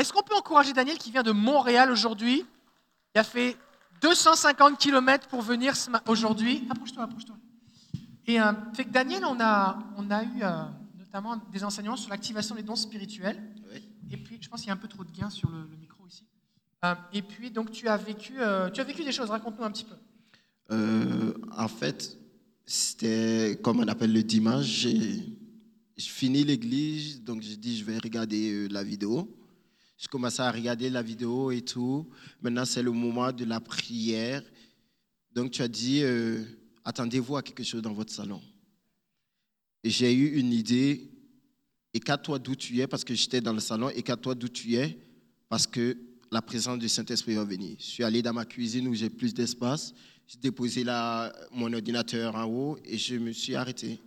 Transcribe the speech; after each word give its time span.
est-ce 0.00 0.12
qu'on 0.14 0.22
peut 0.22 0.34
encourager 0.34 0.72
Daniel 0.72 0.96
qui 0.96 1.10
vient 1.10 1.22
de 1.22 1.30
Montréal 1.30 1.90
aujourd'hui 1.90 2.46
Il 3.14 3.18
a 3.18 3.24
fait 3.24 3.56
250 4.00 4.78
km 4.78 5.28
pour 5.28 5.42
venir 5.42 5.74
aujourd'hui? 6.06 6.66
Approche-toi, 6.70 7.02
approche-toi. 7.02 7.36
Et 8.26 8.40
euh, 8.40 8.52
fait 8.74 8.84
que 8.84 8.90
Daniel, 8.90 9.24
on 9.26 9.38
a, 9.40 9.78
on 9.98 10.10
a 10.10 10.22
eu 10.22 10.42
euh, 10.42 10.62
notamment 10.98 11.36
des 11.52 11.64
enseignements 11.64 11.96
sur 11.96 12.08
l'activation 12.10 12.54
des 12.54 12.62
dons 12.62 12.76
spirituels. 12.76 13.38
Et 14.10 14.16
puis, 14.16 14.38
je 14.40 14.48
pense 14.48 14.60
qu'il 14.60 14.68
y 14.68 14.70
a 14.70 14.74
un 14.74 14.78
peu 14.78 14.88
trop 14.88 15.04
de 15.04 15.10
gain 15.12 15.30
sur 15.30 15.50
le, 15.50 15.66
micro 15.78 16.06
ici. 16.06 16.24
Euh, 16.84 16.94
et 17.12 17.20
puis, 17.20 17.50
donc, 17.50 17.70
tu 17.70 17.86
as 17.86 17.96
vécu, 17.98 18.34
tu 18.72 18.80
as 18.80 18.84
vécu 18.84 19.04
des 19.04 19.12
choses. 19.12 19.28
Raconte-nous 19.28 19.64
un 19.64 19.70
petit 19.70 19.84
peu. 19.84 21.34
en 21.56 21.68
fait, 21.68 22.18
c'était 22.64 23.58
comme 23.62 23.80
on 23.80 23.88
appelle 23.88 24.12
le 24.12 24.22
dimanche. 24.22 24.64
J'ai 24.64 25.26
fini 25.98 26.42
l'église, 26.42 27.22
donc 27.22 27.42
j'ai 27.42 27.56
dit 27.56 27.76
je 27.76 27.84
vais 27.84 27.98
regarder 27.98 28.66
la 28.68 28.82
vidéo. 28.82 29.28
Je 30.00 30.08
commençais 30.08 30.40
à 30.40 30.50
regarder 30.50 30.88
la 30.88 31.02
vidéo 31.02 31.50
et 31.50 31.60
tout. 31.60 32.08
Maintenant, 32.40 32.64
c'est 32.64 32.82
le 32.82 32.90
moment 32.90 33.30
de 33.32 33.44
la 33.44 33.60
prière. 33.60 34.42
Donc, 35.34 35.50
tu 35.50 35.60
as 35.60 35.68
dit, 35.68 36.00
euh, 36.02 36.42
attendez-vous 36.86 37.36
à 37.36 37.42
quelque 37.42 37.62
chose 37.62 37.82
dans 37.82 37.92
votre 37.92 38.10
salon. 38.10 38.40
J'ai 39.84 40.14
eu 40.14 40.38
une 40.38 40.54
idée. 40.54 41.10
Écarte-toi 41.92 42.38
d'où 42.38 42.54
tu 42.54 42.80
es, 42.80 42.86
parce 42.86 43.04
que 43.04 43.14
j'étais 43.14 43.42
dans 43.42 43.52
le 43.52 43.60
salon. 43.60 43.90
Écarte-toi 43.90 44.34
d'où 44.34 44.48
tu 44.48 44.74
es, 44.76 44.98
parce 45.50 45.66
que 45.66 45.98
la 46.30 46.40
présence 46.40 46.78
du 46.78 46.88
Saint-Esprit 46.88 47.34
va 47.34 47.44
venir. 47.44 47.76
Je 47.78 47.84
suis 47.84 48.04
allé 48.04 48.22
dans 48.22 48.32
ma 48.32 48.46
cuisine 48.46 48.88
où 48.88 48.94
j'ai 48.94 49.10
plus 49.10 49.34
d'espace. 49.34 49.92
J'ai 50.26 50.38
déposé 50.38 50.82
la, 50.82 51.30
mon 51.52 51.70
ordinateur 51.74 52.36
en 52.36 52.44
haut 52.44 52.78
et 52.86 52.96
je 52.96 53.16
me 53.16 53.32
suis 53.32 53.54
arrêté. 53.54 54.00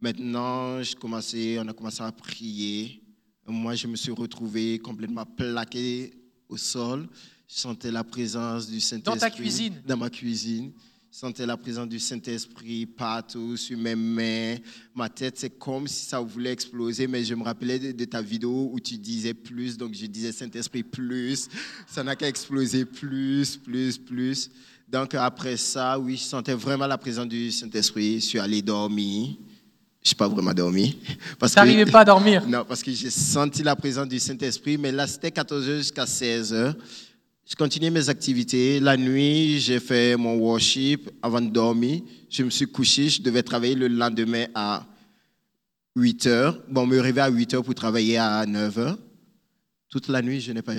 Maintenant, 0.00 0.82
je 0.82 0.96
commençais, 0.96 1.58
on 1.58 1.68
a 1.68 1.74
commencé 1.74 2.02
à 2.02 2.12
prier. 2.12 3.02
Moi, 3.48 3.74
je 3.74 3.86
me 3.86 3.96
suis 3.96 4.12
retrouvé 4.12 4.78
complètement 4.78 5.24
plaqué 5.24 6.12
au 6.50 6.58
sol. 6.58 7.08
Je 7.48 7.58
sentais 7.58 7.90
la 7.90 8.04
présence 8.04 8.68
du 8.68 8.78
Saint-Esprit. 8.78 9.14
Dans 9.14 9.18
ta 9.18 9.30
cuisine 9.30 9.82
Dans 9.86 9.96
ma 9.96 10.10
cuisine. 10.10 10.72
Je 11.10 11.16
sentais 11.16 11.46
la 11.46 11.56
présence 11.56 11.88
du 11.88 11.98
Saint-Esprit 11.98 12.84
partout, 12.84 13.56
sur 13.56 13.78
mes 13.78 13.94
mains. 13.94 14.56
Ma 14.94 15.08
tête, 15.08 15.38
c'est 15.38 15.58
comme 15.58 15.88
si 15.88 16.04
ça 16.04 16.20
voulait 16.20 16.52
exploser, 16.52 17.06
mais 17.06 17.24
je 17.24 17.34
me 17.34 17.42
rappelais 17.42 17.78
de, 17.78 18.04
ta 18.04 18.20
vidéo 18.20 18.68
où 18.70 18.78
tu 18.78 18.98
disais 18.98 19.32
plus, 19.32 19.78
donc 19.78 19.94
je 19.94 20.04
disais 20.04 20.30
Saint-Esprit 20.30 20.82
plus. 20.82 21.48
Ça 21.86 22.04
n'a 22.04 22.14
qu'à 22.14 22.28
exploser 22.28 22.84
plus, 22.84 23.56
plus, 23.56 23.96
plus. 23.96 24.50
Donc 24.86 25.14
après 25.14 25.56
ça, 25.56 25.98
oui, 25.98 26.18
je 26.18 26.24
sentais 26.24 26.54
vraiment 26.54 26.86
la 26.86 26.98
présence 26.98 27.28
du 27.28 27.50
Saint-Esprit. 27.50 28.20
Je 28.20 28.26
suis 28.26 28.38
allé 28.38 28.60
dormir. 28.60 29.36
Je 30.02 30.10
n'ai 30.10 30.16
pas 30.16 30.28
vraiment 30.28 30.54
dormi. 30.54 30.96
Parce 31.38 31.52
tu 31.52 31.58
n'arrivais 31.58 31.86
pas 31.86 32.00
à 32.00 32.04
dormir 32.04 32.46
Non, 32.46 32.64
parce 32.66 32.82
que 32.82 32.92
j'ai 32.92 33.10
senti 33.10 33.62
la 33.62 33.76
présence 33.76 34.08
du 34.08 34.18
Saint-Esprit, 34.18 34.78
mais 34.78 34.92
là, 34.92 35.06
c'était 35.06 35.30
14h 35.30 35.78
jusqu'à 35.78 36.04
16h. 36.04 36.74
Je 37.44 37.56
continuais 37.56 37.90
mes 37.90 38.08
activités. 38.08 38.78
La 38.78 38.96
nuit, 38.96 39.58
j'ai 39.58 39.80
fait 39.80 40.16
mon 40.16 40.36
worship 40.36 41.10
avant 41.22 41.40
de 41.40 41.48
dormir. 41.48 42.02
Je 42.28 42.42
me 42.42 42.50
suis 42.50 42.66
couché. 42.66 43.08
Je 43.08 43.22
devais 43.22 43.42
travailler 43.42 43.74
le 43.74 43.88
lendemain 43.88 44.44
à 44.54 44.86
8h. 45.96 46.56
Bon, 46.68 46.86
me 46.86 47.00
réveiller 47.00 47.22
à 47.22 47.30
8h 47.30 47.62
pour 47.62 47.74
travailler 47.74 48.18
à 48.18 48.44
9h. 48.44 48.96
Toute 49.88 50.08
la 50.08 50.20
nuit, 50.20 50.40
je 50.40 50.52
n'ai 50.52 50.60
pas 50.60 50.74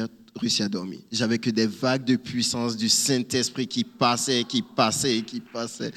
J'avais 1.12 1.38
que 1.38 1.50
des 1.50 1.68
vagues 1.68 2.06
de 2.06 2.16
puissance 2.16 2.78
du 2.78 2.90
Saint-Esprit 2.90 3.68
qui 3.68 3.84
passaient, 3.84 4.44
qui 4.44 4.62
passaient, 4.62 5.22
qui 5.22 5.40
passaient. 5.40 5.92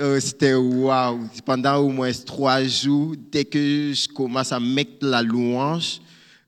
Oh, 0.00 0.18
c'était 0.20 0.54
waouh. 0.54 1.28
Pendant 1.44 1.76
au 1.76 1.88
moins 1.88 2.10
trois 2.12 2.64
jours, 2.64 3.14
dès 3.30 3.44
que 3.44 3.92
je 3.94 4.08
commence 4.08 4.52
à 4.52 4.60
mettre 4.60 5.06
la 5.06 5.22
louange, 5.22 6.00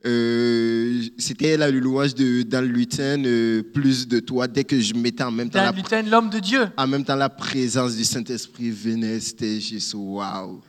euh, 0.06 1.02
c'était 1.18 1.56
la 1.56 1.70
louange 1.70 2.14
de 2.14 2.42
dans 2.42 2.60
le 2.60 2.68
lutin, 2.68 3.22
euh, 3.24 3.62
plus 3.62 4.06
de 4.06 4.20
toi. 4.20 4.46
Dès 4.46 4.64
que 4.64 4.80
je 4.80 4.94
mettais 4.94 5.24
en 5.24 5.30
même 5.30 5.50
temps 5.50 5.64
dans 5.64 5.70
le 5.70 5.76
lutin, 5.76 6.02
l'homme 6.02 6.30
de 6.30 6.38
Dieu. 6.38 6.68
En 6.76 6.86
même 6.86 7.04
temps, 7.04 7.16
la 7.16 7.28
présence 7.28 7.96
du 7.96 8.04
Saint-Esprit 8.04 8.70
venait. 8.70 9.20
C'était 9.20 9.60
juste 9.60 9.94
waouh. 9.94 10.60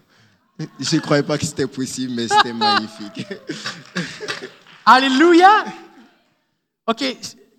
Je 0.80 0.96
ne 0.96 1.02
croyais 1.02 1.24
pas 1.24 1.38
que 1.38 1.46
c'était 1.46 1.68
possible, 1.68 2.14
mais 2.16 2.28
c'était 2.28 2.54
magnifique. 2.54 3.26
Alléluia. 4.86 5.66
Ok, 6.90 7.06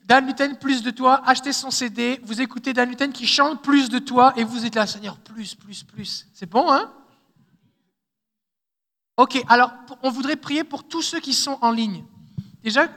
Dan 0.06 0.26
Luten, 0.26 0.56
plus 0.56 0.82
de 0.82 0.90
toi, 0.90 1.22
achetez 1.24 1.52
son 1.52 1.70
CD, 1.70 2.18
vous 2.24 2.40
écoutez 2.40 2.72
Dan 2.72 2.88
Luten 2.88 3.12
qui 3.12 3.28
chante 3.28 3.62
plus 3.62 3.88
de 3.88 4.00
toi 4.00 4.32
et 4.36 4.42
vous 4.42 4.66
êtes 4.66 4.74
là, 4.74 4.88
Seigneur, 4.88 5.18
plus, 5.18 5.54
plus, 5.54 5.84
plus. 5.84 6.26
C'est 6.34 6.50
bon, 6.50 6.68
hein? 6.68 6.92
Ok, 9.16 9.40
alors 9.46 9.70
on 10.02 10.10
voudrait 10.10 10.34
prier 10.34 10.64
pour 10.64 10.82
tous 10.82 11.02
ceux 11.02 11.20
qui 11.20 11.32
sont 11.32 11.58
en 11.60 11.70
ligne. 11.70 12.04
Déjà, 12.64 12.88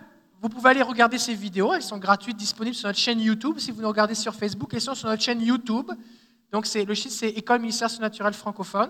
vous 0.42 0.50
pouvez 0.50 0.72
aller 0.72 0.82
regarder 0.82 1.20
ces 1.20 1.36
vidéos, 1.36 1.72
elles 1.72 1.84
sont 1.84 2.00
gratuites, 2.00 2.36
disponibles 2.36 2.76
sur 2.76 2.88
notre 2.88 2.98
chaîne 2.98 3.20
YouTube. 3.20 3.60
Si 3.60 3.70
vous 3.70 3.84
nous 3.84 3.88
regardez 3.88 4.16
sur 4.16 4.34
Facebook, 4.34 4.74
elles 4.74 4.82
sont 4.82 4.96
sur 4.96 5.10
notre 5.10 5.22
chaîne 5.22 5.40
YouTube. 5.40 5.92
Donc 6.52 6.68
le 6.74 6.96
site 6.96 7.12
c'est 7.12 7.30
École 7.30 7.62
Ministère 7.62 7.92
Surnaturel 7.92 8.34
Francophone. 8.34 8.90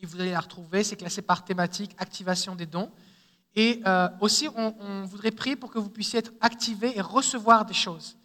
Et 0.00 0.06
vous 0.06 0.20
allez 0.20 0.32
la 0.32 0.40
retrouver, 0.40 0.82
c'est 0.82 0.96
classé 0.96 1.22
par 1.22 1.44
thématique, 1.44 1.94
activation 1.98 2.56
des 2.56 2.66
dons. 2.66 2.90
Et 3.56 3.82
euh, 3.86 4.08
aussi, 4.20 4.48
on, 4.54 5.04
voudrait 5.04 5.32
prier 5.32 5.56
pour 5.56 5.70
que 5.70 5.78
vous 5.78 5.88
puissiez 5.88 6.20
être 6.20 6.32
activés 6.40 6.96
et 6.96 7.00
recevoir 7.00 7.64
des 7.64 7.74
choses. 7.74 8.16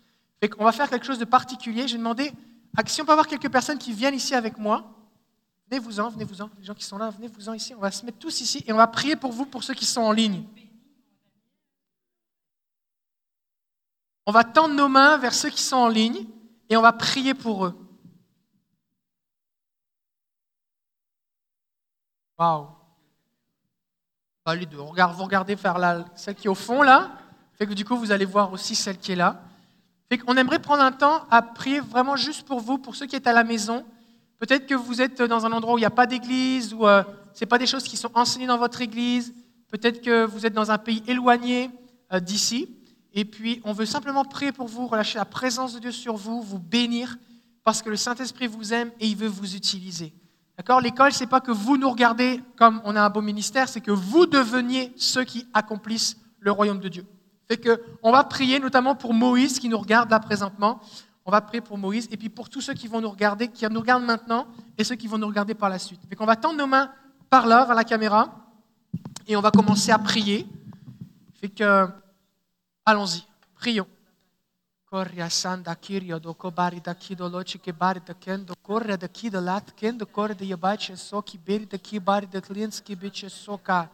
on 0.59 0.65
va 0.65 0.71
faire 0.71 0.89
quelque 0.89 1.05
chose 1.05 1.19
de 1.19 1.25
particulier. 1.25 1.87
J'ai 1.87 1.97
demandé, 1.97 2.31
si 2.85 3.01
on 3.01 3.05
peut 3.05 3.11
avoir 3.11 3.27
quelques 3.27 3.49
personnes 3.49 3.79
qui 3.79 3.91
viennent 3.91 4.13
ici 4.13 4.35
avec 4.35 4.57
moi, 4.57 4.83
venez-vous-en, 5.69 6.09
venez-vous-en, 6.09 6.49
les 6.59 6.65
gens 6.65 6.75
qui 6.75 6.83
sont 6.83 6.97
là, 6.97 7.09
venez-vous-en 7.09 7.53
ici. 7.53 7.73
On 7.73 7.79
va 7.79 7.91
se 7.91 8.05
mettre 8.05 8.19
tous 8.19 8.41
ici 8.41 8.63
et 8.67 8.73
on 8.73 8.77
va 8.77 8.87
prier 8.87 9.15
pour 9.15 9.31
vous, 9.31 9.45
pour 9.45 9.63
ceux 9.63 9.73
qui 9.73 9.85
sont 9.85 10.01
en 10.01 10.11
ligne. 10.11 10.43
On 14.27 14.31
va 14.31 14.43
tendre 14.43 14.73
nos 14.75 14.87
mains 14.87 15.17
vers 15.17 15.33
ceux 15.33 15.49
qui 15.49 15.61
sont 15.61 15.75
en 15.75 15.87
ligne 15.87 16.27
et 16.69 16.77
on 16.77 16.81
va 16.81 16.93
prier 16.93 17.33
pour 17.33 17.65
eux. 17.65 17.73
Waouh! 22.37 22.84
Les 24.53 24.67
deux. 24.67 24.77
Vous 24.77 24.85
regardez 25.23 25.55
faire 25.55 25.79
la, 25.79 26.05
celle 26.13 26.35
qui 26.35 26.45
est 26.45 26.49
au 26.49 26.55
fond 26.55 26.83
là. 26.83 27.09
Fait 27.55 27.65
que 27.65 27.73
du 27.73 27.83
coup, 27.83 27.97
vous 27.97 28.11
allez 28.11 28.25
voir 28.25 28.53
aussi 28.53 28.75
celle 28.75 28.99
qui 28.99 29.13
est 29.13 29.15
là. 29.15 29.41
Fait 30.07 30.19
qu'on 30.19 30.37
aimerait 30.37 30.59
prendre 30.59 30.83
un 30.83 30.91
temps 30.91 31.25
à 31.31 31.41
prier 31.41 31.79
vraiment 31.79 32.15
juste 32.15 32.45
pour 32.45 32.59
vous, 32.59 32.77
pour 32.77 32.95
ceux 32.95 33.07
qui 33.07 33.15
êtes 33.15 33.25
à 33.25 33.33
la 33.33 33.43
maison. 33.43 33.83
Peut-être 34.37 34.67
que 34.67 34.75
vous 34.75 35.01
êtes 35.01 35.19
dans 35.19 35.47
un 35.47 35.51
endroit 35.51 35.73
où 35.73 35.77
il 35.79 35.81
n'y 35.81 35.85
a 35.85 35.89
pas 35.89 36.05
d'église, 36.05 36.75
ou 36.75 36.85
euh, 36.85 37.01
ce 37.33 37.43
n'est 37.43 37.47
pas 37.47 37.57
des 37.57 37.65
choses 37.65 37.85
qui 37.85 37.97
sont 37.97 38.11
enseignées 38.13 38.45
dans 38.45 38.59
votre 38.59 38.81
église. 38.81 39.33
Peut-être 39.71 39.99
que 39.99 40.25
vous 40.25 40.45
êtes 40.45 40.53
dans 40.53 40.69
un 40.69 40.77
pays 40.77 41.01
éloigné 41.07 41.71
euh, 42.13 42.19
d'ici. 42.19 42.69
Et 43.13 43.25
puis, 43.25 43.61
on 43.63 43.73
veut 43.73 43.87
simplement 43.87 44.25
prier 44.25 44.51
pour 44.51 44.67
vous, 44.67 44.85
relâcher 44.85 45.17
la 45.17 45.25
présence 45.25 45.73
de 45.73 45.79
Dieu 45.79 45.91
sur 45.91 46.17
vous, 46.17 46.43
vous 46.43 46.59
bénir, 46.59 47.17
parce 47.63 47.81
que 47.81 47.89
le 47.89 47.97
Saint-Esprit 47.97 48.45
vous 48.45 48.73
aime 48.73 48.91
et 48.99 49.07
il 49.07 49.17
veut 49.17 49.27
vous 49.27 49.55
utiliser. 49.55 50.13
D'accord 50.57 50.79
L'école, 50.79 51.11
ce 51.11 51.23
n'est 51.23 51.29
pas 51.29 51.41
que 51.41 51.51
vous 51.51 51.77
nous 51.77 51.89
regardez 51.89 52.41
comme 52.55 52.81
on 52.85 52.95
a 52.95 53.01
un 53.01 53.09
beau 53.09 53.21
ministère, 53.21 53.67
c'est 53.67 53.81
que 53.81 53.91
vous 53.91 54.25
deveniez 54.25 54.93
ceux 54.95 55.23
qui 55.23 55.47
accomplissent 55.53 56.17
le 56.39 56.51
royaume 56.51 56.79
de 56.79 56.87
Dieu. 56.87 57.05
Fait 57.47 57.57
que 57.57 57.81
on 58.01 58.11
va 58.11 58.23
prier 58.23 58.59
notamment 58.59 58.95
pour 58.95 59.13
Moïse 59.13 59.59
qui 59.59 59.69
nous 59.69 59.77
regarde 59.77 60.09
là 60.09 60.19
présentement. 60.19 60.79
On 61.25 61.31
va 61.31 61.41
prier 61.41 61.61
pour 61.61 61.77
Moïse 61.77 62.07
et 62.11 62.17
puis 62.17 62.29
pour 62.29 62.49
tous 62.49 62.61
ceux 62.61 62.73
qui 62.73 62.87
vont 62.87 63.01
nous 63.01 63.09
regarder, 63.09 63.47
qui 63.47 63.65
nous 63.67 63.79
regardent 63.79 64.05
maintenant 64.05 64.47
et 64.77 64.83
ceux 64.83 64.95
qui 64.95 65.07
vont 65.07 65.17
nous 65.17 65.27
regarder 65.27 65.55
par 65.55 65.69
la 65.69 65.79
suite. 65.79 66.01
Fait 66.07 66.15
qu'on 66.15 66.25
va 66.25 66.35
tendre 66.35 66.57
nos 66.57 66.67
mains 66.67 66.91
par 67.29 67.47
là, 67.47 67.65
vers 67.65 67.75
la 67.75 67.83
caméra, 67.83 68.45
et 69.27 69.35
on 69.35 69.41
va 69.41 69.51
commencer 69.51 69.91
à 69.91 69.97
prier. 69.97 70.47
Fait 71.33 71.49
que, 71.49 71.87
allons-y, 72.85 73.25
prions. 73.55 73.87
Corria 74.87 75.29
sanda 75.29 75.75
kirio 75.75 76.19
do 76.19 76.33
kobari 76.33 76.79
da 76.79 76.93
kido 76.93 77.27
lochi 77.27 77.57
ke 77.57 77.73
bari 77.73 77.99
da 77.99 78.13
kendo 78.13 78.55
corre 78.61 78.95
da 78.95 79.07
kido 79.07 79.41
lat 79.41 79.71
kendo 79.75 80.05
corre 80.05 80.35
da 80.35 80.45
yabache 80.45 80.95
soki 80.95 81.37
beri 81.39 81.65
da 81.65 81.77
ki 81.77 81.99
bari 81.99 82.27
da 82.27 82.39
klienski 82.39 82.95
biche 82.95 83.29
soka 83.29 83.89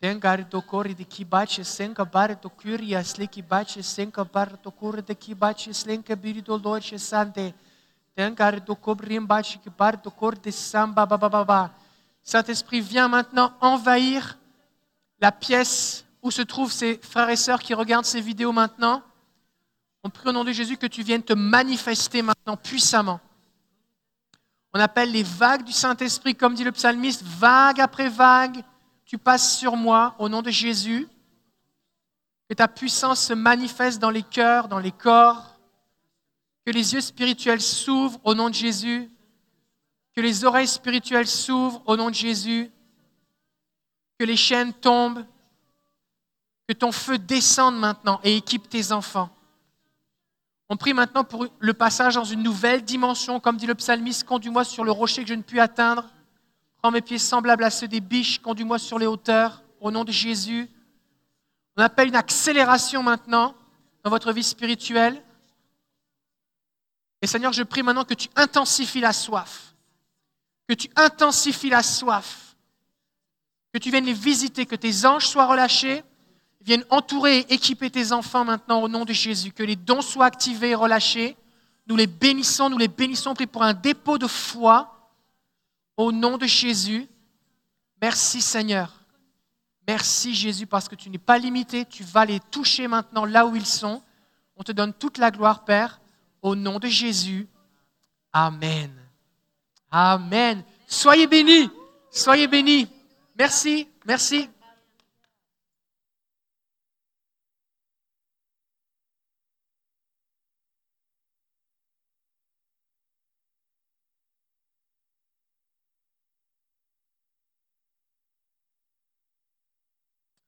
Tengari 0.00 0.44
do 0.44 0.60
corre 0.60 0.94
de 0.94 1.04
ki 1.04 1.24
bache 1.24 1.64
senka 1.64 2.04
bari 2.04 2.34
do 2.34 2.50
curia 2.50 3.04
sliki 3.04 3.40
bache 3.40 3.82
senka 3.82 4.24
bari 4.24 4.56
do 4.62 4.70
corre 4.70 5.00
da 5.00 5.14
ki 5.14 5.32
bache 5.32 5.72
slenka 5.72 6.16
biri 6.16 6.42
do 6.42 6.56
lochi 6.58 6.98
sante 6.98 7.54
Tengari 8.16 8.60
do 8.60 8.74
cobrim 8.74 9.24
bache 9.24 9.58
ki 9.58 9.70
bari 9.70 9.96
do 10.02 10.10
corre 10.10 10.40
de 10.42 10.50
samba 10.50 11.06
ba 11.06 11.16
ba 11.16 11.28
ba 11.28 11.44
ba. 11.44 11.70
Saint-Esprit 12.22 12.80
vient 12.80 13.08
maintenant 13.08 13.52
envahir 13.60 14.36
la 15.20 15.30
pièce 15.30 16.04
où 16.20 16.32
se 16.32 16.42
trouvent 16.42 16.72
ces 16.72 16.98
frères 16.98 17.30
et 17.30 17.36
sœurs 17.36 17.62
qui 17.62 17.74
regardent 17.74 18.04
ces 18.04 18.20
vidéos 18.20 18.52
maintenant. 18.52 19.02
On 20.06 20.08
prie 20.08 20.28
au 20.28 20.32
nom 20.32 20.44
de 20.44 20.52
Jésus 20.52 20.76
que 20.76 20.86
tu 20.86 21.02
viennes 21.02 21.24
te 21.24 21.32
manifester 21.32 22.22
maintenant 22.22 22.56
puissamment. 22.56 23.18
On 24.72 24.78
appelle 24.78 25.10
les 25.10 25.24
vagues 25.24 25.64
du 25.64 25.72
Saint-Esprit, 25.72 26.36
comme 26.36 26.54
dit 26.54 26.62
le 26.62 26.70
psalmiste, 26.70 27.24
vague 27.24 27.80
après 27.80 28.08
vague, 28.08 28.62
tu 29.04 29.18
passes 29.18 29.58
sur 29.58 29.74
moi 29.74 30.14
au 30.20 30.28
nom 30.28 30.42
de 30.42 30.50
Jésus. 30.52 31.08
Que 32.48 32.54
ta 32.54 32.68
puissance 32.68 33.20
se 33.20 33.32
manifeste 33.32 33.98
dans 33.98 34.10
les 34.10 34.22
cœurs, 34.22 34.68
dans 34.68 34.78
les 34.78 34.92
corps. 34.92 35.58
Que 36.64 36.70
les 36.70 36.94
yeux 36.94 37.00
spirituels 37.00 37.60
s'ouvrent 37.60 38.20
au 38.22 38.36
nom 38.36 38.48
de 38.48 38.54
Jésus. 38.54 39.10
Que 40.14 40.20
les 40.20 40.44
oreilles 40.44 40.68
spirituelles 40.68 41.26
s'ouvrent 41.26 41.82
au 41.84 41.96
nom 41.96 42.10
de 42.10 42.14
Jésus. 42.14 42.70
Que 44.20 44.24
les 44.24 44.36
chaînes 44.36 44.72
tombent. 44.72 45.26
Que 46.68 46.74
ton 46.74 46.92
feu 46.92 47.18
descende 47.18 47.76
maintenant 47.76 48.20
et 48.22 48.36
équipe 48.36 48.68
tes 48.68 48.92
enfants. 48.92 49.35
On 50.68 50.76
prie 50.76 50.94
maintenant 50.94 51.22
pour 51.22 51.46
le 51.58 51.74
passage 51.74 52.16
dans 52.16 52.24
une 52.24 52.42
nouvelle 52.42 52.82
dimension, 52.82 53.38
comme 53.38 53.56
dit 53.56 53.66
le 53.66 53.74
psalmiste, 53.74 54.24
conduis-moi 54.24 54.64
sur 54.64 54.84
le 54.84 54.90
rocher 54.90 55.22
que 55.22 55.28
je 55.28 55.34
ne 55.34 55.42
puis 55.42 55.60
atteindre. 55.60 56.08
Rends 56.82 56.90
mes 56.90 57.02
pieds 57.02 57.18
semblables 57.18 57.62
à 57.62 57.70
ceux 57.70 57.86
des 57.86 58.00
biches, 58.00 58.40
conduis-moi 58.40 58.78
sur 58.78 58.98
les 58.98 59.06
hauteurs, 59.06 59.62
au 59.80 59.90
nom 59.90 60.04
de 60.04 60.10
Jésus. 60.10 60.68
On 61.76 61.82
appelle 61.82 62.08
une 62.08 62.16
accélération 62.16 63.02
maintenant 63.02 63.54
dans 64.02 64.10
votre 64.10 64.32
vie 64.32 64.42
spirituelle. 64.42 65.22
Et 67.22 67.26
Seigneur, 67.26 67.52
je 67.52 67.62
prie 67.62 67.82
maintenant 67.82 68.04
que 68.04 68.14
tu 68.14 68.28
intensifies 68.34 69.00
la 69.00 69.12
soif, 69.12 69.74
que 70.68 70.74
tu 70.74 70.88
intensifies 70.96 71.70
la 71.70 71.82
soif, 71.82 72.56
que 73.72 73.78
tu 73.78 73.90
viennes 73.90 74.04
les 74.04 74.12
visiter, 74.12 74.66
que 74.66 74.76
tes 74.76 75.06
anges 75.06 75.26
soient 75.28 75.46
relâchés 75.46 76.02
viennent 76.66 76.84
entourer 76.90 77.38
et 77.38 77.54
équiper 77.54 77.90
tes 77.90 78.12
enfants 78.12 78.44
maintenant 78.44 78.82
au 78.82 78.88
nom 78.88 79.04
de 79.04 79.12
Jésus. 79.12 79.52
Que 79.52 79.62
les 79.62 79.76
dons 79.76 80.02
soient 80.02 80.26
activés 80.26 80.70
et 80.70 80.74
relâchés. 80.74 81.36
Nous 81.86 81.94
les 81.94 82.08
bénissons, 82.08 82.68
nous 82.68 82.78
les 82.78 82.88
bénissons, 82.88 83.34
pour 83.34 83.62
un 83.62 83.72
dépôt 83.72 84.18
de 84.18 84.26
foi 84.26 85.12
au 85.96 86.10
nom 86.10 86.36
de 86.36 86.46
Jésus. 86.46 87.06
Merci 88.02 88.42
Seigneur. 88.42 88.92
Merci 89.86 90.34
Jésus 90.34 90.66
parce 90.66 90.88
que 90.88 90.96
tu 90.96 91.08
n'es 91.08 91.18
pas 91.18 91.38
limité, 91.38 91.84
tu 91.84 92.02
vas 92.02 92.24
les 92.24 92.40
toucher 92.40 92.88
maintenant 92.88 93.24
là 93.24 93.46
où 93.46 93.54
ils 93.54 93.64
sont. 93.64 94.02
On 94.56 94.64
te 94.64 94.72
donne 94.72 94.92
toute 94.92 95.18
la 95.18 95.30
gloire, 95.30 95.64
Père, 95.64 96.00
au 96.42 96.56
nom 96.56 96.80
de 96.80 96.88
Jésus. 96.88 97.46
Amen. 98.32 98.90
Amen. 99.92 100.64
Soyez 100.88 101.28
bénis, 101.28 101.70
soyez 102.10 102.48
bénis. 102.48 102.88
Merci, 103.38 103.88
merci. 104.04 104.48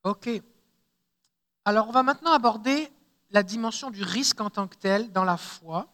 Ok. 0.09 0.27
Alors, 1.65 1.87
on 1.87 1.91
va 1.91 2.01
maintenant 2.01 2.33
aborder 2.33 2.91
la 3.29 3.43
dimension 3.43 3.91
du 3.91 4.01
risque 4.01 4.41
en 4.41 4.49
tant 4.49 4.67
que 4.67 4.75
tel 4.75 5.11
dans 5.11 5.23
la 5.23 5.37
foi. 5.37 5.87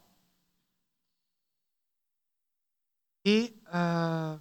Et 3.25 3.53
euh, 3.73 4.37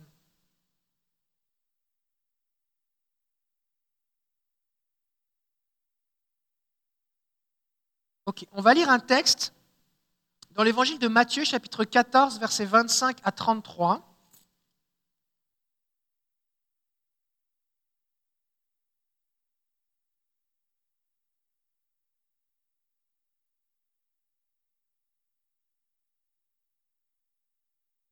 Ok, 8.26 8.47
on 8.53 8.62
va 8.62 8.75
lire 8.75 8.91
un 8.91 9.00
texte 9.00 9.53
dans 10.53 10.62
l'évangile 10.62 11.00
de 11.00 11.09
Matthieu, 11.09 11.43
chapitre 11.44 11.82
14, 11.85 12.38
versets 12.38 12.65
25 12.65 13.19
à 13.25 13.32
33. 13.32 14.13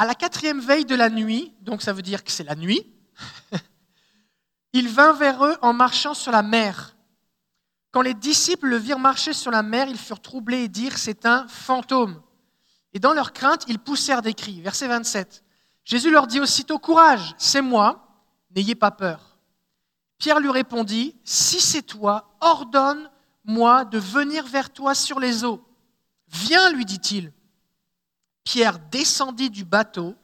À 0.02 0.04
la 0.04 0.16
quatrième 0.16 0.58
veille 0.58 0.84
de 0.84 0.96
la 0.96 1.08
nuit, 1.10 1.54
donc 1.60 1.81
ça 1.81 1.93
veut 1.93 2.02
dire 2.02 2.25
que 2.25 2.32
c'est 2.32 2.43
la 2.43 2.56
nuit, 2.56 2.93
il 4.72 4.88
vint 4.88 5.12
vers 5.12 5.44
eux 5.44 5.56
en 5.62 5.72
marchant 5.72 6.12
sur 6.12 6.32
la 6.32 6.43
mer. 6.43 6.96
Quand 7.93 8.02
les 8.02 8.12
disciples 8.12 8.66
le 8.66 8.78
virent 8.78 8.99
marcher 8.99 9.32
sur 9.32 9.52
la 9.52 9.62
mer, 9.62 9.87
ils 9.88 9.96
furent 9.96 10.20
troublés 10.20 10.64
et 10.64 10.69
dirent, 10.69 10.99
c'est 10.99 11.25
un 11.25 11.46
fantôme. 11.46 12.20
Et 12.93 12.99
dans 12.99 13.12
leur 13.12 13.32
crainte, 13.32 13.62
ils 13.69 13.78
poussèrent 13.78 14.22
des 14.22 14.34
cris. 14.34 14.60
Verset 14.60 14.88
27. 14.88 15.44
Jésus 15.84 16.10
leur 16.10 16.26
dit 16.26 16.40
aussitôt, 16.40 16.81
courage, 16.81 17.37
c'est 17.38 17.62
moi, 17.62 18.08
n'ayez 18.56 18.75
pas 18.75 18.90
peur. 18.90 19.38
Pierre 20.19 20.40
lui 20.40 20.50
répondit, 20.50 21.14
si 21.22 21.60
c'est 21.60 21.82
toi, 21.82 22.37
ordonne-moi 22.40 23.84
de 23.84 24.00
venir 24.00 24.49
vers 24.49 24.70
toi 24.70 24.96
sur 24.96 25.20
les 25.20 25.44
eaux. 25.44 25.64
Viens, 26.26 26.72
lui 26.72 26.84
dit-il. 26.84 27.32
Pierre 28.44 28.78
descendit 28.90 29.50
du 29.50 29.64
bateau, 29.64 30.14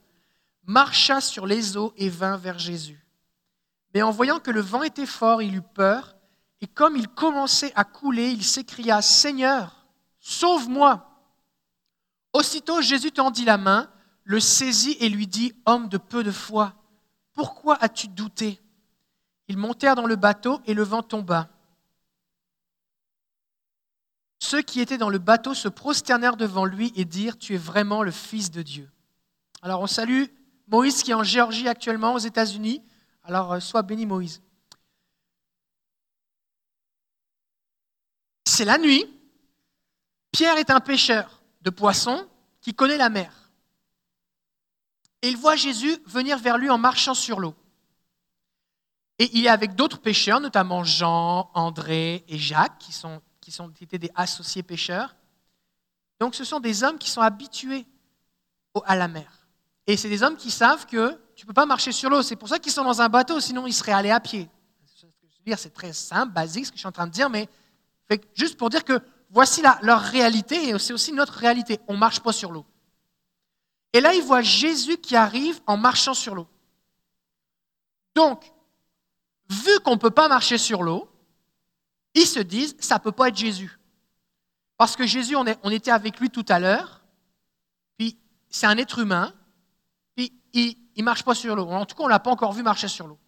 marcha 0.64 1.20
sur 1.20 1.46
les 1.46 1.76
eaux 1.76 1.92
et 1.96 2.08
vint 2.08 2.36
vers 2.36 2.58
Jésus. 2.58 3.04
Mais 3.94 4.02
en 4.02 4.10
voyant 4.10 4.38
que 4.38 4.50
le 4.50 4.60
vent 4.60 4.82
était 4.82 5.06
fort, 5.06 5.40
il 5.42 5.54
eut 5.54 5.62
peur, 5.62 6.16
et 6.60 6.66
comme 6.66 6.96
il 6.96 7.08
commençait 7.08 7.72
à 7.74 7.84
couler, 7.84 8.30
il 8.30 8.44
s'écria, 8.44 9.00
Seigneur, 9.00 9.86
sauve-moi. 10.18 11.04
Aussitôt 12.32 12.82
Jésus 12.82 13.12
tendit 13.12 13.44
la 13.44 13.58
main, 13.58 13.90
le 14.24 14.40
saisit 14.40 14.96
et 15.00 15.08
lui 15.08 15.26
dit, 15.26 15.54
Homme 15.64 15.88
de 15.88 15.96
peu 15.96 16.22
de 16.22 16.30
foi, 16.30 16.74
pourquoi 17.32 17.76
as-tu 17.80 18.08
douté? 18.08 18.60
Ils 19.46 19.56
montèrent 19.56 19.94
dans 19.94 20.06
le 20.06 20.16
bateau 20.16 20.60
et 20.66 20.74
le 20.74 20.82
vent 20.82 21.02
tomba. 21.02 21.48
Ceux 24.38 24.62
qui 24.62 24.80
étaient 24.80 24.98
dans 24.98 25.10
le 25.10 25.18
bateau 25.18 25.54
se 25.54 25.68
prosternèrent 25.68 26.36
devant 26.36 26.64
lui 26.64 26.92
et 26.94 27.04
dirent, 27.04 27.38
Tu 27.38 27.54
es 27.54 27.58
vraiment 27.58 28.02
le 28.02 28.10
Fils 28.10 28.50
de 28.50 28.62
Dieu. 28.62 28.90
Alors 29.62 29.80
on 29.80 29.86
salue 29.86 30.24
Moïse 30.68 31.02
qui 31.02 31.10
est 31.10 31.14
en 31.14 31.24
Géorgie 31.24 31.68
actuellement, 31.68 32.14
aux 32.14 32.18
États-Unis. 32.18 32.82
Alors 33.24 33.54
euh, 33.54 33.60
sois 33.60 33.82
béni 33.82 34.06
Moïse. 34.06 34.40
C'est 38.46 38.64
la 38.64 38.78
nuit. 38.78 39.06
Pierre 40.32 40.56
est 40.58 40.70
un 40.70 40.80
pêcheur 40.80 41.42
de 41.62 41.70
poissons 41.70 42.26
qui 42.60 42.74
connaît 42.74 42.96
la 42.96 43.08
mer. 43.08 43.50
Et 45.22 45.28
il 45.28 45.36
voit 45.36 45.56
Jésus 45.56 45.96
venir 46.06 46.38
vers 46.38 46.58
lui 46.58 46.70
en 46.70 46.78
marchant 46.78 47.14
sur 47.14 47.40
l'eau. 47.40 47.54
Et 49.18 49.30
il 49.36 49.46
est 49.46 49.50
avec 49.50 49.74
d'autres 49.74 50.00
pêcheurs, 50.00 50.40
notamment 50.40 50.84
Jean, 50.84 51.50
André 51.54 52.24
et 52.28 52.38
Jacques, 52.38 52.78
qui 52.78 52.92
sont 52.92 53.20
qui, 53.50 53.84
étaient 53.84 53.98
des 53.98 54.10
associés 54.14 54.62
pêcheurs. 54.62 55.16
Donc 56.20 56.34
ce 56.34 56.44
sont 56.44 56.60
des 56.60 56.82
hommes 56.82 56.98
qui 56.98 57.10
sont 57.10 57.20
habitués 57.20 57.86
à 58.84 58.96
la 58.96 59.08
mer. 59.08 59.48
Et 59.86 59.96
c'est 59.96 60.08
des 60.08 60.22
hommes 60.22 60.36
qui 60.36 60.50
savent 60.50 60.86
que 60.86 61.18
tu 61.34 61.44
ne 61.44 61.48
peux 61.48 61.54
pas 61.54 61.66
marcher 61.66 61.92
sur 61.92 62.10
l'eau. 62.10 62.22
C'est 62.22 62.36
pour 62.36 62.48
ça 62.48 62.58
qu'ils 62.58 62.72
sont 62.72 62.84
dans 62.84 63.00
un 63.00 63.08
bateau, 63.08 63.40
sinon 63.40 63.66
ils 63.66 63.72
seraient 63.72 63.92
allés 63.92 64.10
à 64.10 64.20
pied. 64.20 64.48
C'est 65.56 65.72
très 65.72 65.94
simple, 65.94 66.32
basique 66.32 66.66
ce 66.66 66.70
que 66.70 66.76
je 66.76 66.80
suis 66.80 66.88
en 66.88 66.92
train 66.92 67.06
de 67.06 67.12
dire, 67.12 67.30
mais 67.30 67.48
juste 68.34 68.58
pour 68.58 68.68
dire 68.68 68.84
que 68.84 69.00
voici 69.30 69.62
leur 69.82 70.00
réalité 70.00 70.68
et 70.68 70.78
c'est 70.78 70.92
aussi 70.92 71.12
notre 71.12 71.34
réalité. 71.34 71.80
On 71.88 71.94
ne 71.94 71.98
marche 71.98 72.20
pas 72.20 72.32
sur 72.32 72.52
l'eau. 72.52 72.66
Et 73.92 74.00
là, 74.00 74.14
ils 74.14 74.22
voient 74.22 74.42
Jésus 74.42 74.98
qui 74.98 75.16
arrive 75.16 75.60
en 75.66 75.76
marchant 75.76 76.14
sur 76.14 76.34
l'eau. 76.34 76.46
Donc, 78.14 78.52
vu 79.48 79.80
qu'on 79.80 79.92
ne 79.92 80.00
peut 80.00 80.10
pas 80.10 80.28
marcher 80.28 80.58
sur 80.58 80.82
l'eau, 80.82 81.08
ils 82.14 82.26
se 82.26 82.40
disent, 82.40 82.76
ça 82.80 82.96
ne 82.96 83.00
peut 83.00 83.12
pas 83.12 83.28
être 83.28 83.36
Jésus. 83.36 83.78
Parce 84.76 84.96
que 84.96 85.06
Jésus, 85.06 85.36
on, 85.36 85.70
était 85.70 85.90
avec 85.90 86.20
lui 86.20 86.30
tout 86.30 86.44
à 86.48 86.60
l'heure, 86.60 87.02
puis 87.96 88.16
c'est 88.48 88.66
un 88.66 88.78
être 88.78 89.00
humain, 89.00 89.34
puis 90.14 90.32
il 90.52 90.76
ne 90.96 91.02
marche 91.02 91.24
pas 91.24 91.34
sur 91.34 91.56
l'eau. 91.56 91.68
En 91.68 91.84
tout 91.84 91.96
cas, 91.96 92.04
on 92.04 92.06
ne 92.06 92.12
l'a 92.12 92.20
pas 92.20 92.30
encore 92.30 92.52
vu 92.52 92.62
marcher 92.62 92.88
sur 92.88 93.06
l'eau. 93.06 93.18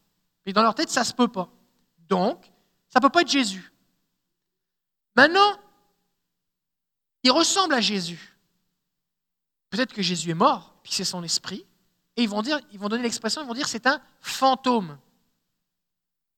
Puis 0.44 0.52
dans 0.52 0.62
leur 0.62 0.74
tête, 0.74 0.90
ça 0.90 1.00
ne 1.00 1.06
se 1.06 1.12
peut 1.12 1.28
pas. 1.28 1.50
Donc, 2.08 2.44
ça 2.88 2.98
ne 2.98 3.02
peut 3.02 3.10
pas 3.10 3.22
être 3.22 3.30
Jésus. 3.30 3.72
Maintenant, 5.16 5.58
il 7.22 7.30
ressemble 7.30 7.74
à 7.74 7.80
Jésus. 7.80 8.38
Peut-être 9.70 9.92
que 9.92 10.02
Jésus 10.02 10.30
est 10.30 10.34
mort, 10.34 10.74
puis 10.82 10.92
c'est 10.92 11.04
son 11.04 11.22
esprit, 11.22 11.66
et 12.16 12.22
ils 12.22 12.28
vont, 12.28 12.42
dire, 12.42 12.60
ils 12.72 12.78
vont 12.78 12.88
donner 12.88 13.04
l'expression, 13.04 13.42
ils 13.42 13.46
vont 13.46 13.54
dire 13.54 13.68
c'est 13.68 13.86
un 13.86 14.00
fantôme. 14.20 14.98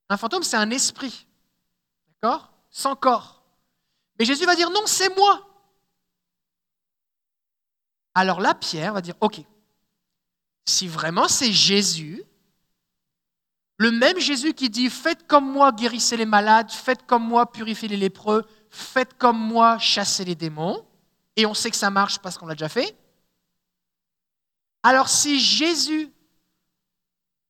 Un 0.09 0.17
fantôme, 0.17 0.43
c'est 0.43 0.57
un 0.57 0.71
esprit. 0.71 1.27
Sans 2.71 2.97
corps. 2.97 3.43
Mais 4.19 4.25
Jésus 4.25 4.47
va 4.47 4.57
dire 4.57 4.71
non, 4.71 4.87
c'est 4.87 5.15
moi. 5.17 5.49
Alors 8.15 8.41
là, 8.41 8.55
Pierre 8.55 8.93
va 8.93 9.01
dire, 9.01 9.15
ok, 9.21 9.41
si 10.65 10.87
vraiment 10.87 11.29
c'est 11.29 11.53
Jésus, 11.53 12.23
le 13.79 13.91
même 13.91 14.19
Jésus 14.19 14.55
qui 14.55 14.71
dit, 14.71 14.91
faites 14.91 15.27
comme 15.27 15.51
moi, 15.51 15.73
guérissez 15.73 16.17
les 16.17 16.27
malades, 16.27 16.71
faites 16.71 17.07
comme 17.07 17.27
moi, 17.27 17.51
purifiez 17.51 17.89
les 17.89 17.97
lépreux, 17.97 18.47
faites 18.71 19.17
comme 19.19 19.39
moi, 19.39 19.79
chassez 19.79 20.25
les 20.25 20.35
démons, 20.35 20.87
et 21.37 21.47
on 21.47 21.55
sait 21.55 21.71
que 21.71 21.77
ça 21.77 21.91
marche 21.91 22.19
parce 22.19 22.39
qu'on 22.39 22.47
l'a 22.47 22.55
déjà 22.55 22.69
fait. 22.69 22.97
Alors 24.83 25.09
si 25.09 25.41
Jésus 25.41 26.13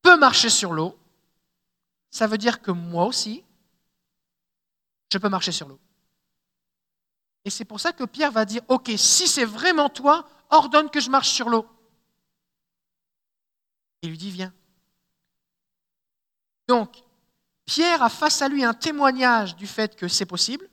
peut 0.01 0.17
marcher 0.17 0.49
sur 0.49 0.73
l'eau, 0.73 0.97
ça 2.09 2.25
veut 2.25 2.37
dire 2.37 2.61
que 2.61 2.71
moi 2.71 3.05
aussi, 3.05 3.43
je 5.13 5.19
peux 5.19 5.29
marcher 5.29 5.51
sur 5.51 5.67
l'eau. 5.67 5.79
Et 7.45 7.51
c'est 7.51 7.65
pour 7.65 7.79
ça 7.79 7.93
que 7.93 8.03
Pierre 8.03 8.31
va 8.31 8.45
dire, 8.45 8.63
OK, 8.67 8.91
si 8.97 9.27
c'est 9.27 9.45
vraiment 9.45 9.89
toi, 9.89 10.27
ordonne 10.49 10.89
que 10.89 10.99
je 10.99 11.11
marche 11.11 11.29
sur 11.29 11.49
l'eau. 11.49 11.67
Il 14.01 14.09
lui 14.09 14.17
dit, 14.17 14.31
viens. 14.31 14.51
Donc, 16.67 17.03
Pierre 17.65 18.01
a 18.01 18.09
face 18.09 18.41
à 18.41 18.47
lui 18.47 18.63
un 18.63 18.73
témoignage 18.73 19.55
du 19.55 19.67
fait 19.67 19.95
que 19.95 20.07
c'est 20.07 20.25
possible. 20.25 20.67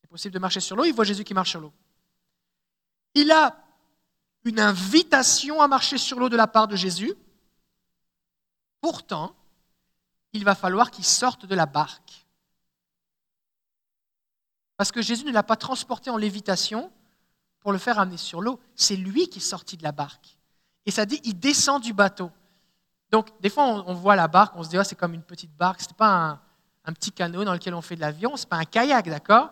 C'est 0.00 0.08
possible 0.08 0.32
de 0.32 0.38
marcher 0.38 0.60
sur 0.60 0.74
l'eau, 0.74 0.84
il 0.84 0.94
voit 0.94 1.04
Jésus 1.04 1.24
qui 1.24 1.34
marche 1.34 1.50
sur 1.50 1.60
l'eau. 1.60 1.72
Il 3.12 3.30
a 3.30 3.62
une 4.44 4.60
invitation 4.60 5.60
à 5.60 5.68
marcher 5.68 5.98
sur 5.98 6.18
l'eau 6.18 6.30
de 6.30 6.36
la 6.36 6.46
part 6.46 6.66
de 6.66 6.76
Jésus. 6.76 7.12
Pourtant, 8.80 9.36
il 10.32 10.44
va 10.44 10.54
falloir 10.54 10.90
qu'il 10.90 11.04
sorte 11.04 11.44
de 11.44 11.54
la 11.54 11.66
barque. 11.66 12.23
Parce 14.76 14.90
que 14.90 15.02
Jésus 15.02 15.24
ne 15.24 15.32
l'a 15.32 15.42
pas 15.42 15.56
transporté 15.56 16.10
en 16.10 16.16
lévitation 16.16 16.90
pour 17.60 17.72
le 17.72 17.78
faire 17.78 17.98
amener 17.98 18.16
sur 18.16 18.40
l'eau. 18.40 18.60
C'est 18.74 18.96
lui 18.96 19.28
qui 19.28 19.38
est 19.38 19.42
sorti 19.42 19.76
de 19.76 19.82
la 19.82 19.92
barque. 19.92 20.36
Et 20.86 20.90
ça 20.90 21.06
dit, 21.06 21.20
il 21.24 21.38
descend 21.38 21.82
du 21.82 21.92
bateau. 21.92 22.30
Donc, 23.10 23.28
des 23.40 23.48
fois, 23.48 23.64
on, 23.86 23.94
voit 23.94 24.16
la 24.16 24.28
barque, 24.28 24.54
on 24.56 24.62
se 24.62 24.68
dit, 24.68 24.78
oh, 24.78 24.84
c'est 24.84 24.96
comme 24.96 25.14
une 25.14 25.22
petite 25.22 25.54
barque. 25.56 25.80
Ce 25.80 25.88
n'est 25.88 25.94
pas 25.94 26.40
un, 26.84 26.92
petit 26.92 27.12
canot 27.12 27.44
dans 27.44 27.52
lequel 27.52 27.74
on 27.74 27.80
fait 27.80 27.96
de 27.96 28.00
l'avion, 28.00 28.36
ce 28.36 28.44
n'est 28.44 28.48
pas 28.48 28.56
un 28.56 28.64
kayak, 28.64 29.08
d'accord? 29.08 29.50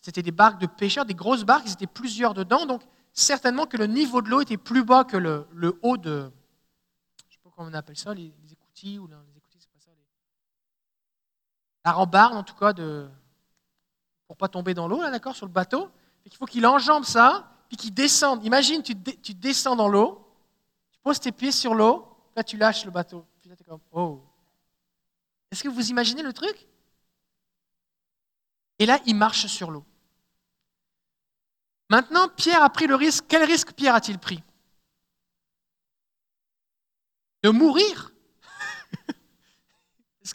C'était 0.00 0.22
des 0.22 0.32
barques 0.32 0.60
de 0.60 0.66
pêcheurs, 0.66 1.04
des 1.04 1.14
grosses 1.14 1.44
barques, 1.44 1.64
ils 1.66 1.72
étaient 1.72 1.86
plusieurs 1.86 2.34
dedans. 2.34 2.66
Donc, 2.66 2.82
certainement 3.12 3.66
que 3.66 3.76
le 3.76 3.86
niveau 3.86 4.22
de 4.22 4.28
l'eau 4.28 4.40
était 4.40 4.56
plus 4.56 4.82
bas 4.82 5.04
que 5.04 5.16
le, 5.16 5.46
haut 5.82 5.96
de. 5.96 6.32
Je 7.20 7.26
ne 7.26 7.32
sais 7.32 7.38
pas 7.44 7.50
comment 7.54 7.68
on 7.70 7.74
appelle 7.74 7.96
ça, 7.96 8.12
les, 8.14 8.32
écoutilles 8.50 8.98
ou 8.98 9.06
les 9.06 9.36
écoutilles, 9.36 9.60
c'est 9.60 9.70
pas 9.70 9.78
ça. 9.78 9.90
la 11.84 11.92
rambarde, 11.92 12.34
en 12.34 12.42
tout 12.42 12.56
cas, 12.56 12.72
de, 12.72 13.08
pour 14.32 14.38
pas 14.38 14.48
tomber 14.48 14.72
dans 14.72 14.88
l'eau, 14.88 14.98
d'accord, 15.10 15.36
sur 15.36 15.44
le 15.44 15.52
bateau. 15.52 15.90
Il 16.24 16.34
faut 16.34 16.46
qu'il 16.46 16.64
enjambe 16.64 17.04
ça, 17.04 17.52
puis 17.68 17.76
qu'il 17.76 17.92
descende. 17.92 18.42
Imagine, 18.46 18.82
tu, 18.82 18.94
descends 19.34 19.76
dans 19.76 19.88
l'eau, 19.88 20.26
tu 20.90 20.98
poses 21.00 21.20
tes 21.20 21.32
pieds 21.32 21.52
sur 21.52 21.74
l'eau, 21.74 22.08
là, 22.34 22.42
tu 22.42 22.56
lâches 22.56 22.86
le 22.86 22.90
bateau. 22.90 23.26
Oh. 23.90 24.22
Est-ce 25.50 25.62
que 25.62 25.68
vous 25.68 25.90
imaginez 25.90 26.22
le 26.22 26.32
truc? 26.32 26.66
Et 28.78 28.86
là, 28.86 29.00
il 29.04 29.16
marche 29.16 29.48
sur 29.48 29.70
l'eau. 29.70 29.84
Maintenant, 31.90 32.26
Pierre 32.30 32.62
a 32.62 32.70
pris 32.70 32.86
le 32.86 32.94
risque. 32.94 33.26
Quel 33.28 33.44
risque 33.44 33.74
Pierre 33.74 33.94
a-t-il 33.94 34.18
pris? 34.18 34.42
De 37.42 37.50
mourir. 37.50 38.12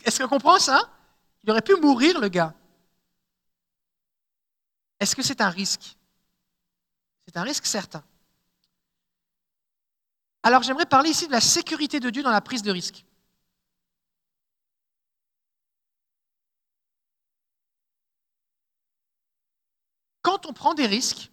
Est-ce 0.05 0.21
qu'on 0.21 0.29
comprend 0.29 0.59
ça? 0.59 0.87
Il 1.41 1.49
aurait 1.49 1.63
pu 1.63 1.75
mourir, 1.77 2.19
le 2.19 2.27
gars. 2.27 2.53
Est-ce 4.99 5.15
que 5.15 5.21
c'est 5.21 5.41
un 5.41 5.49
risque? 5.49 5.97
C'est 7.25 7.37
un 7.37 7.43
risque 7.43 7.65
certain. 7.65 8.03
Alors 10.43 10.63
j'aimerais 10.63 10.85
parler 10.85 11.09
ici 11.09 11.27
de 11.27 11.31
la 11.31 11.41
sécurité 11.41 11.99
de 11.99 12.09
Dieu 12.09 12.23
dans 12.23 12.31
la 12.31 12.41
prise 12.41 12.61
de 12.61 12.71
risque. 12.71 13.05
Quand 20.21 20.45
on 20.45 20.53
prend 20.53 20.73
des 20.73 20.87
risques, 20.87 21.31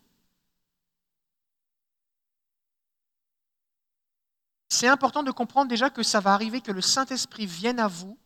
c'est 4.69 4.89
important 4.89 5.23
de 5.23 5.31
comprendre 5.31 5.69
déjà 5.69 5.91
que 5.91 6.03
ça 6.03 6.21
va 6.21 6.35
arriver 6.35 6.61
que 6.61 6.73
le 6.73 6.81
Saint-Esprit 6.81 7.47
vienne 7.47 7.79
à 7.81 7.89
vous 7.89 8.19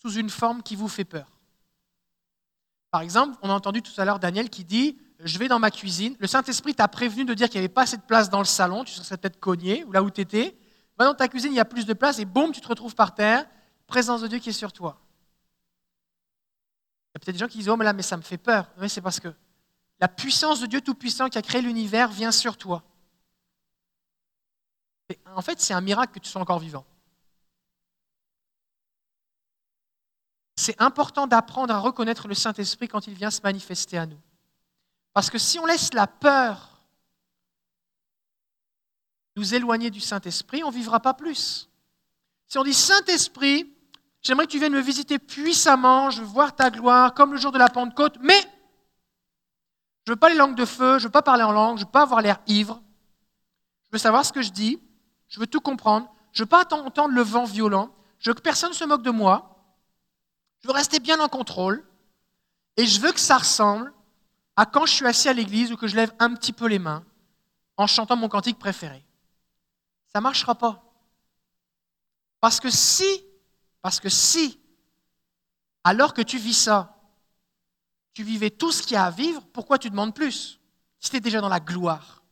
sous 0.00 0.12
une 0.12 0.30
forme 0.30 0.62
qui 0.62 0.76
vous 0.76 0.88
fait 0.88 1.04
peur. 1.04 1.37
Par 2.90 3.02
exemple, 3.02 3.36
on 3.42 3.50
a 3.50 3.52
entendu 3.52 3.82
tout 3.82 3.92
à 4.00 4.04
l'heure 4.04 4.18
Daniel 4.18 4.50
qui 4.50 4.64
dit 4.64 4.98
Je 5.20 5.38
vais 5.38 5.48
dans 5.48 5.58
ma 5.58 5.70
cuisine. 5.70 6.16
Le 6.18 6.26
Saint-Esprit 6.26 6.74
t'a 6.74 6.88
prévenu 6.88 7.24
de 7.24 7.34
dire 7.34 7.48
qu'il 7.48 7.60
n'y 7.60 7.64
avait 7.64 7.72
pas 7.72 7.82
assez 7.82 7.96
de 7.96 8.02
place 8.02 8.30
dans 8.30 8.38
le 8.38 8.44
salon, 8.44 8.84
tu 8.84 8.94
serais 8.94 9.16
peut-être 9.16 9.40
cogné, 9.40 9.84
ou 9.84 9.92
là 9.92 10.02
où 10.02 10.10
tu 10.10 10.20
étais. 10.20 10.56
Va 10.98 11.04
dans 11.04 11.14
ta 11.14 11.28
cuisine, 11.28 11.52
il 11.52 11.56
y 11.56 11.60
a 11.60 11.64
plus 11.64 11.86
de 11.86 11.92
place, 11.92 12.18
et 12.18 12.24
boum, 12.24 12.50
tu 12.50 12.60
te 12.60 12.68
retrouves 12.68 12.94
par 12.94 13.14
terre, 13.14 13.46
présence 13.86 14.20
de 14.20 14.26
Dieu 14.26 14.38
qui 14.38 14.48
est 14.48 14.52
sur 14.52 14.72
toi. 14.72 15.00
Il 17.06 17.10
y 17.14 17.16
a 17.16 17.20
peut-être 17.20 17.34
des 17.34 17.38
gens 17.38 17.48
qui 17.48 17.58
disent 17.58 17.68
Oh, 17.68 17.76
mais 17.76 17.84
là, 17.84 17.92
mais 17.92 18.02
ça 18.02 18.16
me 18.16 18.22
fait 18.22 18.38
peur. 18.38 18.70
Oui, 18.80 18.88
c'est 18.88 19.00
parce 19.00 19.20
que 19.20 19.32
la 20.00 20.08
puissance 20.08 20.60
de 20.60 20.66
Dieu 20.66 20.80
Tout-Puissant 20.80 21.28
qui 21.28 21.38
a 21.38 21.42
créé 21.42 21.60
l'univers 21.60 22.08
vient 22.08 22.32
sur 22.32 22.56
toi 22.56 22.84
en 25.34 25.42
fait, 25.42 25.60
c'est 25.60 25.74
un 25.74 25.80
miracle 25.80 26.12
que 26.12 26.18
tu 26.18 26.28
sois 26.28 26.40
encore 26.40 26.58
vivant. 26.58 26.84
C'est 30.58 30.82
important 30.82 31.28
d'apprendre 31.28 31.72
à 31.72 31.78
reconnaître 31.78 32.26
le 32.26 32.34
Saint-Esprit 32.34 32.88
quand 32.88 33.06
il 33.06 33.14
vient 33.14 33.30
se 33.30 33.42
manifester 33.42 33.96
à 33.96 34.06
nous. 34.06 34.18
Parce 35.12 35.30
que 35.30 35.38
si 35.38 35.60
on 35.60 35.66
laisse 35.66 35.94
la 35.94 36.08
peur 36.08 36.82
nous 39.36 39.54
éloigner 39.54 39.90
du 39.90 40.00
Saint-Esprit, 40.00 40.64
on 40.64 40.70
ne 40.70 40.74
vivra 40.74 40.98
pas 40.98 41.14
plus. 41.14 41.70
Si 42.48 42.58
on 42.58 42.64
dit 42.64 42.74
Saint-Esprit, 42.74 43.72
j'aimerais 44.20 44.46
que 44.46 44.50
tu 44.50 44.58
viennes 44.58 44.72
me 44.72 44.80
visiter 44.80 45.20
puissamment, 45.20 46.10
je 46.10 46.22
veux 46.22 46.26
voir 46.26 46.56
ta 46.56 46.70
gloire, 46.70 47.14
comme 47.14 47.30
le 47.30 47.38
jour 47.38 47.52
de 47.52 47.58
la 47.58 47.68
Pentecôte, 47.68 48.18
mais 48.20 48.40
je 50.06 50.10
ne 50.10 50.14
veux 50.14 50.18
pas 50.18 50.28
les 50.28 50.34
langues 50.34 50.56
de 50.56 50.64
feu, 50.64 50.98
je 50.98 51.04
ne 51.04 51.06
veux 51.06 51.12
pas 51.12 51.22
parler 51.22 51.44
en 51.44 51.52
langue, 51.52 51.76
je 51.76 51.82
ne 51.82 51.86
veux 51.86 51.92
pas 51.92 52.02
avoir 52.02 52.20
l'air 52.20 52.40
ivre, 52.48 52.82
je 53.84 53.90
veux 53.92 53.98
savoir 53.98 54.26
ce 54.26 54.32
que 54.32 54.42
je 54.42 54.50
dis, 54.50 54.82
je 55.28 55.38
veux 55.38 55.46
tout 55.46 55.60
comprendre, 55.60 56.12
je 56.32 56.42
ne 56.42 56.46
veux 56.46 56.48
pas 56.48 56.64
entendre 56.64 57.14
le 57.14 57.22
vent 57.22 57.44
violent, 57.44 57.94
je 58.18 58.30
veux 58.30 58.34
que 58.34 58.42
personne 58.42 58.70
ne 58.70 58.74
se 58.74 58.84
moque 58.84 59.04
de 59.04 59.12
moi, 59.12 59.54
je 60.60 60.68
veux 60.68 60.74
rester 60.74 61.00
bien 61.00 61.20
en 61.20 61.28
contrôle, 61.28 61.84
et 62.76 62.86
je 62.86 63.00
veux 63.00 63.12
que 63.12 63.20
ça 63.20 63.38
ressemble 63.38 63.92
à 64.56 64.66
quand 64.66 64.86
je 64.86 64.92
suis 64.92 65.06
assis 65.06 65.28
à 65.28 65.32
l'église 65.32 65.72
ou 65.72 65.76
que 65.76 65.86
je 65.86 65.96
lève 65.96 66.12
un 66.18 66.34
petit 66.34 66.52
peu 66.52 66.66
les 66.66 66.78
mains 66.78 67.04
en 67.76 67.86
chantant 67.86 68.16
mon 68.16 68.28
cantique 68.28 68.58
préféré. 68.58 69.04
Ça 70.12 70.20
ne 70.20 70.22
marchera 70.22 70.54
pas. 70.54 70.84
Parce 72.40 72.60
que 72.60 72.70
si, 72.70 73.24
parce 73.82 74.00
que 74.00 74.08
si, 74.08 74.60
alors 75.84 76.14
que 76.14 76.22
tu 76.22 76.38
vis 76.38 76.54
ça, 76.54 76.96
tu 78.14 78.22
vivais 78.22 78.50
tout 78.50 78.72
ce 78.72 78.82
qu'il 78.82 78.92
y 78.92 78.96
a 78.96 79.04
à 79.04 79.10
vivre, 79.10 79.42
pourquoi 79.52 79.78
tu 79.78 79.90
demandes 79.90 80.14
plus 80.14 80.60
Si 80.98 81.10
tu 81.10 81.16
es 81.16 81.20
déjà 81.20 81.40
dans 81.40 81.48
la 81.48 81.60
gloire? 81.60 82.22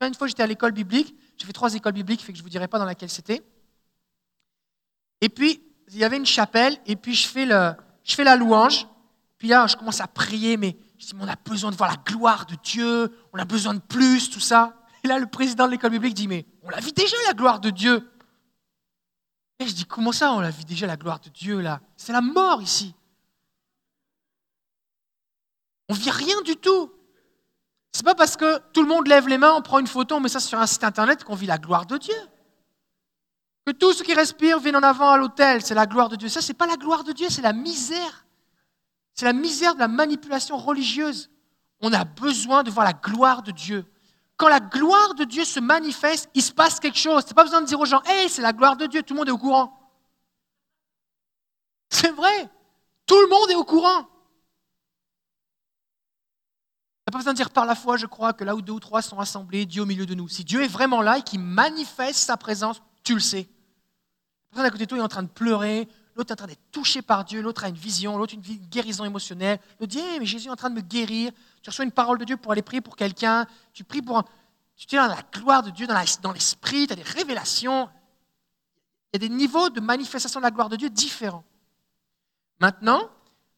Une 0.00 0.14
fois, 0.14 0.26
j'étais 0.26 0.42
à 0.42 0.46
l'école 0.46 0.72
biblique, 0.72 1.16
j'ai 1.36 1.46
fait 1.46 1.52
trois 1.52 1.74
écoles 1.74 1.94
bibliques, 1.94 2.20
fait 2.20 2.32
que 2.32 2.38
je 2.38 2.42
ne 2.42 2.46
vous 2.46 2.50
dirai 2.50 2.68
pas 2.68 2.78
dans 2.78 2.84
laquelle 2.84 3.10
c'était. 3.10 3.42
Et 5.20 5.28
puis, 5.28 5.62
il 5.96 6.00
y 6.00 6.04
avait 6.04 6.18
une 6.18 6.26
chapelle, 6.26 6.76
et 6.84 6.94
puis 6.94 7.14
je 7.14 7.26
fais, 7.26 7.46
le, 7.46 7.72
je 8.04 8.14
fais 8.14 8.22
la 8.22 8.36
louange. 8.36 8.86
Puis 9.38 9.48
là, 9.48 9.66
je 9.66 9.76
commence 9.76 10.02
à 10.02 10.06
prier, 10.06 10.58
mais 10.58 10.76
je 10.98 11.06
dis, 11.06 11.12
on 11.18 11.26
a 11.26 11.36
besoin 11.36 11.70
de 11.70 11.76
voir 11.76 11.88
la 11.90 11.96
gloire 11.96 12.44
de 12.44 12.54
Dieu, 12.62 13.10
on 13.32 13.38
a 13.38 13.46
besoin 13.46 13.72
de 13.72 13.80
plus, 13.80 14.28
tout 14.28 14.40
ça. 14.40 14.76
Et 15.02 15.08
là, 15.08 15.18
le 15.18 15.26
président 15.26 15.64
de 15.64 15.70
l'école 15.70 15.92
biblique 15.92 16.12
dit, 16.12 16.28
mais 16.28 16.44
on 16.62 16.68
l'a 16.68 16.80
vu 16.80 16.92
déjà, 16.92 17.16
la 17.26 17.32
gloire 17.32 17.60
de 17.60 17.70
Dieu. 17.70 18.10
Et 19.58 19.66
je 19.66 19.72
dis, 19.72 19.86
comment 19.86 20.12
ça, 20.12 20.32
on 20.32 20.40
l'a 20.40 20.50
vu 20.50 20.64
déjà, 20.64 20.86
la 20.86 20.98
gloire 20.98 21.18
de 21.18 21.30
Dieu, 21.30 21.60
là? 21.60 21.80
C'est 21.96 22.12
la 22.12 22.20
mort 22.20 22.60
ici. 22.60 22.94
On 25.88 25.94
vit 25.94 26.10
rien 26.10 26.42
du 26.42 26.56
tout. 26.56 26.92
C'est 27.92 28.04
pas 28.04 28.14
parce 28.14 28.36
que 28.36 28.58
tout 28.74 28.82
le 28.82 28.88
monde 28.88 29.06
lève 29.06 29.28
les 29.28 29.38
mains, 29.38 29.54
on 29.54 29.62
prend 29.62 29.78
une 29.78 29.86
photo, 29.86 30.16
on 30.16 30.20
met 30.20 30.28
ça 30.28 30.40
sur 30.40 30.58
un 30.58 30.66
site 30.66 30.84
internet 30.84 31.24
qu'on 31.24 31.34
vit 31.34 31.46
la 31.46 31.56
gloire 31.56 31.86
de 31.86 31.96
Dieu. 31.96 32.14
Que 33.66 33.72
tout 33.72 33.92
ce 33.92 34.02
qui 34.02 34.14
respire 34.14 34.60
vienne 34.60 34.76
en 34.76 34.82
avant 34.82 35.10
à 35.10 35.16
l'autel, 35.16 35.62
c'est 35.62 35.74
la 35.74 35.86
gloire 35.86 36.08
de 36.08 36.16
Dieu. 36.16 36.28
Ça, 36.28 36.40
c'est 36.40 36.54
pas 36.54 36.66
la 36.66 36.76
gloire 36.76 37.04
de 37.04 37.12
Dieu, 37.12 37.26
c'est 37.28 37.42
la 37.42 37.52
misère. 37.52 38.26
C'est 39.14 39.24
la 39.24 39.32
misère 39.32 39.74
de 39.74 39.80
la 39.80 39.88
manipulation 39.88 40.56
religieuse. 40.56 41.30
On 41.80 41.92
a 41.92 42.04
besoin 42.04 42.62
de 42.62 42.70
voir 42.70 42.86
la 42.86 42.92
gloire 42.92 43.42
de 43.42 43.50
Dieu. 43.50 43.84
Quand 44.36 44.48
la 44.48 44.60
gloire 44.60 45.14
de 45.14 45.24
Dieu 45.24 45.44
se 45.44 45.58
manifeste, 45.60 46.30
il 46.34 46.42
se 46.42 46.52
passe 46.52 46.78
quelque 46.78 46.98
chose. 46.98 47.24
Tu 47.24 47.34
pas 47.34 47.44
besoin 47.44 47.62
de 47.62 47.66
dire 47.66 47.80
aux 47.80 47.86
gens, 47.86 48.02
hey, 48.06 48.28
c'est 48.28 48.42
la 48.42 48.52
gloire 48.52 48.76
de 48.76 48.86
Dieu, 48.86 49.02
tout 49.02 49.14
le 49.14 49.18
monde 49.18 49.28
est 49.28 49.32
au 49.32 49.38
courant. 49.38 49.72
C'est 51.88 52.10
vrai, 52.10 52.50
tout 53.06 53.20
le 53.20 53.28
monde 53.28 53.50
est 53.50 53.54
au 53.54 53.64
courant 53.64 54.06
n'a 57.06 57.12
pas 57.12 57.18
besoin 57.18 57.34
de 57.34 57.36
dire 57.36 57.50
par 57.50 57.66
la 57.66 57.76
foi, 57.76 57.96
je 57.96 58.06
crois 58.06 58.32
que 58.32 58.42
là 58.42 58.56
où 58.56 58.62
deux 58.62 58.72
ou 58.72 58.80
trois 58.80 59.00
sont 59.00 59.20
assemblés, 59.20 59.64
Dieu 59.64 59.82
au 59.82 59.86
milieu 59.86 60.06
de 60.06 60.14
nous. 60.14 60.28
Si 60.28 60.42
Dieu 60.42 60.64
est 60.64 60.68
vraiment 60.68 61.02
là 61.02 61.18
et 61.18 61.22
qu'il 61.22 61.38
manifeste 61.38 62.18
sa 62.18 62.36
présence, 62.36 62.82
tu 63.04 63.14
le 63.14 63.20
sais. 63.20 63.48
La 64.50 64.56
personne 64.56 64.66
à 64.66 64.70
côté 64.70 64.84
de 64.84 64.88
toi 64.88 64.98
est 64.98 65.02
en 65.02 65.08
train 65.08 65.22
de 65.22 65.28
pleurer, 65.28 65.88
l'autre 66.14 66.30
est 66.30 66.32
en 66.32 66.36
train 66.36 66.46
d'être 66.46 66.70
touché 66.72 67.02
par 67.02 67.24
Dieu, 67.24 67.42
l'autre 67.42 67.64
a 67.64 67.68
une 67.68 67.76
vision, 67.76 68.16
l'autre 68.16 68.34
une 68.34 68.40
guérison 68.40 69.04
émotionnelle. 69.04 69.60
L'autre 69.78 69.92
dit 69.92 70.02
mais 70.18 70.26
Jésus 70.26 70.48
est 70.48 70.50
en 70.50 70.56
train 70.56 70.70
de 70.70 70.76
me 70.76 70.80
guérir. 70.80 71.32
Tu 71.62 71.70
reçois 71.70 71.84
une 71.84 71.92
parole 71.92 72.18
de 72.18 72.24
Dieu 72.24 72.36
pour 72.36 72.52
aller 72.52 72.62
prier 72.62 72.80
pour 72.80 72.96
quelqu'un. 72.96 73.46
Tu 73.72 73.84
pries 73.84 74.02
pour 74.02 74.18
un... 74.18 74.24
Tu 74.76 74.94
es 74.94 74.98
dans 74.98 75.06
la 75.06 75.22
gloire 75.32 75.62
de 75.62 75.70
Dieu, 75.70 75.86
dans 75.86 76.32
l'esprit, 76.32 76.86
tu 76.86 76.92
as 76.92 76.96
des 76.96 77.02
révélations. 77.02 77.88
Il 79.12 79.22
y 79.22 79.24
a 79.24 79.28
des 79.28 79.34
niveaux 79.34 79.70
de 79.70 79.80
manifestation 79.80 80.40
de 80.40 80.44
la 80.44 80.50
gloire 80.50 80.68
de 80.68 80.76
Dieu 80.76 80.90
différents. 80.90 81.44
Maintenant, 82.60 83.10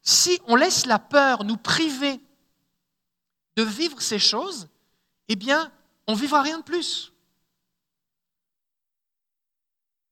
si 0.02 0.40
on 0.46 0.56
laisse 0.56 0.86
la 0.86 0.98
peur 0.98 1.44
nous 1.44 1.56
priver 1.56 2.20
de 3.56 3.62
vivre 3.62 4.00
ces 4.00 4.18
choses, 4.18 4.68
eh 5.28 5.36
bien, 5.36 5.72
on 6.06 6.12
ne 6.12 6.18
vivra 6.18 6.42
rien 6.42 6.58
de 6.58 6.62
plus. 6.62 7.12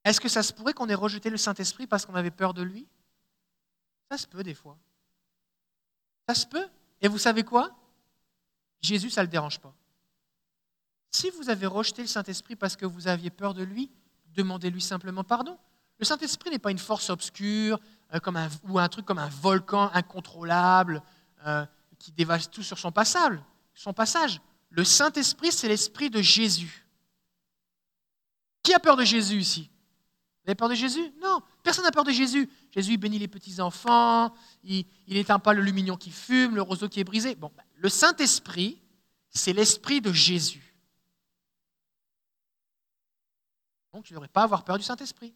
Est-ce 0.07 0.21
que 0.21 0.29
ça 0.29 0.45
se 0.45 0.53
pourrait 0.53 0.73
qu'on 0.73 0.89
ait 0.89 0.95
rejeté 0.95 1.31
le 1.31 1.37
Saint-Esprit 1.37 1.89
parce 1.89 2.07
qu'on 2.07 2.15
avait 2.15 2.31
peur 2.31 2.55
de 2.55 2.63
lui? 2.63 2.87
Ça 4.09 4.17
se 4.17 4.29
peut 4.29 4.45
des 4.45 4.55
fois. 4.55 4.79
Ça 6.29 6.35
se 6.37 6.47
peut. 6.47 6.69
Et 7.01 7.09
vous 7.09 7.19
savez 7.19 7.43
quoi? 7.43 7.77
Jésus, 8.81 9.11
ça 9.11 9.23
ne 9.23 9.27
le 9.27 9.33
dérange 9.33 9.59
pas. 9.59 9.75
Si 11.11 11.29
vous 11.31 11.51
avez 11.51 11.67
rejeté 11.67 12.03
le 12.03 12.07
Saint-Esprit 12.09 12.55
parce 12.55 12.77
que 12.77 12.87
vous 12.87 13.09
aviez 13.09 13.31
peur 13.31 13.53
de 13.53 13.65
lui, 13.65 13.91
demandez-lui 14.27 14.81
simplement 14.81 15.25
pardon. 15.25 15.59
Le 15.99 16.05
Saint-Esprit 16.05 16.51
n'est 16.51 16.61
pas 16.61 16.71
une 16.71 16.79
force 16.79 17.11
obscure 17.11 17.81
euh, 18.15 18.21
comme 18.21 18.37
un, 18.37 18.49
ou 18.69 18.79
un 18.79 18.89
truc 18.89 19.07
comme 19.07 19.19
un 19.19 19.29
volcan 19.29 19.91
incontrôlable 19.93 21.03
euh, 21.47 21.67
qui 21.99 22.13
dévaste 22.13 22.53
tout 22.53 22.63
sur 22.63 22.79
son 22.79 22.93
passage. 22.93 23.41
Son 23.75 23.93
passage. 23.93 24.41
Le 24.71 24.85
Saint-Esprit, 24.85 25.51
c'est 25.51 25.67
l'Esprit 25.67 26.11
de 26.11 26.23
Jésus. 26.23 26.87
Qui 28.63 28.73
a 28.73 28.79
peur 28.79 28.97
de 28.97 29.05
Jésus 29.05 29.41
ici? 29.41 29.69
Vous 30.47 30.51
avez 30.51 30.55
peur 30.55 30.69
de 30.69 30.77
Jésus? 30.77 31.13
Non, 31.21 31.41
personne 31.65 31.85
n'a 31.85 31.91
peur 31.91 32.05
de 32.05 32.13
Jésus. 32.13 32.49
Jésus 32.71 32.97
bénit 32.99 33.19
les 33.19 33.27
petits-enfants, 33.27 34.33
il 34.63 34.87
n'éteint 35.09 35.41
pas 35.41 35.53
le 35.53 35.61
lumignon 35.61 35.97
qui 35.97 36.13
fume, 36.13 36.55
le 36.55 36.63
roseau 36.63 36.89
qui 36.89 37.01
est 37.01 37.05
brisé. 37.05 37.35
Bon, 37.35 37.51
ben, 37.57 37.65
le 37.75 37.89
Saint-Esprit, 37.89 38.81
c'est 39.29 39.53
l'Esprit 39.53 40.01
de 40.01 40.13
Jésus. 40.13 40.63
Donc 43.93 44.05
tu 44.05 44.13
ne 44.13 44.19
devrais 44.19 44.29
pas 44.29 44.45
avoir 44.45 44.63
peur 44.63 44.79
du 44.79 44.85
Saint-Esprit. 44.85 45.35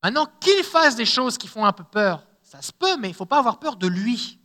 Maintenant, 0.00 0.26
qu'il 0.38 0.62
fasse 0.62 0.94
des 0.94 1.04
choses 1.04 1.36
qui 1.36 1.48
font 1.48 1.64
un 1.64 1.72
peu 1.72 1.82
peur, 1.82 2.24
ça 2.42 2.62
se 2.62 2.70
peut, 2.72 2.96
mais 2.98 3.08
il 3.08 3.12
ne 3.12 3.16
faut 3.16 3.26
pas 3.26 3.38
avoir 3.38 3.58
peur 3.58 3.74
de 3.74 3.88
lui. 3.88 4.38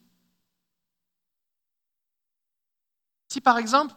Si 3.28 3.40
par 3.40 3.60
exemple, 3.60 3.94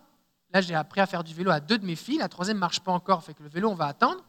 là 0.51 0.61
j'ai 0.61 0.75
appris 0.75 1.01
à 1.01 1.07
faire 1.07 1.25
du 1.25 1.33
vélo 1.33 1.51
à 1.51 1.61
deux 1.61 1.79
de 1.79 1.87
mes 1.87 1.97
filles, 1.97 2.19
la 2.19 2.29
troisième 2.29 2.59
ne 2.59 2.61
marche 2.61 2.81
pas 2.81 2.93
encore, 2.93 3.25
fait 3.25 3.33
que 3.33 3.43
le 3.43 3.49
vélo 3.49 3.71
on 3.71 3.75
va 3.75 3.87
attendre. 3.87 4.23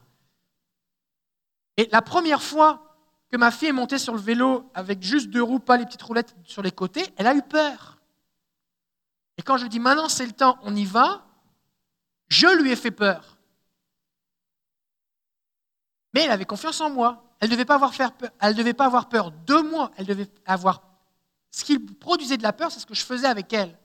Et 1.77 1.89
la 1.91 2.01
première 2.01 2.41
fois 2.41 2.98
que 3.32 3.38
ma 3.38 3.51
fille 3.51 3.70
est 3.70 3.74
montée 3.74 3.98
sur 3.98 4.13
le 4.13 4.20
vélo 4.20 4.70
avec 4.74 5.01
juste 5.03 5.29
deux 5.29 5.44
roues, 5.44 5.60
pas 5.60 5.77
les 5.77 5.86
petites 5.86 6.01
roulettes 6.01 6.36
sur 6.44 6.62
les 6.62 6.72
côtés, 6.72 7.05
elle 7.17 7.27
a 7.27 7.36
eu 7.36 7.41
peur. 7.41 7.98
Et 9.38 9.41
quand 9.41 9.58
je 9.58 9.67
dis 9.67 9.79
maintenant 9.79 10.10
c'est 10.10 10.25
le 10.25 10.32
temps, 10.32 10.58
on 10.62 10.75
y 10.75 10.86
va, 10.86 11.25
je 12.27 12.48
lui 12.62 12.72
ai 12.72 12.75
fait 12.75 12.91
peur. 12.91 13.38
Mais 16.13 16.22
elle 16.22 16.32
avait 16.32 16.46
confiance 16.46 16.79
en 16.79 16.89
moi. 16.89 17.22
Elle 17.41 17.50
ne 17.50 17.55
devait, 17.55 17.65
pas 17.65 17.75
avoir 17.75 17.91
peur, 17.91 18.12
elle 18.39 18.55
devait 18.55 18.74
pas 18.74 18.86
avoir 18.86 19.10
peur 19.10 19.32
de 19.32 19.55
moi. 19.55 19.91
Elle 19.98 20.05
devait 20.05 20.29
avoir. 20.46 20.82
Ce 21.51 21.65
qui 21.65 21.77
produisait 21.77 22.38
de 22.38 22.44
la 22.44 22.53
peur, 22.53 22.72
c'est 22.72 22.79
ce 22.79 22.86
que 22.86 22.96
je 22.96 23.03
faisais 23.03 23.27
avec 23.27 23.51
elle. 23.51 23.77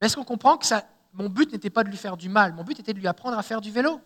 Mais 0.00 0.06
est-ce 0.06 0.16
qu'on 0.16 0.24
comprend 0.24 0.56
que 0.58 0.66
ça, 0.66 0.84
mon 1.12 1.28
but 1.28 1.52
n'était 1.52 1.70
pas 1.70 1.84
de 1.84 1.88
lui 1.88 1.96
faire 1.96 2.16
du 2.16 2.28
mal? 2.28 2.52
Mon 2.54 2.64
but 2.64 2.80
était 2.80 2.92
de 2.92 2.98
lui 2.98 3.06
apprendre 3.06 3.38
à 3.38 3.42
faire 3.44 3.60
du 3.60 3.70
vélo. 3.70 4.00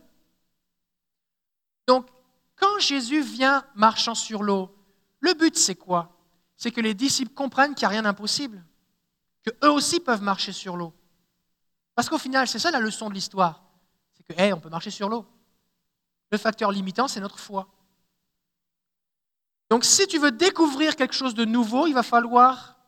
Donc, 1.87 2.07
quand 2.57 2.79
Jésus 2.81 3.21
vient 3.21 3.65
marchant 3.75 4.15
sur 4.15 4.43
l'eau, 4.43 4.75
le 5.21 5.35
but, 5.35 5.57
c'est 5.57 5.75
quoi? 5.75 6.17
C'est 6.57 6.71
que 6.71 6.81
les 6.81 6.95
disciples 6.95 7.35
comprennent 7.35 7.75
qu'il 7.75 7.83
n'y 7.83 7.87
a 7.87 7.91
rien 7.91 8.03
d'impossible, 8.03 8.65
qu'eux 9.45 9.71
aussi 9.71 10.01
peuvent 10.01 10.23
marcher 10.23 10.53
sur 10.53 10.77
l'eau. 10.77 10.93
Parce 11.95 12.09
qu'au 12.09 12.19
final, 12.19 12.49
c'est 12.49 12.59
ça 12.59 12.71
la 12.71 12.81
leçon 12.81 13.09
de 13.09 13.15
l'histoire. 13.15 13.63
C'est 14.15 14.23
que, 14.23 14.41
hey, 14.41 14.53
on 14.53 14.61
peut 14.61 14.69
marcher 14.69 14.91
sur 14.91 15.09
l'eau. 15.09 15.27
Le 16.31 16.39
facteur 16.39 16.73
limitant, 16.73 17.09
c'est 17.09 17.21
notre 17.21 17.39
foi. 17.39 17.69
Donc 19.71 19.85
si 19.85 20.07
tu 20.07 20.19
veux 20.19 20.31
découvrir 20.31 20.97
quelque 20.97 21.15
chose 21.15 21.35
de 21.35 21.45
nouveau, 21.45 21.87
il 21.87 21.95
va 21.95 22.03
falloir 22.03 22.79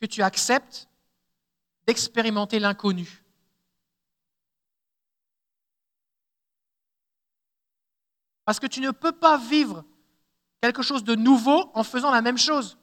que 0.00 0.06
tu 0.06 0.22
acceptes 0.22 0.88
d'expérimenter 1.86 2.58
l'inconnu. 2.58 3.24
Parce 8.46 8.60
que 8.60 8.66
tu 8.66 8.80
ne 8.80 8.92
peux 8.92 9.12
pas 9.12 9.36
vivre 9.36 9.84
quelque 10.62 10.80
chose 10.80 11.04
de 11.04 11.14
nouveau 11.14 11.70
en 11.74 11.82
faisant 11.82 12.10
la 12.10 12.22
même 12.22 12.38
chose. 12.38 12.78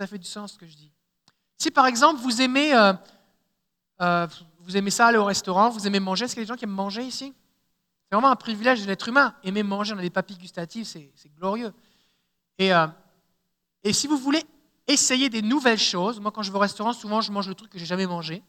Ça 0.00 0.06
fait 0.06 0.18
du 0.18 0.26
sens 0.26 0.52
ce 0.52 0.58
que 0.58 0.66
je 0.66 0.76
dis. 0.76 0.92
Si 1.58 1.70
par 1.70 1.86
exemple 1.86 2.20
vous 2.20 2.40
aimez 2.40 2.74
euh, 2.74 2.94
euh, 4.00 4.26
vous 4.60 4.76
aimez 4.76 4.90
ça 4.90 5.08
aller 5.08 5.18
au 5.18 5.24
restaurant, 5.24 5.70
vous 5.70 5.86
aimez 5.86 6.00
manger. 6.00 6.24
Est-ce 6.24 6.34
qu'il 6.34 6.42
y 6.42 6.44
a 6.44 6.46
des 6.46 6.52
gens 6.52 6.56
qui 6.56 6.64
aiment 6.64 6.70
manger 6.70 7.02
ici? 7.02 7.34
C'est 8.08 8.14
vraiment 8.14 8.30
un 8.30 8.36
privilège 8.36 8.80
de 8.82 8.86
l'être 8.86 9.08
humain. 9.08 9.34
Aimer 9.42 9.62
manger, 9.62 9.94
on 9.94 9.98
a 9.98 10.02
des 10.02 10.10
papilles 10.10 10.38
gustatives, 10.38 10.86
c'est 10.86 11.34
glorieux. 11.36 11.72
Et, 12.58 12.72
euh, 12.72 12.86
et 13.82 13.92
si 13.92 14.06
vous 14.06 14.16
voulez 14.16 14.42
essayer 14.86 15.28
des 15.28 15.42
nouvelles 15.42 15.78
choses, 15.78 16.20
moi 16.20 16.30
quand 16.30 16.42
je 16.42 16.52
vais 16.52 16.56
au 16.56 16.60
restaurant, 16.60 16.92
souvent 16.92 17.20
je 17.20 17.32
mange 17.32 17.48
le 17.48 17.54
truc 17.54 17.70
que 17.70 17.78
j'ai 17.78 17.86
jamais 17.86 18.06
mangé. 18.06 18.42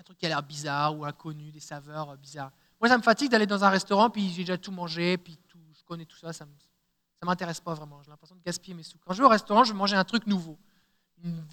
Un 0.00 0.02
truc 0.02 0.16
qui 0.16 0.24
a 0.24 0.30
l'air 0.30 0.42
bizarre 0.42 0.98
ou 0.98 1.04
inconnu, 1.04 1.52
des 1.52 1.60
saveurs 1.60 2.10
euh, 2.10 2.16
bizarres. 2.16 2.50
Moi 2.80 2.88
ça 2.88 2.96
me 2.96 3.02
fatigue 3.02 3.30
d'aller 3.30 3.46
dans 3.46 3.62
un 3.62 3.68
restaurant, 3.68 4.08
puis 4.08 4.30
j'ai 4.30 4.42
déjà 4.42 4.56
tout 4.56 4.72
mangé, 4.72 5.18
puis 5.18 5.38
tout, 5.46 5.58
je 5.78 5.84
connais 5.84 6.06
tout 6.06 6.16
ça, 6.16 6.32
ça 6.32 6.46
ne 6.46 7.26
m'intéresse 7.26 7.60
pas 7.60 7.74
vraiment. 7.74 8.02
J'ai 8.02 8.10
l'impression 8.10 8.34
de 8.34 8.40
gaspiller 8.40 8.74
mes 8.74 8.82
sous. 8.82 8.98
Quand 8.98 9.12
je 9.12 9.18
vais 9.18 9.26
au 9.26 9.28
restaurant, 9.28 9.62
je 9.62 9.72
vais 9.72 9.78
manger 9.78 9.96
un 9.96 10.04
truc 10.04 10.26
nouveau 10.26 10.58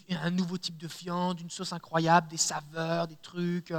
un 0.10 0.29
nouveau 0.29 0.57
type 0.57 0.77
de 0.77 0.88
viande, 0.88 1.41
une 1.41 1.49
sauce 1.49 1.73
incroyable, 1.73 2.27
des 2.29 2.38
saveurs, 2.38 3.07
des 3.07 3.17
trucs. 3.17 3.73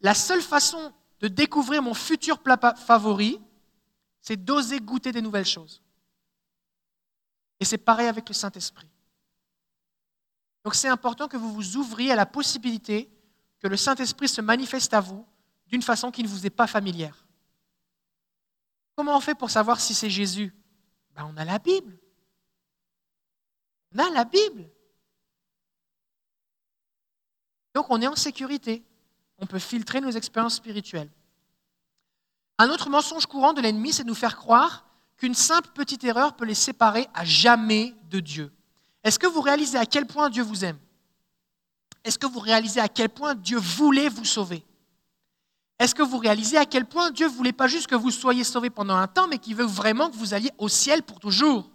la 0.00 0.14
seule 0.14 0.42
façon 0.42 0.92
de 1.20 1.28
découvrir 1.28 1.82
mon 1.82 1.94
futur 1.94 2.38
plat 2.38 2.58
favori, 2.74 3.40
c'est 4.20 4.36
d'oser 4.36 4.80
goûter 4.80 5.12
des 5.12 5.22
nouvelles 5.22 5.46
choses. 5.46 5.82
Et 7.60 7.64
c'est 7.64 7.78
pareil 7.78 8.06
avec 8.06 8.28
le 8.28 8.34
Saint-Esprit. 8.34 8.88
Donc 10.66 10.74
c'est 10.74 10.88
important 10.88 11.28
que 11.28 11.36
vous 11.36 11.52
vous 11.52 11.76
ouvriez 11.76 12.10
à 12.10 12.16
la 12.16 12.26
possibilité 12.26 13.08
que 13.60 13.68
le 13.68 13.76
Saint-Esprit 13.76 14.26
se 14.26 14.40
manifeste 14.40 14.92
à 14.94 15.00
vous 15.00 15.24
d'une 15.68 15.80
façon 15.80 16.10
qui 16.10 16.24
ne 16.24 16.28
vous 16.28 16.44
est 16.44 16.50
pas 16.50 16.66
familière. 16.66 17.24
Comment 18.96 19.16
on 19.16 19.20
fait 19.20 19.36
pour 19.36 19.48
savoir 19.48 19.78
si 19.78 19.94
c'est 19.94 20.10
Jésus? 20.10 20.52
Ben, 21.14 21.24
On 21.32 21.36
a 21.36 21.44
la 21.44 21.60
Bible. 21.60 21.96
On 23.94 24.00
a 24.00 24.10
la 24.10 24.24
Bible. 24.24 24.68
Donc 27.72 27.86
on 27.88 28.02
est 28.02 28.08
en 28.08 28.16
sécurité. 28.16 28.84
On 29.38 29.46
peut 29.46 29.60
filtrer 29.60 30.00
nos 30.00 30.10
expériences 30.10 30.56
spirituelles. 30.56 31.12
Un 32.58 32.70
autre 32.70 32.90
mensonge 32.90 33.26
courant 33.26 33.52
de 33.52 33.60
l'ennemi, 33.60 33.92
c'est 33.92 34.02
de 34.02 34.08
nous 34.08 34.16
faire 34.16 34.36
croire 34.36 34.84
qu'une 35.16 35.34
simple 35.34 35.68
petite 35.74 36.02
erreur 36.02 36.34
peut 36.34 36.44
les 36.44 36.56
séparer 36.56 37.06
à 37.14 37.24
jamais 37.24 37.94
de 38.10 38.18
Dieu. 38.18 38.52
Est-ce 39.06 39.20
que 39.20 39.28
vous 39.28 39.40
réalisez 39.40 39.78
à 39.78 39.86
quel 39.86 40.04
point 40.04 40.30
Dieu 40.30 40.42
vous 40.42 40.64
aime? 40.64 40.78
Est-ce 42.02 42.18
que 42.18 42.26
vous 42.26 42.40
réalisez 42.40 42.80
à 42.80 42.88
quel 42.88 43.08
point 43.08 43.36
Dieu 43.36 43.56
voulait 43.56 44.08
vous 44.08 44.24
sauver? 44.24 44.64
Est-ce 45.78 45.94
que 45.94 46.02
vous 46.02 46.18
réalisez 46.18 46.56
à 46.56 46.66
quel 46.66 46.86
point 46.86 47.12
Dieu 47.12 47.28
ne 47.28 47.32
voulait 47.32 47.52
pas 47.52 47.68
juste 47.68 47.86
que 47.86 47.94
vous 47.94 48.10
soyez 48.10 48.42
sauvés 48.42 48.68
pendant 48.68 48.96
un 48.96 49.06
temps, 49.06 49.28
mais 49.28 49.38
qu'il 49.38 49.54
veut 49.54 49.64
vraiment 49.64 50.10
que 50.10 50.16
vous 50.16 50.34
alliez 50.34 50.50
au 50.58 50.68
ciel 50.68 51.04
pour 51.04 51.20
toujours? 51.20 51.70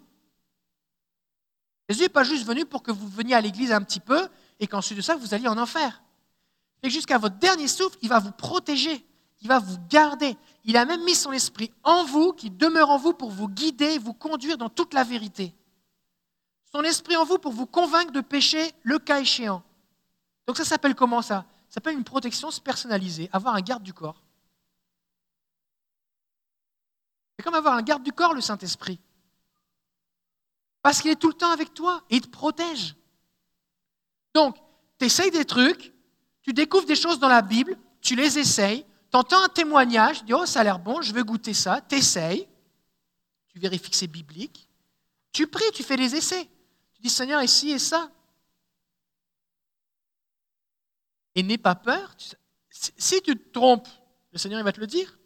Jésus 1.88 2.02
n'est 2.02 2.08
pas 2.10 2.22
juste 2.22 2.44
venu 2.44 2.66
pour 2.66 2.82
que 2.82 2.92
vous 2.92 3.08
veniez 3.08 3.34
à 3.34 3.40
l'église 3.40 3.72
un 3.72 3.80
petit 3.80 4.00
peu 4.00 4.28
et 4.60 4.66
qu'ensuite 4.66 4.98
de 4.98 5.02
ça, 5.02 5.16
vous 5.16 5.32
alliez 5.32 5.48
en 5.48 5.56
enfer. 5.56 6.02
Et 6.82 6.90
jusqu'à 6.90 7.16
votre 7.16 7.38
dernier 7.38 7.66
souffle, 7.66 7.96
il 8.02 8.10
va 8.10 8.18
vous 8.18 8.32
protéger, 8.32 9.06
il 9.40 9.48
va 9.48 9.58
vous 9.58 9.78
garder. 9.88 10.36
Il 10.66 10.76
a 10.76 10.84
même 10.84 11.02
mis 11.04 11.14
son 11.14 11.32
esprit 11.32 11.72
en 11.82 12.04
vous, 12.04 12.34
qui 12.34 12.50
demeure 12.50 12.90
en 12.90 12.98
vous 12.98 13.14
pour 13.14 13.30
vous 13.30 13.48
guider, 13.48 13.96
vous 13.96 14.12
conduire 14.12 14.58
dans 14.58 14.68
toute 14.68 14.92
la 14.92 15.02
vérité. 15.02 15.54
Son 16.74 16.82
esprit 16.82 17.16
en 17.16 17.24
vous 17.24 17.38
pour 17.38 17.52
vous 17.52 17.66
convaincre 17.66 18.12
de 18.12 18.20
pécher 18.20 18.72
le 18.82 18.98
cas 18.98 19.20
échéant. 19.20 19.62
Donc 20.46 20.56
ça 20.56 20.64
s'appelle 20.64 20.94
comment 20.94 21.22
ça? 21.22 21.44
Ça 21.68 21.74
s'appelle 21.74 21.96
une 21.96 22.04
protection 22.04 22.48
personnalisée, 22.64 23.28
avoir 23.32 23.54
un 23.54 23.60
garde 23.60 23.82
du 23.82 23.92
corps. 23.92 24.22
C'est 27.36 27.44
comme 27.44 27.54
avoir 27.54 27.74
un 27.74 27.82
garde 27.82 28.02
du 28.02 28.12
corps, 28.12 28.34
le 28.34 28.40
Saint-Esprit. 28.40 29.00
Parce 30.82 31.00
qu'il 31.00 31.10
est 31.10 31.16
tout 31.16 31.28
le 31.28 31.34
temps 31.34 31.50
avec 31.50 31.74
toi 31.74 32.02
et 32.10 32.16
il 32.16 32.22
te 32.22 32.28
protège. 32.28 32.96
Donc, 34.34 34.56
tu 34.98 35.06
essayes 35.06 35.30
des 35.30 35.44
trucs, 35.44 35.92
tu 36.42 36.52
découvres 36.52 36.86
des 36.86 36.96
choses 36.96 37.18
dans 37.18 37.28
la 37.28 37.42
Bible, 37.42 37.78
tu 38.00 38.16
les 38.16 38.38
essayes, 38.38 38.84
tu 39.10 39.16
entends 39.16 39.42
un 39.42 39.48
témoignage, 39.48 40.20
tu 40.20 40.24
dis 40.26 40.34
Oh, 40.34 40.46
ça 40.46 40.60
a 40.60 40.64
l'air 40.64 40.78
bon, 40.78 41.02
je 41.02 41.12
veux 41.12 41.22
goûter 41.22 41.54
ça, 41.54 41.80
tu 41.80 41.96
essayes, 41.96 42.48
tu 43.48 43.58
vérifies 43.58 43.90
que 43.90 43.96
c'est 43.96 44.06
biblique, 44.06 44.68
tu 45.32 45.46
pries, 45.46 45.70
tu 45.72 45.82
fais 45.82 45.96
des 45.96 46.16
essais. 46.16 46.48
Dis 47.02 47.10
Seigneur, 47.10 47.42
ici 47.42 47.70
et 47.70 47.78
ça. 47.78 48.10
Et 51.34 51.42
n'aie 51.42 51.58
pas 51.58 51.74
peur. 51.74 52.14
Si 52.70 53.20
tu 53.22 53.36
te 53.36 53.48
trompes, 53.50 53.88
le 54.30 54.38
Seigneur 54.38 54.60
il 54.60 54.64
va 54.64 54.72
te 54.72 54.80
le 54.80 54.86
dire. 54.86 55.18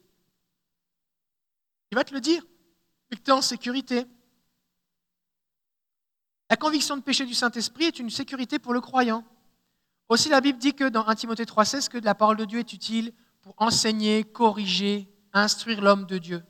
Il 1.91 1.95
va 1.95 2.05
te 2.05 2.15
le 2.15 2.21
dire. 2.21 2.43
Et 3.11 3.17
que 3.17 3.21
tu 3.21 3.31
es 3.31 3.35
en 3.35 3.43
sécurité. 3.43 4.07
La 6.49 6.57
conviction 6.57 6.97
de 6.97 7.03
péché 7.03 7.27
du 7.27 7.35
Saint-Esprit 7.35 7.85
est 7.85 7.99
une 7.99 8.11
sécurité 8.11 8.59
pour 8.59 8.73
le 8.73 8.81
croyant. 8.81 9.25
Aussi, 10.09 10.29
la 10.29 10.41
Bible 10.41 10.59
dit 10.59 10.75
que 10.75 10.89
dans 10.89 11.07
1 11.07 11.15
Timothée 11.17 11.45
3,16, 11.45 11.89
que 11.89 11.99
la 11.99 12.15
parole 12.15 12.37
de 12.37 12.45
Dieu 12.45 12.61
est 12.61 12.73
utile 12.73 13.13
pour 13.43 13.55
enseigner, 13.59 14.25
corriger, 14.25 15.09
instruire 15.33 15.81
l'homme 15.81 16.07
de 16.07 16.19
Dieu. 16.19 16.45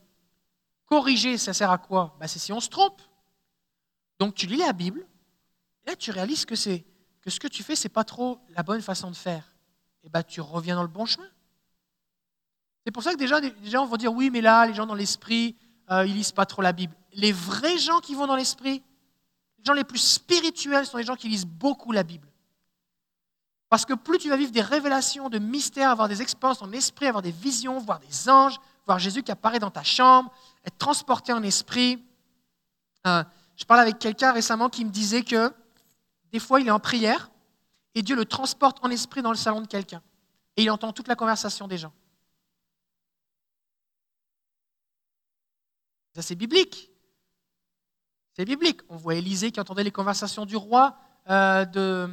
Corriger, 0.85 1.37
ça 1.37 1.53
sert 1.53 1.71
à 1.71 1.79
quoi? 1.79 2.15
Ben, 2.19 2.27
C'est 2.27 2.39
si 2.39 2.53
on 2.53 2.59
se 2.59 2.69
trompe. 2.69 3.01
Donc 4.19 4.35
tu 4.35 4.45
lis 4.45 4.57
la 4.57 4.73
Bible, 4.73 5.05
là 5.87 5.95
tu 5.95 6.11
réalises 6.11 6.45
que, 6.45 6.55
c'est, 6.55 6.85
que 7.21 7.29
ce 7.29 7.39
que 7.39 7.47
tu 7.47 7.63
fais, 7.63 7.75
ce 7.75 7.87
n'est 7.87 7.93
pas 7.93 8.03
trop 8.03 8.39
la 8.49 8.61
bonne 8.61 8.81
façon 8.81 9.09
de 9.09 9.15
faire. 9.15 9.43
Et 10.03 10.09
ben, 10.09 10.21
tu 10.21 10.41
reviens 10.41 10.75
dans 10.75 10.83
le 10.83 10.87
bon 10.87 11.05
chemin. 11.05 11.27
C'est 12.85 12.91
pour 12.91 13.03
ça 13.03 13.13
que 13.13 13.17
déjà, 13.17 13.41
des 13.41 13.53
gens 13.65 13.85
vont 13.85 13.97
dire 13.97 14.13
oui, 14.13 14.29
mais 14.29 14.41
là, 14.41 14.65
les 14.65 14.73
gens 14.73 14.85
dans 14.85 14.95
l'esprit, 14.95 15.55
euh, 15.89 16.05
ils 16.05 16.13
lisent 16.13 16.31
pas 16.31 16.45
trop 16.45 16.61
la 16.61 16.73
Bible. 16.73 16.95
Les 17.13 17.31
vrais 17.31 17.77
gens 17.77 17.99
qui 17.99 18.15
vont 18.15 18.27
dans 18.27 18.35
l'esprit, 18.35 18.83
les 19.57 19.63
gens 19.65 19.73
les 19.73 19.83
plus 19.83 19.99
spirituels 19.99 20.85
sont 20.85 20.97
les 20.97 21.03
gens 21.03 21.15
qui 21.15 21.27
lisent 21.27 21.45
beaucoup 21.45 21.91
la 21.91 22.03
Bible. 22.03 22.27
Parce 23.69 23.85
que 23.85 23.93
plus 23.93 24.17
tu 24.17 24.29
vas 24.29 24.37
vivre 24.37 24.51
des 24.51 24.61
révélations, 24.61 25.29
de 25.29 25.39
mystères, 25.39 25.89
avoir 25.89 26.07
des 26.07 26.21
expériences 26.21 26.61
en 26.61 26.71
esprit, 26.71 27.07
avoir 27.07 27.21
des 27.21 27.31
visions, 27.31 27.77
voir 27.79 27.99
des 27.99 28.29
anges, 28.29 28.57
voir 28.85 28.99
Jésus 28.99 29.23
qui 29.23 29.31
apparaît 29.31 29.59
dans 29.59 29.71
ta 29.71 29.83
chambre, 29.83 30.31
être 30.65 30.77
transporté 30.77 31.33
en 31.33 31.43
esprit. 31.43 32.01
Euh, 33.05 33.23
je 33.57 33.65
parlais 33.65 33.83
avec 33.83 33.99
quelqu'un 33.99 34.31
récemment 34.31 34.69
qui 34.69 34.85
me 34.85 34.89
disait 34.89 35.23
que 35.23 35.51
des 36.31 36.39
fois 36.39 36.59
il 36.59 36.67
est 36.67 36.71
en 36.71 36.79
prière 36.79 37.29
et 37.95 38.01
Dieu 38.01 38.15
le 38.15 38.25
transporte 38.25 38.77
en 38.83 38.89
esprit 38.89 39.21
dans 39.21 39.31
le 39.31 39.37
salon 39.37 39.61
de 39.61 39.67
quelqu'un. 39.67 40.03
Et 40.55 40.63
il 40.63 40.69
entend 40.69 40.93
toute 40.93 41.07
la 41.07 41.15
conversation 41.15 41.67
des 41.67 41.77
gens. 41.77 41.93
Ça, 46.13 46.21
c'est 46.23 46.35
biblique. 46.35 46.91
C'est 48.33 48.45
biblique. 48.45 48.81
On 48.89 48.97
voit 48.97 49.15
Élisée 49.15 49.51
qui 49.51 49.59
entendait 49.59 49.83
les 49.83 49.91
conversations 49.91 50.45
du 50.45 50.55
roi 50.55 50.97
euh, 51.29 51.65
de, 51.65 52.09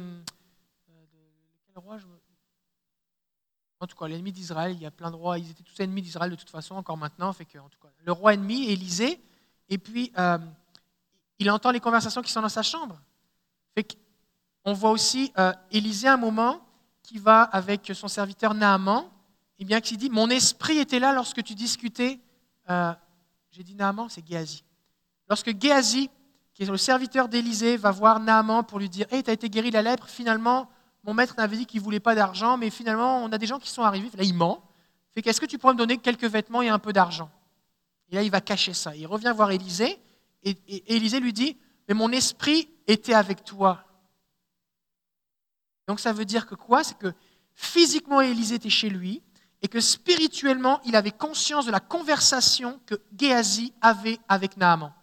quel 1.67 1.83
roi 1.83 1.97
En 3.79 3.87
tout 3.87 3.95
cas, 3.95 4.07
l'ennemi 4.07 4.31
d'Israël, 4.31 4.73
il 4.73 4.81
y 4.81 4.85
a 4.85 4.91
plein 4.91 5.09
de 5.09 5.15
rois, 5.15 5.39
ils 5.39 5.49
étaient 5.49 5.63
tous 5.63 5.79
ennemis 5.79 6.01
d'Israël 6.01 6.29
de 6.29 6.35
toute 6.35 6.49
façon, 6.49 6.75
encore 6.75 6.97
maintenant. 6.97 7.33
Fait 7.33 7.45
que, 7.45 7.57
en 7.57 7.69
tout 7.69 7.79
cas, 7.79 7.89
le 8.03 8.11
roi 8.11 8.33
ennemi, 8.33 8.69
Élisée, 8.69 9.21
et 9.69 9.77
puis 9.77 10.11
euh, 10.17 10.37
il 11.39 11.49
entend 11.49 11.71
les 11.71 11.79
conversations 11.79 12.21
qui 12.21 12.31
sont 12.31 12.41
dans 12.41 12.49
sa 12.49 12.63
chambre. 12.63 12.99
On 14.65 14.73
voit 14.73 14.89
aussi 14.89 15.31
euh, 15.37 15.53
Élisée 15.71 16.07
à 16.07 16.13
un 16.13 16.17
moment 16.17 16.59
qui 17.03 17.19
va 17.19 17.43
avec 17.43 17.91
son 17.93 18.07
serviteur 18.07 18.55
Naaman, 18.55 19.05
et 19.59 19.65
bien 19.65 19.79
qui 19.79 19.95
dit 19.95 20.09
Mon 20.09 20.29
esprit 20.29 20.79
était 20.79 20.99
là 20.99 21.13
lorsque 21.13 21.43
tu 21.43 21.53
discutais. 21.53 22.19
Euh, 22.69 22.91
j'ai 23.51 23.63
dit 23.63 23.75
Naaman, 23.75 24.09
c'est 24.09 24.27
Géasi. 24.27 24.63
Lorsque 25.29 25.55
Géasi, 25.61 26.09
qui 26.53 26.63
est 26.63 26.65
le 26.65 26.77
serviteur 26.77 27.29
d'Élisée, 27.29 27.77
va 27.77 27.91
voir 27.91 28.19
Naaman 28.19 28.63
pour 28.63 28.79
lui 28.79 28.89
dire 28.89 29.05
Hé, 29.11 29.21
tu 29.21 29.29
as 29.29 29.33
été 29.33 29.49
guéri 29.49 29.69
de 29.69 29.75
la 29.75 29.83
lèpre, 29.83 30.07
finalement, 30.09 30.67
mon 31.03 31.13
maître 31.13 31.35
m'avait 31.37 31.57
dit 31.57 31.67
qu'il 31.67 31.79
ne 31.79 31.83
voulait 31.83 31.99
pas 31.99 32.15
d'argent, 32.15 32.57
mais 32.57 32.71
finalement, 32.71 33.23
on 33.23 33.31
a 33.31 33.37
des 33.37 33.45
gens 33.45 33.59
qui 33.59 33.69
sont 33.69 33.83
arrivés. 33.83 34.09
Là, 34.17 34.23
il 34.23 34.33
ment. 34.33 34.63
Fait 35.13 35.21
qu'est-ce 35.21 35.39
que 35.39 35.45
tu 35.45 35.59
pourrais 35.59 35.73
me 35.73 35.77
donner 35.77 35.97
quelques 35.97 36.25
vêtements 36.25 36.63
et 36.63 36.69
un 36.69 36.79
peu 36.79 36.91
d'argent? 36.91 37.29
Et 38.09 38.15
là, 38.15 38.23
il 38.23 38.31
va 38.31 38.41
cacher 38.41 38.73
ça. 38.73 38.95
Il 38.95 39.05
revient 39.05 39.31
voir 39.35 39.51
Élisée, 39.51 39.99
et, 40.43 40.57
et 40.67 40.95
Élisée 40.95 41.19
lui 41.19 41.33
dit 41.33 41.55
Mais 41.87 41.93
mon 41.93 42.11
esprit 42.11 42.67
était 42.87 43.13
avec 43.13 43.43
toi. 43.43 43.84
Donc 45.87 45.99
ça 45.99 46.13
veut 46.13 46.25
dire 46.25 46.45
que 46.45 46.55
quoi? 46.55 46.83
C'est 46.83 46.97
que 46.97 47.13
physiquement, 47.53 48.21
Élisée 48.21 48.55
était 48.55 48.69
chez 48.69 48.89
lui, 48.89 49.21
et 49.61 49.67
que 49.67 49.79
spirituellement, 49.79 50.79
il 50.85 50.95
avait 50.95 51.11
conscience 51.11 51.65
de 51.65 51.71
la 51.71 51.79
conversation 51.79 52.79
que 52.85 52.95
Géasi 53.17 53.73
avait 53.81 54.19
avec 54.27 54.57
Naaman. 54.57 54.93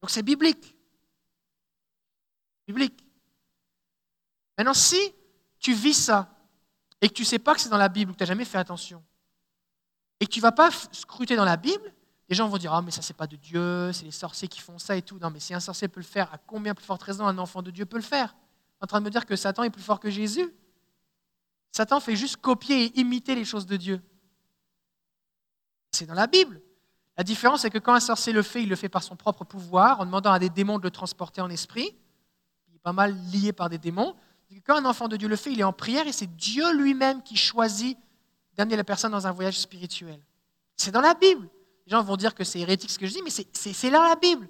Donc 0.00 0.10
c'est 0.10 0.22
biblique. 0.22 0.74
Biblique. 2.66 3.04
Maintenant, 4.58 4.74
si 4.74 4.98
tu 5.58 5.74
vis 5.74 5.94
ça 5.94 6.28
et 7.00 7.08
que 7.08 7.14
tu 7.14 7.22
ne 7.22 7.26
sais 7.26 7.38
pas 7.38 7.54
que 7.54 7.60
c'est 7.60 7.68
dans 7.68 7.76
la 7.76 7.88
Bible, 7.88 8.12
que 8.12 8.18
tu 8.18 8.22
n'as 8.22 8.28
jamais 8.28 8.44
fait 8.44 8.58
attention, 8.58 9.02
et 10.18 10.26
que 10.26 10.30
tu 10.30 10.40
ne 10.40 10.42
vas 10.42 10.52
pas 10.52 10.70
scruter 10.92 11.36
dans 11.36 11.44
la 11.44 11.56
Bible, 11.56 11.92
les 12.28 12.34
gens 12.34 12.48
vont 12.48 12.58
dire 12.58 12.72
Ah, 12.72 12.82
mais 12.82 12.90
ça, 12.90 13.02
c'est 13.02 13.16
pas 13.16 13.26
de 13.26 13.36
Dieu, 13.36 13.92
c'est 13.92 14.04
les 14.04 14.10
sorciers 14.10 14.48
qui 14.48 14.60
font 14.60 14.78
ça 14.78 14.96
et 14.96 15.02
tout. 15.02 15.18
Non, 15.18 15.30
mais 15.30 15.40
si 15.40 15.54
un 15.54 15.60
sorcier 15.60 15.88
peut 15.88 16.00
le 16.00 16.06
faire, 16.06 16.32
à 16.32 16.38
combien 16.38 16.74
plus 16.74 16.84
forte 16.84 17.02
raison 17.02 17.26
un 17.26 17.38
enfant 17.38 17.62
de 17.62 17.70
Dieu 17.70 17.86
peut 17.86 17.96
le 17.96 18.02
faire? 18.02 18.34
En 18.80 18.86
train 18.86 19.00
de 19.00 19.04
me 19.04 19.10
dire 19.10 19.26
que 19.26 19.36
Satan 19.36 19.62
est 19.62 19.70
plus 19.70 19.82
fort 19.82 20.00
que 20.00 20.10
Jésus 20.10 20.52
Satan 21.72 22.00
fait 22.00 22.16
juste 22.16 22.36
copier 22.38 22.86
et 22.86 23.00
imiter 23.00 23.34
les 23.34 23.44
choses 23.44 23.66
de 23.66 23.76
Dieu. 23.76 24.02
C'est 25.92 26.06
dans 26.06 26.14
la 26.14 26.26
Bible. 26.26 26.60
La 27.16 27.24
différence, 27.24 27.62
c'est 27.62 27.70
que 27.70 27.78
quand 27.78 27.94
un 27.94 28.00
sorcier 28.00 28.32
le 28.32 28.42
fait, 28.42 28.62
il 28.62 28.68
le 28.68 28.76
fait 28.76 28.88
par 28.88 29.02
son 29.02 29.16
propre 29.16 29.44
pouvoir, 29.44 30.00
en 30.00 30.06
demandant 30.06 30.32
à 30.32 30.38
des 30.38 30.48
démons 30.48 30.78
de 30.78 30.84
le 30.84 30.90
transporter 30.90 31.40
en 31.40 31.50
esprit. 31.50 31.94
Il 32.68 32.76
est 32.76 32.80
pas 32.82 32.92
mal 32.92 33.14
lié 33.32 33.52
par 33.52 33.68
des 33.68 33.78
démons. 33.78 34.16
Quand 34.66 34.76
un 34.76 34.84
enfant 34.84 35.06
de 35.06 35.16
Dieu 35.16 35.28
le 35.28 35.36
fait, 35.36 35.52
il 35.52 35.60
est 35.60 35.64
en 35.64 35.72
prière 35.72 36.06
et 36.08 36.12
c'est 36.12 36.34
Dieu 36.36 36.72
lui-même 36.74 37.22
qui 37.22 37.36
choisit 37.36 37.98
d'amener 38.56 38.76
la 38.76 38.84
personne 38.84 39.12
dans 39.12 39.26
un 39.26 39.32
voyage 39.32 39.58
spirituel. 39.58 40.20
C'est 40.76 40.90
dans 40.90 41.00
la 41.00 41.14
Bible. 41.14 41.48
Les 41.86 41.92
gens 41.92 42.02
vont 42.02 42.16
dire 42.16 42.34
que 42.34 42.42
c'est 42.42 42.58
hérétique 42.58 42.90
ce 42.90 42.98
que 42.98 43.06
je 43.06 43.12
dis, 43.12 43.22
mais 43.22 43.30
c'est 43.30 43.90
dans 43.90 44.02
la 44.02 44.16
Bible. 44.16 44.48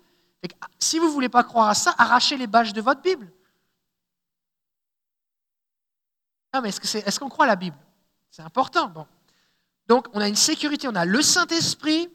si 0.78 0.98
vous 0.98 1.06
ne 1.06 1.12
voulez 1.12 1.28
pas 1.28 1.44
croire 1.44 1.68
à 1.68 1.74
ça, 1.74 1.94
arrachez 1.98 2.36
les 2.36 2.46
bâches 2.46 2.72
de 2.72 2.80
votre 2.80 3.02
Bible. 3.02 3.30
Non, 6.32 6.39
mais 6.60 6.70
est-ce 6.70 7.20
qu'on 7.20 7.28
croit 7.28 7.46
la 7.46 7.56
Bible? 7.56 7.76
C'est 8.30 8.42
important. 8.42 8.88
Bon. 8.88 9.06
Donc, 9.86 10.06
on 10.12 10.20
a 10.20 10.28
une 10.28 10.36
sécurité, 10.36 10.88
on 10.88 10.94
a 10.94 11.04
le 11.04 11.22
Saint-Esprit, 11.22 12.08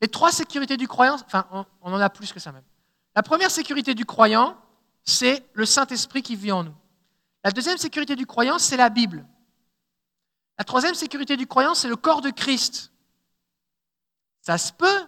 les 0.00 0.08
trois 0.08 0.32
sécurités 0.32 0.76
du 0.76 0.88
croyant, 0.88 1.14
enfin, 1.14 1.46
on, 1.82 1.92
en 1.92 2.00
a 2.00 2.10
plus 2.10 2.32
que 2.32 2.40
ça 2.40 2.52
même. 2.52 2.64
La 3.14 3.22
première 3.22 3.50
sécurité 3.50 3.94
du 3.94 4.04
croyant, 4.04 4.56
c'est 5.04 5.44
le 5.54 5.66
Saint-Esprit 5.66 6.22
qui 6.22 6.36
vit 6.36 6.52
en 6.52 6.64
nous. 6.64 6.74
La 7.44 7.50
deuxième 7.50 7.78
sécurité 7.78 8.14
du 8.14 8.26
croyant, 8.26 8.58
c'est 8.58 8.76
la 8.76 8.88
Bible. 8.88 9.26
La 10.58 10.64
troisième 10.64 10.94
sécurité 10.94 11.36
du 11.36 11.46
croyant, 11.46 11.74
c'est 11.74 11.88
le 11.88 11.96
corps 11.96 12.20
de 12.20 12.30
Christ. 12.30 12.92
Ça 14.40 14.58
se 14.58 14.72
peut, 14.72 15.06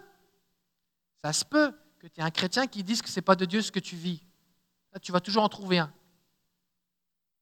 ça 1.23 1.33
se 1.33 1.45
peut 1.45 1.73
que 1.99 2.07
tu 2.07 2.21
aies 2.21 2.25
un 2.25 2.31
chrétien 2.31 2.67
qui 2.67 2.83
dise 2.83 3.03
que 3.03 3.09
ce 3.09 3.17
n'est 3.17 3.23
pas 3.23 3.37
de 3.37 3.45
Dieu 3.45 3.63
ce 3.63 3.71
que 3.71 3.81
tu 3.81 3.97
vis. 3.97 4.23
Tu 5.03 5.13
vas 5.13 5.21
toujours 5.21 5.45
en 5.45 5.49
trouver 5.49 5.79
un. 5.79 5.93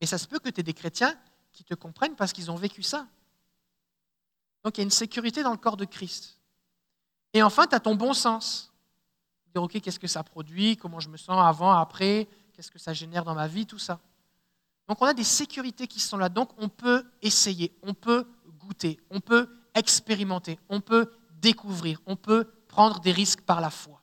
Mais 0.01 0.07
ça 0.07 0.19
se 0.19 0.27
peut 0.27 0.39
que 0.39 0.49
tu 0.49 0.61
aies 0.61 0.65
des 0.65 0.75
chrétiens 0.75 1.17
qui 1.53 1.65
te 1.65 1.75
comprennent 1.75 2.17
parce 2.17 2.33
qu'ils 2.33 2.51
ont 2.51 2.57
vécu 2.57 2.83
ça. 2.83 3.07
Donc 4.63 4.77
il 4.77 4.81
y 4.81 4.83
a 4.83 4.85
une 4.85 4.91
sécurité 4.91 5.43
dans 5.43 5.53
le 5.53 5.57
corps 5.57 5.77
de 5.77 5.85
Christ. 5.85 6.39
Et 7.33 7.43
enfin, 7.43 7.67
tu 7.67 7.75
as 7.75 7.81
ton 7.81 7.95
bon 7.95 8.13
sens. 8.13 8.73
Dire, 9.53 9.63
OK, 9.63 9.81
qu'est-ce 9.81 9.99
que 9.99 10.07
ça 10.07 10.23
produit? 10.23 10.77
Comment 10.77 11.01
je 11.01 11.09
me 11.09 11.17
sens 11.17 11.39
avant, 11.45 11.73
après? 11.73 12.29
Qu'est-ce 12.53 12.71
que 12.71 12.79
ça 12.79 12.93
génère 12.93 13.25
dans 13.25 13.35
ma 13.35 13.47
vie? 13.47 13.67
Tout 13.67 13.79
ça. 13.79 14.01
Donc 14.89 15.03
on 15.03 15.07
a 15.07 15.15
des 15.15 15.25
sécurités 15.25 15.87
qui 15.87 16.01
sont 16.01 16.17
là. 16.17 16.29
Donc 16.29 16.51
on 16.59 16.69
peut 16.69 17.05
essayer, 17.23 17.77
on 17.83 17.95
peut 17.95 18.27
goûter, 18.59 18.99
on 19.11 19.21
peut 19.21 19.49
expérimenter, 19.75 20.59
on 20.69 20.81
peut 20.81 21.13
découvrir, 21.33 22.01
on 22.07 22.17
peut 22.17 22.51
prendre 22.69 23.01
des 23.01 23.13
risques 23.13 23.43
par 23.43 23.61
la 23.61 23.71
foi. 23.71 23.98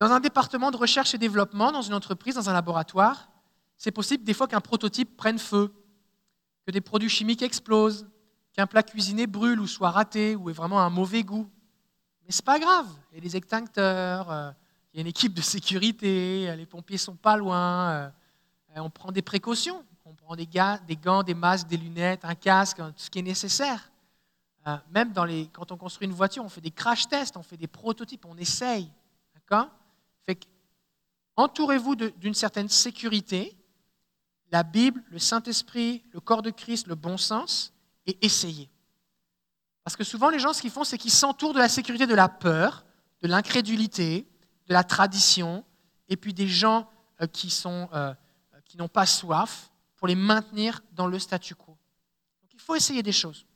Dans 0.00 0.10
un 0.10 0.20
département 0.20 0.70
de 0.70 0.76
recherche 0.76 1.14
et 1.14 1.18
développement, 1.18 1.72
dans 1.72 1.82
une 1.82 1.94
entreprise, 1.94 2.34
dans 2.34 2.50
un 2.50 2.52
laboratoire, 2.52 3.28
c'est 3.76 3.92
possible 3.92 4.24
des 4.24 4.34
fois 4.34 4.48
qu'un 4.48 4.60
prototype 4.60 5.16
prenne 5.16 5.38
feu, 5.38 5.72
que 6.66 6.72
des 6.72 6.80
produits 6.80 7.08
chimiques 7.08 7.42
explosent, 7.42 8.06
qu'un 8.52 8.66
plat 8.66 8.82
cuisiné 8.82 9.26
brûle 9.26 9.60
ou 9.60 9.66
soit 9.66 9.90
raté 9.90 10.36
ou 10.36 10.50
ait 10.50 10.52
vraiment 10.52 10.80
un 10.80 10.90
mauvais 10.90 11.22
goût. 11.22 11.50
Mais 12.24 12.32
ce 12.32 12.40
n'est 12.40 12.44
pas 12.44 12.58
grave. 12.58 12.86
Il 13.12 13.16
y 13.16 13.18
a 13.18 13.20
des 13.20 13.36
extincteurs, 13.36 14.30
euh, 14.30 14.50
il 14.92 14.96
y 14.96 15.00
a 15.00 15.02
une 15.02 15.08
équipe 15.08 15.34
de 15.34 15.42
sécurité, 15.42 16.48
euh, 16.48 16.56
les 16.56 16.66
pompiers 16.66 16.98
sont 16.98 17.16
pas 17.16 17.36
loin, 17.36 17.90
euh, 17.90 18.10
on 18.76 18.90
prend 18.90 19.12
des 19.12 19.22
précautions, 19.22 19.84
on 20.04 20.14
prend 20.14 20.36
des, 20.36 20.48
des, 20.86 20.96
gants, 20.96 21.22
des 21.22 21.34
masques, 21.34 21.66
des 21.66 21.76
lunettes, 21.76 22.24
un 22.24 22.34
casque, 22.34 22.78
tout 22.78 22.92
ce 22.96 23.10
qui 23.10 23.18
est 23.18 23.22
nécessaire. 23.22 23.90
Même 24.90 25.12
quand 25.52 25.72
on 25.72 25.76
construit 25.76 26.08
une 26.08 26.14
voiture, 26.14 26.42
on 26.42 26.48
fait 26.48 26.62
des 26.62 26.70
crash 26.70 27.06
tests, 27.06 27.36
on 27.36 27.42
fait 27.42 27.58
des 27.58 27.66
prototypes, 27.66 28.24
on 28.24 28.36
essaye. 28.38 28.90
D'accord? 29.34 29.68
Entourez-vous 31.36 31.96
d'une 31.96 32.34
certaine 32.34 32.68
sécurité, 32.68 33.56
la 34.52 34.62
Bible, 34.62 35.02
le 35.10 35.18
Saint-Esprit, 35.18 36.04
le 36.12 36.20
corps 36.20 36.42
de 36.42 36.50
Christ, 36.50 36.86
le 36.86 36.94
bon 36.94 37.16
sens, 37.16 37.72
et 38.06 38.16
essayez. 38.24 38.70
Parce 39.82 39.96
que 39.96 40.04
souvent, 40.04 40.30
les 40.30 40.38
gens, 40.38 40.52
ce 40.52 40.60
qu'ils 40.60 40.70
font, 40.70 40.84
c'est 40.84 40.98
qu'ils 40.98 41.10
s'entourent 41.10 41.54
de 41.54 41.58
la 41.58 41.68
sécurité 41.68 42.06
de 42.06 42.14
la 42.14 42.28
peur, 42.28 42.84
de 43.22 43.28
l'incrédulité, 43.28 44.26
de 44.66 44.72
la 44.72 44.84
tradition, 44.84 45.64
et 46.08 46.16
puis 46.16 46.32
des 46.32 46.48
gens 46.48 46.88
euh, 47.20 47.26
qui, 47.26 47.50
sont, 47.50 47.88
euh, 47.92 48.14
qui 48.64 48.76
n'ont 48.76 48.88
pas 48.88 49.06
soif, 49.06 49.70
pour 49.96 50.08
les 50.08 50.14
maintenir 50.14 50.80
dans 50.92 51.06
le 51.06 51.18
statu 51.18 51.54
quo. 51.54 51.78
Donc 52.42 52.50
il 52.52 52.60
faut 52.60 52.74
essayer 52.74 53.02
des 53.02 53.12
choses. 53.12 53.46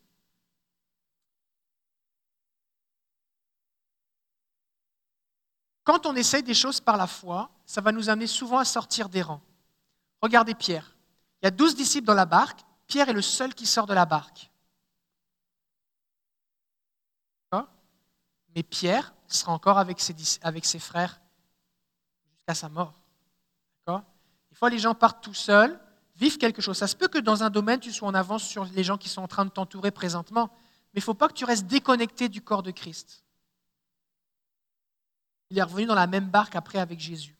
Quand 5.89 6.05
on 6.05 6.15
essaye 6.17 6.43
des 6.43 6.53
choses 6.53 6.83
par 6.83 6.99
la 6.99 7.07
foi, 7.07 7.51
ça 7.65 7.81
va 7.81 7.93
nous 7.93 8.11
amener 8.11 8.27
souvent 8.27 8.59
à 8.59 8.67
sortir 8.67 9.09
des 9.09 9.23
rangs. 9.23 9.41
Regardez 10.21 10.55
Pierre. 10.55 10.95
Il 11.41 11.47
y 11.47 11.49
a 11.49 11.51
douze 11.51 11.75
disciples 11.75 12.07
dans 12.07 12.13
la 12.13 12.27
barque. 12.27 12.61
Pierre 12.87 13.09
est 13.09 13.15
le 13.15 13.23
seul 13.23 13.55
qui 13.55 13.65
sort 13.65 13.87
de 13.87 13.95
la 13.95 14.05
barque. 14.05 14.51
Mais 18.55 18.63
Pierre 18.63 19.15
sera 19.29 19.53
encore 19.53 19.79
avec 19.79 19.99
ses, 20.01 20.79
frères 20.79 21.21
jusqu'à 22.35 22.55
sa 22.55 22.69
mort. 22.69 23.01
Des 23.87 24.57
fois, 24.57 24.69
les 24.69 24.79
gens 24.79 24.95
partent 24.95 25.25
tout 25.25 25.33
seuls, 25.33 25.81
vivent 26.17 26.37
quelque 26.37 26.61
chose. 26.61 26.77
Ça 26.77 26.87
se 26.87 26.97
peut 26.97 27.09
que 27.09 27.19
dans 27.19 27.45
un 27.45 27.49
domaine, 27.49 27.81
tu 27.81 27.93
sois 27.93 28.09
en 28.09 28.15
avance 28.15 28.43
sur 28.43 28.67
les 28.67 28.85
gens 28.85 28.99
qui 28.99 29.09
sont 29.09 29.23
en 29.23 29.29
train 29.29 29.47
de 29.47 29.51
t'entourer 29.51 29.91
présentement, 29.91 30.51
mais 30.93 30.99
il 30.99 31.01
ne 31.01 31.05
faut 31.05 31.15
pas 31.15 31.29
que 31.29 31.35
tu 31.35 31.47
restes 31.47 31.67
déconnecté 31.67 32.29
du 32.29 32.43
corps 32.43 32.63
de 32.63 32.73
Christ. 32.73 33.25
Il 35.51 35.59
est 35.59 35.63
revenu 35.63 35.87
dans 35.87 35.95
la 35.95 36.07
même 36.07 36.29
barque 36.29 36.57
après 36.57 36.79
avec 36.79 37.01
Jésus. 37.01 37.37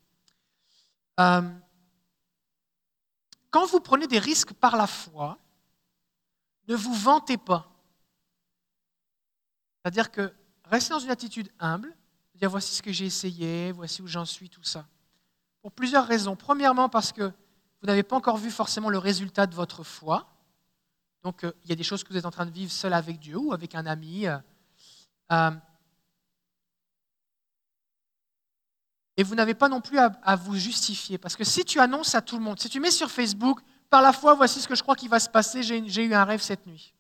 Euh, 1.21 1.43
quand 3.51 3.67
vous 3.67 3.81
prenez 3.81 4.07
des 4.07 4.19
risques 4.19 4.53
par 4.53 4.77
la 4.77 4.87
foi, 4.87 5.39
ne 6.69 6.75
vous 6.75 6.95
vantez 6.95 7.37
pas. 7.37 7.71
C'est-à-dire 9.83 10.11
que 10.11 10.33
restez 10.65 10.91
dans 10.91 10.99
une 10.99 11.11
attitude 11.11 11.51
humble, 11.59 11.95
dire 12.35 12.51
voici 12.51 12.75
ce 12.75 12.83
que 12.83 12.93
j'ai 12.93 13.07
essayé, 13.07 13.73
voici 13.73 14.03
où 14.03 14.07
j'en 14.07 14.25
suis, 14.25 14.49
tout 14.49 14.63
ça. 14.63 14.87
Pour 15.63 15.73
plusieurs 15.73 16.07
raisons. 16.07 16.37
Premièrement, 16.37 16.89
parce 16.89 17.13
que 17.13 17.33
vous 17.81 17.87
n'avez 17.87 18.03
pas 18.03 18.17
encore 18.17 18.37
vu 18.37 18.51
forcément 18.51 18.91
le 18.91 18.99
résultat 18.99 19.47
de 19.47 19.55
votre 19.55 19.83
foi. 19.83 20.29
Donc, 21.23 21.45
euh, 21.45 21.53
il 21.65 21.71
y 21.71 21.73
a 21.73 21.77
des 21.77 21.83
choses 21.83 22.05
que 22.05 22.11
vous 22.11 22.17
êtes 22.17 22.27
en 22.27 22.31
train 22.31 22.47
de 22.47 22.51
vivre 22.51 22.71
seul 22.71 22.93
avec 22.93 23.19
Dieu 23.19 23.37
ou 23.37 23.53
avec 23.53 23.75
un 23.75 23.87
ami. 23.87 24.27
Euh, 24.27 25.51
et 29.19 29.25
vous 29.25 29.35
n'avez 29.35 29.55
pas 29.55 29.69
non 29.69 29.81
plus 29.81 29.99
à, 29.99 30.37
vous 30.37 30.55
justifier. 30.55 31.19
Parce 31.19 31.35
que 31.35 31.43
si 31.43 31.65
tu 31.65 31.81
annonces 31.81 32.15
à 32.15 32.23
tout 32.23 32.37
le 32.37 32.43
monde, 32.43 32.61
si 32.61 32.69
tu 32.69 32.79
mets 32.79 32.93
sur 32.93 33.11
Facebook, 33.11 33.61
par 33.91 34.01
la 34.01 34.13
foi, 34.13 34.35
voici 34.35 34.61
ce 34.61 34.69
que 34.69 34.77
je 34.77 34.83
crois 34.83 34.95
qu'il 34.95 35.09
va 35.09 35.19
se 35.19 35.29
passer, 35.29 35.65
j'ai 35.65 36.05
eu 36.05 36.15
un 36.15 36.23
rêve 36.23 36.41
cette 36.41 36.65
nuit, 36.67 36.95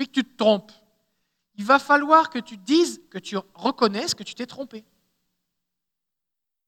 et 0.00 0.06
que 0.06 0.10
tu 0.10 0.24
te 0.24 0.36
trompes, 0.36 0.72
il 1.54 1.64
va 1.64 1.78
falloir 1.78 2.30
que 2.30 2.40
tu 2.40 2.56
dises, 2.56 3.00
que 3.10 3.18
tu 3.18 3.36
reconnaisses 3.54 4.14
que 4.14 4.24
tu 4.24 4.34
t'es 4.34 4.46
trompé. 4.46 4.84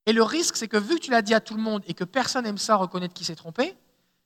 Et 0.06 0.12
le 0.12 0.22
risque, 0.22 0.56
c'est 0.56 0.68
que 0.68 0.76
vu 0.76 0.94
que 0.94 1.00
tu 1.00 1.10
l'as 1.10 1.22
dit 1.22 1.34
à 1.34 1.40
tout 1.40 1.54
le 1.54 1.62
monde 1.62 1.82
et 1.88 1.94
que 1.94 2.04
personne 2.04 2.44
n'aime 2.44 2.58
ça 2.58 2.76
reconnaître 2.76 3.14
qui 3.14 3.24
s'est 3.24 3.34
trompé, 3.34 3.76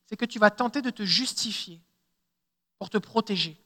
c'est 0.04 0.16
que 0.16 0.26
tu 0.26 0.38
vas 0.38 0.50
tenter 0.50 0.82
de 0.82 0.90
te 0.90 1.02
justifier 1.02 1.80
pour 2.78 2.90
te 2.90 2.98
protéger. 2.98 3.56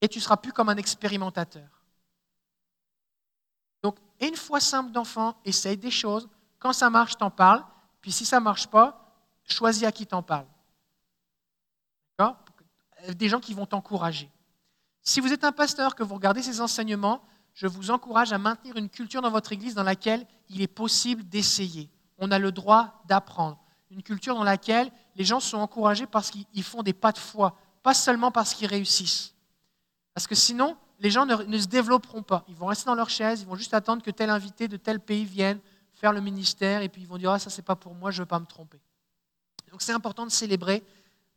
Et 0.00 0.08
tu 0.08 0.20
seras 0.20 0.36
plus 0.36 0.52
comme 0.52 0.68
un 0.68 0.76
expérimentateur. 0.76 1.73
Donc, 3.84 3.98
une 4.18 4.34
fois 4.34 4.60
simple 4.60 4.92
d'enfant, 4.92 5.36
essaye 5.44 5.76
des 5.76 5.90
choses. 5.90 6.26
Quand 6.58 6.72
ça 6.72 6.88
marche, 6.88 7.18
t'en 7.18 7.30
parles. 7.30 7.62
Puis 8.00 8.12
si 8.12 8.24
ça 8.24 8.40
ne 8.40 8.44
marche 8.44 8.66
pas, 8.66 9.14
choisis 9.44 9.84
à 9.84 9.92
qui 9.92 10.06
t'en 10.06 10.22
parles. 10.22 10.46
D'accord? 12.18 12.38
Des 13.10 13.28
gens 13.28 13.40
qui 13.40 13.52
vont 13.52 13.66
t'encourager. 13.66 14.30
Si 15.02 15.20
vous 15.20 15.34
êtes 15.34 15.44
un 15.44 15.52
pasteur, 15.52 15.94
que 15.94 16.02
vous 16.02 16.14
regardez 16.14 16.42
ces 16.42 16.62
enseignements, 16.62 17.20
je 17.52 17.66
vous 17.66 17.90
encourage 17.90 18.32
à 18.32 18.38
maintenir 18.38 18.78
une 18.78 18.88
culture 18.88 19.20
dans 19.20 19.30
votre 19.30 19.52
Église 19.52 19.74
dans 19.74 19.82
laquelle 19.82 20.26
il 20.48 20.62
est 20.62 20.66
possible 20.66 21.22
d'essayer. 21.22 21.90
On 22.16 22.30
a 22.30 22.38
le 22.38 22.52
droit 22.52 23.02
d'apprendre. 23.04 23.58
Une 23.90 24.02
culture 24.02 24.34
dans 24.34 24.44
laquelle 24.44 24.90
les 25.14 25.26
gens 25.26 25.40
sont 25.40 25.58
encouragés 25.58 26.06
parce 26.06 26.30
qu'ils 26.30 26.62
font 26.62 26.82
des 26.82 26.94
pas 26.94 27.12
de 27.12 27.18
foi, 27.18 27.58
pas 27.82 27.92
seulement 27.92 28.30
parce 28.30 28.54
qu'ils 28.54 28.66
réussissent. 28.66 29.34
Parce 30.14 30.26
que 30.26 30.34
sinon, 30.34 30.78
les 31.04 31.10
gens 31.10 31.26
ne, 31.26 31.58
se 31.58 31.66
développeront 31.66 32.22
pas. 32.22 32.46
Ils 32.48 32.56
vont 32.56 32.64
rester 32.64 32.86
dans 32.86 32.94
leur 32.94 33.10
chaise, 33.10 33.42
ils 33.42 33.46
vont 33.46 33.56
juste 33.56 33.74
attendre 33.74 34.02
que 34.02 34.10
tel 34.10 34.30
invité 34.30 34.68
de 34.68 34.78
tel 34.78 34.98
pays 34.98 35.26
vienne 35.26 35.60
faire 35.92 36.14
le 36.14 36.22
ministère, 36.22 36.80
et 36.80 36.88
puis 36.88 37.02
ils 37.02 37.06
vont 37.06 37.18
dire, 37.18 37.30
ah 37.30 37.38
ça 37.38 37.50
c'est 37.50 37.62
pas 37.62 37.76
pour 37.76 37.94
moi, 37.94 38.10
je 38.10 38.16
ne 38.16 38.22
veux 38.22 38.26
pas 38.26 38.40
me 38.40 38.46
tromper. 38.46 38.80
Donc 39.70 39.82
c'est 39.82 39.92
important 39.92 40.24
de 40.24 40.30
célébrer 40.30 40.82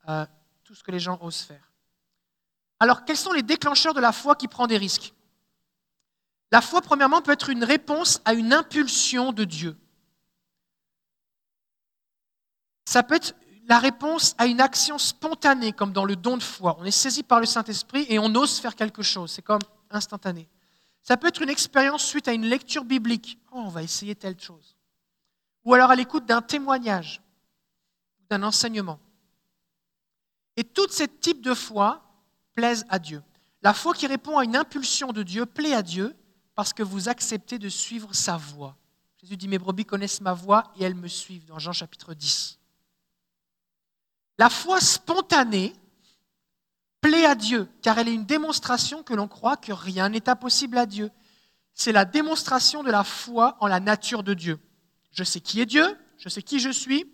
euh, 0.08 0.26
tout 0.64 0.74
ce 0.74 0.82
que 0.84 0.92
les 0.92 1.02
gens 1.02 1.20
osent 1.22 1.42
faire. 1.42 1.70
Alors, 2.80 3.04
quels 3.04 3.18
sont 3.18 3.34
les 3.34 3.44
déclencheurs 3.44 3.94
de 3.94 4.00
la 4.00 4.14
foi 4.14 4.38
qui 4.38 4.48
prend 4.48 4.68
des 4.68 4.78
risques? 4.78 5.14
La 6.50 6.62
foi, 6.62 6.82
premièrement, 6.82 7.22
peut 7.22 7.34
être 7.34 7.50
une 7.50 7.66
réponse 7.66 8.22
à 8.24 8.34
une 8.34 8.54
impulsion 8.54 9.34
de 9.34 9.44
Dieu. 9.44 9.76
Ça 12.86 13.04
peut 13.04 13.16
être 13.16 13.36
la 13.68 13.80
réponse 13.80 14.34
à 14.38 14.46
une 14.46 14.62
action 14.62 14.98
spontanée, 14.98 15.74
comme 15.74 15.92
dans 15.92 16.06
le 16.06 16.16
don 16.16 16.38
de 16.38 16.44
foi. 16.44 16.78
On 16.80 16.86
est 16.86 16.92
saisi 16.92 17.22
par 17.22 17.42
le 17.42 17.46
Saint-Esprit 17.46 18.06
et 18.10 18.18
on 18.18 18.34
ose 18.36 18.60
faire 18.60 18.76
quelque 18.76 19.04
chose. 19.04 19.32
C'est 19.32 19.42
comme 19.42 19.62
instantané. 19.92 20.48
Ça 21.04 21.18
peut 21.18 21.28
être 21.28 21.42
une 21.42 21.50
expérience 21.50 22.04
suite 22.04 22.28
à 22.28 22.34
une 22.34 22.46
lecture 22.46 22.86
biblique. 22.86 23.38
Oh, 23.52 23.64
on 23.66 23.70
va 23.70 23.84
essayer 23.84 24.16
telle 24.16 24.40
chose. 24.40 24.76
Ou 25.66 25.74
alors 25.74 25.92
à 25.92 25.96
l'écoute 25.96 26.26
d'un 26.26 26.42
témoignage, 26.42 27.22
d'un 28.30 28.44
enseignement. 28.44 29.00
Et 30.56 30.64
tout 30.64 30.88
ce 30.90 31.04
type 31.04 31.42
de 31.42 31.54
foi 31.54 32.02
plaise 32.56 32.86
à 32.90 33.00
Dieu. 33.00 33.22
La 33.62 33.74
foi 33.74 33.94
qui 33.94 34.08
répond 34.08 34.38
à 34.38 34.46
une 34.46 34.56
impulsion 34.56 35.12
de 35.12 35.24
Dieu 35.24 35.46
plaît 35.46 35.74
à 35.74 35.82
Dieu 35.82 36.16
parce 36.56 36.74
que 36.74 36.84
vous 36.84 37.10
acceptez 37.10 37.60
de 37.60 37.70
suivre 37.70 38.14
sa 38.14 38.38
voix. 38.38 38.78
Jésus 39.22 39.36
dit, 39.36 39.48
mes 39.48 39.60
brebis 39.60 39.86
connaissent 39.86 40.22
ma 40.22 40.34
voix 40.34 40.72
et 40.80 40.84
elles 40.84 40.96
me 40.96 41.08
suivent, 41.08 41.46
dans 41.46 41.60
Jean 41.60 41.74
chapitre 41.74 42.14
10. 42.14 42.57
La 44.38 44.50
foi 44.50 44.80
spontanée 44.80 45.74
plaît 47.02 47.26
à 47.26 47.36
Dieu, 47.36 47.70
car 47.82 47.98
elle 47.98 48.08
est 48.08 48.14
une 48.14 48.26
démonstration 48.26 49.04
que 49.04 49.14
l'on 49.14 49.28
croit 49.28 49.58
que 49.58 49.72
rien 49.72 50.10
n'est 50.10 50.30
impossible 50.30 50.78
à 50.78 50.86
Dieu. 50.86 51.12
C'est 51.74 51.92
la 51.92 52.06
démonstration 52.06 52.84
de 52.84 52.92
la 52.92 53.04
foi 53.04 53.58
en 53.60 53.68
la 53.68 53.80
nature 53.80 54.24
de 54.24 54.34
Dieu. 54.34 54.60
Je 55.12 55.24
sais 55.24 55.40
qui 55.40 55.62
est 55.62 55.66
Dieu, 55.66 55.98
je 56.18 56.30
sais 56.30 56.42
qui 56.42 56.60
je 56.60 56.70
suis, 56.70 57.06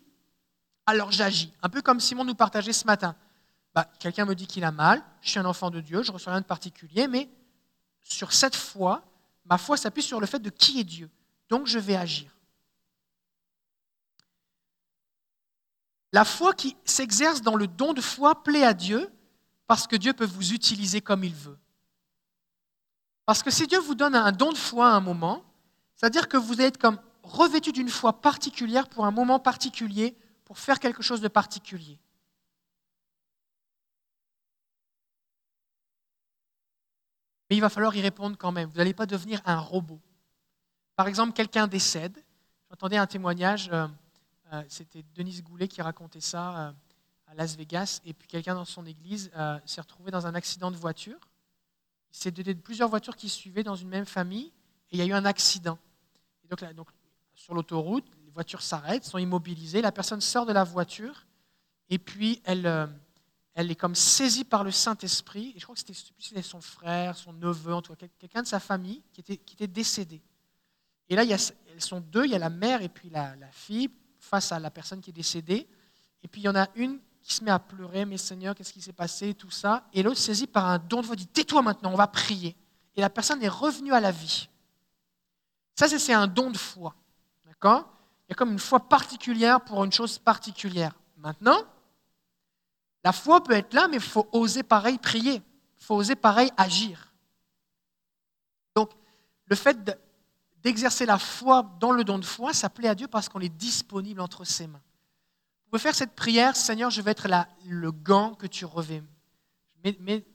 alors 0.85 1.11
j'agis. 1.11 1.53
Un 1.61 1.69
peu 1.69 1.81
comme 1.81 1.99
Simon 1.99 2.25
nous 2.25 2.35
partageait 2.35 2.73
ce 2.73 2.85
matin. 2.85 3.15
Bah, 3.73 3.89
quelqu'un 3.99 4.25
me 4.25 4.35
dit 4.35 4.47
qu'il 4.47 4.63
a 4.63 4.71
mal, 4.71 5.03
je 5.21 5.29
suis 5.31 5.39
un 5.39 5.45
enfant 5.45 5.69
de 5.71 5.81
Dieu, 5.81 6.03
je 6.03 6.09
ne 6.09 6.13
reçois 6.13 6.33
rien 6.33 6.41
de 6.41 6.45
particulier, 6.45 7.07
mais 7.07 7.29
sur 8.03 8.33
cette 8.33 8.55
foi, 8.55 9.03
ma 9.45 9.57
foi 9.57 9.77
s'appuie 9.77 10.03
sur 10.03 10.19
le 10.19 10.27
fait 10.27 10.39
de 10.39 10.49
qui 10.49 10.79
est 10.79 10.83
Dieu. 10.83 11.09
Donc 11.49 11.67
je 11.67 11.79
vais 11.79 11.95
agir. 11.95 12.32
La 16.13 16.25
foi 16.25 16.53
qui 16.53 16.77
s'exerce 16.85 17.41
dans 17.41 17.55
le 17.55 17.67
don 17.67 17.93
de 17.93 17.99
foi 17.99 18.43
plaît 18.43 18.63
à 18.63 18.73
Dieu 18.73 19.11
parce 19.65 19.87
que 19.87 19.95
Dieu 19.95 20.13
peut 20.13 20.25
vous 20.25 20.53
utiliser 20.53 21.01
comme 21.01 21.23
il 21.23 21.33
veut. 21.33 21.57
Parce 23.25 23.41
que 23.41 23.49
si 23.49 23.65
Dieu 23.65 23.79
vous 23.79 23.95
donne 23.95 24.13
un 24.13 24.31
don 24.31 24.51
de 24.51 24.57
foi 24.57 24.89
à 24.89 24.93
un 24.93 24.99
moment, 24.99 25.43
c'est-à-dire 25.95 26.29
que 26.29 26.37
vous 26.37 26.61
êtes 26.61 26.77
comme 26.77 26.99
revêtu 27.23 27.71
d'une 27.71 27.89
foi 27.89 28.13
particulière 28.13 28.87
pour 28.89 29.05
un 29.05 29.11
moment 29.11 29.39
particulier, 29.39 30.15
pour 30.45 30.59
faire 30.59 30.79
quelque 30.79 31.01
chose 31.01 31.19
de 31.19 31.27
particulier. 31.27 31.97
Mais 37.49 37.57
il 37.57 37.61
va 37.61 37.69
falloir 37.69 37.95
y 37.95 38.01
répondre 38.01 38.37
quand 38.37 38.51
même. 38.51 38.69
Vous 38.69 38.77
n'allez 38.77 38.93
pas 38.93 39.05
devenir 39.07 39.41
un 39.45 39.57
robot. 39.57 39.99
Par 40.95 41.07
exemple, 41.07 41.33
quelqu'un 41.33 41.65
décède. 41.65 42.23
J'entendais 42.69 42.97
un 42.97 43.07
témoignage, 43.07 43.69
euh, 43.71 43.87
c'était 44.67 45.03
Denise 45.15 45.43
Goulet 45.43 45.67
qui 45.67 45.81
racontait 45.81 46.21
ça 46.21 46.67
euh, 46.67 46.71
à 47.27 47.35
Las 47.35 47.55
Vegas, 47.55 48.01
et 48.05 48.13
puis 48.13 48.27
quelqu'un 48.27 48.55
dans 48.55 48.65
son 48.65 48.85
église 48.85 49.31
s'est 49.65 49.81
retrouvé 49.81 50.11
dans 50.11 50.27
un 50.27 50.35
accident 50.35 50.71
de 50.71 50.77
voiture. 50.77 51.19
Donné 52.25 52.53
plusieurs 52.53 52.89
voitures 52.89 53.15
qui 53.15 53.27
suivaient 53.27 53.63
dans 53.63 53.75
une 53.75 53.89
même 53.89 54.05
famille, 54.05 54.51
et 54.91 54.97
il 54.97 54.99
y 54.99 55.01
a 55.01 55.05
eu 55.05 55.13
un 55.13 55.25
accident. 55.25 55.79
donc, 56.49 56.63
donc 56.75 56.87
sur 57.33 57.55
l'autoroute, 57.55 58.05
les 58.23 58.31
voitures 58.31 58.61
s'arrêtent, 58.61 59.05
sont 59.05 59.17
immobilisées, 59.17 59.81
la 59.81 59.91
personne 59.91 60.21
sort 60.21 60.45
de 60.45 60.53
la 60.53 60.63
voiture, 60.63 61.25
et 61.89 61.97
puis 61.97 62.41
elle 62.43 62.89
elle 63.55 63.69
est 63.69 63.75
comme 63.75 63.95
saisie 63.95 64.43
par 64.43 64.63
le 64.63 64.71
Saint-Esprit. 64.71 65.53
Et 65.55 65.59
je 65.59 65.63
crois 65.63 65.75
que 65.75 65.81
c'était 65.81 66.41
son 66.41 66.61
frère, 66.61 67.15
son 67.15 67.33
neveu, 67.33 67.73
en 67.73 67.81
tout 67.81 67.95
cas, 67.95 68.07
quelqu'un 68.19 68.41
de 68.41 68.47
sa 68.47 68.59
famille 68.59 69.03
qui 69.11 69.21
était, 69.21 69.37
qui 69.37 69.53
était 69.55 69.67
décédé. 69.67 70.21
Et 71.09 71.15
là, 71.15 71.23
il 71.23 71.29
y 71.29 71.33
a, 71.33 71.53
elles 71.71 71.81
sont 71.81 71.99
deux, 71.99 72.25
il 72.25 72.31
y 72.31 72.35
a 72.35 72.39
la 72.39 72.49
mère 72.49 72.81
et 72.81 72.89
puis 72.89 73.09
la, 73.09 73.35
fille 73.51 73.89
à 74.33 74.59
la 74.59 74.71
personne 74.71 75.01
qui 75.01 75.11
est 75.11 75.13
décédée. 75.13 75.67
Et 76.23 76.27
puis 76.27 76.41
il 76.41 76.45
y 76.45 76.49
en 76.49 76.55
a 76.55 76.67
une 76.75 76.99
qui 77.21 77.33
se 77.33 77.43
met 77.43 77.51
à 77.51 77.59
pleurer, 77.59 78.05
mais 78.05 78.17
Seigneur, 78.17 78.53
qu'est-ce 78.53 78.73
qui 78.73 78.81
s'est 78.81 78.93
passé, 78.93 79.33
tout 79.33 79.51
ça? 79.51 79.87
Et 79.93 80.03
l'autre, 80.03 80.19
saisi 80.19 80.45
par 80.45 80.65
un 80.65 80.77
don 80.77 81.01
de 81.01 81.05
foi, 81.05 81.15
dit, 81.15 81.27
tais-toi 81.27 81.61
maintenant, 81.61 81.91
on 81.91 81.95
va 81.95 82.07
prier. 82.07 82.55
Et 82.95 83.01
la 83.01 83.09
personne 83.09 83.41
est 83.41 83.49
revenue 83.49 83.93
à 83.93 83.99
la 83.99 84.11
vie. 84.11 84.49
Ça, 85.75 85.87
c'est 85.87 86.13
un 86.13 86.27
don 86.27 86.51
de 86.51 86.57
foi. 86.57 86.93
D'accord? 87.45 87.89
Il 88.27 88.31
y 88.31 88.33
a 88.33 88.35
comme 88.35 88.51
une 88.51 88.59
foi 88.59 88.79
particulière 88.79 89.61
pour 89.61 89.83
une 89.83 89.91
chose 89.91 90.19
particulière. 90.19 90.93
Maintenant, 91.17 91.63
la 93.03 93.11
foi 93.11 93.41
peut 93.43 93.53
être 93.53 93.73
là, 93.73 93.87
mais 93.87 93.97
il 93.97 94.01
faut 94.01 94.27
oser 94.31 94.63
pareil 94.63 94.97
prier. 94.97 95.35
Il 95.79 95.85
faut 95.85 95.95
oser 95.95 96.15
pareil 96.15 96.51
agir. 96.57 97.13
Donc, 98.75 98.91
le 99.45 99.55
fait 99.55 99.83
d'exercer 100.63 101.05
la 101.05 101.19
foi 101.19 101.63
dans 101.79 101.91
le 101.91 102.03
don 102.03 102.19
de 102.19 102.25
foi, 102.25 102.53
ça 102.53 102.69
plaît 102.69 102.87
à 102.87 102.95
Dieu 102.95 103.07
parce 103.07 103.29
qu'on 103.29 103.41
est 103.41 103.49
disponible 103.49 104.21
entre 104.21 104.45
ses 104.45 104.67
mains. 104.67 104.81
Vous 105.65 105.71
pouvez 105.71 105.81
faire 105.81 105.95
cette 105.95 106.15
prière, 106.15 106.55
Seigneur, 106.55 106.89
je 106.89 107.01
vais 107.01 107.11
être 107.11 107.27
le 107.65 107.91
gant 107.91 108.33
que 108.33 108.47
tu 108.47 108.63
revais. 108.63 109.03
Mais, 109.83 110.25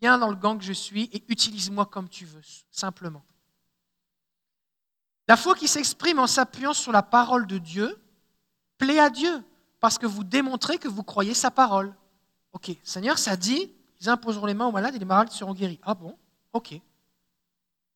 viens 0.00 0.18
dans 0.18 0.30
le 0.30 0.36
gant 0.36 0.56
que 0.56 0.64
je 0.64 0.72
suis 0.72 1.10
et 1.12 1.22
utilise-moi 1.28 1.86
comme 1.86 2.08
tu 2.08 2.24
veux, 2.24 2.40
simplement. 2.70 3.24
La 5.28 5.36
foi 5.36 5.54
qui 5.54 5.68
s'exprime 5.68 6.18
en 6.18 6.26
s'appuyant 6.26 6.74
sur 6.74 6.92
la 6.92 7.02
parole 7.02 7.46
de 7.46 7.58
Dieu 7.58 7.98
plaît 8.78 8.98
à 8.98 9.10
Dieu 9.10 9.44
parce 9.80 9.98
que 9.98 10.06
vous 10.06 10.24
démontrez 10.24 10.78
que 10.78 10.88
vous 10.88 11.02
croyez 11.02 11.34
sa 11.34 11.50
parole. 11.50 11.94
Ok, 12.52 12.70
Seigneur, 12.82 13.18
ça 13.18 13.36
dit, 13.36 13.70
ils 14.00 14.08
imposeront 14.08 14.46
les 14.46 14.54
mains 14.54 14.66
aux 14.66 14.72
malades 14.72 14.94
et 14.94 14.98
les 14.98 15.04
malades 15.04 15.30
seront 15.30 15.54
guéris. 15.54 15.80
Ah 15.82 15.94
bon? 15.94 16.16
Ok. 16.52 16.80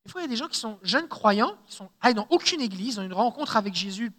Des 0.09 0.12
fois, 0.12 0.23
il 0.23 0.25
y 0.25 0.29
a 0.29 0.31
des 0.31 0.37
gens 0.37 0.49
qui 0.49 0.59
sont 0.59 0.79
jeunes 0.83 1.07
croyants, 1.07 1.55
qui 1.66 1.77
sont 1.77 1.90
allés 2.01 2.14
dans 2.14 2.27
aucune 2.31 2.62
église, 2.62 2.99
ont 2.99 3.03
une 3.03 3.12
rencontre 3.12 3.59
avec 3.59 3.75
Jésus 3.75 4.11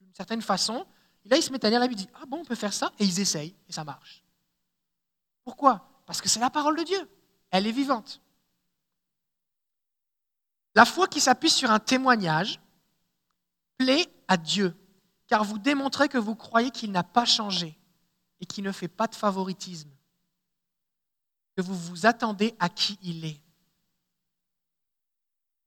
d'une 0.00 0.14
certaine 0.14 0.40
façon, 0.40 0.86
et 1.24 1.28
là, 1.28 1.36
ils 1.36 1.42
se 1.42 1.50
mettent 1.50 1.64
à 1.64 1.70
lire 1.70 1.80
la 1.80 1.88
Bible, 1.88 2.00
ils 2.00 2.04
disent 2.04 2.14
Ah 2.22 2.26
bon, 2.26 2.42
on 2.42 2.44
peut 2.44 2.54
faire 2.54 2.72
ça 2.72 2.92
Et 3.00 3.04
ils 3.04 3.18
essayent, 3.18 3.52
et 3.68 3.72
ça 3.72 3.82
marche. 3.82 4.22
Pourquoi? 5.42 5.84
Parce 6.06 6.20
que 6.20 6.28
c'est 6.28 6.38
la 6.38 6.48
parole 6.48 6.76
de 6.76 6.84
Dieu. 6.84 7.10
Elle 7.50 7.66
est 7.66 7.72
vivante. 7.72 8.20
La 10.76 10.84
foi 10.84 11.08
qui 11.08 11.18
s'appuie 11.18 11.50
sur 11.50 11.72
un 11.72 11.80
témoignage 11.80 12.60
plaît 13.78 14.06
à 14.28 14.36
Dieu 14.36 14.76
car 15.26 15.42
vous 15.42 15.58
démontrez 15.58 16.08
que 16.08 16.18
vous 16.18 16.36
croyez 16.36 16.70
qu'il 16.70 16.92
n'a 16.92 17.02
pas 17.02 17.24
changé 17.24 17.76
et 18.38 18.46
qu'il 18.46 18.62
ne 18.62 18.70
fait 18.70 18.86
pas 18.86 19.08
de 19.08 19.16
favoritisme, 19.16 19.90
que 21.56 21.62
vous 21.62 21.74
vous 21.74 22.06
attendez 22.06 22.54
à 22.60 22.68
qui 22.68 22.96
il 23.02 23.24
est. 23.24 23.40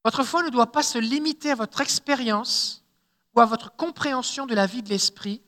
Votre 0.03 0.23
foi 0.23 0.43
ne 0.43 0.49
doit 0.49 0.71
pas 0.71 0.83
se 0.83 0.97
limiter 0.97 1.51
à 1.51 1.55
votre 1.55 1.81
expérience 1.81 2.83
ou 3.35 3.41
à 3.41 3.45
votre 3.45 3.75
compréhension 3.75 4.45
de 4.45 4.55
la 4.55 4.65
vie 4.65 4.81
de 4.81 4.89
l'Esprit, 4.89 5.41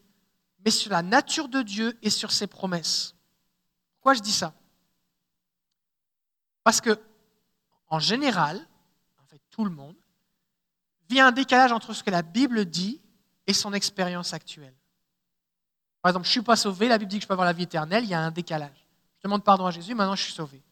mais 0.64 0.72
sur 0.72 0.92
la 0.92 1.02
nature 1.02 1.48
de 1.48 1.62
Dieu 1.62 1.98
et 2.02 2.10
sur 2.10 2.32
ses 2.32 2.48
promesses. 2.48 3.16
Pourquoi 3.96 4.14
je 4.14 4.22
dis 4.22 4.32
ça? 4.32 4.54
Parce 6.64 6.82
que, 6.82 7.00
en 7.88 8.00
général, 8.00 8.58
en 9.22 9.26
fait 9.26 9.42
tout 9.50 9.66
le 9.66 9.72
monde, 9.72 9.96
vit 11.10 11.20
un 11.20 11.32
décalage 11.32 11.72
entre 11.72 11.94
ce 11.94 12.04
que 12.04 12.12
la 12.12 12.22
Bible 12.22 12.66
dit 12.66 13.02
et 13.48 13.54
son 13.54 13.74
expérience 13.74 14.34
actuelle. 14.34 14.76
Par 16.02 16.10
exemple, 16.10 16.26
je 16.26 16.30
ne 16.30 16.34
suis 16.34 16.42
pas 16.42 16.56
sauvé, 16.56 16.88
la 16.88 16.98
Bible 16.98 17.10
dit 17.10 17.18
que 17.18 17.24
je 17.24 17.28
peux 17.28 17.34
avoir 17.34 17.46
la 17.46 17.54
vie 17.54 17.64
éternelle, 17.64 18.04
il 18.04 18.10
y 18.10 18.14
a 18.14 18.20
un 18.20 18.32
décalage. 18.32 18.88
Je 19.18 19.24
demande 19.24 19.44
pardon 19.44 19.66
à 19.66 19.72
Jésus, 19.72 19.94
maintenant 19.94 20.16
je 20.16 20.24
suis 20.24 20.34
sauvé. 20.34 20.64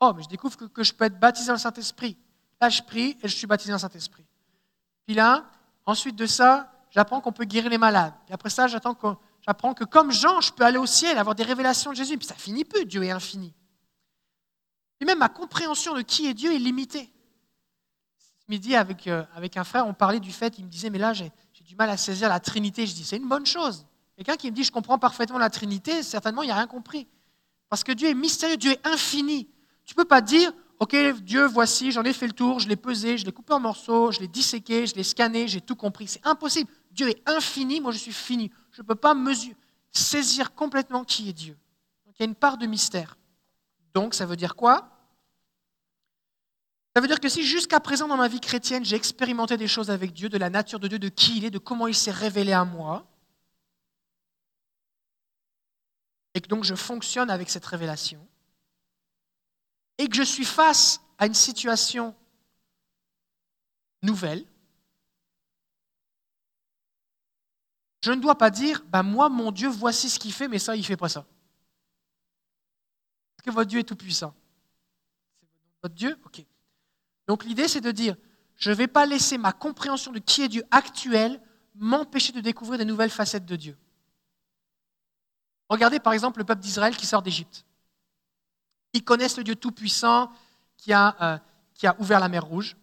Oh, 0.00 0.12
mais 0.14 0.22
je 0.22 0.28
découvre 0.28 0.56
que, 0.56 0.64
que 0.64 0.82
je 0.82 0.94
peux 0.94 1.04
être 1.04 1.18
baptisé 1.18 1.48
dans 1.48 1.54
le 1.54 1.58
Saint-Esprit. 1.58 2.16
Là, 2.60 2.68
je 2.68 2.82
prie 2.82 3.16
et 3.22 3.28
je 3.28 3.36
suis 3.36 3.46
baptisé 3.46 3.72
dans 3.72 3.78
Saint-Esprit. 3.78 4.24
Puis 5.06 5.14
là, 5.14 5.44
ensuite 5.86 6.16
de 6.16 6.26
ça, 6.26 6.72
j'apprends 6.90 7.20
qu'on 7.20 7.32
peut 7.32 7.44
guérir 7.44 7.70
les 7.70 7.78
malades. 7.78 8.14
Et 8.28 8.32
après 8.32 8.50
ça, 8.50 8.66
j'apprends 8.66 8.94
que 8.94 9.84
comme 9.84 10.10
Jean, 10.10 10.40
je 10.40 10.52
peux 10.52 10.64
aller 10.64 10.78
au 10.78 10.86
ciel, 10.86 11.18
avoir 11.18 11.34
des 11.34 11.44
révélations 11.44 11.90
de 11.92 11.96
Jésus. 11.96 12.18
Puis 12.18 12.26
ça 12.26 12.34
finit 12.34 12.64
plus, 12.64 12.84
Dieu 12.84 13.02
est 13.04 13.10
infini. 13.10 13.54
Et 15.00 15.04
même 15.04 15.18
ma 15.18 15.28
compréhension 15.28 15.94
de 15.94 16.02
qui 16.02 16.26
est 16.26 16.34
Dieu 16.34 16.52
est 16.52 16.58
limitée. 16.58 17.12
Ce 18.18 18.44
midi, 18.48 18.74
avec, 18.74 19.06
euh, 19.06 19.24
avec 19.34 19.56
un 19.56 19.64
frère, 19.64 19.86
on 19.86 19.94
parlait 19.94 20.20
du 20.20 20.32
fait, 20.32 20.58
il 20.58 20.64
me 20.64 20.70
disait, 20.70 20.90
mais 20.90 20.98
là, 20.98 21.12
j'ai 21.12 21.30
du 21.64 21.76
mal 21.76 21.90
à 21.90 21.96
saisir 21.96 22.28
la 22.28 22.40
Trinité. 22.40 22.86
Je 22.86 22.94
dis, 22.94 23.04
c'est 23.04 23.18
une 23.18 23.28
bonne 23.28 23.46
chose. 23.46 23.86
Quelqu'un 24.16 24.36
qui 24.36 24.50
me 24.50 24.56
dit, 24.56 24.64
je 24.64 24.72
comprends 24.72 24.98
parfaitement 24.98 25.38
la 25.38 25.50
Trinité, 25.50 26.02
certainement, 26.02 26.42
il 26.42 26.48
n'a 26.48 26.56
rien 26.56 26.66
compris. 26.66 27.06
Parce 27.68 27.84
que 27.84 27.92
Dieu 27.92 28.08
est 28.08 28.14
mystérieux, 28.14 28.56
Dieu 28.56 28.72
est 28.72 28.86
infini. 28.86 29.48
Tu 29.84 29.94
ne 29.94 29.96
peux 29.96 30.08
pas 30.08 30.20
dire, 30.20 30.52
OK, 30.80 30.94
Dieu, 31.22 31.46
voici, 31.46 31.90
j'en 31.90 32.04
ai 32.04 32.12
fait 32.12 32.28
le 32.28 32.32
tour, 32.32 32.60
je 32.60 32.68
l'ai 32.68 32.76
pesé, 32.76 33.18
je 33.18 33.24
l'ai 33.24 33.32
coupé 33.32 33.52
en 33.52 33.58
morceaux, 33.58 34.12
je 34.12 34.20
l'ai 34.20 34.28
disséqué, 34.28 34.86
je 34.86 34.94
l'ai 34.94 35.02
scanné, 35.02 35.48
j'ai 35.48 35.60
tout 35.60 35.74
compris. 35.74 36.06
C'est 36.06 36.24
impossible. 36.24 36.70
Dieu 36.92 37.08
est 37.08 37.28
infini, 37.28 37.80
moi 37.80 37.90
je 37.90 37.98
suis 37.98 38.12
fini. 38.12 38.50
Je 38.70 38.82
ne 38.82 38.86
peux 38.86 38.94
pas 38.94 39.14
mesurer, 39.14 39.56
saisir 39.90 40.54
complètement 40.54 41.02
qui 41.02 41.28
est 41.28 41.32
Dieu. 41.32 41.58
Donc 42.06 42.14
il 42.18 42.22
y 42.22 42.22
a 42.22 42.26
une 42.26 42.36
part 42.36 42.58
de 42.58 42.66
mystère. 42.66 43.16
Donc 43.92 44.14
ça 44.14 44.24
veut 44.24 44.36
dire 44.36 44.54
quoi? 44.54 44.88
Ça 46.94 47.00
veut 47.00 47.08
dire 47.08 47.20
que 47.20 47.28
si 47.28 47.44
jusqu'à 47.44 47.80
présent 47.80 48.06
dans 48.06 48.16
ma 48.16 48.28
vie 48.28 48.40
chrétienne, 48.40 48.84
j'ai 48.84 48.96
expérimenté 48.96 49.56
des 49.56 49.68
choses 49.68 49.90
avec 49.90 50.12
Dieu, 50.12 50.28
de 50.28 50.38
la 50.38 50.50
nature 50.50 50.78
de 50.78 50.88
Dieu, 50.88 50.98
de 50.98 51.08
qui 51.08 51.38
il 51.38 51.44
est, 51.44 51.50
de 51.50 51.58
comment 51.58 51.86
il 51.88 51.94
s'est 51.94 52.12
révélé 52.12 52.52
à 52.52 52.64
moi, 52.64 53.06
et 56.34 56.40
que 56.40 56.48
donc 56.48 56.62
je 56.62 56.76
fonctionne 56.76 57.30
avec 57.30 57.50
cette 57.50 57.66
révélation, 57.66 58.24
et 59.98 60.08
que 60.08 60.16
je 60.16 60.22
suis 60.22 60.44
face 60.44 61.00
à 61.18 61.26
une 61.26 61.34
situation 61.34 62.14
nouvelle, 64.02 64.46
je 68.02 68.12
ne 68.12 68.20
dois 68.20 68.38
pas 68.38 68.50
dire, 68.50 68.82
ben 68.86 69.02
moi, 69.02 69.28
mon 69.28 69.50
Dieu, 69.50 69.68
voici 69.68 70.08
ce 70.08 70.18
qu'il 70.18 70.32
fait, 70.32 70.48
mais 70.48 70.58
ça, 70.58 70.76
il 70.76 70.80
ne 70.80 70.84
fait 70.84 70.96
pas 70.96 71.08
ça. 71.08 71.26
Parce 73.36 73.44
que 73.44 73.50
votre 73.50 73.68
Dieu 73.68 73.80
est 73.80 73.84
tout-puissant. 73.84 74.34
C'est 75.40 75.48
votre 75.82 75.94
Dieu 75.94 76.16
Ok. 76.24 76.44
Donc 77.26 77.44
l'idée, 77.44 77.68
c'est 77.68 77.80
de 77.80 77.90
dire, 77.90 78.16
je 78.56 78.70
ne 78.70 78.74
vais 78.74 78.86
pas 78.86 79.04
laisser 79.04 79.36
ma 79.36 79.52
compréhension 79.52 80.12
de 80.12 80.18
qui 80.18 80.42
est 80.42 80.48
Dieu 80.48 80.64
actuel 80.70 81.40
m'empêcher 81.74 82.32
de 82.32 82.40
découvrir 82.40 82.78
des 82.78 82.84
nouvelles 82.84 83.10
facettes 83.10 83.44
de 83.44 83.56
Dieu. 83.56 83.76
Regardez 85.68 86.00
par 86.00 86.12
exemple 86.12 86.38
le 86.38 86.44
peuple 86.44 86.62
d'Israël 86.62 86.96
qui 86.96 87.06
sort 87.06 87.22
d'Égypte. 87.22 87.64
Ils 88.92 89.04
connaissent 89.04 89.36
le 89.36 89.44
Dieu 89.44 89.54
Tout-Puissant 89.54 90.30
qui, 90.76 90.92
euh, 90.94 91.38
qui, 91.74 91.86
a 91.86 91.96
ouvert 91.98 92.20
la 92.20 92.28
mer 92.28 92.44
Rouge. 92.44 92.76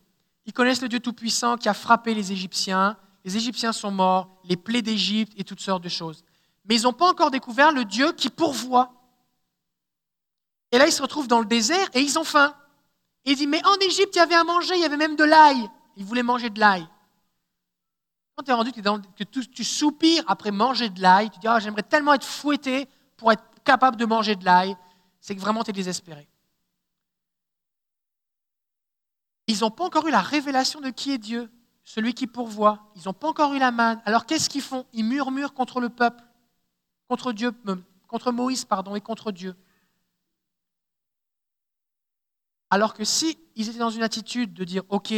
Ils 0.45 0.53
connaissent 0.53 0.81
le 0.81 0.89
Dieu 0.89 0.99
Tout-Puissant 0.99 1.57
qui 1.57 1.69
a 1.69 1.73
frappé 1.73 2.13
les 2.13 2.31
Égyptiens. 2.31 2.97
Les 3.23 3.37
Égyptiens 3.37 3.71
sont 3.71 3.91
morts, 3.91 4.29
les 4.43 4.57
plaies 4.57 4.81
d'Égypte 4.81 5.33
et 5.37 5.43
toutes 5.43 5.61
sortes 5.61 5.83
de 5.83 5.89
choses. 5.89 6.23
Mais 6.65 6.75
ils 6.75 6.83
n'ont 6.83 6.93
pas 6.93 7.09
encore 7.09 7.31
découvert 7.31 7.71
le 7.71 7.85
Dieu 7.85 8.11
qui 8.11 8.29
pourvoit. 8.29 8.93
Et 10.71 10.77
là, 10.77 10.87
ils 10.87 10.91
se 10.91 11.01
retrouvent 11.01 11.27
dans 11.27 11.39
le 11.39 11.45
désert 11.45 11.87
et 11.93 12.01
ils 12.01 12.19
ont 12.19 12.23
faim. 12.23 12.55
Et 13.25 13.31
ils 13.31 13.37
disent, 13.37 13.47
mais 13.47 13.65
en 13.65 13.75
Égypte, 13.75 14.15
il 14.15 14.19
y 14.19 14.21
avait 14.21 14.35
à 14.35 14.43
manger, 14.43 14.75
il 14.75 14.81
y 14.81 14.85
avait 14.85 14.97
même 14.97 15.15
de 15.15 15.23
l'ail. 15.23 15.69
Ils 15.97 16.05
voulaient 16.05 16.23
manger 16.23 16.49
de 16.49 16.59
l'ail. 16.59 16.87
Quand 18.35 18.43
tu 18.43 18.51
es 18.51 18.53
rendu 18.53 18.71
que, 18.71 19.23
tu, 19.23 19.63
soupires 19.63 20.23
après 20.27 20.51
manger 20.51 20.89
de 20.89 21.01
l'ail, 21.01 21.29
tu 21.29 21.39
dis, 21.39 21.47
ah, 21.47 21.59
j'aimerais 21.59 21.83
tellement 21.83 22.13
être 22.13 22.25
fouetté 22.25 22.87
pour 23.15 23.31
être 23.31 23.43
capable 23.63 23.95
de 23.95 24.05
manger 24.05 24.35
de 24.35 24.43
l'ail 24.43 24.75
c'est 25.25 25.35
que 25.35 25.41
vraiment 25.41 25.63
tu 25.63 25.71
es 25.71 25.73
désespéré. 25.73 26.29
Ils 29.47 29.61
n'ont 29.61 29.71
pas 29.71 29.85
encore 29.85 30.07
eu 30.07 30.11
la 30.11 30.21
révélation 30.21 30.81
de 30.81 30.91
qui 30.91 31.13
est 31.13 31.17
Dieu, 31.17 31.51
celui 31.83 32.13
qui 32.13 32.27
pourvoit. 32.27 32.91
Ils 32.95 33.01
n'ont 33.05 33.13
pas 33.13 33.29
encore 33.29 33.55
eu 33.55 33.57
la 33.57 33.71
manne. 33.71 33.99
Alors 34.05 34.27
qu'est-ce 34.27 34.49
qu'ils 34.49 34.61
font? 34.61 34.85
Ils 34.93 35.03
murmurent 35.03 35.55
contre 35.55 35.79
le 35.79 35.89
peuple, 35.89 36.23
contre 37.07 37.33
Dieu, 37.33 37.51
contre 38.07 38.31
Moïse, 38.31 38.65
pardon, 38.65 38.95
et 38.95 39.01
contre 39.01 39.31
Dieu. 39.31 39.55
Alors 42.69 42.93
que 42.93 43.03
si 43.03 43.35
ils 43.55 43.67
étaient 43.67 43.79
dans 43.79 43.89
une 43.89 44.03
attitude 44.03 44.53
de 44.53 44.63
dire, 44.63 44.83
OK, 44.89 45.11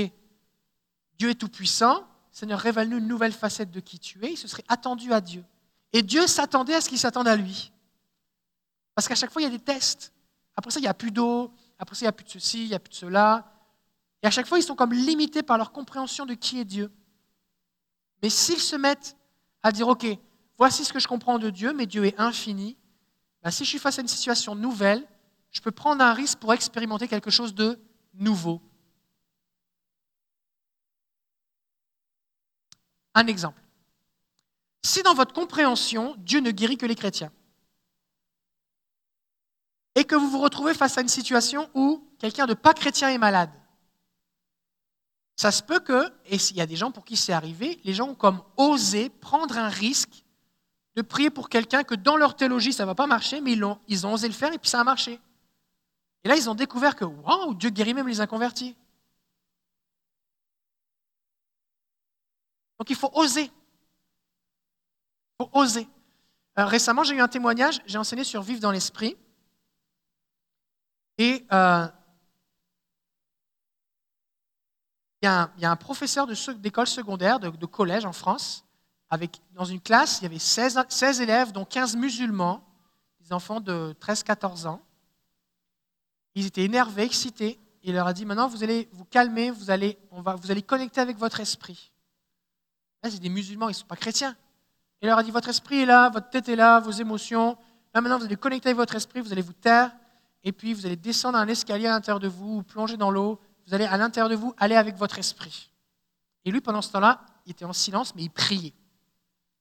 Dieu 1.19 1.29
est 1.29 1.35
tout-puissant, 1.35 2.07
Seigneur, 2.31 2.61
révèle-nous 2.61 2.99
une 2.99 3.07
nouvelle 3.07 3.33
facette 3.33 3.71
de 3.71 3.81
qui 3.81 3.99
tu 3.99 4.23
es, 4.23 4.31
ils 4.31 4.37
se 4.37 4.47
seraient 4.47 4.63
attendus 4.69 5.11
à 5.11 5.19
Dieu. 5.19 5.43
Et 5.91 6.01
Dieu 6.01 6.27
s'attendait 6.27 6.75
à 6.75 6.79
ce 6.79 6.87
qu'ils 6.87 6.97
s'attendent 6.97 7.27
à 7.27 7.35
lui. 7.35 7.73
Parce 8.97 9.07
qu'à 9.07 9.13
chaque 9.13 9.29
fois, 9.29 9.43
il 9.43 9.45
y 9.45 9.47
a 9.47 9.51
des 9.51 9.59
tests. 9.59 10.11
Après 10.55 10.71
ça, 10.71 10.79
il 10.79 10.81
n'y 10.81 10.87
a 10.87 10.93
plus 10.95 11.11
d'eau. 11.11 11.53
Après 11.77 11.95
ça, 11.95 11.99
il 11.99 12.05
n'y 12.05 12.09
a 12.09 12.13
plus 12.13 12.23
de 12.23 12.31
ceci, 12.31 12.63
il 12.63 12.69
n'y 12.69 12.73
a 12.73 12.79
plus 12.79 12.89
de 12.89 12.95
cela. 12.95 13.53
Et 14.23 14.25
à 14.25 14.31
chaque 14.31 14.47
fois, 14.47 14.57
ils 14.57 14.63
sont 14.63 14.75
comme 14.75 14.91
limités 14.91 15.43
par 15.43 15.59
leur 15.59 15.71
compréhension 15.71 16.25
de 16.25 16.33
qui 16.33 16.59
est 16.59 16.65
Dieu. 16.65 16.91
Mais 18.23 18.31
s'ils 18.31 18.59
se 18.59 18.75
mettent 18.75 19.15
à 19.61 19.71
dire, 19.71 19.87
OK, 19.87 20.07
voici 20.57 20.83
ce 20.83 20.91
que 20.91 20.99
je 20.99 21.07
comprends 21.07 21.37
de 21.37 21.51
Dieu, 21.51 21.73
mais 21.73 21.85
Dieu 21.85 22.05
est 22.05 22.19
infini, 22.19 22.75
ben, 23.43 23.51
si 23.51 23.65
je 23.65 23.69
suis 23.69 23.77
face 23.77 23.99
à 23.99 24.01
une 24.01 24.07
situation 24.07 24.55
nouvelle, 24.55 25.07
je 25.51 25.61
peux 25.61 25.69
prendre 25.69 26.03
un 26.03 26.13
risque 26.13 26.39
pour 26.39 26.51
expérimenter 26.51 27.07
quelque 27.07 27.29
chose 27.29 27.53
de 27.53 27.79
nouveau. 28.15 28.63
Un 33.13 33.27
exemple. 33.27 33.61
Si 34.81 35.03
dans 35.03 35.13
votre 35.13 35.35
compréhension, 35.35 36.15
Dieu 36.17 36.39
ne 36.39 36.49
guérit 36.49 36.77
que 36.77 36.87
les 36.87 36.95
chrétiens, 36.95 37.31
et 39.97 40.03
que 40.03 40.15
vous 40.15 40.29
vous 40.29 40.39
retrouvez 40.39 40.75
face 40.75 40.95
à 40.99 41.01
une 41.01 41.07
situation 41.07 41.71
où 41.73 42.07
quelqu'un 42.19 42.45
de 42.45 42.53
pas 42.53 42.75
chrétien 42.75 43.09
est 43.09 43.17
malade. 43.17 43.49
Ça 45.35 45.51
se 45.51 45.63
peut 45.63 45.79
que, 45.79 46.13
et 46.27 46.35
il 46.35 46.55
y 46.55 46.61
a 46.61 46.67
des 46.67 46.75
gens 46.75 46.91
pour 46.91 47.03
qui 47.03 47.17
c'est 47.17 47.33
arrivé, 47.33 47.81
les 47.83 47.95
gens 47.95 48.09
ont 48.09 48.15
comme 48.15 48.43
osé 48.57 49.09
prendre 49.09 49.57
un 49.57 49.69
risque 49.69 50.23
de 50.95 51.01
prier 51.01 51.31
pour 51.31 51.49
quelqu'un 51.49 51.83
que 51.83 51.95
dans 51.95 52.15
leur 52.15 52.35
théologie 52.35 52.73
ça 52.73 52.83
ne 52.83 52.87
va 52.87 52.93
pas 52.93 53.07
marcher, 53.07 53.41
mais 53.41 53.53
ils 53.53 54.05
ont, 54.05 54.13
osé 54.13 54.27
le 54.27 54.35
faire 54.35 54.53
et 54.53 54.59
puis 54.59 54.69
ça 54.69 54.79
a 54.79 54.83
marché. 54.83 55.19
Et 56.23 56.27
là, 56.27 56.35
ils 56.35 56.47
ont 56.47 56.55
découvert 56.55 56.95
que, 56.95 57.05
waouh, 57.05 57.55
Dieu 57.55 57.71
guérit 57.71 57.95
même 57.95 58.07
les 58.07 58.21
inconvertis. 58.21 58.75
Donc 62.77 62.91
il 62.91 62.95
faut 62.95 63.09
oser. 63.15 63.49
Il 65.39 65.43
faut 65.43 65.49
oser. 65.53 65.87
Euh, 66.59 66.65
récemment, 66.65 67.03
j'ai 67.03 67.15
eu 67.15 67.21
un 67.21 67.27
témoignage, 67.27 67.81
j'ai 67.87 67.97
enseigné 67.97 68.23
sur 68.23 68.43
Vivre 68.43 68.59
dans 68.59 68.71
l'esprit. 68.71 69.17
Et 71.17 71.45
euh, 71.51 71.87
il 75.21 75.25
y, 75.25 75.65
a 75.65 75.71
un 75.71 75.75
professeur 75.75 76.27
d'école 76.27 76.87
secondaire, 76.87 77.39
de, 77.39 77.65
collège 77.65 78.05
en 78.05 78.13
France, 78.13 78.63
dans 79.53 79.65
une 79.65 79.81
classe, 79.81 80.19
il 80.19 80.23
y 80.23 80.25
avait 80.27 80.37
16, 80.37 80.79
16 80.87 81.21
élèves, 81.21 81.51
dont 81.51 81.65
15 81.65 81.95
musulmans, 81.95 82.63
des 83.19 83.33
enfants 83.33 83.59
de 83.59 83.95
13-14 83.99 84.67
ans. 84.67 84.81
Ils 86.35 86.45
étaient 86.45 86.63
énervés, 86.63 87.03
excités. 87.03 87.59
Il 87.81 87.95
leur 87.95 88.05
a 88.05 88.13
dit, 88.13 88.25
maintenant, 88.25 88.47
vous 88.47 88.63
allez 88.63 88.89
vous 88.91 89.05
calmer, 89.05 89.49
vous 89.49 89.71
allez, 89.71 89.97
on 90.11 90.21
va, 90.21 90.35
vous 90.35 90.51
allez 90.51 90.61
connecter 90.61 91.01
avec 91.01 91.17
votre 91.17 91.39
esprit. 91.39 91.91
C'est 93.03 93.19
des 93.19 93.29
musulmans, 93.29 93.69
ils 93.69 93.71
ne 93.71 93.77
sont 93.77 93.87
pas 93.87 93.95
chrétiens. 93.95 94.35
Il 95.01 95.07
leur 95.07 95.17
a 95.17 95.23
dit, 95.23 95.31
votre 95.31 95.49
esprit 95.49 95.81
est 95.81 95.85
là, 95.85 96.09
votre 96.09 96.29
tête 96.29 96.47
est 96.49 96.55
là, 96.55 96.79
vos 96.79 96.91
émotions. 96.91 97.57
Maintenant, 97.95 98.19
vous 98.19 98.25
allez 98.25 98.35
connecter 98.35 98.69
avec 98.69 98.77
votre 98.77 98.95
esprit, 98.95 99.21
vous 99.21 99.31
allez 99.31 99.41
vous 99.41 99.53
taire 99.53 99.91
et 100.43 100.51
puis 100.51 100.73
vous 100.73 100.85
allez 100.85 100.95
descendre 100.95 101.37
un 101.37 101.47
escalier 101.47 101.87
à 101.87 101.91
l'intérieur 101.91 102.19
de 102.19 102.27
vous, 102.27 102.63
plonger 102.63 102.97
dans 102.97 103.11
l'eau, 103.11 103.39
vous 103.65 103.73
allez 103.73 103.85
à 103.85 103.97
l'intérieur 103.97 104.29
de 104.29 104.35
vous 104.35 104.53
aller 104.57 104.75
avec 104.75 104.95
votre 104.95 105.19
esprit. 105.19 105.71
Et 106.45 106.51
lui, 106.51 106.61
pendant 106.61 106.81
ce 106.81 106.91
temps-là, 106.91 107.25
il 107.45 107.51
était 107.51 107.65
en 107.65 107.73
silence, 107.73 108.15
mais 108.15 108.23
il 108.23 108.29
priait. 108.29 108.73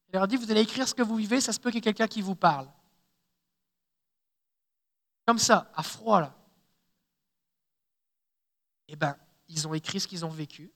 Il 0.07 0.13
leur 0.13 0.27
dit, 0.27 0.37
vous 0.37 0.49
allez 0.49 0.61
écrire 0.61 0.87
ce 0.87 0.93
que 0.93 1.01
vous 1.01 1.15
vivez, 1.15 1.41
ça 1.41 1.51
se 1.51 1.59
peut 1.59 1.69
qu'il 1.69 1.77
y 1.77 1.79
ait 1.79 1.93
quelqu'un 1.93 2.07
qui 2.07 2.21
vous 2.21 2.35
parle. 2.35 2.67
Comme 5.25 5.39
ça, 5.39 5.69
à 5.75 5.83
froid, 5.83 6.21
là. 6.21 6.33
Eh 8.87 8.95
bien, 8.95 9.17
ils 9.49 9.67
ont 9.67 9.73
écrit 9.73 9.99
ce 9.99 10.07
qu'ils 10.07 10.23
ont 10.23 10.29
vécu. 10.29 10.71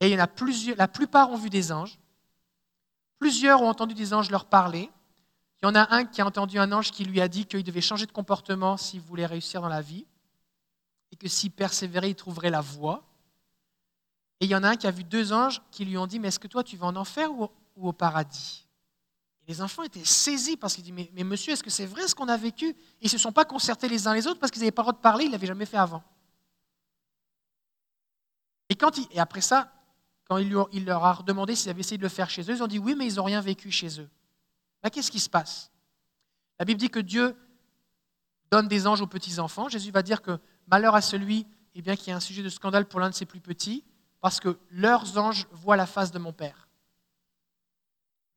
Et 0.00 0.08
il 0.08 0.12
y 0.12 0.16
en 0.16 0.22
a 0.22 0.26
plusieurs, 0.26 0.76
la 0.76 0.88
plupart 0.88 1.30
ont 1.30 1.36
vu 1.36 1.50
des 1.50 1.72
anges. 1.72 1.98
Plusieurs 3.18 3.60
ont 3.60 3.68
entendu 3.68 3.94
des 3.94 4.14
anges 4.14 4.30
leur 4.30 4.46
parler. 4.46 4.90
Il 5.62 5.66
y 5.66 5.68
en 5.68 5.74
a 5.74 5.94
un 5.94 6.04
qui 6.04 6.20
a 6.20 6.26
entendu 6.26 6.58
un 6.58 6.72
ange 6.72 6.90
qui 6.90 7.04
lui 7.04 7.20
a 7.20 7.28
dit 7.28 7.46
qu'il 7.46 7.64
devait 7.64 7.80
changer 7.80 8.06
de 8.06 8.12
comportement 8.12 8.76
s'il 8.76 9.00
voulait 9.00 9.26
réussir 9.26 9.62
dans 9.62 9.68
la 9.68 9.80
vie 9.80 10.06
et 11.14 11.16
que 11.16 11.28
s'il 11.28 11.52
persévérait, 11.52 12.10
il 12.10 12.16
trouverait 12.16 12.50
la 12.50 12.60
voie. 12.60 13.04
Et 14.40 14.46
il 14.46 14.50
y 14.50 14.56
en 14.56 14.64
a 14.64 14.70
un 14.70 14.76
qui 14.76 14.86
a 14.86 14.90
vu 14.90 15.04
deux 15.04 15.32
anges 15.32 15.62
qui 15.70 15.84
lui 15.84 15.96
ont 15.96 16.06
dit, 16.06 16.18
mais 16.18 16.28
est-ce 16.28 16.40
que 16.40 16.48
toi 16.48 16.64
tu 16.64 16.76
vas 16.76 16.88
en 16.88 16.96
enfer 16.96 17.30
ou, 17.30 17.48
au 17.76 17.92
paradis? 17.92 18.66
Et 19.46 19.52
les 19.52 19.62
enfants 19.62 19.84
étaient 19.84 20.04
saisis 20.04 20.56
parce 20.56 20.74
qu'ils 20.74 20.84
disent, 20.84 21.08
mais, 21.12 21.24
monsieur, 21.24 21.52
est-ce 21.52 21.62
que 21.62 21.70
c'est 21.70 21.86
vrai 21.86 22.08
ce 22.08 22.14
qu'on 22.14 22.28
a 22.28 22.36
vécu? 22.36 22.74
Ils 23.00 23.04
ne 23.04 23.08
se 23.10 23.18
sont 23.18 23.32
pas 23.32 23.44
concertés 23.44 23.88
les 23.88 24.08
uns 24.08 24.14
les 24.14 24.26
autres 24.26 24.40
parce 24.40 24.50
qu'ils 24.50 24.60
n'avaient 24.60 24.72
pas 24.72 24.82
le 24.82 24.86
droit 24.86 24.92
de 24.92 25.02
parler, 25.02 25.24
ils 25.24 25.28
ne 25.28 25.32
l'avaient 25.32 25.46
jamais 25.46 25.66
fait 25.66 25.76
avant. 25.76 26.02
Et, 28.68 28.74
quand 28.74 28.98
et 29.10 29.20
après 29.20 29.40
ça, 29.40 29.70
quand 30.28 30.38
il 30.38 30.84
leur 30.84 31.04
a 31.04 31.22
demandé 31.24 31.54
s'ils 31.54 31.70
avaient 31.70 31.80
essayé 31.80 31.98
de 31.98 32.02
le 32.02 32.08
faire 32.08 32.28
chez 32.28 32.42
eux, 32.42 32.56
ils 32.56 32.62
ont 32.62 32.66
dit 32.66 32.78
oui, 32.78 32.94
mais 32.96 33.06
ils 33.06 33.16
n'ont 33.16 33.24
rien 33.24 33.40
vécu 33.40 33.70
chez 33.70 34.00
eux. 34.00 34.08
Bah, 34.84 34.90
Qu'est-ce 34.90 35.10
qui 35.10 35.18
se 35.18 35.30
passe? 35.30 35.72
La 36.58 36.66
Bible 36.66 36.78
dit 36.78 36.90
que 36.90 37.00
Dieu 37.00 37.34
donne 38.50 38.68
des 38.68 38.86
anges 38.86 39.00
aux 39.00 39.06
petits-enfants. 39.06 39.68
Jésus 39.68 39.90
va 39.90 40.02
dire 40.02 40.20
que 40.20 40.38
malheur 40.68 40.94
à 40.94 41.00
celui 41.00 41.46
eh 41.74 41.82
bien, 41.82 41.96
qui 41.96 42.10
est 42.10 42.12
un 42.12 42.20
sujet 42.20 42.42
de 42.42 42.48
scandale 42.50 42.86
pour 42.86 43.00
l'un 43.00 43.08
de 43.08 43.14
ses 43.14 43.24
plus 43.24 43.40
petits, 43.40 43.82
parce 44.20 44.38
que 44.38 44.58
leurs 44.70 45.18
anges 45.18 45.48
voient 45.50 45.76
la 45.76 45.86
face 45.86 46.12
de 46.12 46.18
mon 46.18 46.32
Père. 46.32 46.68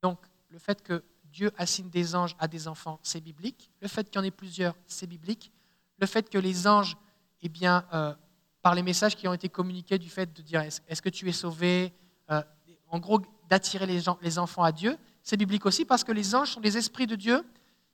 Donc, 0.02 0.18
le 0.48 0.58
fait 0.58 0.82
que 0.82 1.04
Dieu 1.24 1.52
assigne 1.56 1.90
des 1.90 2.16
anges 2.16 2.34
à 2.38 2.48
des 2.48 2.66
enfants, 2.66 2.98
c'est 3.02 3.20
biblique. 3.20 3.70
Le 3.80 3.86
fait 3.86 4.08
qu'il 4.10 4.16
y 4.16 4.18
en 4.18 4.24
ait 4.24 4.30
plusieurs, 4.30 4.74
c'est 4.86 5.06
biblique. 5.06 5.52
Le 5.98 6.06
fait 6.06 6.28
que 6.30 6.38
les 6.38 6.66
anges, 6.66 6.96
eh 7.42 7.48
bien, 7.48 7.86
euh, 7.92 8.14
par 8.62 8.74
les 8.74 8.82
messages 8.82 9.14
qui 9.14 9.28
ont 9.28 9.34
été 9.34 9.48
communiqués 9.50 9.98
du 9.98 10.08
fait 10.08 10.32
de 10.32 10.42
dire 10.42 10.62
est-ce 10.62 11.02
que 11.02 11.10
tu 11.10 11.28
es 11.28 11.32
sauvé, 11.32 11.92
euh, 12.30 12.42
en 12.88 12.98
gros, 12.98 13.20
d'attirer 13.48 13.86
les 13.86 14.38
enfants 14.38 14.62
à 14.62 14.72
Dieu, 14.72 14.98
c'est 15.28 15.36
biblique 15.36 15.66
aussi 15.66 15.84
parce 15.84 16.04
que 16.04 16.12
les 16.12 16.34
anges 16.34 16.52
sont 16.52 16.60
des 16.62 16.78
esprits 16.78 17.06
de 17.06 17.14
Dieu 17.14 17.44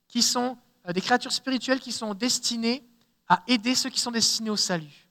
qui 0.06 0.22
sont 0.22 0.56
euh, 0.86 0.92
des 0.92 1.00
créatures 1.00 1.32
spirituelles 1.32 1.80
qui 1.80 1.90
sont 1.90 2.14
destinées 2.14 2.84
à 3.26 3.42
aider 3.48 3.74
ceux 3.74 3.90
qui 3.90 3.98
sont 3.98 4.12
destinés 4.12 4.50
au 4.50 4.56
salut. 4.56 5.08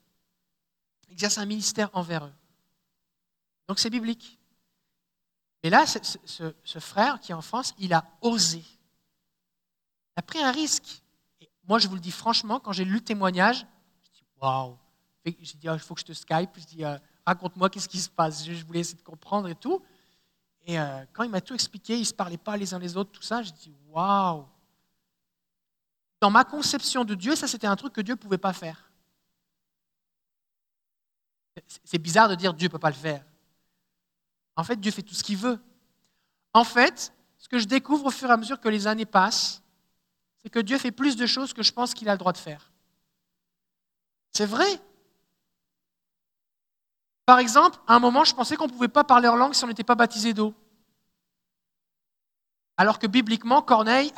Ils 1.09 1.13
exercent 1.15 1.37
un 1.37 1.45
ministère 1.45 1.89
envers 1.91 2.23
eux. 2.23 2.33
Donc 3.67 3.77
c'est 3.77 3.89
biblique. 3.89 4.39
Mais 5.65 5.69
là, 5.69 5.85
ce, 5.85 6.79
frère 6.79 7.19
qui 7.19 7.33
est 7.33 7.35
en 7.35 7.41
France, 7.41 7.73
il 7.77 7.93
a 7.93 8.05
osé. 8.21 8.59
Il 8.59 10.19
a 10.19 10.21
pris 10.21 10.41
un 10.41 10.51
risque. 10.51 11.03
Et 11.41 11.49
moi, 11.67 11.77
je 11.77 11.89
vous 11.89 11.95
le 11.95 12.01
dis 12.01 12.11
franchement, 12.11 12.61
quand 12.61 12.71
j'ai 12.71 12.85
lu 12.85 12.93
le 12.93 13.01
témoignage, 13.01 13.67
je 14.01 14.11
dis 14.11 14.23
waouh. 14.41 14.77
J'ai 15.25 15.57
dit, 15.57 15.67
Ah, 15.67 15.73
il 15.73 15.79
faut 15.79 15.93
que 15.93 15.99
je 15.99 16.05
te 16.05 16.13
Skype. 16.13 16.51
Je 16.55 16.65
dis, 16.67 16.85
euh, 16.85 16.97
raconte-moi 17.25 17.69
qu'est-ce 17.69 17.89
qui 17.89 17.99
se 17.99 18.09
passe. 18.09 18.45
Je 18.45 18.63
voulais 18.63 18.79
essayer 18.79 18.97
de 18.97 19.03
comprendre 19.03 19.49
et 19.49 19.55
tout. 19.55 19.83
Et 20.65 20.79
euh, 20.79 21.05
quand 21.11 21.23
il 21.23 21.29
m'a 21.29 21.41
tout 21.41 21.53
expliqué, 21.53 21.95
ils 21.95 22.01
ne 22.01 22.05
se 22.05 22.13
parlaient 22.13 22.37
pas 22.37 22.55
les 22.55 22.73
uns 22.73 22.79
les 22.79 22.95
autres, 22.95 23.11
tout 23.11 23.21
ça, 23.21 23.41
je 23.41 23.51
dis, 23.51 23.73
waouh. 23.89 24.45
Dans 26.21 26.31
ma 26.31 26.45
conception 26.45 27.03
de 27.03 27.15
Dieu, 27.15 27.35
ça 27.35 27.47
c'était 27.47 27.67
un 27.67 27.75
truc 27.75 27.93
que 27.93 28.01
Dieu 28.01 28.13
ne 28.13 28.19
pouvait 28.19 28.37
pas 28.37 28.53
faire. 28.53 28.89
C'est 31.83 31.97
bizarre 31.97 32.29
de 32.29 32.35
dire 32.35 32.53
Dieu 32.53 32.67
ne 32.67 32.71
peut 32.71 32.79
pas 32.79 32.89
le 32.89 32.95
faire. 32.95 33.23
En 34.55 34.63
fait, 34.63 34.77
Dieu 34.77 34.91
fait 34.91 35.01
tout 35.01 35.13
ce 35.13 35.23
qu'il 35.23 35.37
veut. 35.37 35.59
En 36.53 36.63
fait, 36.63 37.13
ce 37.37 37.49
que 37.49 37.59
je 37.59 37.65
découvre 37.65 38.05
au 38.05 38.11
fur 38.11 38.29
et 38.29 38.33
à 38.33 38.37
mesure 38.37 38.59
que 38.59 38.69
les 38.69 38.87
années 38.87 39.05
passent, 39.05 39.61
c'est 40.41 40.49
que 40.49 40.59
Dieu 40.59 40.77
fait 40.77 40.91
plus 40.91 41.15
de 41.15 41.25
choses 41.25 41.53
que 41.53 41.63
je 41.63 41.71
pense 41.71 41.93
qu'il 41.93 42.07
a 42.09 42.13
le 42.13 42.17
droit 42.17 42.31
de 42.31 42.37
faire. 42.37 42.71
C'est 44.31 44.45
vrai. 44.45 44.79
Par 47.25 47.39
exemple, 47.39 47.77
à 47.87 47.95
un 47.95 47.99
moment, 47.99 48.23
je 48.23 48.35
pensais 48.35 48.55
qu'on 48.55 48.67
ne 48.67 48.71
pouvait 48.71 48.87
pas 48.89 49.03
parler 49.03 49.27
en 49.27 49.35
langue 49.35 49.53
si 49.53 49.63
on 49.63 49.67
n'était 49.67 49.83
pas 49.83 49.95
baptisé 49.95 50.33
d'eau. 50.33 50.53
Alors 52.75 52.99
que 52.99 53.07
bibliquement, 53.07 53.61
Corneille 53.61 54.11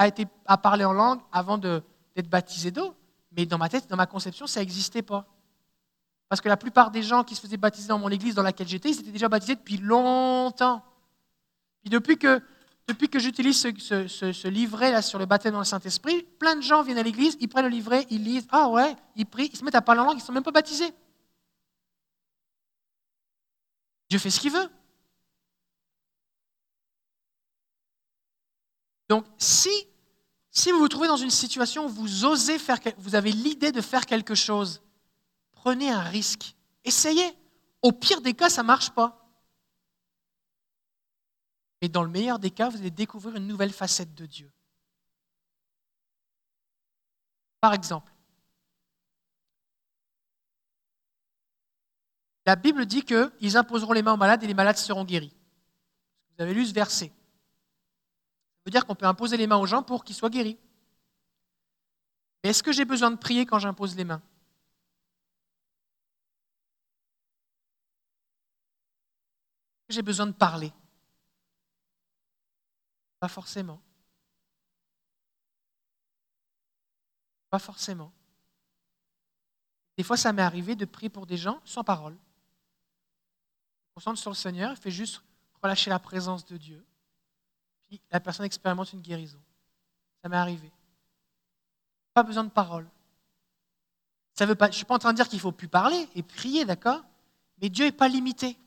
a, 0.45 0.57
parlé 0.57 0.85
en 0.85 0.93
langue 0.93 1.19
avant 1.31 1.57
d'être 1.57 2.29
baptisé 2.29 2.71
d'eau. 2.71 2.95
Mais 3.31 3.45
dans 3.45 3.57
ma 3.57 3.69
tête, 3.69 3.87
dans 3.89 3.97
ma 3.97 4.05
conception, 4.07 4.47
ça 4.47 4.61
n'existait 4.61 5.01
pas. 5.01 5.25
Parce 6.29 6.41
que 6.41 6.47
la 6.47 6.57
plupart 6.57 6.89
des 6.89 7.03
gens 7.03 7.23
qui 7.23 7.35
se 7.35 7.41
faisaient 7.41 7.57
baptiser 7.57 7.89
dans 7.89 7.99
mon 7.99 8.09
église 8.09 8.33
dans 8.33 8.41
laquelle 8.43 8.67
j'étais, 8.67 8.89
ils 8.89 8.99
étaient 9.01 9.11
déjà 9.11 9.29
baptisés 9.29 9.55
depuis 9.55 9.77
longtemps. 9.77 10.81
Puis 11.81 11.89
depuis 11.91 12.17
que, 12.17 12.39
j'utilise 13.19 13.59
ce, 13.61 13.67
ce- 13.77 14.07
ce- 14.07 14.31
ce 14.31 14.47
livret 14.47 14.91
là 14.91 15.01
sur 15.03 15.19
le 15.19 15.25
baptême 15.27 15.51
dans 15.53 15.59
le 15.59 15.65
Saint-Esprit, 15.65 16.23
plein 16.39 16.55
de 16.55 16.61
gens 16.61 16.81
viennent 16.81 16.97
à 16.97 17.03
l'église, 17.03 17.37
ils 17.41 17.47
prennent 17.47 17.65
le 17.65 17.69
livret, 17.69 18.07
ils 18.09 18.23
lisent, 18.23 18.47
ah 18.51 18.69
ouais, 18.69 18.95
ils 19.15 19.25
prient, 19.27 19.49
ils 19.53 19.57
se 19.57 19.63
mettent 19.63 19.75
à 19.75 19.81
parler 19.81 20.01
en 20.01 20.05
langue, 20.05 20.15
ils 20.15 20.21
ne 20.21 20.23
sont 20.25 20.31
même 20.33 20.43
pas 20.43 20.51
baptisés. 20.51 20.91
Dieu 24.09 24.19
fait 24.19 24.29
ce 24.29 24.39
qu'il 24.39 24.51
veut. 24.51 24.69
Donc, 29.09 29.25
si, 29.37 29.69
si 30.49 30.71
vous 30.71 30.79
vous 30.79 30.87
trouvez 30.87 31.07
dans 31.07 31.17
une 31.17 31.29
situation 31.29 31.85
où 31.85 31.89
vous 31.89 32.25
osez 32.25 32.57
faire, 32.57 32.79
vous 32.97 33.15
avez 33.15 33.31
l'idée 33.31 33.71
de 33.71 33.81
faire 33.81 34.05
quelque 34.05 34.35
chose, 34.35 34.81
prenez 35.51 35.91
un 35.91 36.01
risque. 36.01 36.55
Essayez. 36.83 37.37
Au 37.81 37.91
pire 37.91 38.21
des 38.21 38.33
cas, 38.33 38.49
ça 38.49 38.63
ne 38.63 38.67
marche 38.67 38.89
pas. 38.89 39.29
Mais 41.81 41.89
dans 41.89 42.01
le 42.01 42.09
meilleur 42.09 42.39
des 42.39 42.49
cas, 42.49 42.69
vous 42.69 42.77
allez 42.77 42.89
découvrir 42.89 43.35
une 43.35 43.45
nouvelle 43.45 43.73
facette 43.73 44.15
de 44.15 44.25
Dieu. 44.25 44.51
Par 47.61 47.73
exemple, 47.73 48.11
la 52.45 52.55
Bible 52.55 52.85
dit 52.85 53.03
qu'ils 53.03 53.57
imposeront 53.57 53.93
les 53.93 54.03
mains 54.03 54.13
aux 54.13 54.17
malades 54.17 54.43
et 54.43 54.47
les 54.47 54.53
malades 54.53 54.77
seront 54.77 55.03
guéris. 55.03 55.35
Vous 56.37 56.43
avez 56.43 56.53
lu 56.53 56.65
ce 56.65 56.73
verset. 56.73 57.07
Ça 57.07 58.61
veut 58.65 58.71
dire 58.71 58.85
qu'on 58.85 58.95
peut 58.95 59.05
imposer 59.05 59.37
les 59.37 59.47
mains 59.47 59.57
aux 59.57 59.65
gens 59.65 59.83
pour 59.83 60.03
qu'ils 60.03 60.15
soient 60.15 60.29
guéris. 60.29 60.57
Mais 62.43 62.51
est-ce 62.51 62.61
que 62.61 62.71
j'ai 62.71 62.85
besoin 62.85 63.09
de 63.11 63.15
prier 63.15 63.45
quand 63.45 63.59
j'impose 63.59 63.95
les 63.95 64.03
mains? 64.03 64.21
J'ai 69.89 70.01
besoin 70.01 70.27
de 70.27 70.31
parler? 70.31 70.71
Pas 73.19 73.27
forcément. 73.27 73.81
Pas 77.49 77.59
forcément. 77.59 78.11
Des 79.97 80.03
fois, 80.03 80.17
ça 80.17 80.33
m'est 80.33 80.41
arrivé 80.41 80.75
de 80.75 80.85
prier 80.85 81.09
pour 81.09 81.25
des 81.25 81.37
gens 81.37 81.61
sans 81.63 81.83
parole. 81.83 82.17
Concentre 83.95 84.19
sur 84.19 84.29
le 84.31 84.35
Seigneur, 84.35 84.71
il 84.71 84.77
fait 84.77 84.91
juste 84.91 85.21
relâcher 85.63 85.89
la 85.89 85.99
présence 85.99 86.45
de 86.45 86.57
Dieu. 86.57 86.83
Puis 87.87 88.01
la 88.11 88.19
personne 88.19 88.45
expérimente 88.45 88.91
une 88.91 89.01
guérison. 89.01 89.39
Ça 90.21 90.27
m'est 90.27 90.35
arrivé. 90.35 90.69
Pas 92.13 92.23
besoin 92.23 92.43
de 92.43 92.49
parole. 92.49 92.87
Ça 94.33 94.45
veut 94.45 94.55
pas, 94.55 94.65
je 94.65 94.71
ne 94.71 94.75
suis 94.75 94.85
pas 94.85 94.95
en 94.95 94.99
train 94.99 95.13
de 95.13 95.15
dire 95.15 95.29
qu'il 95.29 95.37
ne 95.37 95.41
faut 95.41 95.53
plus 95.53 95.69
parler 95.69 96.09
et 96.13 96.23
prier, 96.23 96.65
d'accord? 96.65 97.01
Mais 97.61 97.69
Dieu 97.69 97.85
n'est 97.85 97.91
pas 97.93 98.09
limité. 98.09 98.57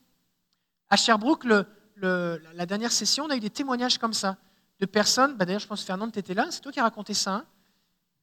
À 0.89 0.97
Sherbrooke, 0.97 1.45
la 1.97 2.67
dernière 2.67 2.91
session, 2.93 3.25
on 3.25 3.31
a 3.31 3.37
eu 3.37 3.41
des 3.41 3.51
témoignages 3.51 3.99
comme 3.99 4.15
ça, 4.15 4.39
de 4.81 4.87
personnes, 4.87 5.37
bah 5.37 5.45
d'ailleurs 5.45 5.61
je 5.61 5.67
pense 5.67 5.83
Fernand, 5.83 6.09
tu 6.11 6.19
étais 6.21 6.33
là, 6.33 6.51
c'est 6.51 6.61
toi 6.63 6.73
qui 6.73 6.81
as 6.81 6.85
raconté 6.85 7.13
ça, 7.13 7.35
hein, 7.35 7.47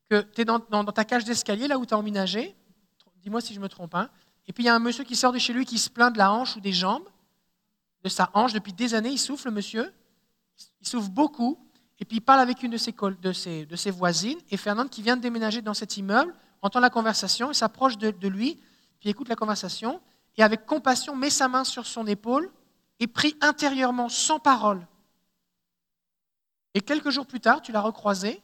que 0.09 0.21
tu 0.21 0.41
es 0.41 0.45
dans, 0.45 0.57
dans- 0.57 0.83
dans 0.83 0.91
ta 0.91 1.05
cage 1.05 1.25
d'escalier, 1.25 1.67
là 1.67 1.77
où 1.77 1.85
tu 1.85 1.93
as 1.93 1.97
emménagé, 1.97 2.55
dis-moi 3.17 3.41
si 3.41 3.53
je 3.53 3.59
me 3.59 3.67
trompe, 3.69 3.93
hein, 3.93 4.09
et 4.47 4.53
puis 4.53 4.63
il 4.63 4.67
y 4.67 4.69
a 4.69 4.75
un 4.75 4.79
monsieur 4.79 5.03
qui 5.03 5.15
sort 5.15 5.31
de 5.31 5.39
chez 5.39 5.53
lui 5.53 5.65
qui 5.65 5.77
se 5.77 5.89
plaint 5.89 6.13
de 6.13 6.17
la 6.17 6.31
hanche 6.31 6.55
ou 6.55 6.59
des 6.59 6.73
jambes, 6.73 7.07
de 8.03 8.09
sa 8.09 8.29
hanche, 8.33 8.53
depuis 8.53 8.73
des 8.73 8.93
années, 8.93 9.09
il 9.09 9.17
souffle, 9.17 9.47
le 9.47 9.53
monsieur, 9.53 9.91
il 10.79 10.87
souffre 10.87 11.09
beaucoup, 11.09 11.57
et 11.99 12.05
puis 12.05 12.17
il 12.17 12.21
parle 12.21 12.39
avec 12.39 12.61
une 12.61 12.71
de 12.71 12.77
ses, 13.33 13.91
voisines, 13.91 14.37
et 14.51 14.57
Fernande, 14.57 14.89
qui 14.89 15.01
vient 15.01 15.17
de 15.17 15.21
déménager 15.21 15.61
dans 15.61 15.73
cet 15.73 15.97
immeuble, 15.97 16.33
entend 16.61 16.79
la 16.79 16.91
conversation, 16.91 17.51
il 17.51 17.55
s'approche 17.55 17.97
de, 17.97 18.11
de 18.11 18.27
lui, 18.27 18.61
puis 18.99 19.09
écoute 19.09 19.27
la 19.27 19.35
conversation, 19.35 19.99
et 20.37 20.43
avec 20.43 20.65
compassion 20.65 21.15
met 21.15 21.31
sa 21.31 21.47
main 21.47 21.63
sur 21.63 21.87
son 21.87 22.05
épaule 22.05 22.51
et 22.99 23.07
prie 23.07 23.35
intérieurement, 23.41 24.09
sans 24.09 24.39
parole. 24.39 24.85
Et 26.75 26.81
quelques 26.81 27.09
jours 27.09 27.25
plus 27.25 27.39
tard, 27.39 27.61
tu 27.61 27.71
l'as 27.71 27.81
recroisé, 27.81 28.41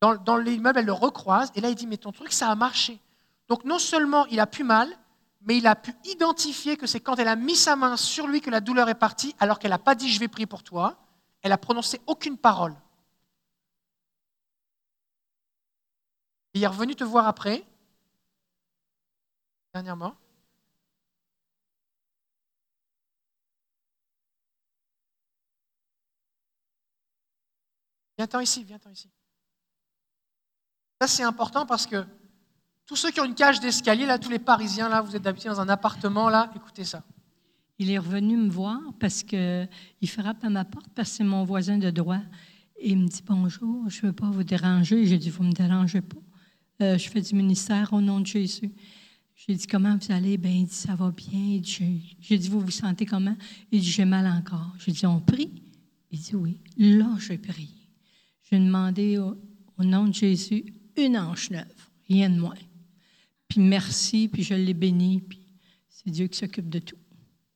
dans, 0.00 0.14
dans 0.16 0.36
l'immeuble, 0.36 0.80
elle 0.80 0.86
le 0.86 0.92
recroise, 0.92 1.50
et 1.54 1.60
là 1.60 1.70
il 1.70 1.74
dit, 1.74 1.86
mais 1.86 1.96
ton 1.96 2.12
truc, 2.12 2.32
ça 2.32 2.50
a 2.50 2.54
marché. 2.54 3.00
Donc 3.48 3.64
non 3.64 3.78
seulement 3.78 4.26
il 4.26 4.40
a 4.40 4.46
pu 4.46 4.62
mal, 4.62 4.94
mais 5.40 5.56
il 5.56 5.66
a 5.66 5.74
pu 5.74 5.94
identifier 6.04 6.76
que 6.76 6.86
c'est 6.86 7.00
quand 7.00 7.16
elle 7.16 7.28
a 7.28 7.36
mis 7.36 7.56
sa 7.56 7.76
main 7.76 7.96
sur 7.96 8.26
lui 8.26 8.40
que 8.40 8.50
la 8.50 8.60
douleur 8.60 8.88
est 8.88 8.94
partie, 8.94 9.34
alors 9.38 9.58
qu'elle 9.58 9.70
n'a 9.70 9.78
pas 9.78 9.94
dit 9.94 10.12
je 10.12 10.20
vais 10.20 10.28
prier 10.28 10.46
pour 10.46 10.62
toi, 10.62 10.98
elle 11.42 11.52
a 11.52 11.58
prononcé 11.58 12.00
aucune 12.06 12.36
parole. 12.36 12.74
Il 16.54 16.62
est 16.62 16.66
revenu 16.66 16.94
te 16.94 17.04
voir 17.04 17.26
après, 17.26 17.64
dernièrement. 19.72 20.14
Viens-t'en 28.18 28.40
ici, 28.40 28.64
viens-t'en 28.64 28.90
ici. 28.90 29.08
Ça, 31.00 31.06
c'est 31.06 31.22
important 31.22 31.64
parce 31.64 31.86
que 31.86 32.04
tous 32.88 32.96
ceux 32.96 33.10
qui 33.10 33.20
ont 33.20 33.26
une 33.26 33.34
cage 33.34 33.60
d'escalier, 33.60 34.06
là, 34.06 34.18
tous 34.18 34.30
les 34.30 34.38
Parisiens, 34.38 34.88
là, 34.88 35.02
vous 35.02 35.14
êtes 35.14 35.22
d'habitude 35.22 35.50
dans 35.50 35.60
un 35.60 35.68
appartement, 35.68 36.30
là, 36.30 36.50
écoutez 36.56 36.84
ça. 36.84 37.04
Il 37.78 37.90
est 37.90 37.98
revenu 37.98 38.36
me 38.36 38.48
voir 38.48 38.80
parce 38.98 39.22
qu'il 39.22 39.68
frappe 40.06 40.42
à 40.42 40.48
ma 40.48 40.64
porte 40.64 40.88
parce 40.96 41.10
que 41.10 41.16
c'est 41.18 41.24
mon 41.24 41.44
voisin 41.44 41.78
de 41.78 41.90
droit. 41.90 42.20
Et 42.76 42.90
il 42.90 42.98
me 42.98 43.06
dit 43.06 43.22
Bonjour, 43.24 43.88
je 43.88 44.00
ne 44.02 44.06
veux 44.08 44.12
pas 44.12 44.30
vous 44.30 44.42
déranger. 44.42 45.04
J'ai 45.06 45.18
dit 45.18 45.30
Vous 45.30 45.44
ne 45.44 45.50
me 45.50 45.52
dérangez 45.52 46.00
pas. 46.00 46.16
Euh, 46.80 46.98
je 46.98 47.08
fais 47.08 47.20
du 47.20 47.34
ministère 47.34 47.92
au 47.92 48.00
nom 48.00 48.20
de 48.20 48.26
Jésus. 48.26 48.72
J'ai 49.34 49.54
dit, 49.54 49.66
comment 49.66 49.96
vous 49.96 50.12
allez? 50.12 50.36
Ben, 50.36 50.50
il 50.50 50.66
dit, 50.66 50.74
ça 50.74 50.96
va 50.96 51.12
bien. 51.12 51.60
J'ai 51.62 52.38
dit, 52.38 52.48
vous 52.48 52.60
vous 52.60 52.70
sentez 52.70 53.06
comment? 53.06 53.36
Il 53.70 53.80
dit, 53.80 53.90
j'ai 53.90 54.04
mal 54.04 54.26
encore. 54.26 54.74
J'ai 54.78 54.92
dit, 54.92 55.06
on 55.06 55.20
prie? 55.20 55.62
Il 56.10 56.18
dit, 56.18 56.34
oui. 56.34 56.60
Là, 56.76 57.08
j'ai 57.18 57.38
prié. 57.38 57.68
J'ai 58.50 58.58
demandé 58.58 59.18
au, 59.18 59.36
nom 59.84 60.06
de 60.06 60.14
Jésus 60.14 60.74
une 60.96 61.16
hanche 61.16 61.50
neuve, 61.50 61.66
rien 62.08 62.30
de 62.30 62.40
moins. 62.40 62.54
Puis 63.58 63.66
merci, 63.66 64.28
puis 64.28 64.44
je 64.44 64.54
l'ai 64.54 64.72
béni, 64.72 65.20
puis 65.20 65.40
c'est 65.88 66.10
Dieu 66.10 66.28
qui 66.28 66.38
s'occupe 66.38 66.68
de 66.68 66.78
tout. 66.78 66.94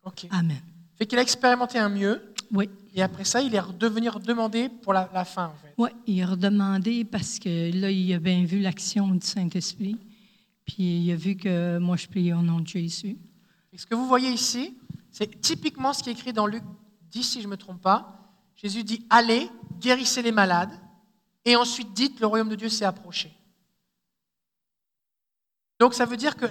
OK. 0.02 0.26
Amen. 0.30 0.60
Fait 0.96 1.06
qu'il 1.06 1.16
a 1.16 1.22
expérimenté 1.22 1.78
un 1.78 1.88
mieux. 1.88 2.20
Oui. 2.50 2.68
Et 2.92 3.02
après 3.02 3.24
ça, 3.24 3.40
il 3.40 3.54
est 3.54 3.60
redevenu 3.60 4.08
redemandé 4.08 4.68
pour 4.68 4.94
la, 4.94 5.08
la 5.14 5.24
fin, 5.24 5.46
en 5.46 5.54
fait. 5.62 5.72
Oui, 5.78 5.90
il 6.08 6.20
a 6.20 6.26
redemandé 6.26 7.04
parce 7.04 7.38
que 7.38 7.70
là, 7.80 7.88
il 7.88 8.12
a 8.14 8.18
bien 8.18 8.44
vu 8.44 8.58
l'action 8.58 9.14
du 9.14 9.24
Saint-Esprit. 9.24 9.96
Puis 10.64 11.04
il 11.04 11.12
a 11.12 11.14
vu 11.14 11.36
que 11.36 11.78
moi, 11.78 11.96
je 11.96 12.08
priais 12.08 12.32
au 12.32 12.42
nom 12.42 12.58
de 12.58 12.66
Jésus. 12.66 13.16
Et 13.72 13.78
ce 13.78 13.86
que 13.86 13.94
vous 13.94 14.08
voyez 14.08 14.30
ici, 14.32 14.76
c'est 15.12 15.40
typiquement 15.40 15.92
ce 15.92 16.02
qui 16.02 16.10
est 16.10 16.14
écrit 16.14 16.32
dans 16.32 16.48
Luc 16.48 16.64
10, 17.12 17.22
si 17.22 17.40
je 17.42 17.46
ne 17.46 17.52
me 17.52 17.56
trompe 17.56 17.80
pas. 17.80 18.28
Jésus 18.56 18.82
dit 18.82 19.06
Allez, 19.08 19.48
guérissez 19.78 20.20
les 20.20 20.32
malades, 20.32 20.76
et 21.44 21.54
ensuite 21.54 21.92
dites 21.92 22.18
Le 22.18 22.26
royaume 22.26 22.48
de 22.48 22.56
Dieu 22.56 22.70
s'est 22.70 22.84
approché. 22.84 23.32
Donc 25.82 25.94
ça 25.94 26.04
veut 26.04 26.16
dire 26.16 26.36
que. 26.36 26.46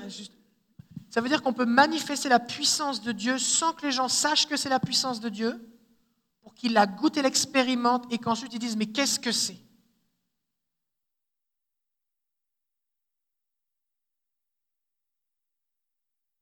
Ça 1.10 1.22
veut 1.22 1.30
dire 1.30 1.42
qu'on 1.42 1.54
peut 1.54 1.64
manifester 1.64 2.28
la 2.28 2.38
puissance 2.38 3.02
de 3.02 3.14
Dieu 3.14 3.38
sans 3.38 3.72
que 3.72 3.86
les 3.86 3.92
gens 3.94 4.10
sachent 4.10 4.46
que 4.46 4.58
c'est 4.58 4.68
la 4.68 4.82
puissance 4.82 5.22
de 5.22 5.30
Dieu, 5.30 5.74
pour 6.42 6.54
qu'ils 6.54 6.74
la 6.74 6.86
goûtent 6.86 7.16
et 7.16 7.22
l'expérimentent, 7.22 8.12
et 8.12 8.18
qu'ensuite 8.18 8.54
ils 8.54 8.60
disent 8.60 8.76
Mais 8.76 8.88
qu'est-ce 8.88 9.22
que 9.22 9.32
c'est? 9.32 9.56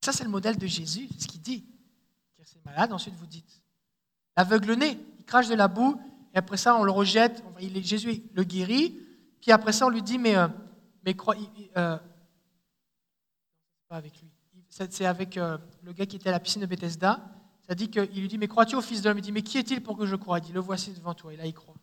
Ça, 0.04 0.12
c'est 0.12 0.24
le 0.24 0.32
modèle 0.32 0.58
de 0.58 0.66
Jésus, 0.66 1.10
ce 1.20 1.28
qu'il 1.28 1.42
dit. 1.42 1.68
C'est 2.42 2.66
malade, 2.66 2.92
ensuite 2.92 3.14
vous 3.14 3.28
dites. 3.28 3.62
L'aveugle 4.36 4.74
né, 4.74 4.98
il 5.20 5.26
crache 5.26 5.48
de 5.48 5.54
la 5.54 5.68
boue, 5.68 6.02
et 6.34 6.40
après 6.40 6.58
ça, 6.58 6.76
on 6.76 6.84
le 6.84 6.92
rejette, 6.92 7.44
Jésus 7.84 8.24
le 8.34 8.44
guérit, 8.44 9.00
puis 9.42 9.52
après 9.52 9.74
ça, 9.74 9.86
on 9.86 9.90
lui 9.90 10.02
dit, 10.02 10.18
mais, 10.18 10.36
euh, 10.36 10.48
mais 11.06 11.14
crois, 11.14 11.36
euh, 11.78 12.00
avec 13.98 14.22
lui, 14.22 14.30
c'est 14.70 15.06
avec 15.06 15.38
euh, 15.38 15.58
le 15.84 15.94
gars 15.94 16.06
qui 16.06 16.16
était 16.16 16.30
à 16.30 16.32
la 16.32 16.40
piscine 16.40 16.62
de 16.62 16.68
Bethesda, 16.68 17.20
ça 17.68 17.76
dit 17.76 17.90
qu'il 17.90 18.04
lui 18.04 18.28
dit, 18.28 18.38
mais 18.38 18.48
crois-tu 18.48 18.76
au 18.76 18.82
Fils 18.82 19.02
d'homme 19.02 19.18
Il 19.18 19.22
dit, 19.22 19.32
mais 19.32 19.42
qui 19.42 19.58
est-il 19.58 19.82
pour 19.82 19.98
que 19.98 20.06
je 20.06 20.16
croie? 20.16 20.40
Il 20.40 20.46
dit, 20.46 20.54
le 20.54 20.60
voici 20.60 20.92
devant 20.92 21.14
toi, 21.14 21.34
et 21.34 21.38
là, 21.38 21.46
il 21.46 21.54
croit. 21.54 21.76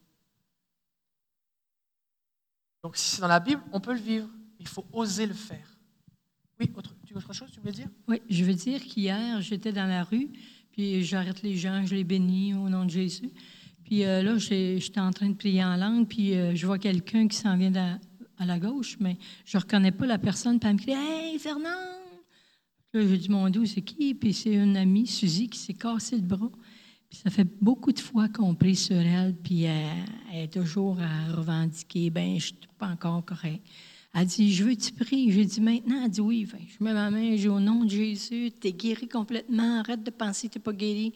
Donc 2.83 2.97
si 2.97 3.09
c'est 3.09 3.21
dans 3.21 3.29
la 3.29 3.41
Bible, 3.41 3.61
on 3.73 3.81
peut 3.81 3.93
le 3.93 4.01
vivre, 4.01 4.29
il 4.61 4.69
faut 4.69 4.85
oser 4.93 5.27
le 5.27 5.35
faire. 5.35 5.77
Oui, 6.61 6.71
autre, 6.77 6.95
tu 7.05 7.13
veux 7.13 7.19
autre 7.19 7.33
chose, 7.33 7.51
tu 7.53 7.61
voulais 7.61 7.73
dire? 7.73 7.89
Oui, 8.09 8.23
je 8.29 8.45
veux 8.45 8.55
dire 8.55 8.81
qu'hier, 8.83 9.41
j'étais 9.43 9.73
dans 9.73 9.87
la 9.87 10.05
rue, 10.05 10.29
puis 10.71 11.05
j'arrête 11.05 11.43
les 11.43 11.57
gens, 11.57 11.85
je 11.85 11.95
les 11.95 12.05
bénis 12.05 12.55
au 12.55 12.69
nom 12.69 12.85
de 12.85 12.91
Jésus. 12.91 13.31
Puis 13.85 14.05
euh, 14.05 14.23
là, 14.23 14.39
j'étais 14.39 15.01
en 15.01 15.11
train 15.11 15.29
de 15.29 15.35
prier 15.35 15.65
en 15.65 15.77
langue, 15.77 16.07
puis 16.07 16.35
euh, 16.35 16.55
je 16.55 16.67
vois 16.67 16.79
quelqu'un 16.79 17.29
qui 17.29 17.37
s'en 17.37 17.57
vient 17.57 17.99
à 18.39 18.45
la 18.45 18.59
gauche, 18.59 18.97
mais 19.01 19.19
je 19.45 19.57
ne 19.57 19.63
reconnais 19.63 19.93
pas 19.93 20.07
la 20.07 20.19
personne, 20.19 20.59
puis 20.59 20.69
elle 20.69 20.77
me 20.77 20.81
crie 20.81 20.93
Hey, 20.93 21.39
Fernand 21.39 21.96
Là, 22.97 23.03
j'ai 23.07 23.29
Mon 23.29 23.51
Dieu, 23.51 23.67
c'est 23.67 23.83
qui 23.83 24.15
Puis 24.15 24.33
c'est 24.33 24.55
une 24.55 24.75
amie, 24.75 25.07
Suzy, 25.07 25.51
qui 25.51 25.59
s'est 25.59 25.75
cassé 25.75 26.17
le 26.17 26.23
bras. 26.23 26.51
Puis 27.11 27.19
ça 27.23 27.29
fait 27.29 27.47
beaucoup 27.61 27.93
de 27.93 28.01
fois 28.01 28.27
qu'on 28.31 28.55
prie 28.55 28.75
sur 28.75 28.97
elle, 28.97 29.35
puis 29.35 29.65
elle, 29.65 30.07
est 30.33 30.51
toujours 30.51 30.99
à 30.99 31.35
revendiquer 31.35 32.09
Ben, 32.09 32.41
je 32.41 32.55
ne 32.55 32.59
suis 32.59 32.69
pas 32.79 32.89
encore 32.89 33.23
correct. 33.23 33.63
Elle 34.15 34.25
dit, 34.25 34.51
je 34.51 34.65
veux 34.65 34.77
tu 34.77 34.93
pries. 34.93 35.31
J'ai 35.31 35.45
dit, 35.45 35.61
maintenant, 35.61 36.05
elle 36.05 36.11
dit, 36.11 36.23
oui. 36.23 36.49
je 36.51 36.83
mets 36.83 36.95
ma 36.95 37.11
main, 37.11 37.37
j'ai 37.37 37.51
au 37.51 37.61
nom 37.61 37.85
de 37.85 37.91
Jésus, 37.91 38.51
tu 38.59 38.69
es 38.69 38.73
guéri 38.73 39.09
complètement, 39.09 39.81
arrête 39.81 40.03
de 40.03 40.11
penser 40.11 40.49
que 40.49 40.55
tu 40.55 40.59
n'es 40.59 40.63
pas 40.63 40.73
guéri. 40.73 41.13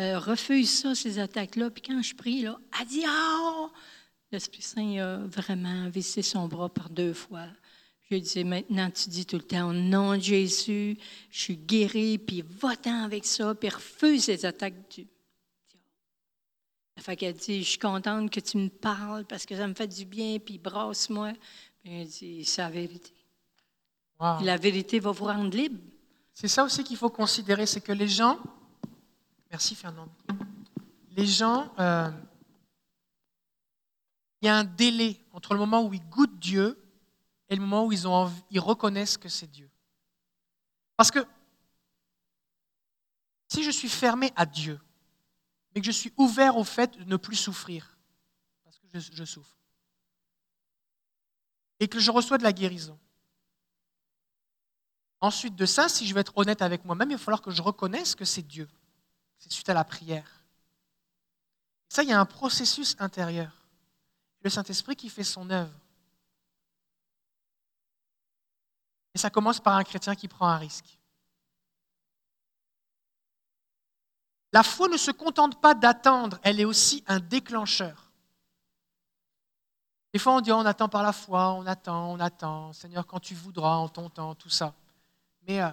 Euh, 0.00 0.18
refuse 0.18 0.70
ça, 0.70 0.94
ces 0.94 1.18
attaques-là. 1.18 1.68
Puis 1.68 1.82
quand 1.82 2.00
je 2.00 2.14
prie, 2.14 2.40
là, 2.40 2.58
elle 2.80 2.86
dit, 2.86 3.02
ah! 3.06 3.68
L'Esprit 4.32 4.62
Saint 4.62 4.96
a 4.96 5.16
vraiment 5.26 5.90
vissé 5.90 6.22
son 6.22 6.48
bras 6.48 6.70
par 6.70 6.88
deux 6.88 7.12
fois. 7.12 7.48
Je 8.10 8.14
lui 8.14 8.22
dit, 8.22 8.44
maintenant, 8.44 8.90
tu 8.90 9.08
dis 9.10 9.26
tout 9.26 9.36
le 9.36 9.42
temps, 9.42 9.68
au 9.68 9.72
nom 9.72 10.16
de 10.16 10.22
Jésus, 10.22 10.96
je 11.30 11.38
suis 11.38 11.56
guéri, 11.56 12.18
puis 12.18 12.42
va-t'en 12.42 13.04
avec 13.04 13.26
ça, 13.26 13.54
puis 13.54 13.68
refuse 13.68 14.24
ces 14.24 14.46
attaques 14.46 14.90
du 14.90 15.06
fait 17.00 17.16
qu'elle 17.16 17.34
dit, 17.34 17.62
je 17.62 17.68
suis 17.70 17.78
contente 17.78 18.30
que 18.30 18.40
tu 18.40 18.58
me 18.58 18.68
parles 18.68 19.24
parce 19.24 19.46
que 19.46 19.56
ça 19.56 19.66
me 19.66 19.74
fait 19.74 19.86
du 19.86 20.04
bien, 20.04 20.38
puis 20.38 20.58
brasse-moi. 20.58 21.32
Il 21.84 22.06
dit, 22.06 22.44
c'est 22.44 22.62
la 22.62 22.70
vérité. 22.70 23.12
La 24.20 24.56
vérité 24.56 24.98
va 24.98 25.12
vous 25.12 25.24
rendre 25.24 25.56
libre. 25.56 25.78
C'est 26.34 26.48
ça 26.48 26.64
aussi 26.64 26.84
qu'il 26.84 26.96
faut 26.96 27.10
considérer, 27.10 27.66
c'est 27.66 27.80
que 27.80 27.92
les 27.92 28.08
gens, 28.08 28.38
merci 29.50 29.74
Fernand, 29.74 30.08
les 31.16 31.26
gens, 31.26 31.72
euh, 31.78 32.10
il 34.40 34.46
y 34.46 34.48
a 34.48 34.56
un 34.56 34.64
délai 34.64 35.20
entre 35.32 35.54
le 35.54 35.60
moment 35.60 35.84
où 35.84 35.94
ils 35.94 36.08
goûtent 36.08 36.38
Dieu 36.38 36.78
et 37.48 37.56
le 37.56 37.62
moment 37.62 37.86
où 37.86 37.92
ils, 37.92 38.06
ont 38.06 38.30
ils 38.50 38.60
reconnaissent 38.60 39.16
que 39.16 39.28
c'est 39.28 39.46
Dieu. 39.46 39.70
Parce 40.96 41.10
que 41.10 41.24
si 43.48 43.62
je 43.62 43.70
suis 43.70 43.88
fermé 43.88 44.32
à 44.36 44.44
Dieu, 44.44 44.80
mais 45.74 45.80
que 45.80 45.86
je 45.86 45.92
suis 45.92 46.12
ouvert 46.16 46.56
au 46.56 46.64
fait 46.64 46.98
de 46.98 47.04
ne 47.04 47.16
plus 47.16 47.36
souffrir, 47.36 47.96
parce 48.64 48.78
que 48.78 48.86
je 48.98 49.24
souffre, 49.24 49.56
et 51.80 51.88
que 51.88 51.98
je 51.98 52.10
reçois 52.10 52.38
de 52.38 52.42
la 52.42 52.52
guérison. 52.52 52.98
Ensuite 55.20 55.56
de 55.56 55.66
ça, 55.66 55.88
si 55.88 56.06
je 56.06 56.14
veux 56.14 56.20
être 56.20 56.36
honnête 56.36 56.62
avec 56.62 56.84
moi-même, 56.84 57.10
il 57.10 57.16
va 57.16 57.22
falloir 57.22 57.42
que 57.42 57.50
je 57.50 57.62
reconnaisse 57.62 58.14
que 58.14 58.24
c'est 58.24 58.42
Dieu. 58.42 58.68
C'est 59.38 59.52
suite 59.52 59.68
à 59.68 59.74
la 59.74 59.84
prière. 59.84 60.44
ça, 61.88 62.02
il 62.02 62.08
y 62.08 62.12
a 62.12 62.20
un 62.20 62.26
processus 62.26 62.96
intérieur. 62.98 63.52
Le 64.42 64.50
Saint-Esprit 64.50 64.94
qui 64.94 65.08
fait 65.08 65.24
son 65.24 65.50
œuvre. 65.50 65.74
Et 69.18 69.20
ça 69.20 69.30
commence 69.30 69.58
par 69.58 69.74
un 69.74 69.82
chrétien 69.82 70.14
qui 70.14 70.28
prend 70.28 70.46
un 70.46 70.58
risque. 70.58 70.96
La 74.52 74.62
foi 74.62 74.86
ne 74.86 74.96
se 74.96 75.10
contente 75.10 75.60
pas 75.60 75.74
d'attendre, 75.74 76.38
elle 76.44 76.60
est 76.60 76.64
aussi 76.64 77.02
un 77.08 77.18
déclencheur. 77.18 78.12
Des 80.12 80.20
fois, 80.20 80.34
on 80.34 80.40
dit 80.40 80.52
on 80.52 80.64
attend 80.64 80.88
par 80.88 81.02
la 81.02 81.12
foi, 81.12 81.50
on 81.54 81.66
attend, 81.66 82.12
on 82.12 82.20
attend, 82.20 82.72
Seigneur, 82.72 83.08
quand 83.08 83.18
tu 83.18 83.34
voudras, 83.34 83.74
en 83.74 83.88
ton 83.88 84.08
temps, 84.08 84.36
tout 84.36 84.50
ça. 84.50 84.72
Mais 85.48 85.60
euh, 85.62 85.68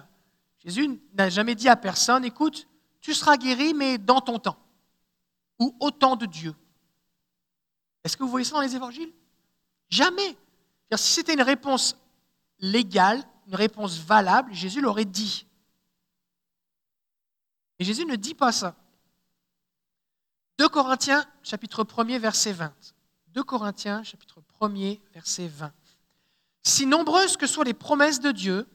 Jésus 0.58 1.00
n'a 1.14 1.30
jamais 1.30 1.54
dit 1.54 1.68
à 1.68 1.76
personne 1.76 2.24
écoute, 2.24 2.66
tu 3.00 3.14
seras 3.14 3.36
guéri, 3.36 3.74
mais 3.74 3.96
dans 3.96 4.20
ton 4.20 4.40
temps, 4.40 4.58
ou 5.60 5.72
au 5.78 5.92
temps 5.92 6.16
de 6.16 6.26
Dieu. 6.26 6.52
Est-ce 8.02 8.16
que 8.16 8.24
vous 8.24 8.28
voyez 8.28 8.44
ça 8.44 8.56
dans 8.56 8.62
les 8.62 8.74
évangiles? 8.74 9.12
Jamais. 9.88 10.36
si 10.96 11.12
c'était 11.12 11.34
une 11.34 11.42
réponse 11.42 11.96
légale, 12.58 13.24
une 13.46 13.54
réponse 13.54 13.98
valable, 13.98 14.52
Jésus 14.52 14.80
l'aurait 14.80 15.04
dit. 15.04 15.46
Et 17.78 17.84
Jésus 17.84 18.04
ne 18.04 18.16
dit 18.16 18.34
pas 18.34 18.52
ça. 18.52 18.74
2 20.58 20.68
Corinthiens, 20.68 21.24
chapitre 21.42 21.84
1er, 21.84 22.18
verset 22.18 22.52
20. 22.52 22.72
2 23.28 23.42
Corinthiens, 23.44 24.02
chapitre 24.02 24.40
1er, 24.60 25.00
verset 25.12 25.48
20. 25.48 25.72
Si 26.62 26.86
nombreuses 26.86 27.36
que 27.36 27.46
soient 27.46 27.64
les 27.64 27.74
promesses 27.74 28.20
de 28.20 28.32
Dieu, 28.32 28.66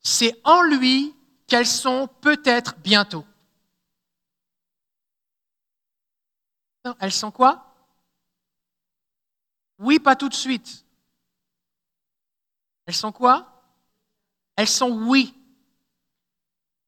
c'est 0.00 0.40
en 0.44 0.62
lui 0.62 1.14
qu'elles 1.46 1.66
sont 1.66 2.08
peut-être 2.20 2.76
bientôt. 2.78 3.24
elles 6.98 7.12
sont 7.12 7.30
quoi? 7.30 7.76
Oui, 9.78 10.00
pas 10.00 10.16
tout 10.16 10.28
de 10.28 10.34
suite. 10.34 10.84
Elles 12.86 12.94
sont 12.94 13.12
quoi? 13.12 13.61
Elles 14.56 14.68
sont 14.68 14.90
oui. 14.90 15.34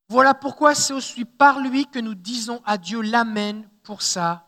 Voilà 0.08 0.34
pourquoi 0.34 0.74
c'est 0.74 0.92
aussi 0.92 1.24
par 1.24 1.60
lui 1.60 1.86
que 1.86 1.98
nous 1.98 2.14
disons 2.14 2.62
à 2.64 2.78
Dieu 2.78 3.00
l'Amen 3.00 3.68
pour 3.82 4.02
ça. 4.02 4.46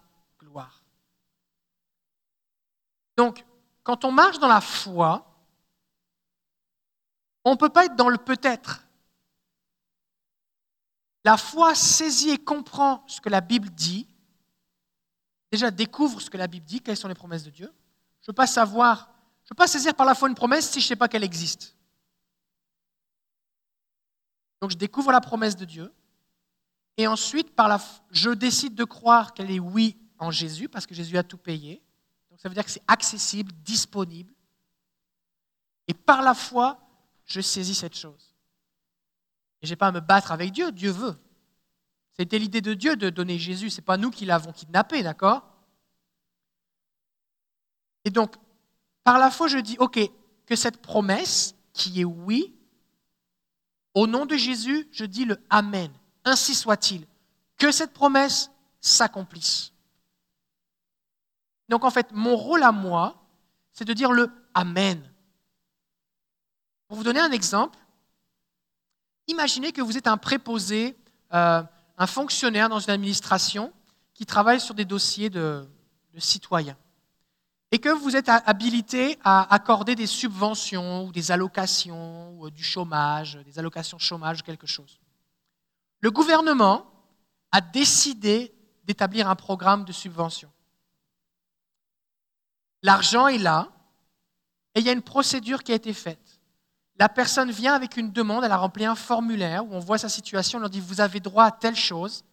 Donc, 3.16 3.44
quand 3.82 4.04
on 4.04 4.12
marche 4.12 4.38
dans 4.38 4.48
la 4.48 4.60
foi, 4.60 5.26
on 7.44 7.52
ne 7.52 7.56
peut 7.56 7.68
pas 7.68 7.86
être 7.86 7.96
dans 7.96 8.08
le 8.08 8.18
peut-être. 8.18 8.86
La 11.24 11.36
foi 11.36 11.74
saisit 11.74 12.30
et 12.30 12.38
comprend 12.38 13.04
ce 13.06 13.20
que 13.20 13.28
la 13.28 13.40
Bible 13.40 13.70
dit. 13.70 14.06
Déjà, 15.50 15.70
découvre 15.70 16.20
ce 16.20 16.28
que 16.28 16.36
la 16.36 16.46
Bible 16.46 16.66
dit, 16.66 16.80
quelles 16.80 16.96
sont 16.96 17.08
les 17.08 17.14
promesses 17.14 17.44
de 17.44 17.50
Dieu. 17.50 17.72
Je 18.20 18.26
ne 18.26 18.32
veux 18.32 18.34
pas 18.34 18.46
savoir, 18.46 19.10
je 19.44 19.54
ne 19.54 19.56
pas 19.56 19.66
saisir 19.66 19.94
par 19.94 20.06
la 20.06 20.14
foi 20.14 20.28
une 20.28 20.34
promesse 20.34 20.70
si 20.70 20.80
je 20.80 20.86
ne 20.86 20.88
sais 20.88 20.96
pas 20.96 21.08
qu'elle 21.08 21.24
existe. 21.24 21.75
Donc, 24.60 24.70
je 24.70 24.76
découvre 24.76 25.12
la 25.12 25.20
promesse 25.20 25.56
de 25.56 25.64
Dieu. 25.64 25.92
Et 26.96 27.06
ensuite, 27.06 27.54
par 27.54 27.68
la, 27.68 27.80
je 28.10 28.30
décide 28.30 28.74
de 28.74 28.84
croire 28.84 29.34
qu'elle 29.34 29.50
est 29.50 29.60
oui 29.60 29.98
en 30.18 30.30
Jésus, 30.30 30.68
parce 30.68 30.86
que 30.86 30.94
Jésus 30.94 31.18
a 31.18 31.22
tout 31.22 31.36
payé 31.36 31.82
ça 32.36 32.48
veut 32.48 32.54
dire 32.54 32.64
que 32.64 32.70
c'est 32.70 32.82
accessible, 32.86 33.52
disponible. 33.64 34.32
Et 35.88 35.94
par 35.94 36.22
la 36.22 36.34
foi, 36.34 36.78
je 37.24 37.40
saisis 37.40 37.74
cette 37.74 37.96
chose. 37.96 38.34
Et 39.62 39.66
je 39.66 39.72
n'ai 39.72 39.76
pas 39.76 39.88
à 39.88 39.92
me 39.92 40.00
battre 40.00 40.32
avec 40.32 40.52
Dieu, 40.52 40.70
Dieu 40.72 40.90
veut. 40.90 41.16
C'était 42.12 42.38
l'idée 42.38 42.60
de 42.60 42.74
Dieu 42.74 42.96
de 42.96 43.10
donner 43.10 43.38
Jésus, 43.38 43.70
ce 43.70 43.80
n'est 43.80 43.84
pas 43.84 43.96
nous 43.96 44.10
qui 44.10 44.24
l'avons 44.24 44.52
kidnappé, 44.52 45.02
d'accord? 45.02 45.46
Et 48.04 48.10
donc, 48.10 48.36
par 49.04 49.18
la 49.18 49.30
foi, 49.30 49.48
je 49.48 49.58
dis, 49.58 49.76
OK, 49.78 49.98
que 50.46 50.56
cette 50.56 50.80
promesse, 50.80 51.54
qui 51.72 52.00
est 52.00 52.04
oui, 52.04 52.55
au 53.96 54.06
nom 54.06 54.26
de 54.26 54.36
Jésus, 54.36 54.86
je 54.92 55.06
dis 55.06 55.24
le 55.24 55.42
Amen. 55.48 55.90
Ainsi 56.26 56.54
soit-il. 56.54 57.06
Que 57.56 57.72
cette 57.72 57.94
promesse 57.94 58.50
s'accomplisse. 58.78 59.72
Donc 61.70 61.82
en 61.82 61.90
fait, 61.90 62.12
mon 62.12 62.36
rôle 62.36 62.62
à 62.62 62.72
moi, 62.72 63.26
c'est 63.72 63.86
de 63.86 63.94
dire 63.94 64.12
le 64.12 64.30
Amen. 64.52 65.02
Pour 66.86 66.98
vous 66.98 67.04
donner 67.04 67.20
un 67.20 67.32
exemple, 67.32 67.78
imaginez 69.28 69.72
que 69.72 69.80
vous 69.80 69.96
êtes 69.96 70.06
un 70.06 70.18
préposé, 70.18 70.94
euh, 71.32 71.62
un 71.96 72.06
fonctionnaire 72.06 72.68
dans 72.68 72.80
une 72.80 72.90
administration 72.90 73.72
qui 74.12 74.26
travaille 74.26 74.60
sur 74.60 74.74
des 74.74 74.84
dossiers 74.84 75.30
de, 75.30 75.66
citoyens 76.18 76.76
et 77.76 77.78
que 77.78 77.90
vous 77.90 78.16
êtes 78.16 78.30
habilité 78.30 79.18
à 79.22 79.54
accorder 79.54 79.94
des 79.94 80.06
subventions 80.06 81.04
ou 81.04 81.12
des 81.12 81.30
allocations 81.30 82.34
ou 82.40 82.48
du 82.48 82.64
chômage, 82.64 83.38
des 83.44 83.58
allocations 83.58 83.98
chômage, 83.98 84.42
quelque 84.42 84.66
chose. 84.66 84.98
Le 86.00 86.10
gouvernement 86.10 86.90
a 87.52 87.60
décidé 87.60 88.54
d'établir 88.84 89.28
un 89.28 89.34
programme 89.34 89.84
de 89.84 89.92
subvention. 89.92 90.50
L'argent 92.80 93.26
est 93.26 93.36
là 93.36 93.68
et 94.74 94.80
il 94.80 94.86
y 94.86 94.88
a 94.88 94.92
une 94.92 95.02
procédure 95.02 95.62
qui 95.62 95.72
a 95.72 95.74
été 95.74 95.92
faite. 95.92 96.40
La 96.98 97.10
personne 97.10 97.50
vient 97.50 97.74
avec 97.74 97.98
une 97.98 98.10
demande, 98.10 98.42
elle 98.42 98.52
a 98.52 98.56
rempli 98.56 98.86
un 98.86 98.94
formulaire 98.94 99.66
où 99.66 99.74
on 99.74 99.80
voit 99.80 99.98
sa 99.98 100.08
situation, 100.08 100.56
on 100.56 100.60
leur 100.62 100.70
dit 100.70 100.80
vous 100.80 101.02
avez 101.02 101.20
droit 101.20 101.44
à 101.44 101.50
telle 101.50 101.76
chose, 101.76 102.24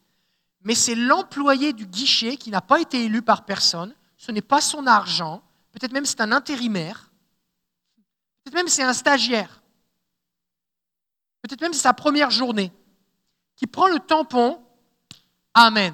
mais 0.62 0.74
c'est 0.74 0.96
l'employé 0.96 1.74
du 1.74 1.86
guichet 1.86 2.38
qui 2.38 2.50
n'a 2.50 2.62
pas 2.62 2.80
été 2.80 3.04
élu 3.04 3.22
par 3.22 3.44
personne, 3.44 3.94
ce 4.24 4.32
n'est 4.32 4.42
pas 4.42 4.62
son 4.62 4.88
argent, 4.88 5.44
peut-être 5.74 5.92
même 5.92 6.06
c'est 6.06 6.22
un 6.22 6.32
intérimaire, 6.32 7.12
peut-être 8.42 8.56
même 8.56 8.70
c'est 8.70 8.82
un 8.82 8.94
stagiaire, 8.94 9.62
peut-être 11.42 11.60
même 11.60 11.74
c'est 11.74 11.82
sa 11.82 11.94
première 11.94 12.32
journée, 12.32 12.72
qui 13.58 13.68
prend 13.68 13.88
le 13.88 14.00
tampon, 14.00 14.64
Amen. 15.54 15.94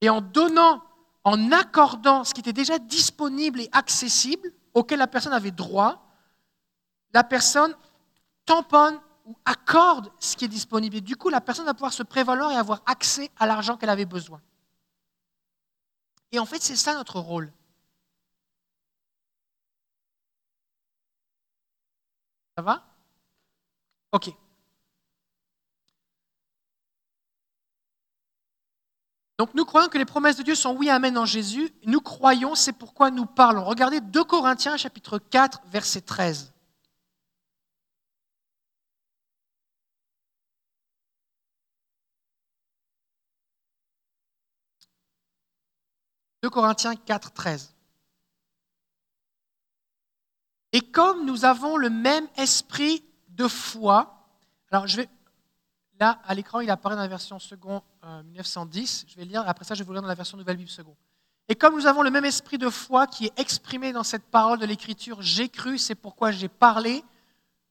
Et 0.00 0.08
en 0.08 0.20
donnant 0.20 0.82
en 1.24 1.50
accordant 1.50 2.22
ce 2.22 2.32
qui 2.32 2.40
était 2.40 2.52
déjà 2.52 2.78
disponible 2.78 3.60
et 3.60 3.68
accessible, 3.72 4.52
auquel 4.72 5.00
la 5.00 5.08
personne 5.08 5.32
avait 5.32 5.50
droit, 5.50 6.06
la 7.12 7.24
personne 7.24 7.74
tamponne 8.46 8.98
ou 9.26 9.36
accorde 9.44 10.12
ce 10.20 10.36
qui 10.36 10.44
est 10.44 10.48
disponible. 10.48 10.96
Et 10.96 11.00
du 11.00 11.16
coup, 11.16 11.30
la 11.30 11.40
personne 11.40 11.66
va 11.66 11.74
pouvoir 11.74 11.92
se 11.92 12.04
prévaloir 12.04 12.52
et 12.52 12.56
avoir 12.56 12.80
accès 12.86 13.28
à 13.40 13.46
l'argent 13.46 13.76
qu'elle 13.76 13.90
avait 13.90 14.06
besoin. 14.06 14.40
Et 16.32 16.38
en 16.38 16.46
fait, 16.46 16.62
c'est 16.62 16.76
ça 16.76 16.94
notre 16.94 17.18
rôle. 17.20 17.52
Ça 22.56 22.62
va? 22.62 22.84
OK. 24.12 24.30
Donc 29.38 29.54
nous 29.54 29.64
croyons 29.64 29.88
que 29.88 29.96
les 29.96 30.04
promesses 30.04 30.36
de 30.36 30.42
Dieu 30.42 30.54
sont 30.54 30.76
oui, 30.76 30.90
amen 30.90 31.16
en 31.16 31.24
Jésus. 31.24 31.72
Nous 31.86 32.02
croyons, 32.02 32.54
c'est 32.54 32.74
pourquoi 32.74 33.10
nous 33.10 33.24
parlons. 33.24 33.64
Regardez 33.64 34.00
2 34.00 34.24
Corinthiens 34.24 34.76
chapitre 34.76 35.18
4, 35.18 35.62
verset 35.68 36.02
13. 36.02 36.52
«2 46.42 46.50
Corinthiens 46.50 46.96
4, 46.96 47.32
13. 47.32 47.74
Et 50.72 50.80
comme 50.80 51.26
nous 51.26 51.44
avons 51.44 51.76
le 51.76 51.90
même 51.90 52.28
esprit 52.36 53.04
de 53.28 53.48
foi, 53.48 54.26
alors 54.70 54.86
je 54.86 54.98
vais, 54.98 55.08
Là, 56.00 56.18
à 56.24 56.34
l'écran, 56.34 56.60
il 56.60 56.70
apparaît 56.70 56.96
dans 56.96 57.02
la 57.02 57.08
version 57.08 57.38
second 57.38 57.82
1910. 58.24 59.04
Euh, 59.04 59.10
je 59.10 59.16
vais 59.16 59.26
lire, 59.26 59.46
après 59.46 59.66
ça, 59.66 59.74
je 59.74 59.80
vais 59.80 59.86
vous 59.86 59.92
lire 59.92 60.00
dans 60.00 60.08
la 60.08 60.14
version 60.14 60.38
Nouvelle 60.38 60.56
Bible 60.56 60.70
second. 60.70 60.96
Et 61.46 61.54
comme 61.54 61.74
nous 61.74 61.86
avons 61.86 62.00
le 62.00 62.10
même 62.10 62.24
esprit 62.24 62.56
de 62.56 62.70
foi 62.70 63.06
qui 63.06 63.26
est 63.26 63.38
exprimé 63.38 63.92
dans 63.92 64.02
cette 64.02 64.24
parole 64.24 64.58
de 64.58 64.64
l'Écriture, 64.64 65.20
j'ai 65.20 65.50
cru, 65.50 65.76
c'est 65.76 65.94
pourquoi 65.94 66.30
j'ai 66.30 66.48
parlé, 66.48 67.04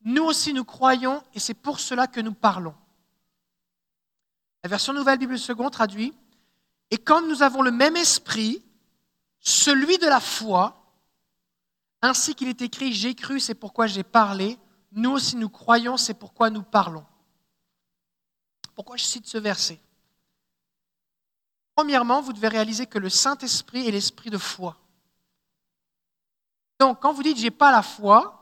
nous 0.06 0.24
aussi 0.24 0.54
nous 0.54 0.64
croyons 0.64 1.24
et 1.34 1.40
c'est 1.40 1.56
pour 1.56 1.80
cela 1.80 2.06
que 2.06 2.22
nous 2.22 2.34
parlons. 2.34 2.76
La 4.64 4.70
version 4.70 4.94
Nouvelle 4.94 5.18
Bible 5.18 5.40
second 5.40 5.72
traduit, 5.72 6.14
et 6.92 6.98
comme 6.98 7.28
nous 7.28 7.44
avons 7.44 7.62
le 7.62 7.72
même 7.72 7.96
esprit, 7.96 8.64
celui 9.40 9.98
de 9.98 10.08
la 10.08 10.20
foi, 10.20 10.76
ainsi 12.02 12.36
qu'il 12.36 12.48
est 12.48 12.62
écrit, 12.62 12.94
j'ai 12.94 13.16
cru, 13.16 13.40
c'est 13.40 13.56
pourquoi 13.56 13.88
j'ai 13.88 14.04
parlé, 14.04 14.58
nous 14.92 15.12
aussi 15.12 15.36
nous 15.36 15.50
croyons, 15.50 15.98
c'est 15.98 16.14
pourquoi 16.14 16.50
nous 16.50 16.64
parlons. 16.64 17.06
Pourquoi 18.76 18.98
je 18.98 19.04
cite 19.04 19.28
ce 19.28 19.38
verset? 19.38 19.80
Premièrement, 21.76 22.22
vous 22.22 22.34
devez 22.34 22.48
réaliser 22.48 22.86
que 22.86 22.98
le 23.00 23.10
Saint-Esprit 23.10 23.88
est 23.88 23.92
l'esprit 23.92 24.30
de 24.30 24.38
foi. 24.38 24.78
Donc, 26.80 27.02
quand 27.02 27.14
vous 27.14 27.24
dites 27.24 27.38
j'ai 27.38 27.52
pas 27.52 27.72
la 27.72 27.82
foi, 27.82 28.40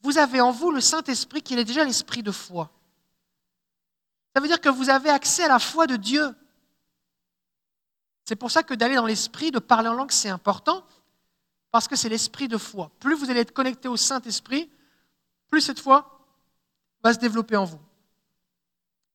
vous 0.00 0.18
avez 0.18 0.40
en 0.40 0.52
vous 0.52 0.70
le 0.70 0.80
Saint-Esprit 0.80 1.42
qui 1.42 1.54
est 1.54 1.64
déjà 1.64 1.84
l'esprit 1.84 2.22
de 2.22 2.30
foi. 2.30 2.70
Ça 4.34 4.40
veut 4.40 4.48
dire 4.48 4.60
que 4.60 4.68
vous 4.68 4.88
avez 4.88 5.10
accès 5.10 5.44
à 5.44 5.48
la 5.48 5.58
foi 5.58 5.86
de 5.86 5.96
Dieu. 5.96 6.34
C'est 8.28 8.36
pour 8.36 8.50
ça 8.50 8.62
que 8.62 8.74
d'aller 8.74 8.96
dans 8.96 9.06
l'esprit, 9.06 9.50
de 9.50 9.58
parler 9.58 9.88
en 9.88 9.94
langue, 9.94 10.10
c'est 10.10 10.28
important, 10.28 10.84
parce 11.70 11.88
que 11.88 11.96
c'est 11.96 12.10
l'esprit 12.10 12.46
de 12.46 12.58
foi. 12.58 12.90
Plus 13.00 13.14
vous 13.14 13.30
allez 13.30 13.40
être 13.40 13.54
connecté 13.54 13.88
au 13.88 13.96
Saint-Esprit, 13.96 14.70
plus 15.48 15.62
cette 15.62 15.80
foi 15.80 16.28
va 17.02 17.14
se 17.14 17.18
développer 17.18 17.56
en 17.56 17.64
vous. 17.64 17.80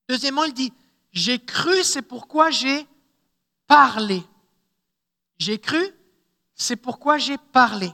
Deuxièmement, 0.09 0.45
il 0.45 0.53
dit, 0.55 0.73
j'ai 1.11 1.37
cru, 1.37 1.83
c'est 1.83 2.01
pourquoi 2.01 2.49
j'ai 2.49 2.87
parlé. 3.67 4.23
J'ai 5.37 5.59
cru, 5.59 5.93
c'est 6.55 6.75
pourquoi 6.75 7.19
j'ai 7.19 7.37
parlé. 7.37 7.93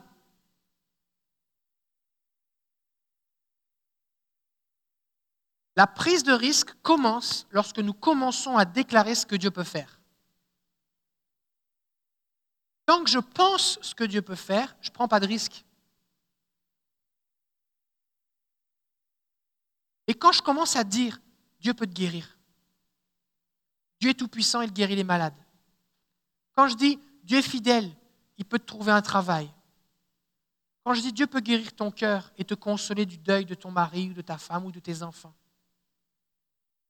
La 5.76 5.86
prise 5.86 6.24
de 6.24 6.32
risque 6.32 6.74
commence 6.82 7.46
lorsque 7.52 7.80
nous 7.80 7.94
commençons 7.94 8.56
à 8.56 8.64
déclarer 8.64 9.16
ce 9.16 9.26
que 9.26 9.36
Dieu 9.36 9.52
peut 9.52 9.66
faire. 9.66 9.99
Tant 12.90 13.06
je 13.06 13.20
pense 13.20 13.78
ce 13.84 13.94
que 13.94 14.04
Dieu 14.04 14.24
peut 14.24 14.34
faire, 14.34 14.76
je 14.82 14.90
ne 14.90 14.94
prends 14.96 15.08
pas 15.08 15.20
de 15.20 15.28
risque. 15.28 15.64
Et 20.08 20.16
quand 20.16 20.32
je 20.32 20.42
commence 20.42 20.76
à 20.76 20.84
dire, 20.84 21.22
Dieu 21.60 21.76
peut 21.76 21.86
te 21.86 21.94
guérir. 21.94 22.36
Dieu 24.00 24.10
est 24.10 24.16
tout-puissant, 24.16 24.62
il 24.62 24.74
guérit 24.74 24.96
les 24.96 25.04
malades. 25.04 25.38
Quand 26.56 26.68
je 26.68 26.74
dis 26.74 27.00
Dieu 27.22 27.38
est 27.38 27.44
fidèle, 27.44 27.96
il 28.40 28.46
peut 28.46 28.58
te 28.58 28.66
trouver 28.66 28.92
un 28.92 29.04
travail. 29.04 29.54
Quand 30.84 30.96
je 30.96 31.02
dis 31.02 31.14
Dieu 31.14 31.28
peut 31.28 31.42
guérir 31.42 31.76
ton 31.76 31.92
cœur 31.92 32.32
et 32.40 32.44
te 32.44 32.56
consoler 32.56 33.06
du 33.06 33.20
deuil 33.20 33.46
de 33.46 33.54
ton 33.54 33.70
mari 33.70 34.10
ou 34.10 34.14
de 34.14 34.22
ta 34.22 34.40
femme 34.40 34.66
ou 34.66 34.72
de 34.72 34.80
tes 34.80 35.04
enfants. 35.04 35.36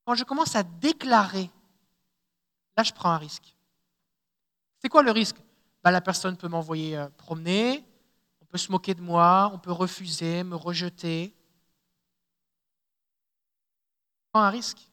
Quand 0.06 0.16
je 0.16 0.24
commence 0.24 0.56
à 0.56 0.64
déclarer, 0.64 1.52
là 2.78 2.84
je 2.84 2.94
prends 2.94 3.12
un 3.12 3.18
risque. 3.18 3.54
C'est 4.82 4.88
quoi 4.88 5.04
le 5.04 5.12
risque? 5.12 5.36
La 5.92 6.02
personne 6.02 6.38
peut 6.38 6.48
m'envoyer 6.48 6.98
euh, 6.98 7.08
promener, 7.18 7.86
on 8.42 8.46
peut 8.46 8.58
se 8.58 8.72
moquer 8.72 8.94
de 8.94 9.02
moi, 9.02 9.52
on 9.54 9.60
peut 9.60 9.72
refuser, 9.72 10.44
me 10.44 10.56
rejeter. 10.56 11.36
prends 14.32 14.44
un 14.44 14.50
risque. 14.50 14.90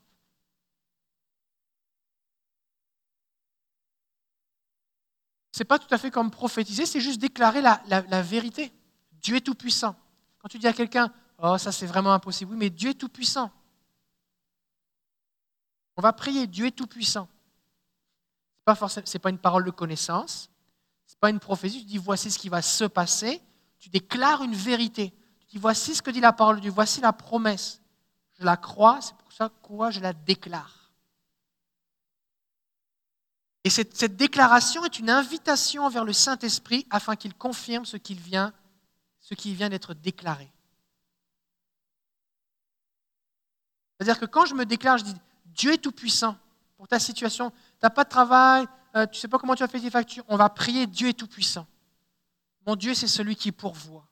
Ce 5.52 5.62
n'est 5.62 5.66
pas 5.66 5.78
tout 5.78 5.92
à 5.94 5.98
fait 5.98 6.10
comme 6.10 6.30
prophétiser, 6.30 6.84
c'est 6.84 7.00
juste 7.00 7.20
déclarer 7.20 7.62
la, 7.62 8.22
vérité. 8.22 8.72
Dieu 9.12 9.36
est 9.36 9.40
tout-puissant. 9.40 9.96
Quand 10.38 10.48
tu 10.48 10.58
dis 10.58 10.66
à 10.66 10.72
quelqu'un, 10.72 11.10
oh 11.38 11.56
ça 11.56 11.72
c'est 11.72 11.86
vraiment 11.86 12.12
impossible, 12.12 12.52
oui, 12.52 12.58
mais 12.58 12.70
Dieu 12.70 12.90
est 12.90 12.94
tout-puissant. 12.94 13.50
On 15.96 16.02
va 16.02 16.12
prier, 16.12 16.46
Dieu 16.46 16.66
est 16.66 16.72
tout-puissant. 16.72 17.26
Ce 18.66 19.00
n'est 19.14 19.18
pas, 19.20 19.30
une 19.30 19.38
parole 19.38 19.64
de 19.64 19.70
connaissance, 19.70 20.50
ce 20.50 20.55
pas 21.20 21.30
une 21.30 21.40
prophétie, 21.40 21.80
tu 21.80 21.86
dis 21.86 21.98
voici 21.98 22.30
ce 22.30 22.38
qui 22.38 22.48
va 22.48 22.62
se 22.62 22.84
passer, 22.84 23.42
tu 23.78 23.88
déclares 23.88 24.42
une 24.42 24.54
vérité. 24.54 25.12
Tu 25.40 25.46
dis 25.52 25.58
voici 25.58 25.94
ce 25.94 26.02
que 26.02 26.10
dit 26.10 26.20
la 26.20 26.32
parole 26.32 26.56
de 26.56 26.60
Dieu, 26.62 26.70
voici 26.70 27.00
la 27.00 27.12
promesse. 27.12 27.80
Je 28.38 28.44
la 28.44 28.56
crois, 28.56 29.00
c'est 29.00 29.16
pour 29.16 29.32
ça 29.32 29.48
que 29.48 29.90
je 29.90 30.00
la 30.00 30.12
déclare. 30.12 30.86
Et 33.64 33.70
cette, 33.70 34.16
déclaration 34.16 34.84
est 34.84 35.00
une 35.00 35.10
invitation 35.10 35.88
vers 35.88 36.04
le 36.04 36.12
Saint-Esprit 36.12 36.86
afin 36.88 37.16
qu'il 37.16 37.34
confirme 37.34 37.84
ce 37.84 37.96
qu'il 37.96 38.20
ce 39.20 39.34
qui 39.34 39.54
vient 39.54 39.68
d'être 39.68 39.92
déclaré. 39.92 40.48
C'est-à-dire 43.98 44.20
que 44.20 44.26
quand 44.26 44.46
je 44.46 44.54
me 44.54 44.64
déclare, 44.64 44.98
je 44.98 45.04
dis 45.04 45.16
Dieu 45.46 45.72
est 45.72 45.78
tout-puissant 45.78 46.36
pour 46.76 46.86
ta 46.86 47.00
situation, 47.00 47.50
tu 47.50 47.56
n'as 47.82 47.90
pas 47.90 48.04
de 48.04 48.08
travail, 48.08 48.66
euh, 48.96 49.06
tu 49.06 49.20
sais 49.20 49.28
pas 49.28 49.38
comment 49.38 49.54
tu 49.54 49.62
as 49.62 49.68
fait 49.68 49.80
tes 49.80 49.90
factures, 49.90 50.24
on 50.28 50.36
va 50.36 50.48
prier 50.48 50.86
Dieu 50.86 51.08
est 51.08 51.12
tout-puissant. 51.12 51.66
Mon 52.66 52.76
Dieu, 52.76 52.94
c'est 52.94 53.06
celui 53.06 53.36
qui 53.36 53.52
pourvoit. 53.52 54.08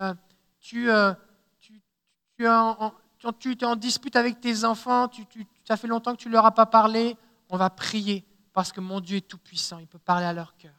Euh, 0.00 0.14
tu, 0.58 0.90
euh, 0.90 1.12
tu, 1.60 1.80
tu, 2.36 2.44
es 2.44 2.48
en, 2.48 2.94
tu, 3.38 3.52
es 3.52 3.64
en 3.64 3.76
dispute 3.76 4.16
avec 4.16 4.40
tes 4.40 4.64
enfants, 4.64 5.08
tu, 5.08 5.26
ça 5.66 5.76
fait 5.76 5.86
longtemps 5.86 6.16
que 6.16 6.20
tu 6.20 6.28
ne 6.28 6.32
leur 6.32 6.46
as 6.46 6.54
pas 6.54 6.66
parlé, 6.66 7.16
on 7.50 7.56
va 7.56 7.70
prier 7.70 8.24
parce 8.52 8.72
que 8.72 8.80
mon 8.80 9.00
Dieu 9.00 9.18
est 9.18 9.28
tout-puissant, 9.28 9.78
il 9.78 9.86
peut 9.86 9.98
parler 9.98 10.26
à 10.26 10.32
leur 10.32 10.56
cœur. 10.56 10.74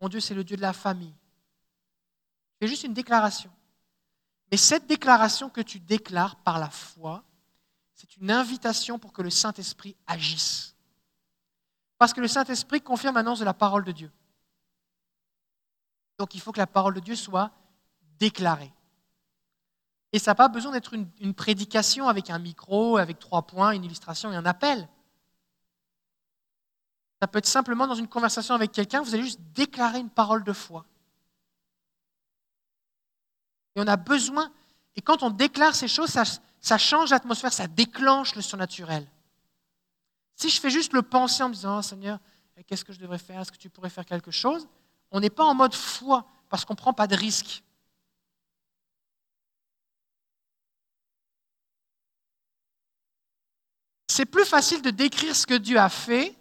Mon 0.00 0.08
Dieu, 0.08 0.20
c'est 0.20 0.34
le 0.34 0.44
Dieu 0.44 0.56
de 0.56 0.62
la 0.62 0.72
famille. 0.72 1.14
C'est 2.60 2.68
juste 2.68 2.84
une 2.84 2.94
déclaration. 2.94 3.50
Mais 4.50 4.56
cette 4.56 4.86
déclaration 4.86 5.48
que 5.48 5.60
tu 5.60 5.78
déclares 5.78 6.36
par 6.36 6.58
la 6.58 6.70
foi, 6.70 7.22
c'est 7.94 8.16
une 8.16 8.30
invitation 8.30 8.98
pour 8.98 9.12
que 9.12 9.22
le 9.22 9.30
Saint-Esprit 9.30 9.96
agisse. 10.06 10.74
Parce 12.00 12.14
que 12.14 12.22
le 12.22 12.28
Saint-Esprit 12.28 12.80
confirme 12.80 13.16
l'annonce 13.16 13.40
de 13.40 13.44
la 13.44 13.52
parole 13.52 13.84
de 13.84 13.92
Dieu. 13.92 14.10
Donc 16.16 16.34
il 16.34 16.40
faut 16.40 16.50
que 16.50 16.58
la 16.58 16.66
parole 16.66 16.94
de 16.94 17.00
Dieu 17.00 17.14
soit 17.14 17.50
déclarée. 18.18 18.72
Et 20.12 20.18
ça 20.18 20.30
n'a 20.30 20.34
pas 20.34 20.48
besoin 20.48 20.72
d'être 20.72 20.94
une, 20.94 21.06
une, 21.20 21.34
prédication 21.34 22.08
avec 22.08 22.30
un 22.30 22.38
micro, 22.38 22.96
avec 22.96 23.18
trois 23.18 23.42
points, 23.42 23.72
une 23.72 23.84
illustration 23.84 24.32
et 24.32 24.36
un 24.36 24.46
appel. 24.46 24.88
Ça 27.20 27.28
peut 27.28 27.38
être 27.38 27.44
simplement 27.44 27.86
dans 27.86 27.94
une 27.94 28.08
conversation 28.08 28.54
avec 28.54 28.72
quelqu'un, 28.72 29.02
vous 29.02 29.12
allez 29.12 29.24
juste 29.24 29.42
déclarer 29.52 29.98
une 29.98 30.08
parole 30.08 30.42
de 30.42 30.54
foi. 30.54 30.86
Et 33.76 33.80
on 33.82 33.86
a 33.86 33.98
besoin, 33.98 34.50
et 34.96 35.02
quand 35.02 35.22
on 35.22 35.28
déclare 35.28 35.74
ces 35.74 35.86
choses, 35.86 36.08
ça, 36.08 36.78
change 36.78 37.10
l'atmosphère, 37.10 37.52
ça 37.52 37.66
déclenche 37.66 38.34
le 38.36 38.40
surnaturel. 38.40 39.06
Si 40.40 40.48
je 40.48 40.58
fais 40.58 40.70
juste 40.70 40.94
le 40.94 41.02
penser 41.02 41.42
en 41.42 41.50
me 41.50 41.54
disant, 41.54 41.80
oh, 41.80 41.82
Seigneur, 41.82 42.18
qu'est-ce 42.66 42.82
que 42.82 42.94
je 42.94 42.98
devrais 42.98 43.18
faire? 43.18 43.42
Est-ce 43.42 43.52
que 43.52 43.58
tu 43.58 43.68
pourrais 43.68 43.90
faire 43.90 44.06
quelque 44.06 44.30
chose? 44.30 44.66
On 45.10 45.20
n'est 45.20 45.28
pas 45.28 45.44
en 45.44 45.54
mode 45.54 45.74
foi 45.74 46.26
parce 46.48 46.64
qu'on 46.64 46.72
ne 46.72 46.78
prend 46.78 46.94
pas 46.94 47.06
de 47.06 47.14
risque. 47.14 47.62
C'est 54.08 54.24
plus 54.24 54.46
facile 54.46 54.80
de 54.80 54.88
décrire 54.88 55.36
ce 55.36 55.46
que 55.46 55.58
Dieu 55.58 55.76
a 55.76 55.90
fait 55.90 56.34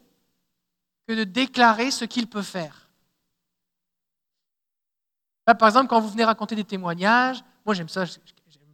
que 1.05 1.13
de 1.13 1.25
déclarer 1.25 1.91
ce 1.91 2.05
qu'il 2.05 2.27
peut 2.27 2.41
faire. 2.41 2.89
Par 5.45 5.67
exemple, 5.67 5.89
quand 5.89 5.99
vous 5.99 6.09
venez 6.09 6.23
raconter 6.23 6.55
des 6.55 6.63
témoignages, 6.63 7.43
moi 7.65 7.75
j'aime 7.75 7.89
ça, 7.89 8.05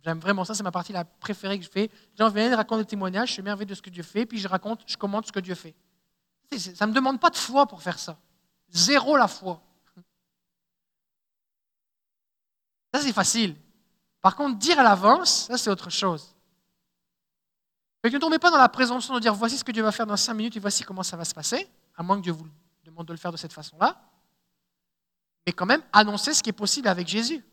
j'aime 0.06 0.20
vraiment 0.20 0.46
ça, 0.46 0.54
c'est 0.54 0.64
ma 0.64 0.72
partie 0.72 0.94
la 0.94 1.04
préférée 1.04 1.60
que 1.60 1.66
je 1.66 1.70
fais. 1.70 1.90
Les 1.90 2.18
gens 2.18 2.30
viennent 2.30 2.54
raconter 2.54 2.84
des 2.84 2.90
témoignages, 2.90 3.30
je 3.30 3.34
suis 3.34 3.42
merveilleux 3.42 3.70
de 3.70 3.76
ce 3.76 3.82
que 3.82 3.90
Dieu 3.90 4.04
fait, 4.04 4.26
puis 4.26 4.38
je 4.38 4.48
raconte, 4.48 4.84
je 4.86 4.96
commente 4.96 5.28
ce 5.28 5.32
que 5.32 5.40
Dieu 5.40 5.56
fait. 5.56 5.76
Ça 6.58 6.86
ne 6.86 6.92
me 6.92 6.96
demande 6.96 7.20
pas 7.20 7.30
de 7.30 7.36
foi 7.36 7.66
pour 7.66 7.82
faire 7.82 8.00
ça. 8.00 8.18
Zéro 8.70 9.18
la 9.18 9.28
foi. 9.28 9.62
Ça, 12.94 13.02
c'est 13.02 13.14
facile. 13.14 13.56
Par 14.22 14.36
contre, 14.36 14.58
dire 14.58 14.80
à 14.80 14.84
l'avance, 14.84 15.48
ça, 15.48 15.58
c'est 15.58 15.70
autre 15.70 15.90
chose. 15.90 16.34
Ne 18.04 18.18
tombez 18.20 18.40
pas 18.40 18.52
dans 18.52 18.58
la 18.58 18.70
présomption 18.70 19.16
de 19.16 19.20
dire 19.20 19.34
voici 19.34 19.58
ce 19.58 19.64
que 19.64 19.72
Dieu 19.72 19.82
va 19.82 19.92
faire 19.92 20.06
dans 20.06 20.16
cinq 20.16 20.36
minutes 20.36 20.56
et 20.56 20.60
voici 20.60 20.84
comment 20.84 21.04
ça 21.04 21.18
va 21.18 21.26
se 21.26 21.34
passer, 21.34 21.68
à 21.96 22.04
moins 22.04 22.18
que 22.18 22.22
Dieu 22.22 22.32
vous 22.32 22.48
demande 22.84 23.08
de 23.08 23.14
le 23.14 23.18
faire 23.18 23.32
de 23.32 23.38
cette 23.38 23.52
façon-là 23.52 24.00
mais 25.46 25.54
quand 25.54 25.66
même 25.66 25.82
annoncer 25.94 26.34
ce 26.34 26.42
qui 26.42 26.50
est 26.50 26.54
possible 26.54 26.88
avec 26.88 27.08
Jésus. 27.08 27.44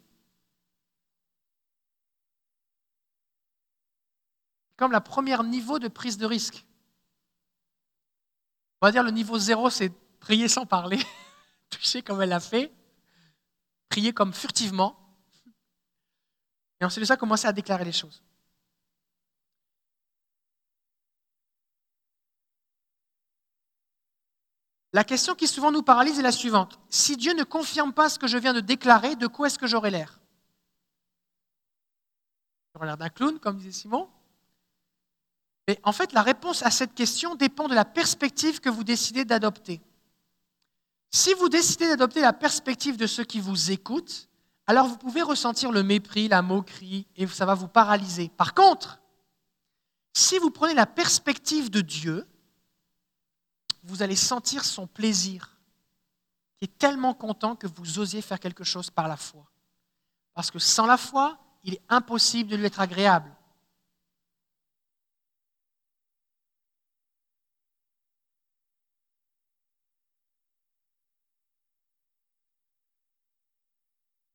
Comme 4.83 4.91
la 4.91 5.01
première 5.01 5.45
niveau 5.45 5.79
de 5.79 5.87
prise 5.87 6.19
de 6.19 6.27
risque. 6.27 6.67
On 8.81 8.87
va 8.89 8.91
dire 8.91 9.05
le 9.05 9.13
niveau 9.13 9.39
zéro, 9.39 9.71
c'est 9.71 9.91
prier 10.19 10.49
sans 10.49 10.67
parler, 10.67 10.99
toucher 11.71 12.03
comme 12.03 12.21
elle 12.21 12.31
l'a 12.31 12.41
fait, 12.41 12.73
prier 13.89 14.13
comme 14.13 14.33
furtivement, 14.33 14.99
et 16.81 16.85
ensuite 16.85 17.03
de 17.03 17.07
ça, 17.07 17.17
commencer 17.17 17.47
à 17.47 17.53
déclarer 17.53 17.85
les 17.85 17.93
choses. 17.93 18.25
La 24.93 25.05
question 25.05 25.37
qui 25.37 25.47
souvent 25.47 25.71
nous 25.71 25.85
paralyse 25.85 26.19
est 26.19 26.23
la 26.23 26.33
suivante. 26.33 26.81
Si 26.91 27.17
Dieu 27.17 27.35
ne 27.35 27.45
confirme 27.45 27.93
pas 27.93 28.09
ce 28.09 28.19
que 28.19 28.27
je 28.27 28.37
viens 28.37 28.53
de 28.53 28.59
déclarer, 28.59 29.15
de 29.15 29.29
quoi 29.29 29.47
est-ce 29.47 29.61
que 29.61 29.69
j'aurai 29.69 29.93
l'air? 29.93 30.19
J'aurai 32.75 32.87
l'air 32.87 32.97
d'un 32.97 33.11
clown, 33.11 33.39
comme 33.39 33.59
disait 33.59 33.71
Simon. 33.71 34.11
Mais 35.69 35.79
en 35.85 35.93
fait, 35.93 36.13
la 36.13 36.23
réponse 36.23 36.63
à 36.63 36.71
cette 36.71 36.95
question 36.95 37.35
dépend 37.35 37.69
de 37.69 37.75
la 37.75 37.85
perspective 37.85 38.61
que 38.61 38.69
vous 38.69 38.85
décidez 38.85 39.25
d'adopter. 39.25 39.81
Si 41.11 41.35
vous 41.35 41.49
décidez 41.49 41.89
d'adopter 41.89 42.21
la 42.21 42.33
perspective 42.33 42.97
de 42.97 43.07
ceux 43.07 43.25
qui 43.25 43.41
vous 43.41 43.71
écoutent, 43.71 44.29
alors 44.67 44.87
vous 44.87 44.97
pouvez 44.97 45.23
ressentir 45.23 45.71
le 45.71 45.83
mépris, 45.83 46.29
la 46.29 46.43
moquerie, 46.43 47.07
et 47.17 47.27
ça 47.27 47.47
va 47.47 47.55
vous 47.55 47.69
paralyser. 47.69 48.29
Par 48.31 48.55
contre, 48.55 49.01
si 50.15 50.39
vous 50.39 50.51
prenez 50.51 50.75
la 50.75 50.87
perspective 50.87 51.71
de 51.71 51.81
Dieu, 51.81 52.27
vous 53.83 54.03
allez 54.03 54.17
sentir 54.17 54.65
son 54.65 54.87
plaisir, 54.87 55.59
qui 56.59 56.65
est 56.65 56.79
tellement 56.79 57.15
content 57.15 57.57
que 57.57 57.67
vous 57.67 57.99
osiez 57.99 58.23
faire 58.23 58.41
quelque 58.41 58.65
chose 58.65 58.91
par 58.91 59.09
la 59.09 59.17
foi. 59.17 59.51
Parce 60.35 60.51
que 60.51 60.59
sans 60.59 60.87
la 60.87 60.97
foi, 60.97 61.39
il 61.65 61.75
est 61.75 61.83
impossible 61.89 62.51
de 62.51 62.57
lui 62.57 62.67
être 62.67 62.81
agréable. 62.81 63.31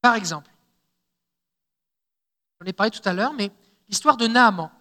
Par 0.08 0.16
exemple, 0.16 0.50
j'en 2.58 2.66
ai 2.66 2.72
parlé 2.72 2.92
tout 2.92 3.02
à 3.04 3.12
l'heure, 3.12 3.34
mais 3.34 3.52
l'histoire 3.90 4.16
de 4.16 4.26
Naaman. 4.26 4.72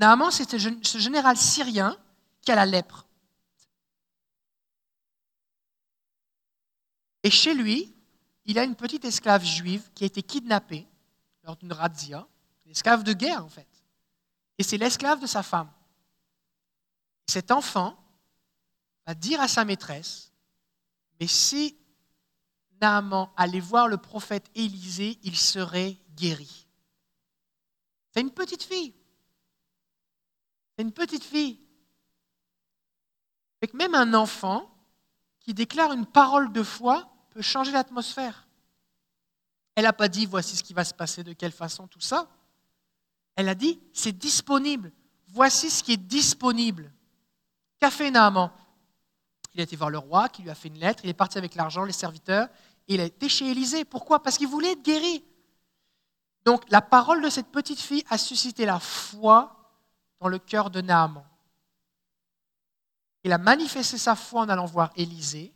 Naaman, 0.00 0.32
c'était 0.32 0.58
ce 0.58 0.98
général 0.98 1.36
syrien 1.36 1.96
qui 2.40 2.50
a 2.50 2.56
la 2.56 2.66
lèpre. 2.66 3.06
Et 7.22 7.30
chez 7.30 7.54
lui, 7.54 7.94
il 8.46 8.58
a 8.58 8.64
une 8.64 8.74
petite 8.74 9.04
esclave 9.04 9.44
juive 9.44 9.92
qui 9.94 10.02
a 10.02 10.08
été 10.08 10.24
kidnappée 10.24 10.88
lors 11.44 11.54
d'une 11.54 11.72
razzia, 11.72 12.26
une 12.64 12.72
esclave 12.72 13.04
de 13.04 13.12
guerre 13.12 13.44
en 13.44 13.48
fait. 13.48 13.68
Et 14.58 14.64
c'est 14.64 14.76
l'esclave 14.76 15.20
de 15.20 15.28
sa 15.28 15.44
femme. 15.44 15.70
Cet 17.28 17.52
enfant 17.52 17.96
va 19.06 19.14
dire 19.14 19.40
à 19.40 19.46
sa 19.46 19.64
maîtresse, 19.64 20.32
mais 21.20 21.28
si 21.28 21.78
Naaman 22.80 23.30
allait 23.36 23.60
voir 23.60 23.88
le 23.88 23.96
prophète 23.96 24.50
Élisée, 24.54 25.18
il 25.22 25.36
serait 25.36 25.98
guéri. 26.14 26.66
C'est 28.12 28.20
une 28.20 28.30
petite 28.30 28.62
fille. 28.62 28.94
C'est 30.76 30.82
une 30.82 30.92
petite 30.92 31.24
fille. 31.24 31.60
Avec 33.60 33.74
même 33.74 33.94
un 33.94 34.14
enfant 34.14 34.70
qui 35.40 35.54
déclare 35.54 35.92
une 35.92 36.06
parole 36.06 36.52
de 36.52 36.62
foi 36.62 37.08
peut 37.30 37.42
changer 37.42 37.72
l'atmosphère. 37.72 38.46
Elle 39.74 39.84
n'a 39.84 39.92
pas 39.92 40.08
dit 40.08 40.26
voici 40.26 40.56
ce 40.56 40.62
qui 40.62 40.74
va 40.74 40.84
se 40.84 40.94
passer, 40.94 41.22
de 41.22 41.32
quelle 41.32 41.52
façon, 41.52 41.86
tout 41.86 42.00
ça. 42.00 42.28
Elle 43.36 43.48
a 43.48 43.54
dit 43.54 43.80
c'est 43.92 44.16
disponible. 44.16 44.92
Voici 45.28 45.70
ce 45.70 45.82
qui 45.82 45.92
est 45.92 45.96
disponible. 45.96 46.92
Qu'a 47.78 47.90
fait 47.90 48.10
Naaman? 48.10 48.50
Il 49.54 49.60
a 49.60 49.64
été 49.64 49.76
voir 49.76 49.90
le 49.90 49.98
roi 49.98 50.28
qui 50.28 50.42
lui 50.42 50.50
a 50.50 50.54
fait 50.54 50.68
une 50.68 50.78
lettre. 50.78 51.04
Il 51.04 51.10
est 51.10 51.14
parti 51.14 51.38
avec 51.38 51.54
l'argent, 51.54 51.84
les 51.84 51.92
serviteurs, 51.92 52.48
il 52.88 53.00
a 53.00 53.04
été 53.04 53.28
chez 53.28 53.50
Élisée. 53.50 53.84
Pourquoi? 53.84 54.22
Parce 54.22 54.38
qu'il 54.38 54.48
voulait 54.48 54.72
être 54.72 54.82
guéri. 54.82 55.24
Donc 56.44 56.68
la 56.70 56.80
parole 56.80 57.22
de 57.22 57.30
cette 57.30 57.48
petite 57.48 57.80
fille 57.80 58.04
a 58.08 58.18
suscité 58.18 58.64
la 58.64 58.80
foi 58.80 59.54
dans 60.20 60.28
le 60.28 60.38
cœur 60.38 60.70
de 60.70 60.80
Naaman. 60.80 61.24
Il 63.24 63.32
a 63.32 63.38
manifesté 63.38 63.98
sa 63.98 64.16
foi 64.16 64.42
en 64.42 64.48
allant 64.48 64.64
voir 64.64 64.90
Élisée 64.96 65.52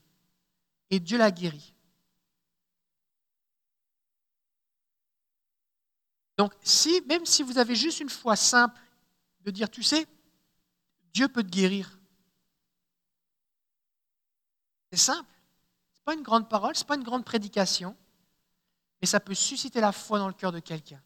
et 0.91 1.01
Dieu 1.01 1.17
l'a 1.17 1.31
guéri. 1.31 1.73
Donc, 6.37 6.53
si, 6.63 7.01
même 7.07 7.25
si 7.25 7.43
vous 7.43 7.59
avez 7.59 7.75
juste 7.75 8.01
une 8.01 8.11
foi 8.11 8.37
simple 8.37 8.79
de 9.41 9.51
dire, 9.51 9.71
tu 9.71 9.83
sais, 9.83 10.07
Dieu 11.13 11.29
peut 11.29 11.43
te 11.43 11.49
guérir. 11.49 11.99
C'est 14.91 14.99
simple. 14.99 15.32
N'est 16.03 16.15
pas 16.15 16.15
une 16.15 16.23
grande 16.23 16.49
parole, 16.49 16.75
ce 16.75 16.83
n'est 16.83 16.87
pas 16.87 16.97
une 16.97 17.05
grande 17.05 17.25
prédication, 17.25 17.97
mais 19.01 19.07
ça 19.07 19.21
peut 19.21 19.35
susciter 19.35 19.81
la 19.81 19.93
foi 19.93 20.19
dans 20.19 20.27
le 20.27 20.35
cœur 20.35 20.51
de 20.51 20.59
quelqu'un. 20.59 21.01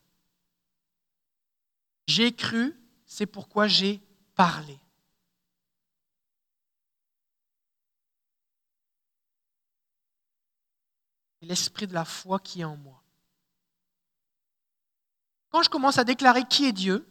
J'ai 2.07 2.35
cru, 2.35 2.75
c'est 3.05 3.27
pourquoi 3.27 3.69
j'ai 3.69 4.01
parlé. 4.35 4.79
l'esprit 11.43 11.87
de 11.87 11.95
la 11.95 12.05
foi 12.05 12.41
qui 12.41 12.63
est 12.63 12.65
en 12.65 12.77
moi. 12.77 13.01
Quand 15.51 15.63
je 15.63 15.71
commence 15.71 15.97
à 15.97 16.03
déclarer 16.03 16.45
qui 16.45 16.67
est 16.67 16.73
Dieu, 16.73 17.07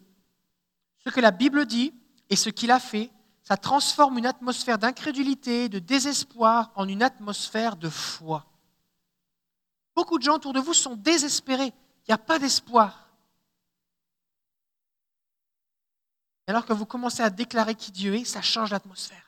Ce 1.05 1.11
que 1.11 1.21
la 1.21 1.31
Bible 1.31 1.67
dit 1.67 1.93
et 2.31 2.35
ce 2.35 2.49
qu'il 2.49 2.71
a 2.71 2.79
fait, 2.79 3.11
ça 3.47 3.57
transforme 3.57 4.17
une 4.17 4.25
atmosphère 4.25 4.79
d'incrédulité, 4.79 5.69
de 5.69 5.79
désespoir 5.79 6.71
en 6.75 6.87
une 6.87 7.03
atmosphère 7.03 7.75
de 7.75 7.89
foi. 7.89 8.45
Beaucoup 9.95 10.17
de 10.17 10.23
gens 10.23 10.35
autour 10.35 10.51
de 10.51 10.59
vous 10.59 10.73
sont 10.73 10.95
désespérés. 10.95 11.71
Il 12.07 12.09
n'y 12.09 12.13
a 12.13 12.17
pas 12.17 12.39
d'espoir. 12.39 13.05
alors 16.47 16.65
que 16.65 16.73
vous 16.73 16.85
commencez 16.85 17.23
à 17.23 17.31
déclarer 17.31 17.73
qui 17.73 17.91
Dieu 17.91 18.13
est, 18.13 18.23
ça 18.23 18.41
change 18.41 18.69
l'atmosphère. 18.69 19.24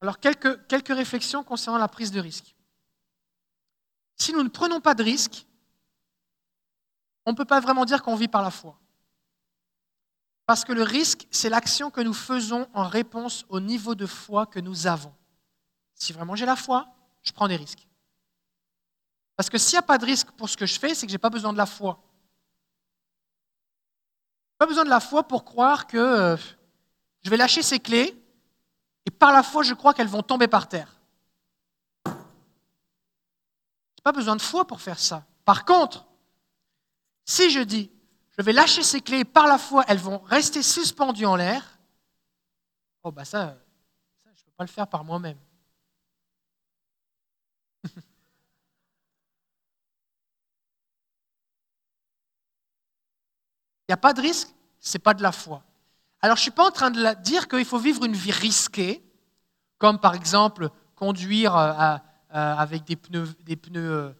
Alors, 0.00 0.20
quelques, 0.20 0.88
réflexions 0.88 1.42
concernant 1.42 1.78
la 1.78 1.88
prise 1.88 2.12
de 2.12 2.20
risque. 2.20 2.54
Si 4.16 4.32
nous 4.32 4.42
ne 4.42 4.48
prenons 4.48 4.80
pas 4.80 4.94
de 4.94 5.02
risque, 5.02 5.46
on 7.26 7.32
ne 7.32 7.36
peut 7.36 7.44
pas 7.44 7.60
vraiment 7.60 7.84
dire 7.84 8.02
qu'on 8.02 8.14
vit 8.14 8.28
par 8.28 8.42
la 8.42 8.50
foi. 8.50 8.78
Parce 10.46 10.64
que 10.64 10.72
le 10.72 10.82
risque, 10.82 11.26
c'est 11.30 11.50
l'action 11.50 11.90
que 11.90 12.00
nous 12.00 12.14
faisons 12.14 12.68
en 12.72 12.88
réponse 12.88 13.44
au 13.48 13.60
niveau 13.60 13.94
de 13.94 14.06
foi 14.06 14.46
que 14.46 14.60
nous 14.60 14.86
avons. 14.86 15.14
Si 15.94 16.12
vraiment 16.12 16.36
j'ai 16.36 16.46
la 16.46 16.56
foi, 16.56 16.88
je 17.22 17.32
prends 17.32 17.48
des 17.48 17.56
risques. 17.56 17.86
Parce 19.36 19.50
que 19.50 19.58
s'il 19.58 19.74
n'y 19.74 19.80
a 19.80 19.82
pas 19.82 19.98
de 19.98 20.06
risque 20.06 20.30
pour 20.32 20.48
ce 20.48 20.56
que 20.56 20.64
je 20.64 20.78
fais, 20.78 20.94
c'est 20.94 21.06
que 21.06 21.10
je 21.10 21.14
n'ai 21.14 21.18
pas 21.18 21.30
besoin 21.30 21.52
de 21.52 21.58
la 21.58 21.66
foi. 21.66 22.02
Pas 24.56 24.66
besoin 24.66 24.84
de 24.84 24.90
la 24.90 25.00
foi 25.00 25.22
pour 25.22 25.44
croire 25.44 25.86
que 25.86 25.96
euh, 25.96 26.36
je 27.22 27.30
vais 27.30 27.36
lâcher 27.36 27.62
ces 27.62 27.78
clés 27.78 28.16
et 29.08 29.10
par 29.10 29.32
la 29.32 29.42
foi, 29.42 29.62
je 29.62 29.72
crois 29.72 29.94
qu'elles 29.94 30.06
vont 30.06 30.22
tomber 30.22 30.48
par 30.48 30.68
terre. 30.68 30.94
Pas 34.04 34.12
besoin 34.12 34.36
de 34.36 34.42
foi 34.42 34.66
pour 34.66 34.82
faire 34.82 34.98
ça. 34.98 35.24
Par 35.46 35.64
contre, 35.64 36.04
si 37.24 37.48
je 37.48 37.60
dis, 37.60 37.90
je 38.36 38.42
vais 38.42 38.52
lâcher 38.52 38.82
ces 38.82 39.00
clés 39.00 39.24
par 39.24 39.46
la 39.46 39.56
foi, 39.56 39.82
elles 39.88 39.96
vont 39.96 40.18
rester 40.18 40.62
suspendues 40.62 41.24
en 41.24 41.36
l'air, 41.36 41.78
oh 43.02 43.10
bah 43.10 43.24
ça, 43.24 43.56
ça 44.22 44.28
je 44.34 44.42
ne 44.42 44.44
peux 44.44 44.52
pas 44.54 44.64
le 44.64 44.68
faire 44.68 44.86
par 44.86 45.04
moi-même. 45.04 45.38
Il 47.86 47.92
n'y 53.88 53.94
a 53.94 53.96
pas 53.96 54.12
de 54.12 54.20
risque, 54.20 54.48
ce 54.80 54.98
n'est 54.98 55.02
pas 55.02 55.14
de 55.14 55.22
la 55.22 55.32
foi. 55.32 55.62
Alors, 56.20 56.36
je 56.36 56.40
ne 56.40 56.44
suis 56.44 56.50
pas 56.50 56.66
en 56.66 56.70
train 56.70 56.90
de 56.90 57.22
dire 57.22 57.46
qu'il 57.46 57.64
faut 57.64 57.78
vivre 57.78 58.04
une 58.04 58.14
vie 58.14 58.32
risquée, 58.32 59.04
comme 59.78 60.00
par 60.00 60.14
exemple 60.14 60.70
conduire 60.96 61.56
euh, 61.56 61.72
euh, 61.72 61.96
avec 62.30 62.84
des 62.84 62.96
pneus, 62.96 63.36
euh, 63.76 64.12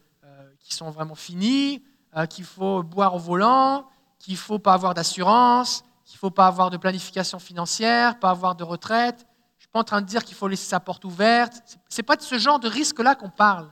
qui 0.60 0.74
sont 0.74 0.90
vraiment 0.90 1.16
finis, 1.16 1.82
qu'il 2.30 2.44
faut 2.44 2.82
boire 2.82 3.14
au 3.14 3.18
volant, 3.18 3.88
qu'il 4.18 4.34
ne 4.34 4.38
faut 4.38 4.58
pas 4.58 4.74
avoir 4.74 4.94
d'assurance, 4.94 5.82
qu'il 6.04 6.16
ne 6.16 6.20
faut 6.20 6.30
pas 6.30 6.46
avoir 6.46 6.70
de 6.70 6.76
planification 6.76 7.38
financière, 7.38 8.18
pas 8.18 8.30
avoir 8.30 8.54
de 8.54 8.64
retraite. 8.64 9.26
Je 9.56 9.56
ne 9.56 9.60
suis 9.60 9.68
pas 9.68 9.80
en 9.80 9.84
train 9.84 10.00
de 10.00 10.06
dire 10.06 10.24
qu'il 10.24 10.36
faut 10.36 10.48
laisser 10.48 10.68
sa 10.68 10.80
porte 10.80 11.04
ouverte. 11.04 11.78
Ce 11.88 12.00
n'est 12.00 12.04
pas 12.04 12.16
de 12.16 12.22
ce 12.22 12.38
genre 12.38 12.58
de 12.58 12.68
risque-là 12.68 13.14
qu'on 13.14 13.30
parle. 13.30 13.70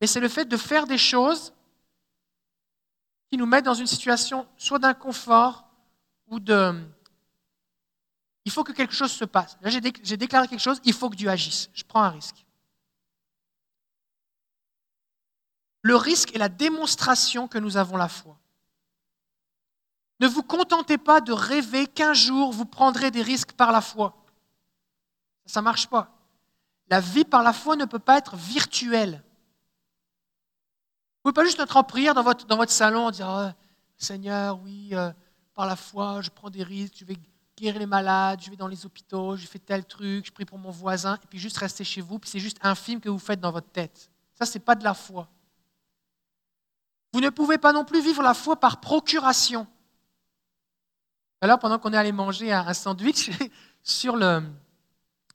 Mais 0.00 0.06
c'est 0.06 0.20
le 0.20 0.28
fait 0.28 0.44
de 0.44 0.56
faire 0.56 0.86
des 0.86 0.98
choses 0.98 1.52
qui 3.30 3.36
nous 3.36 3.46
mettent 3.46 3.64
dans 3.64 3.74
une 3.74 3.86
situation 3.86 4.46
soit 4.56 4.78
d'inconfort, 4.78 5.63
Il 8.44 8.50
faut 8.50 8.64
que 8.64 8.72
quelque 8.72 8.94
chose 8.94 9.12
se 9.12 9.24
passe. 9.24 9.56
Là, 9.62 9.70
j'ai 9.70 10.16
déclaré 10.16 10.48
quelque 10.48 10.60
chose, 10.60 10.80
il 10.84 10.92
faut 10.92 11.10
que 11.10 11.16
Dieu 11.16 11.28
agisse. 11.28 11.70
Je 11.72 11.84
prends 11.84 12.02
un 12.02 12.10
risque. 12.10 12.44
Le 15.82 15.96
risque 15.96 16.34
est 16.34 16.38
la 16.38 16.48
démonstration 16.48 17.46
que 17.46 17.58
nous 17.58 17.76
avons 17.76 17.96
la 17.96 18.08
foi. 18.08 18.38
Ne 20.20 20.26
vous 20.26 20.42
contentez 20.42 20.96
pas 20.96 21.20
de 21.20 21.32
rêver 21.32 21.86
qu'un 21.86 22.14
jour 22.14 22.52
vous 22.52 22.64
prendrez 22.64 23.10
des 23.10 23.22
risques 23.22 23.52
par 23.52 23.72
la 23.72 23.80
foi. 23.80 24.24
Ça 25.44 25.60
ne 25.60 25.64
marche 25.64 25.88
pas. 25.88 26.10
La 26.88 27.00
vie 27.00 27.24
par 27.24 27.42
la 27.42 27.52
foi 27.52 27.76
ne 27.76 27.84
peut 27.84 27.98
pas 27.98 28.16
être 28.16 28.36
virtuelle. 28.36 29.22
Vous 31.22 31.30
ne 31.30 31.32
pouvez 31.32 31.42
pas 31.42 31.44
juste 31.44 31.60
être 31.60 31.76
en 31.76 31.84
prière 31.84 32.14
dans 32.14 32.22
votre, 32.22 32.46
dans 32.46 32.56
votre 32.56 32.72
salon 32.72 33.10
disant 33.10 33.48
oh, 33.48 33.52
Seigneur, 33.96 34.60
oui, 34.62 34.90
euh, 34.92 35.12
par 35.54 35.66
la 35.66 35.76
foi, 35.76 36.20
je 36.20 36.30
prends 36.30 36.50
des 36.50 36.62
risques, 36.62 36.94
je 36.98 37.04
vais 37.04 37.16
guérir 37.56 37.78
les 37.78 37.86
malades, 37.86 38.40
je 38.42 38.50
vais 38.50 38.56
dans 38.56 38.66
les 38.66 38.84
hôpitaux, 38.84 39.36
je 39.36 39.46
fais 39.46 39.58
tel 39.58 39.84
truc, 39.84 40.26
je 40.26 40.32
prie 40.32 40.44
pour 40.44 40.58
mon 40.58 40.70
voisin, 40.70 41.14
et 41.22 41.26
puis 41.28 41.38
juste 41.38 41.56
rester 41.58 41.84
chez 41.84 42.00
vous, 42.00 42.18
puis 42.18 42.28
c'est 42.28 42.40
juste 42.40 42.58
un 42.62 42.74
film 42.74 43.00
que 43.00 43.08
vous 43.08 43.18
faites 43.18 43.40
dans 43.40 43.52
votre 43.52 43.70
tête. 43.70 44.10
Ça, 44.34 44.44
ce 44.44 44.58
n'est 44.58 44.64
pas 44.64 44.74
de 44.74 44.82
la 44.82 44.94
foi. 44.94 45.28
Vous 47.12 47.20
ne 47.20 47.30
pouvez 47.30 47.58
pas 47.58 47.72
non 47.72 47.84
plus 47.84 48.02
vivre 48.02 48.22
la 48.22 48.34
foi 48.34 48.58
par 48.58 48.80
procuration. 48.80 49.68
Alors, 51.40 51.60
pendant 51.60 51.78
qu'on 51.78 51.92
est 51.92 51.96
allé 51.96 52.10
manger 52.10 52.52
un 52.52 52.74
sandwich, 52.74 53.30
sur, 53.84 54.16
le, 54.16 54.42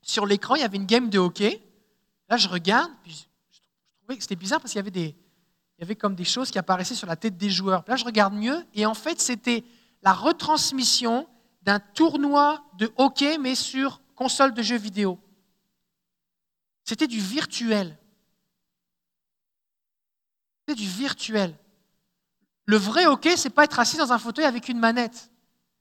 sur 0.02 0.26
l'écran, 0.26 0.56
il 0.56 0.62
y 0.62 0.66
avait 0.66 0.76
une 0.76 0.86
game 0.86 1.10
de 1.10 1.20
hockey. 1.20 1.64
Là, 2.28 2.36
je 2.36 2.50
regarde, 2.50 2.92
puis 3.04 3.28
je 3.52 3.60
trouvais 4.02 4.18
que 4.18 4.24
c'était 4.24 4.36
bizarre 4.36 4.60
parce 4.60 4.74
qu'il 4.74 4.80
y 4.80 4.82
avait 4.82 4.92
des, 4.92 5.16
il 5.78 5.82
y 5.82 5.84
avait 5.84 5.96
comme 5.96 6.16
des 6.16 6.26
choses 6.26 6.52
qui 6.52 6.60
apparaissaient 6.60 6.96
sur 6.96 7.08
la 7.08 7.16
tête 7.16 7.38
des 7.38 7.50
joueurs. 7.50 7.86
Là, 7.88 7.96
je 7.96 8.04
regarde 8.04 8.34
mieux, 8.34 8.66
et 8.74 8.86
en 8.86 8.94
fait, 8.94 9.22
c'était 9.22 9.64
la 10.02 10.14
retransmission 10.14 11.28
d'un 11.62 11.80
tournoi 11.80 12.64
de 12.78 12.92
hockey, 12.98 13.38
mais 13.38 13.56
sur 13.56 14.02
console 14.16 14.54
de 14.54 14.62
jeux 14.62 14.78
vidéo. 14.78 15.20
C'était 16.86 17.08
du 17.08 17.20
virtuel. 17.20 17.98
C'était 20.60 20.82
du 20.82 20.88
virtuel. 20.88 21.58
Le 22.66 22.78
vrai 22.78 23.06
hockey, 23.06 23.36
c'est 23.38 23.50
pas 23.50 23.64
être 23.64 23.80
assis 23.80 23.98
dans 23.98 24.14
un 24.14 24.20
fauteuil 24.20 24.46
avec 24.46 24.70
une 24.70 24.80
manette. 24.80 25.32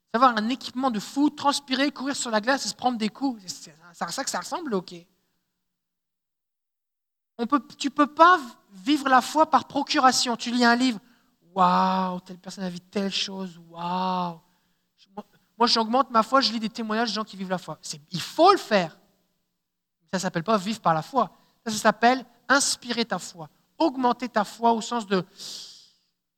C'est 0.07 0.17
avoir 0.17 0.37
un 0.37 0.49
équipement 0.49 0.91
de 0.91 1.01
fou, 1.01 1.31
transpirer, 1.31 1.91
courir 1.91 2.17
sur 2.17 2.31
la 2.31 2.41
glace 2.41 2.65
et 2.65 2.69
se 2.69 2.75
prendre 2.75 2.99
des 2.99 3.11
coups. 3.11 3.43
C'est 3.47 3.75
à 4.01 4.09
ça 4.09 4.25
que 4.25 4.31
ça 4.31 4.41
ressemble, 4.41 4.71
le 4.71 4.77
hockey. 4.77 5.07
Tu 7.79 7.89
ne 7.89 7.93
peux 7.93 8.07
pas 8.07 8.41
vivre 8.73 9.09
la 9.09 9.21
foi 9.21 9.49
par 9.49 9.69
procuration. 9.69 10.37
Tu 10.37 10.51
lis 10.51 10.65
un 10.65 10.75
livre, 10.75 10.99
Waouh, 11.59 12.21
telle 12.21 12.39
personne 12.39 12.63
a 12.63 12.71
vu 12.71 12.79
telle 12.79 13.11
chose, 13.11 13.61
waouh. 13.69 14.39
Moi, 15.59 15.67
j'augmente 15.67 16.09
ma 16.09 16.23
foi, 16.23 16.41
je 16.41 16.53
lis 16.53 16.61
des 16.61 16.69
témoignages 16.69 17.09
de 17.09 17.15
gens 17.15 17.25
qui 17.25 17.37
vivent 17.37 17.51
la 17.51 17.59
foi. 17.59 17.81
Il 18.13 18.21
faut 18.21 18.53
le 18.53 18.59
faire. 18.59 18.97
Ça 20.09 20.19
ne 20.19 20.21
s'appelle 20.21 20.45
pas 20.45 20.57
vivre 20.57 20.79
par 20.79 20.95
la 20.95 21.03
foi. 21.03 21.33
Ça, 21.67 21.73
s'appelle 21.73 22.25
inspirer 22.49 23.05
ta 23.05 23.19
foi, 23.19 23.51
augmenter 23.77 24.29
ta 24.29 24.45
foi 24.45 24.73
au 24.73 24.81
sens 24.81 25.05
de, 25.05 25.25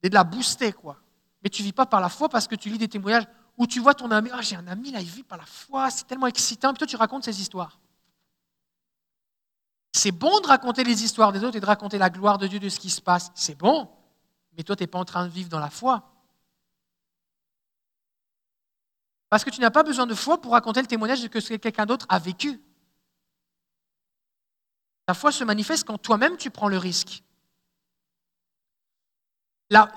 de 0.03 0.09
la 0.09 0.25
booster. 0.25 0.73
quoi. 0.73 0.97
Mais 1.45 1.51
tu 1.51 1.61
ne 1.61 1.67
vis 1.67 1.75
pas 1.75 1.85
par 1.85 2.01
la 2.01 2.09
foi 2.09 2.31
parce 2.31 2.49
que 2.49 2.55
tu 2.55 2.71
lis 2.71 2.79
des 2.79 2.89
témoignages 2.89 3.29
où 3.59 3.67
tu 3.67 3.79
vois 3.79 3.93
ton 3.93 4.11
ami, 4.11 4.31
ah, 4.33 4.41
j'ai 4.41 4.57
un 4.57 4.67
ami 4.69 4.91
là, 4.91 5.03
il 5.03 5.07
vit 5.07 5.23
par 5.23 5.37
la 5.37 5.45
foi, 5.45 5.91
c'est 5.91 6.07
tellement 6.07 6.29
excitant. 6.29 6.73
Puis 6.73 6.79
toi, 6.79 6.87
tu 6.87 6.97
racontes 6.97 7.25
ces 7.25 7.43
histoires. 7.43 7.79
C'est 9.93 10.13
bon 10.13 10.41
de 10.41 10.47
raconter 10.47 10.83
les 10.83 11.05
histoires 11.05 11.31
des 11.31 11.45
autres 11.45 11.57
et 11.57 11.61
de 11.61 11.67
raconter 11.67 11.99
la 11.99 12.09
gloire 12.09 12.39
de 12.39 12.47
Dieu 12.47 12.59
de 12.59 12.71
ce 12.71 12.81
qui 12.81 12.89
se 12.89 13.03
passe. 13.03 13.31
C'est 13.35 13.59
bon 13.59 13.87
mais 14.57 14.63
toi, 14.63 14.77
tu 14.77 14.83
n'es 14.83 14.87
pas 14.87 14.99
en 14.99 15.05
train 15.05 15.25
de 15.25 15.31
vivre 15.31 15.49
dans 15.49 15.61
la 15.61 15.71
foi. 15.71 16.11
Parce 19.29 19.45
que 19.45 19.51
tu 19.51 19.61
n'as 19.61 19.71
pas 19.71 19.85
besoin 19.85 20.07
de 20.07 20.15
foi 20.15 20.41
pour 20.41 20.53
raconter 20.53 20.81
le 20.81 20.89
témoignage 20.89 21.23
de 21.23 21.41
ce 21.41 21.49
que 21.49 21.55
quelqu'un 21.55 21.87
d'autre 21.87 22.07
a 22.09 22.19
vécu. 22.19 22.61
La 25.07 25.15
foi 25.15 25.33
se 25.33 25.45
manifeste 25.45 25.87
quand 25.87 25.99
toi-même 25.99 26.37
tu 26.37 26.51
prends 26.51 26.69
le 26.69 26.79
risque. 26.79 27.23
La, 29.71 29.89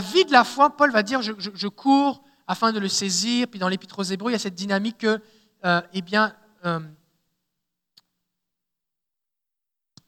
vie 0.00 0.24
de 0.24 0.32
la 0.32 0.42
foi, 0.42 0.76
Paul 0.76 0.90
va 0.90 1.04
dire, 1.04 1.22
je, 1.22 1.68
cours 1.68 2.24
afin 2.48 2.72
de 2.72 2.80
le 2.80 2.88
saisir, 2.88 3.46
puis 3.48 3.60
dans 3.60 3.68
l'Épître 3.68 3.98
aux 4.00 4.02
Hébreux, 4.02 4.30
il 4.30 4.34
y 4.34 4.36
a 4.36 4.40
cette 4.40 4.54
dynamique 4.54 4.98
que, 4.98 5.20
euh, 5.64 5.80
eh 5.92 6.02
bien, 6.02 6.36
euh, 6.64 6.80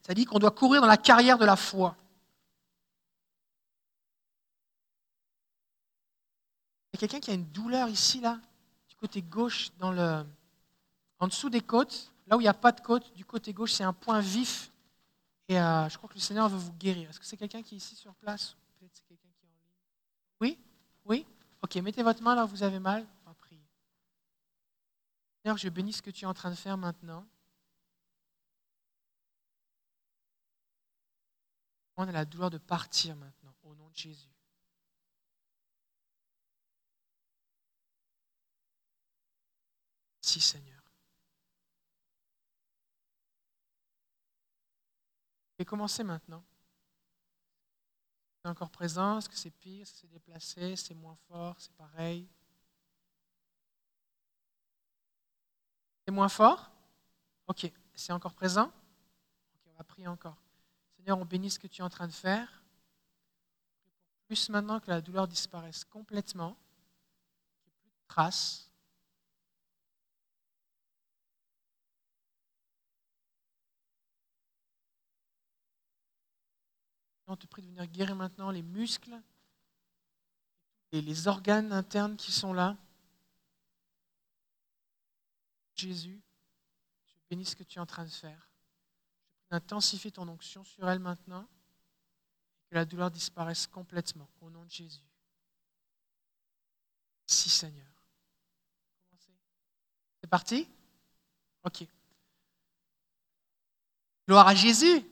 ça 0.02 0.14
dit 0.14 0.24
qu'on 0.24 0.38
doit 0.38 0.50
courir 0.50 0.80
dans 0.80 0.88
la 0.88 0.96
carrière 0.96 1.38
de 1.38 1.44
la 1.44 1.56
foi. 1.56 1.96
Il 6.87 6.87
y 6.87 6.87
a 6.98 7.06
quelqu'un 7.06 7.20
qui 7.20 7.30
a 7.30 7.34
une 7.34 7.46
douleur 7.46 7.88
ici, 7.88 8.20
là, 8.20 8.40
du 8.88 8.96
côté 8.96 9.22
gauche, 9.22 9.70
dans 9.78 9.92
le, 9.92 10.26
en 11.20 11.28
dessous 11.28 11.48
des 11.48 11.60
côtes, 11.60 12.12
là 12.26 12.36
où 12.36 12.40
il 12.40 12.44
n'y 12.44 12.48
a 12.48 12.54
pas 12.54 12.72
de 12.72 12.80
côte, 12.80 13.14
du 13.14 13.24
côté 13.24 13.52
gauche, 13.52 13.72
c'est 13.72 13.84
un 13.84 13.92
point 13.92 14.20
vif. 14.20 14.72
Et 15.46 15.58
euh, 15.58 15.88
je 15.88 15.96
crois 15.96 16.08
que 16.08 16.14
le 16.14 16.20
Seigneur 16.20 16.48
veut 16.48 16.58
vous 16.58 16.72
guérir. 16.72 17.08
Est-ce 17.08 17.20
que 17.20 17.24
c'est 17.24 17.36
quelqu'un 17.36 17.62
qui 17.62 17.76
est 17.76 17.78
ici 17.78 17.94
sur 17.94 18.14
place? 18.16 18.56
Oui? 20.40 20.58
Oui? 21.04 21.24
Ok, 21.62 21.76
mettez 21.76 22.02
votre 22.02 22.22
main 22.22 22.34
là 22.34 22.44
où 22.44 22.48
vous 22.48 22.62
avez 22.62 22.78
mal. 22.80 23.06
On 23.24 23.30
va 23.30 23.34
prier. 23.34 23.62
Seigneur, 25.42 25.56
je 25.56 25.68
bénis 25.68 25.92
ce 25.92 26.02
que 26.02 26.10
tu 26.10 26.24
es 26.24 26.28
en 26.28 26.34
train 26.34 26.50
de 26.50 26.56
faire 26.56 26.76
maintenant. 26.76 27.24
On 31.96 32.06
a 32.06 32.12
la 32.12 32.24
douleur 32.24 32.50
de 32.50 32.58
partir 32.58 33.16
maintenant, 33.16 33.54
au 33.62 33.74
nom 33.74 33.88
de 33.88 33.96
Jésus. 33.96 34.37
Merci 40.28 40.42
Seigneur. 40.42 40.82
Et 45.58 45.64
commencez 45.64 46.04
maintenant. 46.04 46.44
C'est 48.36 48.50
encore 48.50 48.68
présent 48.68 49.16
Est-ce 49.16 49.30
que 49.30 49.36
c'est 49.38 49.50
pire? 49.50 49.86
Que 49.86 49.96
c'est 49.96 50.06
déplacé? 50.06 50.76
C'est 50.76 50.92
moins 50.92 51.16
fort? 51.28 51.58
C'est 51.58 51.72
pareil? 51.72 52.28
C'est 56.04 56.12
moins 56.12 56.28
fort? 56.28 56.70
Ok. 57.46 57.72
C'est 57.94 58.12
encore 58.12 58.34
présent? 58.34 58.66
Ok, 58.66 59.62
on 59.64 59.78
va 59.78 59.84
prier 59.84 60.08
encore. 60.08 60.36
Seigneur, 60.98 61.16
on 61.18 61.24
bénit 61.24 61.48
ce 61.48 61.58
que 61.58 61.68
tu 61.68 61.80
es 61.80 61.84
en 61.84 61.88
train 61.88 62.06
de 62.06 62.12
faire. 62.12 62.62
Plus 64.26 64.50
maintenant 64.50 64.78
que 64.78 64.90
la 64.90 65.00
douleur 65.00 65.26
disparaisse 65.26 65.86
complètement, 65.86 66.54
qu'il 67.62 67.72
plus 67.72 67.88
de 67.88 68.06
traces. 68.08 68.67
On 77.30 77.36
te 77.36 77.46
prie 77.46 77.60
de 77.60 77.66
venir 77.66 77.86
guérir 77.86 78.16
maintenant 78.16 78.50
les 78.50 78.62
muscles 78.62 79.20
et 80.92 81.02
les 81.02 81.28
organes 81.28 81.74
internes 81.74 82.16
qui 82.16 82.32
sont 82.32 82.54
là. 82.54 82.74
Jésus, 85.74 86.18
je 87.06 87.14
bénis 87.28 87.44
ce 87.44 87.54
que 87.54 87.64
tu 87.64 87.78
es 87.78 87.82
en 87.82 87.86
train 87.86 88.06
de 88.06 88.10
faire. 88.10 88.48
Je 89.34 89.40
prie 89.40 89.50
d'intensifier 89.50 90.10
ton 90.10 90.26
onction 90.26 90.64
sur 90.64 90.88
elle 90.88 91.00
maintenant 91.00 91.46
et 92.62 92.70
que 92.70 92.74
la 92.74 92.86
douleur 92.86 93.10
disparaisse 93.10 93.66
complètement. 93.66 94.28
Au 94.40 94.48
nom 94.48 94.64
de 94.64 94.70
Jésus. 94.70 95.04
Si 97.26 97.50
Seigneur. 97.50 97.86
C'est 100.22 100.30
parti? 100.30 100.66
Ok. 101.62 101.86
Gloire 104.26 104.48
à 104.48 104.54
Jésus. 104.54 105.04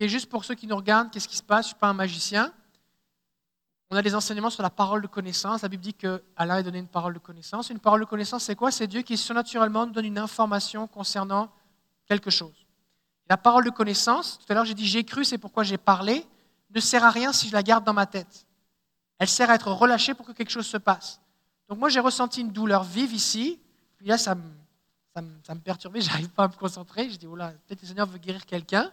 Et 0.00 0.08
juste 0.08 0.30
pour 0.30 0.44
ceux 0.44 0.54
qui 0.54 0.66
nous 0.66 0.76
regardent, 0.76 1.10
qu'est-ce 1.10 1.28
qui 1.28 1.36
se 1.36 1.42
passe? 1.42 1.66
Je 1.66 1.68
ne 1.68 1.74
suis 1.74 1.78
pas 1.78 1.88
un 1.88 1.94
magicien. 1.94 2.52
On 3.90 3.96
a 3.96 4.02
des 4.02 4.14
enseignements 4.14 4.50
sur 4.50 4.62
la 4.62 4.70
parole 4.70 5.02
de 5.02 5.06
connaissance. 5.06 5.62
La 5.62 5.68
Bible 5.68 5.82
dit 5.82 5.94
qu'Allah 5.94 6.54
a 6.54 6.62
donné 6.62 6.78
une 6.78 6.88
parole 6.88 7.12
de 7.12 7.18
connaissance. 7.18 7.68
Une 7.68 7.80
parole 7.80 8.00
de 8.00 8.06
connaissance, 8.06 8.44
c'est 8.44 8.56
quoi? 8.56 8.70
C'est 8.70 8.86
Dieu 8.86 9.02
qui 9.02 9.16
surnaturellement 9.16 9.86
nous 9.86 9.92
donne 9.92 10.06
une 10.06 10.18
information 10.18 10.86
concernant 10.86 11.50
quelque 12.06 12.30
chose. 12.30 12.66
La 13.28 13.36
parole 13.36 13.64
de 13.64 13.70
connaissance, 13.70 14.38
tout 14.38 14.46
à 14.50 14.54
l'heure 14.54 14.64
j'ai 14.64 14.74
dit 14.74 14.86
j'ai 14.86 15.04
cru, 15.04 15.24
c'est 15.24 15.38
pourquoi 15.38 15.64
j'ai 15.64 15.78
parlé, 15.78 16.26
ne 16.74 16.80
sert 16.80 17.04
à 17.04 17.10
rien 17.10 17.32
si 17.32 17.48
je 17.48 17.52
la 17.52 17.62
garde 17.62 17.84
dans 17.84 17.92
ma 17.92 18.06
tête. 18.06 18.46
Elle 19.18 19.28
sert 19.28 19.50
à 19.50 19.54
être 19.54 19.70
relâchée 19.70 20.14
pour 20.14 20.26
que 20.26 20.32
quelque 20.32 20.50
chose 20.50 20.66
se 20.66 20.78
passe. 20.78 21.20
Donc 21.68 21.78
moi 21.78 21.88
j'ai 21.88 22.00
ressenti 22.00 22.40
une 22.40 22.50
douleur 22.50 22.82
vive 22.82 23.12
ici, 23.12 23.60
puis 23.96 24.06
là 24.06 24.18
ça 24.18 24.34
me, 24.34 24.50
ça 25.14 25.22
me, 25.22 25.30
ça 25.44 25.54
perturbait, 25.56 26.00
je 26.00 26.08
n'arrive 26.08 26.30
pas 26.30 26.44
à 26.44 26.48
me 26.48 26.54
concentrer. 26.54 27.10
Je 27.10 27.16
dis, 27.16 27.26
oh 27.26 27.36
là, 27.36 27.52
peut-être 27.66 27.82
le 27.82 27.88
Seigneur 27.88 28.06
veut 28.06 28.18
guérir 28.18 28.46
quelqu'un. 28.46 28.90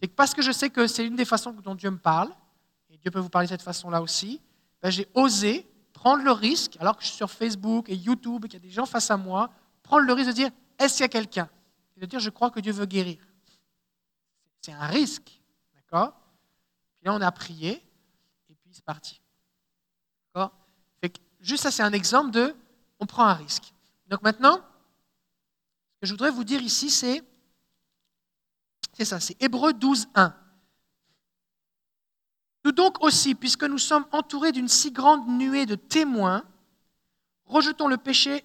Et 0.00 0.08
parce 0.08 0.34
que 0.34 0.42
je 0.42 0.52
sais 0.52 0.70
que 0.70 0.86
c'est 0.86 1.06
une 1.06 1.16
des 1.16 1.24
façons 1.24 1.52
dont 1.52 1.74
Dieu 1.74 1.90
me 1.90 1.98
parle, 1.98 2.30
et 2.90 2.96
Dieu 2.98 3.10
peut 3.10 3.18
vous 3.18 3.28
parler 3.28 3.46
de 3.46 3.52
cette 3.52 3.62
façon-là 3.62 4.00
aussi, 4.00 4.40
ben 4.80 4.90
j'ai 4.90 5.08
osé 5.14 5.66
prendre 5.92 6.22
le 6.22 6.30
risque, 6.30 6.76
alors 6.78 6.96
que 6.96 7.02
je 7.02 7.08
suis 7.08 7.16
sur 7.16 7.30
Facebook 7.30 7.88
et 7.88 7.96
YouTube 7.96 8.44
et 8.44 8.48
qu'il 8.48 8.60
y 8.60 8.62
a 8.62 8.66
des 8.66 8.70
gens 8.70 8.86
face 8.86 9.10
à 9.10 9.16
moi, 9.16 9.50
prendre 9.82 10.06
le 10.06 10.12
risque 10.12 10.28
de 10.28 10.34
dire 10.34 10.50
est-ce 10.78 10.94
qu'il 10.94 11.02
y 11.02 11.04
a 11.04 11.08
quelqu'un? 11.08 11.48
Et 11.96 12.00
de 12.00 12.06
dire 12.06 12.20
je 12.20 12.30
crois 12.30 12.50
que 12.50 12.60
Dieu 12.60 12.72
veut 12.72 12.86
guérir. 12.86 13.18
C'est 14.60 14.72
un 14.72 14.86
risque. 14.86 15.40
D'accord? 15.74 16.12
Puis 16.96 17.06
là, 17.06 17.14
on 17.14 17.20
a 17.20 17.32
prié 17.32 17.82
et 18.48 18.54
puis 18.54 18.72
c'est 18.72 18.84
parti. 18.84 19.20
D'accord? 20.26 20.52
Juste 21.40 21.64
ça, 21.64 21.70
c'est 21.70 21.82
un 21.82 21.92
exemple 21.92 22.30
de 22.30 22.54
on 23.00 23.06
prend 23.06 23.24
un 23.24 23.34
risque. 23.34 23.72
Donc 24.08 24.22
maintenant, 24.22 24.60
ce 25.94 26.00
que 26.00 26.06
je 26.06 26.12
voudrais 26.12 26.30
vous 26.30 26.44
dire 26.44 26.60
ici, 26.62 26.90
c'est 26.90 27.22
c'est 28.98 29.04
ça, 29.04 29.20
c'est 29.20 29.40
Hébreu 29.40 29.72
12, 29.72 30.08
1. 30.16 30.34
Nous 32.64 32.72
donc 32.72 33.00
aussi, 33.00 33.36
puisque 33.36 33.62
nous 33.62 33.78
sommes 33.78 34.04
entourés 34.10 34.50
d'une 34.50 34.66
si 34.66 34.90
grande 34.90 35.28
nuée 35.28 35.66
de 35.66 35.76
témoins, 35.76 36.42
rejetons 37.44 37.86
le 37.86 37.96
péché, 37.96 38.44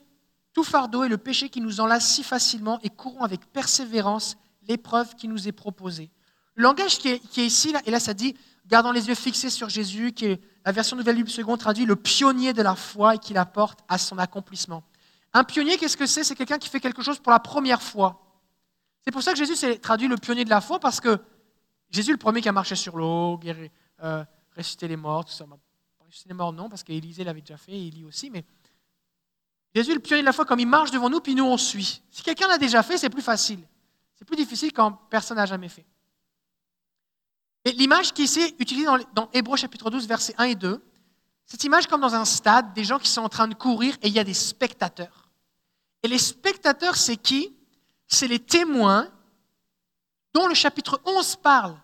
tout 0.54 0.64
fardeau 0.64 1.06
et 1.06 1.10
le 1.10 1.18
péché 1.18 1.49
qui 1.49 1.60
nous 1.60 1.80
enlace 1.80 2.08
si 2.08 2.24
facilement 2.24 2.80
et 2.84 2.91
courons 2.91 3.24
avec 3.24 3.47
persévérance 3.47 4.38
l'épreuve 4.68 5.16
qui 5.16 5.28
nous 5.28 5.47
est 5.47 5.51
proposée. 5.51 6.12
Le 6.54 6.62
langage 6.62 6.99
qui 6.99 7.10
est, 7.10 7.38
ici, 7.38 7.72
là, 7.72 7.82
et 7.88 7.91
là 7.91 7.99
ça 7.99 8.14
dit, 8.14 8.36
gardant 8.68 8.91
les 8.91 9.08
yeux 9.08 9.16
fixés 9.16 9.49
sur 9.49 9.70
Jésus, 9.70 10.12
qui 10.12 10.26
est 10.26 10.41
la 10.64 10.72
version 10.72 10.95
Nouvelle 10.95 11.16
Bible 11.16 11.32
seconde 11.32 11.60
traduit 11.60 11.88
le 11.88 11.95
pionnier 11.95 12.54
de 12.54 12.62
la 12.62 12.76
foi 12.76 13.16
et 13.16 13.18
qui 13.18 13.34
la 13.34 13.47
porte 13.47 13.80
à 13.88 13.97
son 13.97 14.20
accomplissement. 14.20 14.84
Un 15.34 15.43
pionnier, 15.43 15.80
qu'est-ce 15.80 15.97
que 15.97 16.06
c'est? 16.06 16.24
C'est 16.24 16.36
quelqu'un 16.36 16.60
qui 16.60 16.70
fait 16.70 16.80
quelque 16.80 17.01
chose 17.01 17.18
pour 17.18 17.32
la 17.32 17.39
première 17.39 17.82
fois. 17.82 18.22
C'est 19.04 19.12
pour 19.12 19.22
ça 19.22 19.34
que 19.34 19.38
Jésus 19.38 19.56
s'est 19.56 19.78
traduit 19.78 20.08
le 20.08 20.18
pionnier 20.18 20.45
de 20.45 20.49
la 20.49 20.62
foi, 20.62 20.80
parce 20.80 21.01
que 21.01 21.20
Jésus 21.89 22.12
le 22.12 22.18
premier 22.18 22.41
qui 22.41 22.49
a 22.49 22.51
marché 22.51 22.76
sur 22.76 22.97
l'eau, 22.97 23.39
euh, 24.04 24.24
ressuscité 24.56 24.88
les 24.88 24.95
morts, 24.95 25.26
tout 25.26 25.34
ça. 25.34 25.45
Ressuscité 26.06 26.30
les 26.30 26.36
morts, 26.36 26.54
non, 26.54 26.70
parce 26.70 26.84
qu'Élisée 26.84 27.24
l'avait 27.24 27.41
déjà 27.41 27.58
fait, 27.58 27.74
et 27.74 27.88
Élie 27.88 28.06
aussi, 28.06 28.30
mais 28.30 28.45
Jésus 29.76 29.93
le 29.93 29.99
pionnier 29.99 30.22
de 30.22 30.28
la 30.28 30.34
foi, 30.34 30.45
comme 30.45 30.60
il 30.60 30.68
marche 30.68 30.91
devant 30.91 31.10
nous, 31.10 31.20
puis 31.20 31.36
nous 31.36 31.45
on 31.45 31.58
suit. 31.58 32.01
Si 32.12 32.22
quelqu'un 32.24 32.47
l'a 32.47 32.58
déjà 32.58 32.84
fait, 32.84 32.97
c'est 32.97 33.10
plus 33.10 33.22
facile. 33.22 33.60
C'est 34.16 34.26
plus 34.26 34.38
difficile 34.38 34.72
quand 34.72 34.91
personne 35.10 35.38
n'a 35.38 35.45
jamais 35.45 35.70
fait. 35.70 35.86
Et 37.66 37.72
l'image 37.72 38.14
qui 38.14 38.24
est 38.24 38.56
utilisée 38.60 38.86
dans, 38.86 38.99
dans 39.14 39.30
Hébreux 39.34 39.58
chapitre 39.58 39.89
12, 39.89 40.08
versets 40.08 40.36
1 40.38 40.43
et 40.43 40.56
2, 40.56 40.84
cette 41.45 41.64
image 41.64 41.88
comme 41.88 42.01
dans 42.01 42.16
un 42.16 42.26
stade, 42.26 42.74
des 42.74 42.84
gens 42.84 42.99
qui 42.99 43.10
sont 43.10 43.22
en 43.22 43.30
train 43.30 43.47
de 43.47 43.54
courir 43.54 43.95
et 44.01 44.08
il 44.08 44.14
y 44.14 44.20
a 44.20 44.24
des 44.24 44.34
spectateurs. 44.34 45.30
Et 46.04 46.08
les 46.08 46.18
spectateurs, 46.18 46.95
c'est 46.95 47.18
qui? 47.18 47.56
C'est 48.14 48.28
les 48.28 48.39
témoins 48.39 49.09
dont 50.34 50.47
le 50.47 50.53
chapitre 50.53 51.01
11 51.05 51.36
parle. 51.38 51.76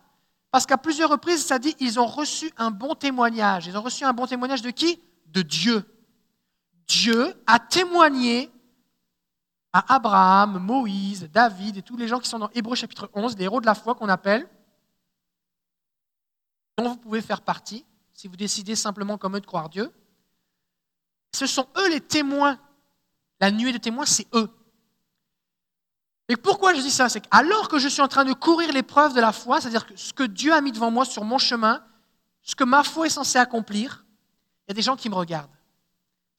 Parce 0.51 0.65
qu'à 0.65 0.77
plusieurs 0.77 1.09
reprises, 1.09 1.45
ça 1.45 1.59
dit 1.59 1.75
ils 1.79 1.99
ont 1.99 2.07
reçu 2.07 2.51
un 2.57 2.71
bon 2.71 2.95
témoignage. 2.95 3.67
Ils 3.67 3.77
ont 3.77 3.81
reçu 3.81 4.03
un 4.03 4.13
bon 4.13 4.25
témoignage 4.25 4.61
de 4.61 4.71
qui? 4.71 4.99
De 5.27 5.41
Dieu. 5.41 5.85
Dieu 6.87 7.33
a 7.45 7.59
témoigné 7.59 8.51
à 9.71 9.95
Abraham, 9.95 10.57
Moïse, 10.57 11.29
David 11.31 11.77
et 11.77 11.81
tous 11.83 11.97
les 11.97 12.07
gens 12.07 12.19
qui 12.19 12.27
sont 12.27 12.39
dans 12.39 12.49
Hébreu 12.55 12.75
chapitre 12.75 13.09
11, 13.13 13.37
les 13.37 13.43
héros 13.43 13.61
de 13.61 13.67
la 13.67 13.75
foi 13.75 13.93
qu'on 13.93 14.09
appelle, 14.09 14.49
dont 16.77 16.89
vous 16.89 16.97
pouvez 16.97 17.21
faire 17.21 17.41
partie 17.41 17.85
si 18.13 18.27
vous 18.27 18.35
décidez 18.35 18.75
simplement 18.75 19.19
comme 19.19 19.35
eux 19.35 19.41
de 19.41 19.45
croire 19.45 19.69
Dieu. 19.69 19.91
Ce 21.35 21.45
sont 21.45 21.67
eux 21.77 21.89
les 21.89 22.01
témoins. 22.01 22.57
La 23.39 23.51
nuée 23.51 23.71
de 23.71 23.77
témoins, 23.77 24.05
c'est 24.05 24.27
eux. 24.33 24.49
Et 26.29 26.37
pourquoi 26.37 26.75
je 26.75 26.81
dis 26.81 26.91
ça? 26.91 27.09
C'est 27.09 27.21
qu'alors 27.21 27.67
que 27.67 27.79
je 27.79 27.87
suis 27.87 28.03
en 28.03 28.07
train 28.07 28.23
de 28.23 28.33
courir 28.33 28.71
l'épreuve 28.71 29.15
de 29.15 29.19
la 29.19 29.33
foi, 29.33 29.59
c'est-à-dire 29.59 29.87
que 29.87 29.95
ce 29.97 30.13
que 30.13 30.23
Dieu 30.23 30.53
a 30.53 30.61
mis 30.61 30.71
devant 30.71 30.91
moi 30.91 31.03
sur 31.03 31.23
mon 31.25 31.39
chemin, 31.39 31.83
ce 32.43 32.55
que 32.55 32.63
ma 32.63 32.83
foi 32.83 33.07
est 33.07 33.09
censée 33.09 33.39
accomplir, 33.39 34.05
il 34.67 34.69
y 34.69 34.71
a 34.71 34.75
des 34.75 34.83
gens 34.83 34.95
qui 34.95 35.09
me 35.09 35.15
regardent. 35.15 35.49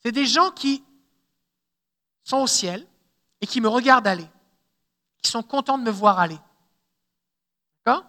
C'est 0.03 0.13
des 0.13 0.27
gens 0.27 0.53
qui 0.53 0.85
sont 2.23 2.39
au 2.39 2.47
ciel 2.47 2.87
et 3.41 3.49
qui 3.49 3.61
me 3.61 3.69
regardent 3.69 4.07
aller, 4.07 4.29
qui 5.21 5.29
sont 5.29 5.43
contents 5.43 5.77
de 5.77 5.83
me 5.83 5.91
voir 5.91 6.21
aller. 6.21 6.39
D'accord? 7.85 8.05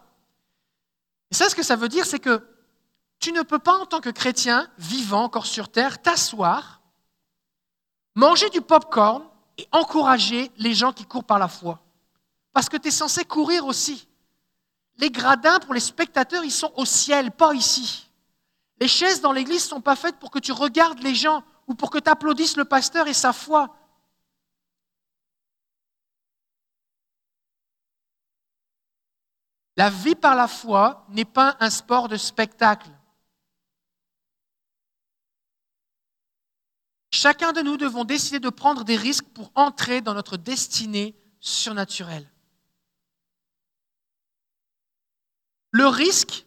Et 1.32 1.36
ça, 1.36 1.50
ce 1.50 1.56
que 1.56 1.64
ça 1.64 1.76
veut 1.76 1.90
dire, 1.90 2.06
c'est 2.06 2.20
que 2.20 2.48
tu 3.20 3.32
ne 3.32 3.42
peux 3.42 3.60
pas, 3.60 3.78
en 3.80 3.88
tant 3.88 4.02
que 4.02 4.10
chrétien 4.10 4.70
vivant 4.78 5.24
encore 5.24 5.48
sur 5.48 5.70
terre, 5.70 6.00
t'asseoir, 6.00 6.82
manger 8.14 8.52
du 8.52 8.62
pop-corn 8.62 9.24
et 9.58 9.68
encourager 9.72 10.52
les 10.58 10.74
gens 10.74 10.94
qui 10.94 11.06
courent 11.06 11.24
par 11.24 11.40
la 11.40 11.48
foi. 11.48 11.80
Parce 12.54 12.70
que 12.70 12.78
tu 12.78 12.90
es 12.90 12.92
censé 12.92 13.24
courir 13.24 13.66
aussi. 13.66 14.08
Les 14.98 15.10
gradins 15.10 15.60
pour 15.60 15.74
les 15.74 15.80
spectateurs, 15.80 16.44
ils 16.44 16.52
sont 16.52 16.72
au 16.76 16.86
ciel, 16.86 17.32
pas 17.32 17.54
ici. 17.54 18.10
Les 18.80 18.88
chaises 18.88 19.22
dans 19.22 19.32
l'église 19.32 19.64
ne 19.66 19.70
sont 19.70 19.82
pas 19.82 19.96
faites 19.96 20.18
pour 20.18 20.32
que 20.32 20.40
tu 20.40 20.52
regardes 20.52 21.00
les 21.00 21.16
gens 21.16 21.44
ou 21.68 21.76
pour 21.76 21.90
que 21.90 22.00
tu 22.00 22.10
applaudisses 22.10 22.58
le 22.58 22.66
pasteur 22.66 23.08
et 23.08 23.14
sa 23.14 23.34
foi. 23.34 23.76
La 29.78 29.90
vie 29.90 30.16
par 30.16 30.36
la 30.36 30.48
foi 30.48 31.06
n'est 31.10 31.26
pas 31.26 31.56
un 31.60 31.70
sport 31.70 32.08
de 32.08 32.18
spectacle. 32.18 32.90
Chacun 37.12 37.52
de 37.52 37.62
nous 37.62 37.76
devons 37.76 38.06
décider 38.06 38.40
de 38.40 38.50
prendre 38.50 38.86
des 38.86 38.96
risques 38.96 39.28
pour 39.34 39.52
entrer 39.56 40.02
dans 40.02 40.14
notre 40.14 40.38
destinée 40.38 41.16
surnaturelle. 41.42 42.30
Le 45.72 45.88
risque, 45.88 46.46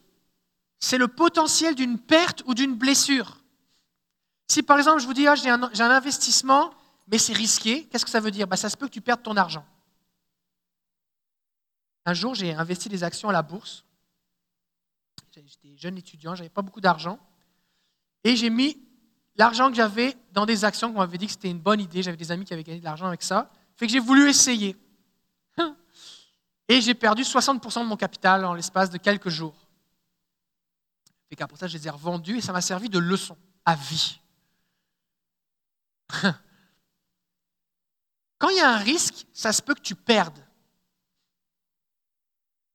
c'est 0.79 0.97
le 0.97 1.07
potentiel 1.07 1.75
d'une 1.75 1.99
perte 1.99 2.43
ou 2.45 2.55
d'une 2.55 2.75
blessure. 2.75 3.41
Si 4.47 4.63
par 4.63 4.77
exemple 4.77 5.01
je 5.01 5.07
vous 5.07 5.13
dis, 5.13 5.27
ah, 5.27 5.35
j'ai 5.35 5.49
un, 5.49 5.61
investissement, 5.61 6.73
mais 7.07 7.19
c'est 7.19 7.33
risqué, 7.33 7.85
qu'est-ce 7.85 8.05
que 8.05 8.11
ça 8.11 8.19
veut 8.19 8.31
dire? 8.31 8.47
Bah, 8.47 8.57
Ça 8.57 8.69
se 8.69 8.77
peut 8.77 8.87
que 8.87 8.93
tu 8.93 9.01
perdes 9.01 9.23
ton 9.23 9.37
argent. 9.37 9.65
Un 12.05 12.13
jour, 12.13 12.35
j'ai 12.35 12.53
investi 12.53 12.87
des 12.87 13.03
actions 13.03 13.29
à 13.29 13.33
la 13.33 13.41
bourse. 13.41 13.83
J'étais 15.31 15.75
jeune 15.75 15.97
étudiant, 15.97 16.35
j'avais 16.35 16.49
pas 16.49 16.61
beaucoup 16.61 16.81
d'argent. 16.81 17.19
Et 18.23 18.35
j'ai 18.35 18.51
mis 18.51 18.79
l'argent 19.35 19.69
que 19.69 19.75
j'avais 19.75 20.15
dans 20.31 20.45
des 20.45 20.65
actions 20.65 20.91
qu'on 20.91 20.99
m'avait 20.99 21.17
dit 21.17 21.25
que 21.25 21.31
c'était 21.33 21.49
une 21.49 21.59
bonne 21.59 21.79
idée. 21.79 22.03
J'avais 22.03 22.17
des 22.17 22.31
amis 22.31 22.45
qui 22.45 22.53
avaient 22.53 22.63
gagné 22.63 22.79
de 22.79 22.85
l'argent 22.85 23.07
avec 23.07 23.23
ça. 23.23 23.51
Fait 23.75 23.87
que 23.87 23.91
j'ai 23.91 23.99
voulu 23.99 24.29
essayer. 24.29 24.77
Et 26.67 26.81
j'ai 26.81 26.95
perdu 26.95 27.21
60% 27.21 27.81
de 27.81 27.85
mon 27.85 27.97
capital 27.97 28.43
en 28.43 28.53
l'espace 28.53 28.89
de 28.89 28.97
quelques 28.97 29.29
jours. 29.29 29.55
Et 31.29 31.35
qu'après 31.35 31.57
ça, 31.57 31.67
je 31.67 31.77
les 31.77 31.87
ai 31.87 31.91
revendus 31.91 32.37
et 32.37 32.41
ça 32.41 32.53
m'a 32.53 32.61
servi 32.61 32.89
de 32.89 32.97
leçon 32.97 33.37
à 33.65 33.75
vie. 33.75 34.19
Quand 38.37 38.49
il 38.49 38.57
y 38.57 38.61
a 38.61 38.71
un 38.71 38.77
risque, 38.77 39.25
ça 39.33 39.53
se 39.53 39.61
peut 39.61 39.75
que 39.75 39.81
tu 39.81 39.95
perdes. 39.95 40.39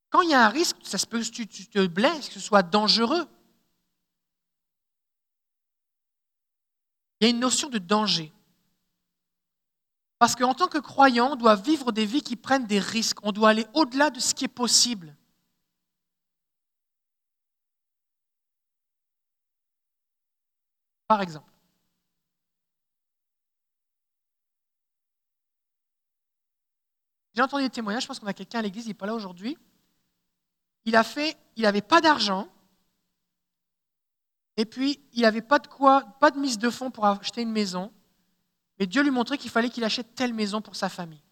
Quand 0.08 0.22
il 0.22 0.30
y 0.30 0.34
a 0.34 0.44
un 0.44 0.48
risque, 0.48 0.76
ça 0.82 0.98
se 0.98 1.06
peut 1.06 1.20
que 1.20 1.28
tu, 1.28 1.46
te 1.46 1.86
blesses, 1.86 2.28
que 2.28 2.34
ce 2.34 2.40
soit 2.40 2.62
dangereux. 2.62 3.26
Il 7.20 7.24
y 7.24 7.26
a 7.26 7.30
une 7.30 7.40
notion 7.40 7.68
de 7.68 7.78
danger. 7.78 8.32
Parce 10.18 10.34
qu'en 10.36 10.54
tant 10.54 10.68
que 10.68 10.78
croyant, 10.78 11.32
on 11.32 11.36
doit 11.36 11.56
vivre 11.56 11.92
des 11.92 12.06
vies 12.06 12.22
qui 12.22 12.36
prennent 12.36 12.66
des 12.66 12.78
risques. 12.78 13.18
On 13.22 13.32
doit 13.32 13.50
aller 13.50 13.66
au-delà 13.74 14.10
de 14.10 14.20
ce 14.20 14.34
qui 14.34 14.44
est 14.44 14.48
possible. 14.48 15.16
Par 21.08 21.22
exemple, 21.22 21.50
j'ai 27.34 27.42
entendu 27.42 27.64
des 27.64 27.70
témoignages, 27.70 28.02
je 28.02 28.06
pense 28.06 28.20
qu'on 28.20 28.28
a 28.28 28.32
quelqu'un 28.32 28.60
à 28.60 28.62
l'église, 28.62 28.84
il 28.84 28.88
n'est 28.88 28.94
pas 28.94 29.06
là 29.06 29.14
aujourd'hui. 29.14 29.58
Il 30.84 30.94
a 30.94 31.02
fait, 31.02 31.36
il 31.56 31.62
n'avait 31.62 31.82
pas 31.82 32.00
d'argent, 32.00 32.48
et 34.60 34.66
puis 34.66 35.00
il 35.14 35.22
n'avait 35.22 35.40
pas 35.40 35.58
de 35.58 35.68
quoi, 35.68 36.02
pas 36.20 36.30
de 36.30 36.38
mise 36.38 36.58
de 36.58 36.68
fonds 36.68 36.90
pour 36.90 37.06
acheter 37.06 37.40
une 37.40 37.50
maison, 37.50 37.90
mais 38.78 38.86
Dieu 38.86 39.02
lui 39.02 39.10
montrait 39.10 39.38
qu'il 39.38 39.50
fallait 39.50 39.70
qu'il 39.70 39.84
achète 39.84 40.14
telle 40.14 40.34
maison 40.34 40.60
pour 40.60 40.76
sa 40.76 40.90
famille. 40.90 41.24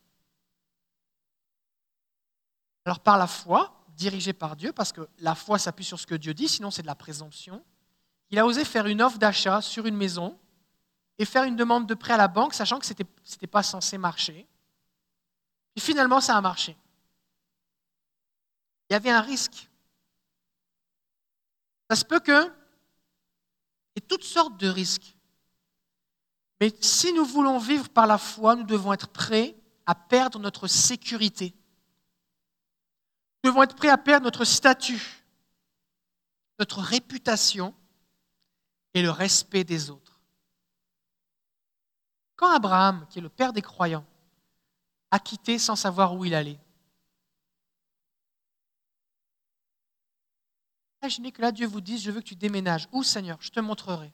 Alors 2.87 3.01
par 3.01 3.19
la 3.19 3.27
foi, 3.27 3.85
dirigé 3.91 4.33
par 4.33 4.57
Dieu, 4.57 4.73
parce 4.73 4.93
que 4.93 5.07
la 5.19 5.35
foi 5.35 5.59
s'appuie 5.59 5.85
sur 5.85 6.01
ce 6.01 6.07
que 6.07 6.15
Dieu 6.15 6.33
dit, 6.33 6.49
sinon 6.49 6.71
c'est 6.71 6.81
de 6.81 6.87
la 6.87 6.95
présomption, 6.95 7.63
il 8.31 8.39
a 8.39 8.47
osé 8.47 8.65
faire 8.65 8.87
une 8.87 9.03
offre 9.03 9.19
d'achat 9.19 9.61
sur 9.61 9.85
une 9.85 9.97
maison 9.97 10.39
et 11.19 11.27
faire 11.27 11.45
une 11.45 11.57
demande 11.57 11.87
de 11.87 11.93
prêt 11.93 12.15
à 12.15 12.17
la 12.17 12.29
banque, 12.29 12.55
sachant 12.55 12.79
que 12.79 12.87
ce 12.87 12.95
n'était 12.95 13.47
pas 13.47 13.63
censé 13.63 13.99
marcher. 13.99 14.49
Et 15.77 15.81
finalement, 15.81 16.23
ça 16.23 16.35
a 16.35 16.41
marché. 16.41 16.79
Il 18.89 18.95
y 18.95 18.97
avait 18.97 19.11
un 19.11 19.21
risque. 19.21 19.69
Ça 21.91 21.97
se 21.97 22.07
peut 22.07 22.21
que, 22.21 22.58
toutes 24.09 24.25
sortes 24.25 24.59
de 24.59 24.69
risques. 24.69 25.17
Mais 26.61 26.75
si 26.81 27.13
nous 27.13 27.25
voulons 27.25 27.59
vivre 27.59 27.89
par 27.89 28.07
la 28.07 28.19
foi, 28.19 28.57
nous 28.57 28.65
devons 28.65 28.93
être 28.93 29.09
prêts 29.09 29.57
à 29.87 29.95
perdre 29.95 30.39
notre 30.39 30.67
sécurité. 30.67 31.55
Nous 33.45 33.51
devons 33.51 33.63
être 33.63 33.77
prêts 33.77 33.89
à 33.89 33.99
perdre 33.99 34.25
notre 34.25 34.45
statut, 34.45 35.25
notre 36.59 36.81
réputation 36.81 37.75
et 38.95 39.03
le 39.03 39.11
respect 39.11 39.65
des 39.65 39.91
autres. 39.91 40.21
Quand 42.35 42.51
Abraham, 42.51 43.07
qui 43.09 43.19
est 43.19 43.23
le 43.23 43.29
père 43.29 43.53
des 43.53 43.63
croyants, 43.63 44.07
a 45.11 45.19
quitté 45.19 45.59
sans 45.59 45.77
savoir 45.77 46.15
où 46.15 46.25
il 46.25 46.35
allait, 46.35 46.59
imaginez 51.03 51.33
que 51.33 51.43
là 51.43 51.53
Dieu 51.53 51.67
vous 51.67 51.81
dise, 51.81 52.03
je 52.03 52.11
veux 52.11 52.21
que 52.21 52.27
tu 52.27 52.37
déménages. 52.37 52.89
Où 52.93 53.03
Seigneur? 53.03 53.39
Je 53.41 53.51
te 53.51 53.61
montrerai. 53.61 54.13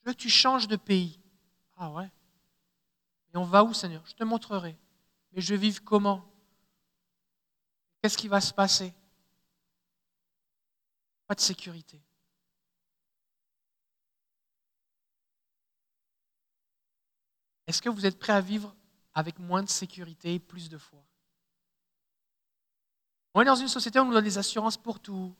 Je 0.00 0.08
veux 0.08 0.12
que 0.12 0.18
tu 0.18 0.30
changes 0.30 0.68
de 0.68 0.76
pays. 0.76 1.18
Ah 1.76 1.90
ouais 1.90 2.10
Et 3.34 3.36
on 3.36 3.44
va 3.44 3.64
où 3.64 3.72
Seigneur? 3.72 4.04
Je 4.06 4.14
te 4.14 4.24
montrerai. 4.24 4.76
Mais 5.32 5.40
je 5.40 5.54
vive 5.54 5.82
comment? 5.82 6.24
Qu'est-ce 8.00 8.18
qui 8.18 8.28
va 8.28 8.40
se 8.40 8.52
passer? 8.52 8.94
Pas 11.26 11.34
de 11.34 11.40
sécurité. 11.40 12.00
Est-ce 17.66 17.82
que 17.82 17.90
vous 17.90 18.06
êtes 18.06 18.18
prêt 18.18 18.32
à 18.32 18.40
vivre 18.40 18.74
avec 19.14 19.38
moins 19.38 19.62
de 19.62 19.68
sécurité 19.68 20.34
et 20.34 20.38
plus 20.38 20.70
de 20.70 20.78
foi? 20.78 21.04
On 23.34 23.42
est 23.42 23.44
dans 23.44 23.56
une 23.56 23.68
société 23.68 23.98
où 23.98 24.02
on 24.02 24.06
nous 24.06 24.14
donne 24.14 24.24
des 24.24 24.38
assurances 24.38 24.78
pour 24.78 25.00
tout. 25.00 25.36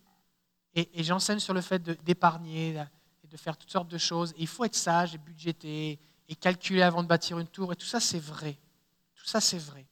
Et, 0.78 1.02
j'enseigne 1.02 1.40
sur 1.40 1.54
le 1.54 1.60
fait 1.60 1.82
d'épargner 2.04 2.76
et 3.24 3.26
de 3.26 3.36
faire 3.36 3.56
toutes 3.56 3.70
sortes 3.72 3.88
de 3.88 3.98
choses. 3.98 4.32
il 4.38 4.46
faut 4.46 4.64
être 4.64 4.76
sage 4.76 5.14
et 5.14 5.18
budgéter 5.18 5.98
et 6.28 6.36
calculer 6.36 6.82
avant 6.82 7.02
de 7.02 7.08
bâtir 7.08 7.38
une 7.38 7.48
tour. 7.48 7.72
Et 7.72 7.76
tout 7.76 7.86
ça, 7.86 7.98
c'est 7.98 8.20
vrai. 8.20 8.58
Tout 9.16 9.26
ça, 9.26 9.40
c'est 9.40 9.58
vrai. 9.58 9.86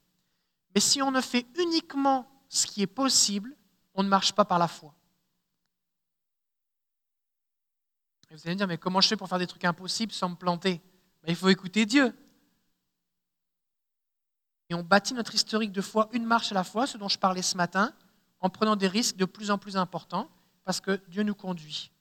Mais 0.75 0.81
si 0.81 1.03
on 1.03 1.11
ne 1.11 1.21
fait 1.21 1.45
uniquement 1.59 2.31
ce 2.49 2.67
qui 2.67 2.83
est 2.83 2.87
possible, 2.87 3.57
on 3.95 4.05
ne 4.05 4.09
marche 4.09 4.33
pas 4.33 4.45
par 4.45 4.61
la 4.61 4.69
foi. 4.69 4.95
Et 8.31 8.35
vous 8.35 8.43
allez 8.45 8.55
me 8.55 8.59
dire, 8.59 8.69
mais 8.69 8.79
comment 8.79 9.01
je 9.01 9.09
fais 9.09 9.17
pour 9.17 9.29
faire 9.29 9.39
des 9.39 9.47
trucs 9.47 9.65
impossibles 9.65 10.13
sans 10.13 10.29
me 10.29 10.37
planter? 10.37 10.81
Ben, 11.23 11.31
Il 11.31 11.37
faut 11.37 11.49
écouter 11.49 11.85
Dieu. 11.85 12.15
Et 14.69 14.75
on 14.75 14.83
bâtit 14.83 15.15
notre 15.15 15.35
historique 15.35 15.73
de 15.73 15.81
foi 15.81 16.09
une 16.13 16.25
marche 16.25 16.53
à 16.53 16.55
la 16.55 16.65
fois, 16.65 16.87
ce 16.87 16.99
dont 16.99 17.09
je 17.09 17.19
parlais 17.19 17.43
ce 17.43 17.57
matin, 17.57 17.93
en 18.41 18.51
prenant 18.51 18.77
des 18.77 18.89
risques 18.89 19.17
de 19.17 19.25
plus 19.25 19.51
en 19.51 19.59
plus 19.59 19.77
importants, 19.77 20.29
parce 20.67 20.81
que 20.81 21.01
Dieu 21.07 21.23
nous 21.23 21.37
conduit. 21.37 21.93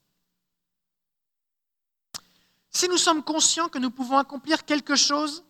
Si 2.72 2.90
nous 2.90 2.98
sommes 2.98 3.24
conscients 3.24 3.70
que 3.70 3.78
nous 3.78 3.92
pouvons 3.92 4.18
accomplir 4.18 4.66
quelque 4.66 4.96
chose 4.96 5.46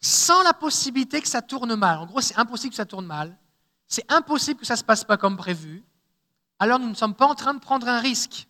sans 0.00 0.42
la 0.42 0.52
possibilité 0.52 1.22
que 1.22 1.28
ça 1.28 1.40
tourne 1.40 1.74
mal, 1.74 1.98
en 1.98 2.06
gros 2.06 2.20
c'est 2.20 2.38
impossible 2.38 2.70
que 2.70 2.76
ça 2.76 2.84
tourne 2.84 3.06
mal, 3.06 3.36
c'est 3.88 4.04
impossible 4.12 4.60
que 4.60 4.66
ça 4.66 4.74
ne 4.74 4.78
se 4.78 4.84
passe 4.84 5.02
pas 5.02 5.16
comme 5.16 5.38
prévu, 5.38 5.82
alors 6.58 6.78
nous 6.78 6.90
ne 6.90 6.94
sommes 6.94 7.14
pas 7.14 7.26
en 7.26 7.34
train 7.34 7.54
de 7.54 7.58
prendre 7.58 7.88
un 7.88 8.00
risque. 8.00 8.46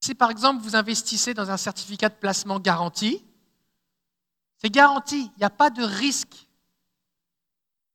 Si 0.00 0.16
par 0.16 0.32
exemple 0.32 0.62
vous 0.62 0.74
investissez 0.74 1.32
dans 1.32 1.52
un 1.52 1.56
certificat 1.56 2.08
de 2.08 2.16
placement 2.16 2.58
garanti, 2.58 3.24
c'est 4.58 4.68
garanti, 4.68 5.30
il 5.36 5.38
n'y 5.38 5.44
a 5.44 5.50
pas 5.50 5.70
de 5.70 5.84
risque. 5.84 6.48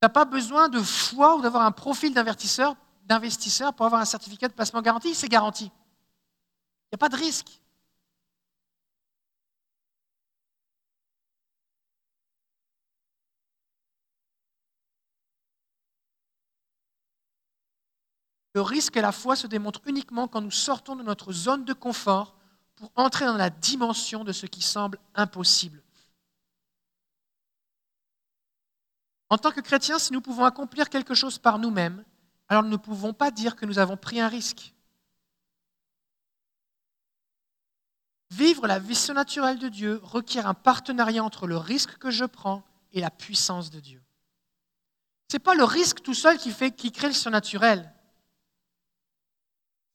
N'as 0.02 0.10
pas 0.10 0.26
besoin 0.26 0.70
de 0.70 0.82
foi 0.82 1.36
ou 1.36 1.42
d'avoir 1.42 1.64
un 1.64 1.72
profil 1.72 2.14
d'investisseur, 2.14 2.76
d'investisseur 3.04 3.74
pour 3.74 3.86
avoir 3.86 4.02
un 4.02 4.06
certificat 4.06 4.48
de 4.48 4.54
placement 4.54 4.82
garanti, 4.82 5.14
c'est 5.14 5.28
garanti. 5.28 5.66
Il 5.66 6.94
n'y 6.94 6.96
a 6.96 6.98
pas 6.98 7.10
de 7.10 7.18
risque. 7.18 7.60
Le 18.56 18.62
risque 18.62 18.98
et 18.98 19.02
la 19.02 19.12
foi 19.12 19.36
se 19.36 19.48
démontrent 19.48 19.82
uniquement 19.86 20.28
quand 20.28 20.42
nous 20.42 20.52
sortons 20.52 20.96
de 20.96 21.04
notre 21.04 21.32
zone 21.32 21.66
de 21.66 21.74
confort 21.74 22.36
pour 22.76 22.92
entrer 22.96 23.26
dans 23.26 23.38
la 23.38 23.50
dimension 23.50 24.24
de 24.24 24.32
ce 24.32 24.46
qui 24.48 24.62
semble 24.62 24.98
impossible. 25.14 25.84
En 29.30 29.38
tant 29.38 29.52
que 29.52 29.62
chrétiens, 29.62 30.00
si 30.00 30.12
nous 30.12 30.22
pouvons 30.22 30.46
accomplir 30.46 30.90
quelque 30.90 31.14
chose 31.14 31.38
par 31.38 31.60
nous-mêmes, 31.60 32.04
alors 32.48 32.64
nous 32.64 32.70
ne 32.70 32.78
pouvons 32.78 33.14
pas 33.14 33.30
dire 33.30 33.56
que 33.56 33.66
nous 33.66 33.78
avons 33.78 33.96
pris 33.96 34.20
un 34.20 34.28
risque. 34.28 34.74
Vivre 38.32 38.68
la 38.68 38.80
vie 38.80 38.96
surnaturelle 38.96 39.60
de 39.60 39.70
Dieu 39.70 40.00
requiert 40.04 40.48
un 40.48 40.54
partenariat 40.54 41.24
entre 41.24 41.48
le 41.48 41.58
risque 41.58 41.98
que 41.98 42.12
je 42.12 42.26
prends 42.26 42.64
et 42.92 43.02
la 43.02 43.12
puissance 43.12 43.70
de 43.70 43.80
Dieu. 43.80 44.04
Ce 45.32 45.36
n'est 45.36 45.44
pas 45.44 45.56
le 45.56 45.64
risque 45.64 46.02
tout 46.02 46.14
seul 46.16 46.38
qui, 46.38 46.52
fait, 46.52 46.72
qui 46.72 46.92
crée 46.92 47.08
le 47.08 47.14
surnaturel. 47.14 47.94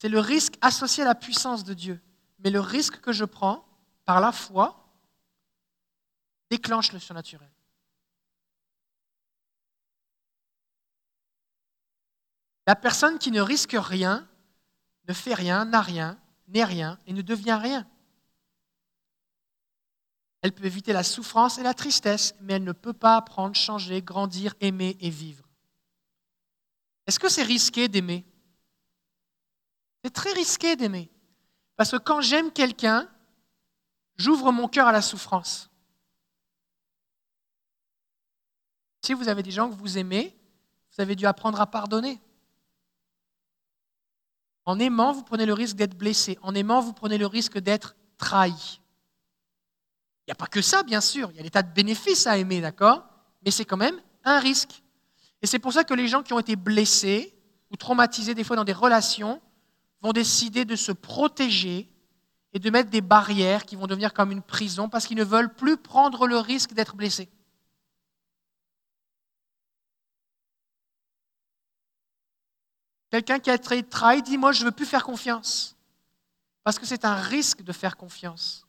C'est 0.01 0.09
le 0.09 0.21
risque 0.21 0.55
associé 0.61 1.03
à 1.03 1.07
la 1.07 1.15
puissance 1.15 1.65
de 1.65 1.75
Dieu. 1.75 2.01
Mais 2.39 2.51
le 2.51 2.61
risque 2.61 3.01
que 3.01 3.13
je 3.13 3.25
prends 3.25 3.67
par 4.05 4.21
la 4.21 4.33
foi 4.33 4.85
déclenche 6.51 6.93
le 6.93 6.99
surnaturel. 6.99 7.51
La 12.67 12.77
personne 12.77 13.19
qui 13.19 13.31
ne 13.31 13.41
risque 13.41 13.77
rien, 13.79 14.29
ne 15.09 15.13
fait 15.13 15.35
rien, 15.35 15.65
n'a 15.65 15.81
rien, 15.81 16.19
n'est 16.49 16.65
rien 16.65 16.99
et 17.07 17.13
ne 17.13 17.23
devient 17.23 17.59
rien. 17.61 17.87
Elle 20.41 20.53
peut 20.53 20.67
éviter 20.67 20.93
la 20.93 21.03
souffrance 21.03 21.59
et 21.59 21.63
la 21.63 21.75
tristesse, 21.75 22.35
mais 22.41 22.55
elle 22.55 22.65
ne 22.65 22.73
peut 22.73 22.93
pas 22.93 23.17
apprendre, 23.17 23.57
changer, 23.57 24.03
grandir, 24.03 24.55
aimer 24.61 24.97
et 25.01 25.11
vivre. 25.11 25.49
Est-ce 27.07 27.19
que 27.19 27.29
c'est 27.29 27.43
risqué 27.43 27.89
d'aimer? 27.89 28.27
C'est 30.03 30.13
très 30.13 30.33
risqué 30.33 30.77
d'aimer. 30.77 31.11
Parce 31.77 31.91
que 31.91 31.97
quand 31.97 32.21
j'aime 32.21 32.53
quelqu'un, 32.53 33.09
j'ouvre 34.17 34.53
mon 34.53 34.69
cœur 34.69 34.87
à 34.87 34.93
la 34.93 35.03
souffrance. 35.03 35.71
Si 39.03 39.13
vous 39.13 39.29
avez 39.29 39.43
des 39.43 39.51
gens 39.51 39.69
que 39.69 39.75
vous 39.75 39.99
aimez, 39.99 40.35
vous 40.93 41.03
avez 41.03 41.17
dû 41.17 41.27
apprendre 41.27 41.61
à 41.61 41.67
pardonner. 41.67 42.21
En 44.67 44.79
aimant, 44.79 45.13
vous 45.13 45.23
prenez 45.23 45.47
le 45.47 45.53
risque 45.53 45.77
d'être 45.77 45.97
blessé. 45.97 46.39
En 46.43 46.55
aimant, 46.55 46.81
vous 46.81 46.93
prenez 46.93 47.19
le 47.19 47.27
risque 47.27 47.59
d'être 47.59 47.95
trahi. 48.19 48.81
Il 50.27 50.31
n'y 50.31 50.33
a 50.33 50.37
pas 50.37 50.47
que 50.47 50.63
ça, 50.63 50.83
bien 50.83 51.01
sûr. 51.01 51.31
Il 51.33 51.37
y 51.37 51.41
a 51.41 51.43
des 51.43 51.51
tas 51.51 51.63
de 51.63 51.73
bénéfices 51.73 52.27
à 52.27 52.39
aimer, 52.39 52.61
d'accord? 52.61 53.05
Mais 53.45 53.51
c'est 53.51 53.67
quand 53.67 53.77
même 53.77 54.01
un 54.25 54.39
risque. 54.39 54.83
Et 55.43 55.47
c'est 55.47 55.59
pour 55.59 55.75
ça 55.75 55.85
que 55.85 55.93
les 55.93 56.09
gens 56.09 56.23
qui 56.23 56.33
ont 56.33 56.39
été 56.39 56.57
blessés 56.57 57.35
ou 57.71 57.77
traumatisés 57.77 58.35
des 58.35 58.45
fois 58.45 58.57
dans 58.57 58.65
des 58.65 58.73
relations 58.73 59.43
vont 60.01 60.13
décider 60.13 60.65
de 60.65 60.77
se 60.77 60.93
protéger 60.93 61.91
et 62.55 62.59
de 62.59 62.71
mettre 62.71 62.89
des 62.89 63.03
barrières 63.03 63.67
qui 63.67 63.77
vont 63.77 63.87
devenir 63.87 64.15
comme 64.15 64.31
une 64.31 64.41
prison 64.41 64.89
parce 64.89 65.07
qu'ils 65.07 65.19
ne 65.19 65.25
veulent 65.25 65.53
plus 65.53 65.77
prendre 65.77 66.27
le 66.27 66.39
risque 66.39 66.73
d'être 66.73 66.97
blessés. 66.97 67.29
Quelqu'un 73.15 73.39
qui 73.39 73.49
a 73.49 73.57
trahi 73.57 74.23
dit 74.23 74.37
Moi, 74.37 74.51
je 74.51 74.63
ne 74.63 74.65
veux 74.65 74.73
plus 74.73 74.87
faire 74.87 75.05
confiance. 75.05 75.77
Parce 76.65 76.81
que 76.81 76.85
c'est 76.85 77.05
un 77.05 77.15
risque 77.15 77.63
de 77.63 77.71
faire 77.71 77.97
confiance. 77.97 78.67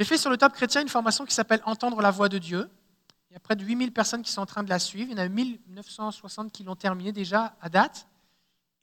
J'ai 0.00 0.06
fait 0.06 0.16
sur 0.16 0.30
le 0.30 0.38
Top 0.38 0.54
Chrétien 0.54 0.80
une 0.80 0.88
formation 0.88 1.26
qui 1.26 1.34
s'appelle 1.34 1.60
Entendre 1.66 2.00
la 2.00 2.10
voix 2.10 2.30
de 2.30 2.38
Dieu. 2.38 2.70
Il 3.28 3.34
y 3.34 3.36
a 3.36 3.40
près 3.40 3.56
de 3.56 3.62
8000 3.62 3.92
personnes 3.92 4.22
qui 4.22 4.32
sont 4.32 4.40
en 4.40 4.46
train 4.46 4.62
de 4.62 4.70
la 4.70 4.78
suivre. 4.78 5.10
Il 5.10 5.18
y 5.18 5.20
en 5.20 5.24
a 5.24 5.28
1960 5.28 6.50
qui 6.50 6.64
l'ont 6.64 6.76
terminé 6.76 7.12
déjà 7.12 7.58
à 7.60 7.68
date. 7.68 8.08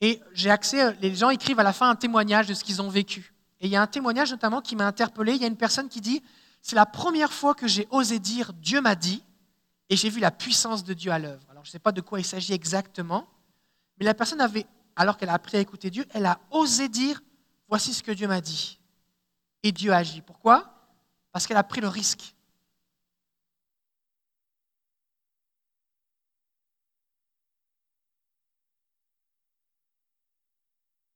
Et 0.02 0.22
j'ai 0.34 0.52
accès, 0.52 0.93
les 1.02 1.15
gens 1.15 1.31
écrivent 1.31 1.60
à 1.60 1.64
la 1.64 1.73
fin 1.73 1.89
un 1.89 1.95
témoignage 1.95 2.45
de 2.45 2.53
ce 2.53 2.64
qu'ils 2.64 2.80
ont 2.80 2.89
vécu. 2.89 3.34
Et 3.60 3.65
il 3.65 3.72
y 3.72 3.76
a 3.76 3.81
un 3.81 3.88
témoignage 3.88 4.30
notamment 4.30 4.61
qui 4.61 4.76
m'a 4.76 4.85
interpellé. 4.85 5.34
Il 5.34 5.41
y 5.41 5.45
a 5.45 5.47
une 5.47 5.57
personne 5.57 5.89
qui 5.89 5.99
dit 5.99 6.22
C'est 6.67 6.75
la 6.75 6.87
première 6.87 7.31
fois 7.31 7.53
que 7.53 7.67
j'ai 7.67 7.87
osé 7.91 8.17
dire 8.17 8.51
Dieu 8.53 8.81
m'a 8.81 8.95
dit, 8.95 9.23
et 9.87 9.95
j'ai 9.95 10.09
vu 10.09 10.19
la 10.19 10.31
puissance 10.31 10.83
de 10.83 10.95
Dieu 10.95 11.11
à 11.11 11.19
l'œuvre. 11.19 11.45
Alors 11.51 11.63
je 11.63 11.69
ne 11.69 11.71
sais 11.73 11.77
pas 11.77 11.91
de 11.91 12.01
quoi 12.01 12.19
il 12.19 12.25
s'agit 12.25 12.53
exactement, 12.53 13.27
mais 13.99 14.05
la 14.05 14.15
personne 14.15 14.41
avait, 14.41 14.65
alors 14.95 15.15
qu'elle 15.15 15.29
a 15.29 15.35
appris 15.35 15.57
à 15.57 15.59
écouter 15.59 15.91
Dieu, 15.91 16.07
elle 16.09 16.25
a 16.25 16.39
osé 16.49 16.89
dire 16.89 17.21
Voici 17.67 17.93
ce 17.93 18.01
que 18.01 18.11
Dieu 18.11 18.27
m'a 18.27 18.41
dit. 18.41 18.79
Et 19.61 19.71
Dieu 19.71 19.93
agit. 19.93 20.21
Pourquoi? 20.21 20.73
Parce 21.31 21.45
qu'elle 21.45 21.57
a 21.57 21.63
pris 21.63 21.81
le 21.81 21.87
risque. 21.87 22.33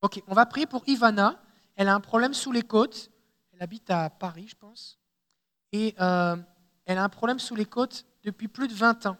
Ok, 0.02 0.22
on 0.28 0.36
va 0.36 0.46
prier 0.46 0.68
pour 0.68 0.84
Ivana. 0.86 1.42
Elle 1.76 1.88
a 1.88 1.96
un 1.96 2.02
problème 2.02 2.36
sous 2.36 2.52
les 2.52 2.62
côtes. 2.62 3.10
Elle 3.54 3.64
habite 3.64 3.90
à 3.90 4.12
Paris, 4.12 4.48
je 4.48 4.56
pense. 4.56 4.99
Et 5.72 5.96
euh, 6.00 6.36
elle 6.86 6.98
a 6.98 7.04
un 7.04 7.10
problème 7.10 7.40
sous 7.40 7.56
les 7.56 7.66
côtes 7.66 8.06
depuis 8.24 8.48
plus 8.48 8.68
de 8.68 8.74
20 8.74 9.06
ans. 9.06 9.18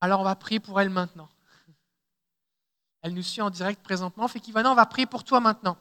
Alors 0.00 0.20
on 0.20 0.24
va 0.24 0.34
prier 0.36 0.60
pour 0.60 0.80
elle 0.80 0.90
maintenant. 0.90 1.28
Elle 3.02 3.14
nous 3.14 3.22
suit 3.22 3.42
en 3.42 3.50
direct 3.50 3.82
présentement. 3.82 4.28
Fait 4.28 4.40
qu'Ivana, 4.40 4.70
on 4.70 4.74
va 4.74 4.86
prier 4.86 5.06
pour 5.06 5.24
toi 5.24 5.40
maintenant. 5.40 5.78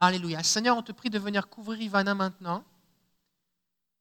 Alléluia. 0.00 0.42
Seigneur, 0.42 0.76
on 0.76 0.82
te 0.82 0.92
prie 0.92 1.10
de 1.10 1.18
venir 1.18 1.48
couvrir 1.48 1.80
Ivana 1.80 2.14
maintenant. 2.14 2.64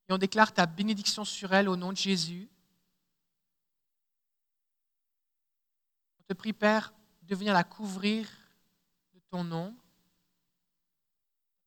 Et 0.07 0.14
on 0.14 0.18
déclare 0.18 0.53
ta 0.53 0.65
bénédiction 0.65 1.26
sur 1.26 1.53
elle 1.53 1.68
au 1.68 1.76
nom 1.76 1.91
de 1.91 1.98
Jésus. 1.98 2.48
On 6.19 6.24
te 6.24 6.34
prie, 6.34 6.53
Père, 6.53 6.94
de 7.24 7.36
venir 7.36 7.53
la 7.53 7.64
couvrir 7.64 8.30
de 9.14 9.19
ton 9.32 9.44
nom. 9.44 9.76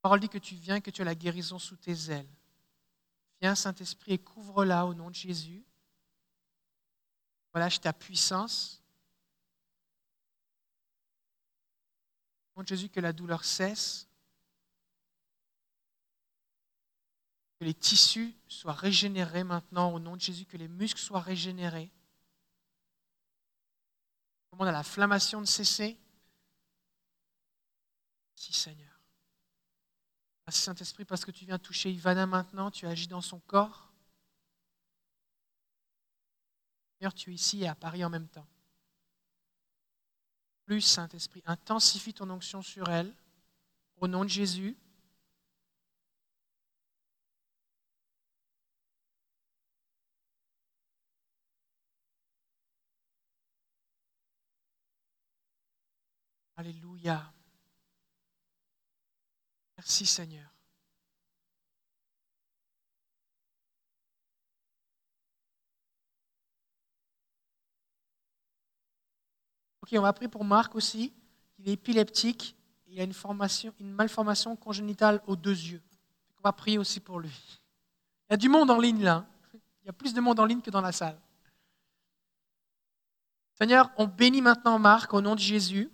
Parole 0.02 0.20
dit 0.20 0.28
que 0.28 0.38
tu 0.38 0.54
viens, 0.54 0.80
que 0.80 0.90
tu 0.90 1.02
as 1.02 1.04
la 1.04 1.14
guérison 1.14 1.58
sous 1.58 1.76
tes 1.76 2.10
ailes. 2.10 2.28
Viens, 3.40 3.54
Saint-Esprit, 3.54 4.12
et 4.12 4.18
couvre-la 4.18 4.86
au 4.86 4.94
nom 4.94 5.10
de 5.10 5.14
Jésus. 5.14 5.64
Relâche 7.54 7.80
ta 7.80 7.92
puissance. 7.92 8.82
Au 12.54 12.60
nom 12.60 12.62
de 12.62 12.68
Jésus, 12.68 12.88
que 12.88 13.00
la 13.00 13.12
douleur 13.12 13.44
cesse. 13.44 14.08
Que 17.58 17.64
les 17.64 17.74
tissus 17.74 18.34
soient 18.48 18.72
régénérés 18.72 19.44
maintenant. 19.44 19.92
Au 19.92 19.98
nom 19.98 20.16
de 20.16 20.20
Jésus, 20.20 20.46
que 20.46 20.56
les 20.56 20.68
muscles 20.68 21.00
soient 21.00 21.20
régénérés 21.20 21.90
demande 24.60 24.68
à 24.68 24.72
la 24.72 24.82
flammation 24.82 25.40
de 25.40 25.46
cesser. 25.46 25.96
Merci 28.36 28.52
Seigneur. 28.52 28.89
Merci 30.50 30.62
Saint-Esprit 30.62 31.04
parce 31.04 31.24
que 31.24 31.30
tu 31.30 31.44
viens 31.44 31.60
toucher 31.60 31.92
Ivana 31.92 32.26
maintenant, 32.26 32.72
tu 32.72 32.84
agis 32.84 33.06
dans 33.06 33.20
son 33.20 33.38
corps. 33.38 33.88
Seigneur, 36.98 37.14
tu 37.14 37.30
es 37.30 37.34
ici 37.34 37.62
et 37.62 37.68
à 37.68 37.76
Paris 37.76 38.04
en 38.04 38.10
même 38.10 38.26
temps. 38.26 38.48
Plus 40.64 40.80
Saint-Esprit, 40.80 41.44
intensifie 41.46 42.12
ton 42.12 42.28
onction 42.30 42.62
sur 42.62 42.88
elle. 42.88 43.14
Au 44.00 44.08
nom 44.08 44.24
de 44.24 44.28
Jésus. 44.28 44.76
Alléluia. 56.56 57.32
Merci 59.80 60.04
Seigneur. 60.04 60.46
Ok, 69.82 69.88
on 69.94 70.02
va 70.02 70.12
prier 70.12 70.28
pour 70.28 70.44
Marc 70.44 70.74
aussi. 70.74 71.14
Il 71.58 71.70
est 71.70 71.72
épileptique. 71.72 72.54
Il 72.88 73.00
a 73.00 73.04
une, 73.04 73.14
formation, 73.14 73.72
une 73.80 73.90
malformation 73.90 74.54
congénitale 74.54 75.22
aux 75.26 75.34
deux 75.34 75.58
yeux. 75.58 75.80
On 76.36 76.42
va 76.42 76.52
prier 76.52 76.76
aussi 76.76 77.00
pour 77.00 77.18
lui. 77.18 77.32
Il 78.28 78.32
y 78.32 78.34
a 78.34 78.36
du 78.36 78.50
monde 78.50 78.70
en 78.70 78.78
ligne 78.78 79.02
là. 79.02 79.24
Il 79.82 79.86
y 79.86 79.88
a 79.88 79.94
plus 79.94 80.12
de 80.12 80.20
monde 80.20 80.40
en 80.40 80.44
ligne 80.44 80.60
que 80.60 80.70
dans 80.70 80.82
la 80.82 80.92
salle. 80.92 81.18
Seigneur, 83.54 83.90
on 83.96 84.06
bénit 84.06 84.42
maintenant 84.42 84.78
Marc 84.78 85.14
au 85.14 85.22
nom 85.22 85.34
de 85.34 85.40
Jésus 85.40 85.90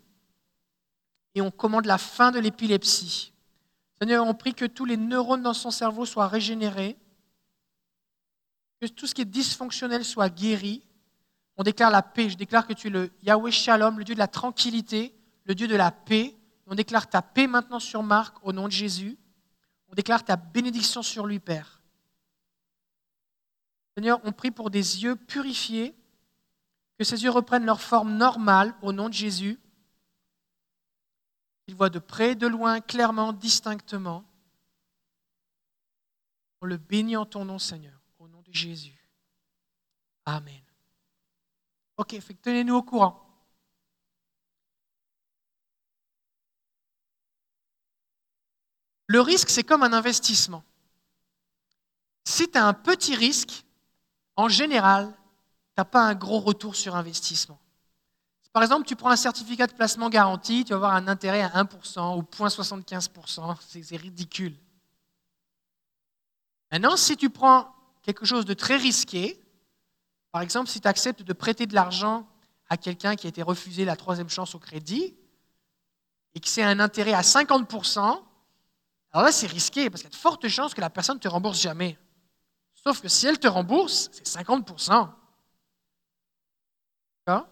et 1.36 1.40
on 1.40 1.52
commande 1.52 1.86
la 1.86 1.98
fin 1.98 2.32
de 2.32 2.40
l'épilepsie. 2.40 3.32
Seigneur, 4.00 4.26
on 4.26 4.34
prie 4.34 4.54
que 4.54 4.64
tous 4.64 4.84
les 4.84 4.96
neurones 4.96 5.42
dans 5.42 5.54
son 5.54 5.70
cerveau 5.70 6.04
soient 6.04 6.28
régénérés, 6.28 6.96
que 8.80 8.86
tout 8.86 9.06
ce 9.06 9.14
qui 9.14 9.22
est 9.22 9.26
dysfonctionnel 9.26 10.04
soit 10.04 10.28
guéri. 10.28 10.82
On 11.56 11.62
déclare 11.62 11.90
la 11.90 12.02
paix. 12.02 12.28
Je 12.28 12.36
déclare 12.36 12.66
que 12.66 12.74
tu 12.74 12.88
es 12.88 12.90
le 12.90 13.10
Yahweh 13.22 13.50
Shalom, 13.50 13.98
le 13.98 14.04
Dieu 14.04 14.14
de 14.14 14.18
la 14.18 14.28
tranquillité, 14.28 15.14
le 15.44 15.54
Dieu 15.54 15.66
de 15.66 15.76
la 15.76 15.90
paix. 15.90 16.36
On 16.66 16.74
déclare 16.74 17.08
ta 17.08 17.22
paix 17.22 17.46
maintenant 17.46 17.80
sur 17.80 18.02
Marc 18.02 18.36
au 18.42 18.52
nom 18.52 18.66
de 18.66 18.72
Jésus. 18.72 19.16
On 19.88 19.94
déclare 19.94 20.24
ta 20.24 20.36
bénédiction 20.36 21.02
sur 21.02 21.26
lui, 21.26 21.38
Père. 21.38 21.80
Seigneur, 23.96 24.20
on 24.24 24.32
prie 24.32 24.50
pour 24.50 24.68
des 24.70 25.04
yeux 25.04 25.16
purifiés, 25.16 25.94
que 26.98 27.04
ces 27.04 27.24
yeux 27.24 27.30
reprennent 27.30 27.64
leur 27.64 27.80
forme 27.80 28.16
normale 28.16 28.74
au 28.82 28.92
nom 28.92 29.08
de 29.08 29.14
Jésus. 29.14 29.58
Il 31.66 31.74
voit 31.74 31.90
de 31.90 31.98
près, 31.98 32.34
de 32.34 32.46
loin, 32.46 32.80
clairement, 32.80 33.32
distinctement. 33.32 34.24
On 36.60 36.66
le 36.66 36.76
bénit 36.76 37.16
en 37.16 37.26
ton 37.26 37.44
nom, 37.44 37.58
Seigneur, 37.58 38.00
au 38.18 38.28
nom 38.28 38.42
de 38.42 38.52
Jésus. 38.52 38.98
Amen. 40.24 40.62
Ok, 41.96 42.16
tenez-nous 42.42 42.76
au 42.76 42.82
courant. 42.82 43.22
Le 49.06 49.20
risque, 49.20 49.50
c'est 49.50 49.62
comme 49.64 49.82
un 49.82 49.92
investissement. 49.92 50.64
Si 52.24 52.50
tu 52.50 52.58
as 52.58 52.66
un 52.66 52.74
petit 52.74 53.14
risque, 53.14 53.64
en 54.34 54.48
général, 54.48 55.12
tu 55.12 55.74
n'as 55.78 55.84
pas 55.84 56.02
un 56.02 56.14
gros 56.14 56.40
retour 56.40 56.74
sur 56.74 56.96
investissement. 56.96 57.60
Par 58.56 58.62
exemple, 58.62 58.86
tu 58.86 58.96
prends 58.96 59.10
un 59.10 59.16
certificat 59.16 59.66
de 59.66 59.74
placement 59.74 60.08
garanti, 60.08 60.64
tu 60.64 60.70
vas 60.70 60.76
avoir 60.76 60.94
un 60.94 61.08
intérêt 61.08 61.42
à 61.42 61.62
1% 61.62 62.16
ou 62.16 62.22
0,75%, 62.22 63.54
c'est 63.82 63.96
ridicule. 63.96 64.56
Maintenant, 66.72 66.96
si 66.96 67.18
tu 67.18 67.28
prends 67.28 67.70
quelque 68.00 68.24
chose 68.24 68.46
de 68.46 68.54
très 68.54 68.78
risqué, 68.78 69.38
par 70.32 70.40
exemple, 70.40 70.70
si 70.70 70.80
tu 70.80 70.88
acceptes 70.88 71.20
de 71.20 71.32
prêter 71.34 71.66
de 71.66 71.74
l'argent 71.74 72.26
à 72.70 72.78
quelqu'un 72.78 73.14
qui 73.14 73.26
a 73.26 73.28
été 73.28 73.42
refusé 73.42 73.84
la 73.84 73.94
troisième 73.94 74.30
chance 74.30 74.54
au 74.54 74.58
crédit, 74.58 75.14
et 76.34 76.40
que 76.40 76.48
c'est 76.48 76.62
un 76.62 76.80
intérêt 76.80 77.12
à 77.12 77.20
50%, 77.20 77.98
alors 78.00 78.22
là, 79.12 79.32
c'est 79.32 79.48
risqué, 79.48 79.90
parce 79.90 80.00
qu'il 80.00 80.10
y 80.10 80.14
a 80.14 80.16
de 80.16 80.18
fortes 80.18 80.48
chances 80.48 80.72
que 80.72 80.80
la 80.80 80.88
personne 80.88 81.16
ne 81.16 81.20
te 81.20 81.28
rembourse 81.28 81.60
jamais. 81.60 81.98
Sauf 82.72 83.02
que 83.02 83.08
si 83.08 83.26
elle 83.26 83.38
te 83.38 83.48
rembourse, 83.48 84.08
c'est 84.12 84.26
50%. 84.26 85.10
D'accord? 87.26 87.48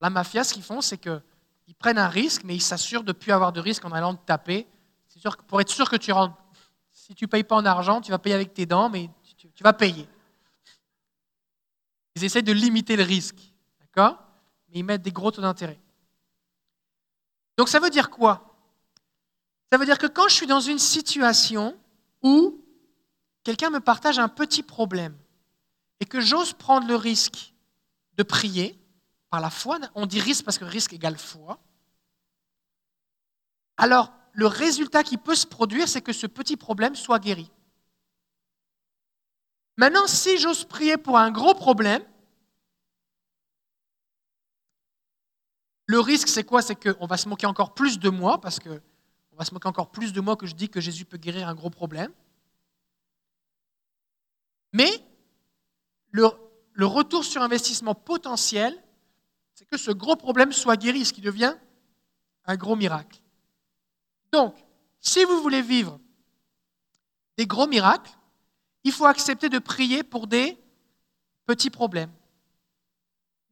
La 0.00 0.10
mafia, 0.10 0.44
ce 0.44 0.54
qu'ils 0.54 0.62
font, 0.62 0.80
c'est 0.80 0.98
qu'ils 0.98 1.74
prennent 1.78 1.98
un 1.98 2.08
risque, 2.08 2.42
mais 2.44 2.54
ils 2.54 2.62
s'assurent 2.62 3.02
de 3.02 3.08
ne 3.08 3.12
plus 3.12 3.32
avoir 3.32 3.52
de 3.52 3.60
risque 3.60 3.84
en 3.84 3.92
allant 3.92 4.14
te 4.14 4.24
taper. 4.24 4.66
Pour 5.48 5.60
être 5.60 5.70
sûr 5.70 5.90
que 5.90 5.96
tu 5.96 6.12
rentres. 6.12 6.36
Si 6.90 7.14
tu 7.14 7.24
ne 7.24 7.28
payes 7.28 7.44
pas 7.44 7.56
en 7.56 7.66
argent, 7.66 8.00
tu 8.00 8.10
vas 8.10 8.18
payer 8.18 8.34
avec 8.34 8.54
tes 8.54 8.64
dents, 8.64 8.88
mais 8.88 9.10
tu, 9.36 9.62
vas 9.62 9.72
payer. 9.72 10.08
Ils 12.16 12.24
essaient 12.24 12.42
de 12.42 12.52
limiter 12.52 12.96
le 12.96 13.02
risque. 13.02 13.38
D'accord? 13.80 14.18
Mais 14.68 14.78
ils 14.78 14.84
mettent 14.84 15.02
des 15.02 15.12
gros 15.12 15.30
taux 15.30 15.42
d'intérêt. 15.42 15.78
Donc 17.58 17.68
ça 17.68 17.80
veut 17.80 17.90
dire 17.90 18.08
quoi? 18.08 18.56
Ça 19.70 19.78
veut 19.78 19.84
dire 19.84 19.98
que 19.98 20.06
quand 20.06 20.28
je 20.28 20.34
suis 20.34 20.46
dans 20.46 20.60
une 20.60 20.78
situation 20.78 21.76
où 22.22 22.64
quelqu'un 23.44 23.70
me 23.70 23.80
partage 23.80 24.18
un 24.18 24.28
petit 24.28 24.62
problème 24.62 25.16
et 26.00 26.06
que 26.06 26.20
j'ose 26.20 26.54
prendre 26.54 26.88
le 26.88 26.96
risque 26.96 27.52
de 28.16 28.22
prier 28.22 28.79
par 29.30 29.40
la 29.40 29.50
foi, 29.50 29.78
on 29.94 30.06
dit 30.06 30.20
risque 30.20 30.44
parce 30.44 30.58
que 30.58 30.64
risque 30.64 30.92
égale 30.92 31.18
foi, 31.18 31.58
alors 33.76 34.12
le 34.32 34.46
résultat 34.46 35.02
qui 35.02 35.16
peut 35.16 35.34
se 35.34 35.46
produire, 35.46 35.88
c'est 35.88 36.02
que 36.02 36.12
ce 36.12 36.26
petit 36.26 36.56
problème 36.56 36.94
soit 36.94 37.18
guéri. 37.18 37.50
Maintenant, 39.76 40.06
si 40.06 40.36
j'ose 40.38 40.64
prier 40.64 40.96
pour 40.98 41.16
un 41.16 41.30
gros 41.30 41.54
problème, 41.54 42.04
le 45.86 45.98
risque, 45.98 46.28
c'est 46.28 46.44
quoi? 46.44 46.62
C'est 46.62 46.76
qu'on 46.76 47.06
va 47.06 47.16
se 47.16 47.28
moquer 47.28 47.46
encore 47.46 47.74
plus 47.74 47.98
de 47.98 48.10
moi, 48.10 48.40
parce 48.40 48.60
qu'on 48.60 48.80
va 49.32 49.44
se 49.44 49.54
moquer 49.54 49.68
encore 49.68 49.90
plus 49.90 50.12
de 50.12 50.20
moi 50.20 50.36
que 50.36 50.46
je 50.46 50.54
dis 50.54 50.68
que 50.68 50.80
Jésus 50.80 51.04
peut 51.04 51.16
guérir 51.16 51.48
un 51.48 51.54
gros 51.54 51.70
problème. 51.70 52.12
Mais 54.72 54.90
le, 56.10 56.26
retour 56.84 57.24
sur 57.24 57.42
investissement 57.42 57.94
potentiel, 57.94 58.80
que 59.70 59.78
ce 59.78 59.90
gros 59.90 60.16
problème 60.16 60.52
soit 60.52 60.76
guéri, 60.76 61.04
ce 61.04 61.12
qui 61.12 61.20
devient 61.20 61.54
un 62.44 62.56
gros 62.56 62.76
miracle. 62.76 63.20
Donc, 64.32 64.54
si 65.00 65.24
vous 65.24 65.40
voulez 65.40 65.62
vivre 65.62 65.98
des 67.36 67.46
gros 67.46 67.66
miracles, 67.66 68.10
il 68.84 68.92
faut 68.92 69.06
accepter 69.06 69.48
de 69.48 69.58
prier 69.58 70.02
pour 70.02 70.26
des 70.26 70.58
petits 71.46 71.70
problèmes. 71.70 72.12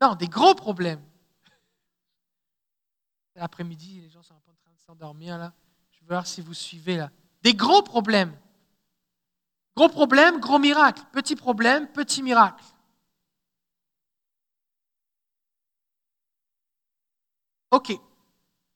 Non, 0.00 0.14
des 0.14 0.28
gros 0.28 0.54
problèmes. 0.54 1.02
L'après-midi, 3.34 4.00
les 4.00 4.10
gens 4.10 4.22
sont 4.22 4.34
en 4.34 4.40
train 4.40 4.72
de 4.72 4.80
s'endormir 4.80 5.38
là. 5.38 5.52
Je 5.90 6.00
veux 6.00 6.08
voir 6.08 6.26
si 6.26 6.40
vous 6.40 6.54
suivez 6.54 6.96
là. 6.96 7.10
Des 7.42 7.54
gros 7.54 7.82
problèmes. 7.82 8.36
Gros 9.76 9.88
problème, 9.88 10.40
gros 10.40 10.58
miracle. 10.58 11.02
Petit 11.12 11.36
problème, 11.36 11.86
petit 11.88 12.22
miracle. 12.22 12.64
Ok. 17.70 17.92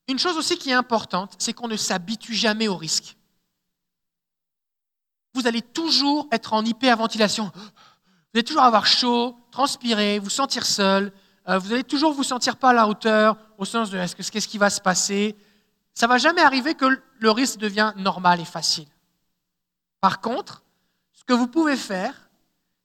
Une 0.08 0.18
chose 0.18 0.36
aussi 0.36 0.58
qui 0.58 0.70
est 0.70 0.74
importante, 0.74 1.34
c'est 1.38 1.52
qu'on 1.52 1.68
ne 1.68 1.76
s'habitue 1.76 2.34
jamais 2.34 2.68
au 2.68 2.76
risque. 2.76 3.16
Vous 5.34 5.46
allez 5.46 5.62
toujours 5.62 6.28
être 6.32 6.52
en 6.52 6.64
hyperventilation. 6.64 7.50
Vous 7.54 8.38
allez 8.38 8.44
toujours 8.44 8.62
avoir 8.62 8.86
chaud, 8.86 9.36
transpirer, 9.50 10.18
vous 10.18 10.30
sentir 10.30 10.66
seul. 10.66 11.12
Euh, 11.48 11.58
vous 11.58 11.72
allez 11.72 11.84
toujours 11.84 12.12
vous 12.12 12.22
sentir 12.22 12.56
pas 12.56 12.70
à 12.70 12.72
la 12.72 12.86
hauteur, 12.86 13.36
au 13.58 13.64
sens 13.64 13.90
de 13.90 13.98
que 13.98 14.30
qu'est-ce 14.30 14.48
qui 14.48 14.58
va 14.58 14.70
se 14.70 14.80
passer? 14.80 15.36
Ça 15.94 16.06
va 16.06 16.18
jamais 16.18 16.42
arriver 16.42 16.74
que 16.74 16.86
le 17.18 17.30
risque 17.30 17.58
devient 17.58 17.92
normal 17.96 18.40
et 18.40 18.44
facile. 18.44 18.88
Par 20.00 20.20
contre, 20.20 20.62
ce 21.12 21.24
que 21.24 21.32
vous 21.32 21.46
pouvez 21.46 21.76
faire, 21.76 22.30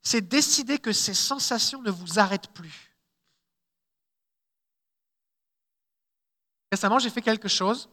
c'est 0.01 0.27
décider 0.27 0.77
que 0.77 0.91
ces 0.91 1.13
sensations 1.13 1.81
ne 1.81 1.91
vous 1.91 2.19
arrêtent 2.19 2.49
plus. 2.49 2.86
Récemment, 6.71 6.99
j'ai 6.99 7.09
fait 7.09 7.21
quelque 7.21 7.47
chose. 7.47 7.89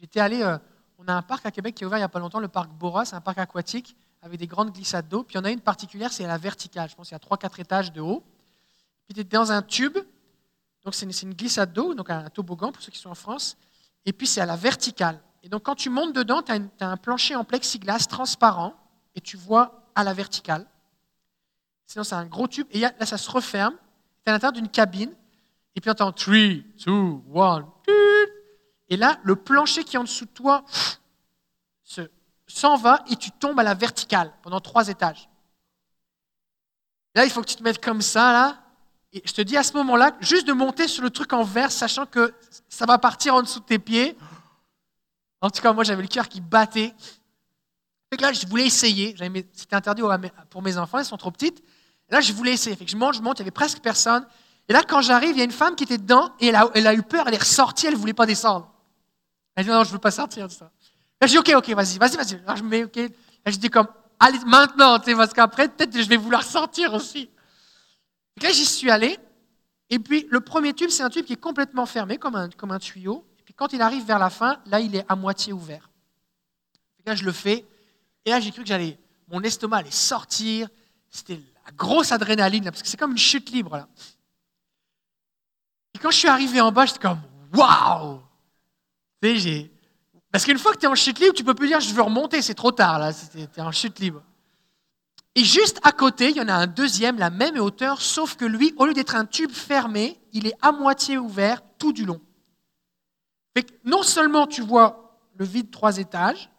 J'étais 0.00 0.20
allé. 0.20 0.42
Euh, 0.42 0.58
on 0.98 1.08
a 1.08 1.14
un 1.14 1.22
parc 1.22 1.46
à 1.46 1.50
Québec 1.50 1.74
qui 1.74 1.84
est 1.84 1.86
ouvert 1.86 1.98
il 1.98 2.02
n'y 2.02 2.04
a 2.04 2.08
pas 2.08 2.18
longtemps, 2.18 2.40
le 2.40 2.48
parc 2.48 2.70
Bora. 2.70 3.04
C'est 3.04 3.16
un 3.16 3.20
parc 3.20 3.38
aquatique 3.38 3.96
avec 4.22 4.38
des 4.38 4.46
grandes 4.46 4.72
glissades 4.72 5.08
d'eau. 5.08 5.22
Puis 5.22 5.34
il 5.34 5.38
y 5.38 5.40
en 5.40 5.44
a 5.44 5.50
une 5.50 5.60
particulière, 5.60 6.12
c'est 6.12 6.24
à 6.24 6.28
la 6.28 6.38
verticale. 6.38 6.88
Je 6.88 6.94
pense 6.94 7.08
qu'il 7.08 7.18
y 7.18 7.20
a 7.20 7.36
3-4 7.36 7.60
étages 7.60 7.92
de 7.92 8.00
haut. 8.00 8.22
Puis 9.06 9.14
tu 9.14 9.20
es 9.20 9.24
dans 9.24 9.52
un 9.52 9.62
tube. 9.62 9.98
Donc 10.84 10.94
c'est 10.94 11.06
une, 11.22 11.34
glissade 11.34 11.72
d'eau, 11.72 11.94
donc 11.94 12.10
un 12.10 12.28
toboggan 12.28 12.70
pour 12.70 12.82
ceux 12.82 12.92
qui 12.92 12.98
sont 12.98 13.10
en 13.10 13.14
France. 13.14 13.56
Et 14.04 14.12
puis 14.12 14.26
c'est 14.26 14.40
à 14.40 14.46
la 14.46 14.56
verticale. 14.56 15.20
Et 15.42 15.48
donc 15.48 15.62
quand 15.62 15.74
tu 15.74 15.90
montes 15.90 16.14
dedans, 16.14 16.42
tu 16.42 16.52
as, 16.52 16.60
un 16.80 16.96
plancher 16.96 17.34
en 17.36 17.44
plexiglas 17.44 18.06
transparent 18.08 18.74
et 19.14 19.20
tu 19.20 19.36
vois 19.36 19.82
à 19.94 20.04
la 20.04 20.12
verticale. 20.12 20.66
Sinon, 21.86 22.04
c'est 22.04 22.14
un 22.14 22.26
gros 22.26 22.48
tube. 22.48 22.66
Et 22.70 22.80
là, 22.80 22.92
ça 23.02 23.18
se 23.18 23.30
referme. 23.30 23.74
Tu 23.74 24.22
es 24.26 24.30
à 24.30 24.32
l'intérieur 24.32 24.52
d'une 24.52 24.68
cabine. 24.68 25.12
Et 25.76 25.80
puis 25.80 25.90
entend 25.90 26.12
3, 26.12 26.36
2, 26.86 26.92
1. 27.34 27.74
Et 28.88 28.96
là, 28.96 29.18
le 29.24 29.36
plancher 29.36 29.84
qui 29.84 29.96
est 29.96 29.98
en 29.98 30.04
dessous 30.04 30.26
de 30.26 30.30
toi 30.30 30.64
s'en 32.46 32.76
va 32.76 33.02
et 33.10 33.16
tu 33.16 33.30
tombes 33.30 33.58
à 33.58 33.62
la 33.62 33.74
verticale 33.74 34.32
pendant 34.42 34.60
trois 34.60 34.88
étages. 34.88 35.28
Là, 37.14 37.24
il 37.24 37.30
faut 37.30 37.40
que 37.40 37.48
tu 37.48 37.56
te 37.56 37.62
mettes 37.62 37.82
comme 37.82 38.02
ça, 38.02 38.32
là. 38.32 38.60
Et 39.12 39.22
je 39.24 39.32
te 39.32 39.42
dis 39.42 39.56
à 39.56 39.62
ce 39.62 39.72
moment-là, 39.74 40.16
juste 40.20 40.46
de 40.46 40.52
monter 40.52 40.88
sur 40.88 41.02
le 41.02 41.10
truc 41.10 41.32
en 41.32 41.44
verre, 41.44 41.70
sachant 41.70 42.04
que 42.04 42.34
ça 42.68 42.84
va 42.84 42.98
partir 42.98 43.34
en 43.34 43.42
dessous 43.42 43.60
de 43.60 43.64
tes 43.64 43.78
pieds. 43.78 44.16
En 45.40 45.50
tout 45.50 45.62
cas, 45.62 45.72
moi, 45.72 45.84
j'avais 45.84 46.02
le 46.02 46.08
cœur 46.08 46.28
qui 46.28 46.40
battait. 46.40 46.92
Fait 48.12 48.20
là, 48.20 48.32
je 48.32 48.46
voulais 48.46 48.66
essayer. 48.66 49.16
C'était 49.52 49.76
interdit 49.76 50.02
pour 50.50 50.62
mes 50.62 50.76
enfants, 50.76 50.98
elles 50.98 51.04
sont 51.04 51.16
trop 51.16 51.30
petites. 51.30 51.62
là, 52.08 52.20
je 52.20 52.32
voulais 52.32 52.52
essayer. 52.52 52.76
Je 52.84 52.96
monte, 52.96 53.14
je 53.14 53.22
monte, 53.22 53.38
il 53.38 53.42
y 53.42 53.44
avait 53.44 53.50
presque 53.50 53.80
personne. 53.80 54.26
Et 54.68 54.72
là, 54.72 54.82
quand 54.82 55.02
j'arrive, 55.02 55.32
il 55.32 55.38
y 55.38 55.42
a 55.42 55.44
une 55.44 55.50
femme 55.50 55.76
qui 55.76 55.84
était 55.84 55.98
dedans 55.98 56.32
et 56.40 56.48
elle 56.48 56.86
a, 56.86 56.94
eu 56.94 57.02
peur, 57.02 57.28
elle 57.28 57.34
est 57.34 57.42
ressortie, 57.42 57.86
elle 57.86 57.94
ne 57.94 57.98
voulait 57.98 58.14
pas 58.14 58.26
descendre. 58.26 58.72
Elle 59.54 59.64
dit 59.64 59.70
non, 59.70 59.84
je 59.84 59.88
ne 59.88 59.92
veux 59.92 59.98
pas 59.98 60.10
sortir 60.10 60.50
ça. 60.50 60.70
Là, 61.20 61.26
je 61.26 61.32
dis 61.32 61.38
ok, 61.38 61.52
ok, 61.56 61.68
vas-y, 61.70 61.98
vas-y, 61.98 62.16
vas-y. 62.16 62.42
Là, 62.44 62.56
je 62.56 62.62
me 62.62 62.68
mets 62.68 62.84
ok. 62.84 62.96
Là, 62.96 63.52
je 63.52 63.56
dis 63.56 63.68
comme, 63.68 63.86
allez, 64.18 64.38
maintenant, 64.46 64.98
parce 64.98 65.32
qu'après, 65.32 65.68
peut-être 65.68 65.96
je 65.96 66.08
vais 66.08 66.16
vouloir 66.16 66.42
sortir 66.42 66.94
aussi. 66.94 67.30
Et 68.40 68.44
là, 68.44 68.50
j'y 68.50 68.64
suis 68.64 68.90
allé. 68.90 69.18
Et 69.90 69.98
puis, 69.98 70.26
le 70.30 70.40
premier 70.40 70.72
tube, 70.72 70.90
c'est 70.90 71.02
un 71.02 71.10
tube 71.10 71.24
qui 71.24 71.34
est 71.34 71.40
complètement 71.40 71.86
fermé, 71.86 72.16
comme 72.16 72.34
un, 72.34 72.78
tuyau. 72.78 73.24
Et 73.38 73.42
puis, 73.42 73.54
quand 73.54 73.72
il 73.72 73.82
arrive 73.82 74.04
vers 74.04 74.18
la 74.18 74.30
fin, 74.30 74.60
là, 74.66 74.80
il 74.80 74.96
est 74.96 75.04
à 75.08 75.14
moitié 75.14 75.52
ouvert. 75.52 75.90
Et 77.00 77.10
là, 77.10 77.14
je 77.14 77.24
le 77.24 77.32
fais. 77.32 77.64
Et 78.24 78.30
là, 78.30 78.40
j'ai 78.40 78.50
cru 78.50 78.62
que 78.62 78.68
j'allais, 78.68 78.98
mon 79.28 79.42
estomac 79.42 79.78
allait 79.78 79.90
sortir. 79.90 80.68
C'était 81.10 81.40
la 81.66 81.72
grosse 81.72 82.12
adrénaline, 82.12 82.64
parce 82.64 82.82
que 82.82 82.88
c'est 82.88 82.96
comme 82.96 83.12
une 83.12 83.18
chute 83.18 83.50
libre, 83.50 83.76
là. 83.76 83.88
Et 85.94 85.98
quand 85.98 86.10
je 86.10 86.18
suis 86.18 86.28
arrivé 86.28 86.60
en 86.60 86.72
bas, 86.72 86.86
j'étais 86.86 86.98
comme 86.98 87.20
Waouh 87.54 88.20
Parce 90.32 90.44
qu'une 90.44 90.58
fois 90.58 90.72
que 90.72 90.78
tu 90.78 90.84
es 90.86 90.88
en 90.88 90.94
chute 90.94 91.20
libre, 91.20 91.34
tu 91.34 91.44
peux 91.44 91.54
plus 91.54 91.68
dire 91.68 91.80
je 91.80 91.94
veux 91.94 92.02
remonter, 92.02 92.42
c'est 92.42 92.54
trop 92.54 92.72
tard, 92.72 92.98
là, 92.98 93.12
tu 93.12 93.38
es 93.38 93.62
en 93.62 93.72
chute 93.72 93.98
libre. 94.00 94.22
Et 95.36 95.44
juste 95.44 95.80
à 95.82 95.92
côté, 95.92 96.30
il 96.30 96.36
y 96.36 96.40
en 96.40 96.48
a 96.48 96.54
un 96.54 96.66
deuxième, 96.66 97.18
la 97.18 97.30
même 97.30 97.58
hauteur, 97.58 98.00
sauf 98.00 98.36
que 98.36 98.44
lui, 98.44 98.72
au 98.76 98.86
lieu 98.86 98.94
d'être 98.94 99.16
un 99.16 99.24
tube 99.24 99.50
fermé, 99.50 100.20
il 100.32 100.46
est 100.46 100.54
à 100.62 100.70
moitié 100.70 101.18
ouvert 101.18 101.60
tout 101.78 101.92
du 101.92 102.04
long. 102.04 102.20
non 103.84 104.02
seulement 104.02 104.46
tu 104.46 104.62
vois 104.62 105.18
le 105.36 105.44
vide 105.44 105.70
trois 105.70 105.98
étages, 105.98 106.50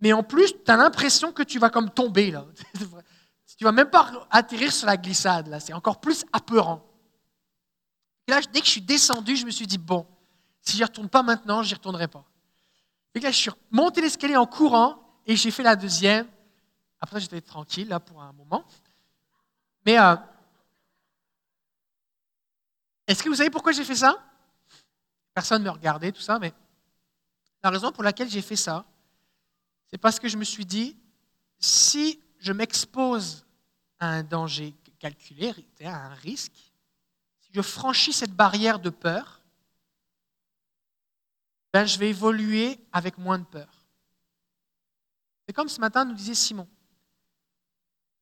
mais 0.00 0.12
en 0.12 0.22
plus, 0.22 0.52
tu 0.64 0.70
as 0.70 0.76
l'impression 0.76 1.32
que 1.32 1.42
tu 1.42 1.58
vas 1.58 1.70
comme 1.70 1.90
tomber. 1.90 2.30
Là. 2.30 2.46
tu 3.56 3.64
vas 3.64 3.72
même 3.72 3.90
pas 3.90 4.10
atterrir 4.30 4.72
sur 4.72 4.86
la 4.86 4.96
glissade. 4.96 5.48
là. 5.48 5.58
C'est 5.58 5.72
encore 5.72 6.00
plus 6.00 6.24
apeurant. 6.32 6.87
Et 8.28 8.30
là, 8.30 8.42
dès 8.52 8.60
que 8.60 8.66
je 8.66 8.72
suis 8.72 8.82
descendu, 8.82 9.36
je 9.36 9.46
me 9.46 9.50
suis 9.50 9.66
dit, 9.66 9.78
bon, 9.78 10.06
si 10.60 10.72
je 10.72 10.76
n'y 10.76 10.84
retourne 10.84 11.08
pas 11.08 11.22
maintenant, 11.22 11.62
je 11.62 11.68
n'y 11.68 11.74
retournerai 11.74 12.08
pas. 12.08 12.24
Et 13.14 13.20
là, 13.20 13.30
je 13.30 13.36
suis 13.38 13.50
monté 13.70 14.02
l'escalier 14.02 14.36
en 14.36 14.46
courant 14.46 15.02
et 15.24 15.34
j'ai 15.34 15.50
fait 15.50 15.62
la 15.62 15.74
deuxième. 15.74 16.28
Après, 17.00 17.20
j'étais 17.20 17.40
tranquille 17.40 17.88
là 17.88 17.98
pour 17.98 18.20
un 18.20 18.32
moment. 18.32 18.66
Mais 19.86 19.98
euh, 19.98 20.14
est-ce 23.06 23.22
que 23.22 23.30
vous 23.30 23.36
savez 23.36 23.48
pourquoi 23.48 23.72
j'ai 23.72 23.84
fait 23.84 23.96
ça? 23.96 24.22
Personne 25.32 25.62
ne 25.62 25.68
me 25.68 25.72
regardait, 25.72 26.12
tout 26.12 26.20
ça, 26.20 26.38
mais 26.38 26.52
la 27.62 27.70
raison 27.70 27.92
pour 27.92 28.02
laquelle 28.02 28.28
j'ai 28.28 28.42
fait 28.42 28.56
ça, 28.56 28.84
c'est 29.90 29.98
parce 29.98 30.20
que 30.20 30.28
je 30.28 30.36
me 30.36 30.44
suis 30.44 30.66
dit, 30.66 30.98
si 31.58 32.20
je 32.38 32.52
m'expose 32.52 33.46
à 33.98 34.08
un 34.08 34.22
danger 34.22 34.74
calculé, 34.98 35.54
à 35.82 36.08
un 36.08 36.14
risque, 36.14 36.67
si 37.48 37.54
je 37.54 37.62
franchis 37.62 38.12
cette 38.12 38.32
barrière 38.32 38.78
de 38.78 38.90
peur, 38.90 39.40
ben, 41.72 41.86
je 41.86 41.98
vais 41.98 42.10
évoluer 42.10 42.78
avec 42.92 43.18
moins 43.18 43.38
de 43.38 43.44
peur. 43.44 43.68
C'est 45.46 45.52
comme 45.54 45.68
ce 45.68 45.80
matin 45.80 46.04
nous 46.04 46.14
disait 46.14 46.34
Simon. 46.34 46.68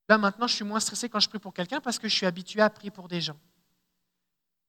Là 0.08 0.18
maintenant, 0.18 0.46
je 0.46 0.54
suis 0.54 0.64
moins 0.64 0.80
stressé 0.80 1.08
quand 1.08 1.18
je 1.18 1.28
prie 1.28 1.40
pour 1.40 1.52
quelqu'un 1.52 1.80
parce 1.80 1.98
que 1.98 2.08
je 2.08 2.14
suis 2.14 2.26
habitué 2.26 2.60
à 2.60 2.70
prier 2.70 2.90
pour 2.90 3.08
des 3.08 3.20
gens. 3.20 3.38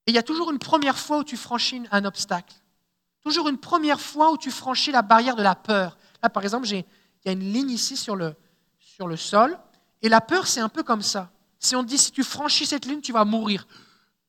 Et 0.07 0.11
il 0.11 0.15
y 0.15 0.17
a 0.17 0.23
toujours 0.23 0.49
une 0.51 0.59
première 0.59 0.97
fois 0.97 1.19
où 1.19 1.23
tu 1.23 1.37
franchis 1.37 1.83
un 1.91 2.05
obstacle. 2.05 2.55
Toujours 3.23 3.49
une 3.49 3.59
première 3.59 3.99
fois 4.01 4.31
où 4.31 4.37
tu 4.37 4.49
franchis 4.49 4.91
la 4.91 5.01
barrière 5.01 5.35
de 5.35 5.43
la 5.43 5.53
peur. 5.53 5.97
Là, 6.23 6.29
par 6.29 6.43
exemple, 6.43 6.67
il 6.67 6.83
y 7.25 7.29
a 7.29 7.31
une 7.31 7.51
ligne 7.51 7.69
ici 7.69 7.97
sur 7.97 8.15
le, 8.15 8.35
sur 8.79 9.07
le 9.07 9.17
sol. 9.17 9.59
Et 10.01 10.09
la 10.09 10.21
peur, 10.21 10.47
c'est 10.47 10.61
un 10.61 10.69
peu 10.69 10.81
comme 10.81 11.01
ça. 11.01 11.29
Si 11.59 11.75
on 11.75 11.83
te 11.83 11.89
dit, 11.89 11.97
si 11.97 12.11
tu 12.11 12.23
franchis 12.23 12.65
cette 12.65 12.85
ligne, 12.85 13.01
tu 13.01 13.11
vas 13.11 13.25
mourir. 13.25 13.67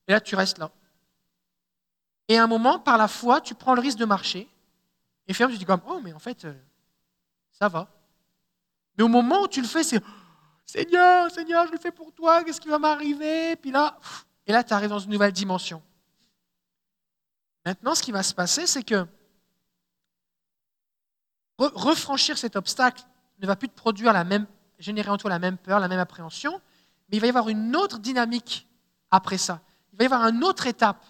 Et 0.09 0.13
là, 0.13 0.21
tu 0.21 0.35
restes 0.35 0.59
là. 0.59 0.71
Et 2.27 2.37
à 2.39 2.45
un 2.45 2.47
moment, 2.47 2.79
par 2.79 2.99
la 2.99 3.09
foi, 3.09 3.41
tu 3.41 3.55
prends 3.55 3.75
le 3.75 3.81
risque 3.81 3.99
de 3.99 4.05
marcher. 4.05 4.49
Et 5.27 5.35
ferme, 5.35 5.53
tu 5.53 5.59
dis 5.59 5.65
comme, 5.65 5.83
oh, 5.87 6.01
mais 6.03 6.13
en 6.13 6.19
fait, 6.19 6.45
euh, 6.45 6.55
ça 7.53 7.69
va. 7.69 7.89
Mais 8.97 9.05
au 9.05 9.09
moment 9.09 9.43
où 9.43 9.49
tu 9.49 9.61
le 9.61 9.69
fais, 9.69 9.85
c'est, 9.85 10.03
Seigneur, 10.65 11.31
Seigneur, 11.31 11.67
je 11.67 11.73
le 11.73 11.79
fais 11.79 11.93
pour 11.93 12.13
toi, 12.13 12.43
qu'est-ce 12.45 12.61
qui 12.61 12.69
va 12.69 12.79
m'arriver? 12.79 13.57
Puis 13.57 13.71
là, 13.71 13.99
et 14.47 14.53
là, 14.53 14.65
tu 14.65 14.73
arrives 14.73 14.89
dans 14.89 14.99
une 14.99 15.11
nouvelle 15.11 15.33
dimension. 15.33 15.83
Maintenant, 17.65 17.95
ce 17.95 18.03
qui 18.03 18.13
va 18.13 18.23
se 18.23 18.35
passer, 18.35 18.67
c'est 18.67 18.83
que 18.83 19.07
refranchir 21.59 22.39
cet 22.39 22.57
obstacle 22.57 23.03
ne 23.41 23.47
va 23.47 23.57
plus 23.57 23.69
te 23.69 23.75
produire 23.75 24.13
la 24.13 24.25
même, 24.25 24.47
générer 24.79 25.11
en 25.11 25.19
toi 25.19 25.29
la 25.29 25.39
même 25.39 25.59
peur, 25.59 25.81
la 25.81 25.89
même 25.89 25.99
appréhension, 25.99 26.61
mais 27.09 27.17
il 27.19 27.21
va 27.21 27.27
y 27.27 27.31
avoir 27.31 27.49
une 27.49 27.77
autre 27.77 27.99
dynamique 27.99 28.67
après 29.11 29.39
ça. 29.39 29.61
Il 29.99 30.09
va 30.09 30.15
y 30.15 30.15
avoir 30.15 30.29
une 30.29 30.45
autre 30.45 30.67
étape. 30.67 31.05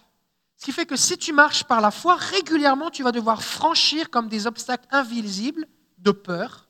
Ce 0.56 0.65
qui 0.65 0.73
fait 0.73 0.86
que 0.86 0.97
si 0.97 1.19
tu 1.19 1.32
marches 1.32 1.65
par 1.65 1.81
la 1.81 1.90
foi, 1.90 2.16
régulièrement, 2.16 2.90
tu 2.90 3.02
vas 3.02 3.12
devoir 3.12 3.43
franchir 3.43 4.10
comme 4.10 4.28
des 4.28 4.47
obstacles 4.47 4.86
invisibles 4.90 5.66
de 5.98 6.10
peur 6.10 6.69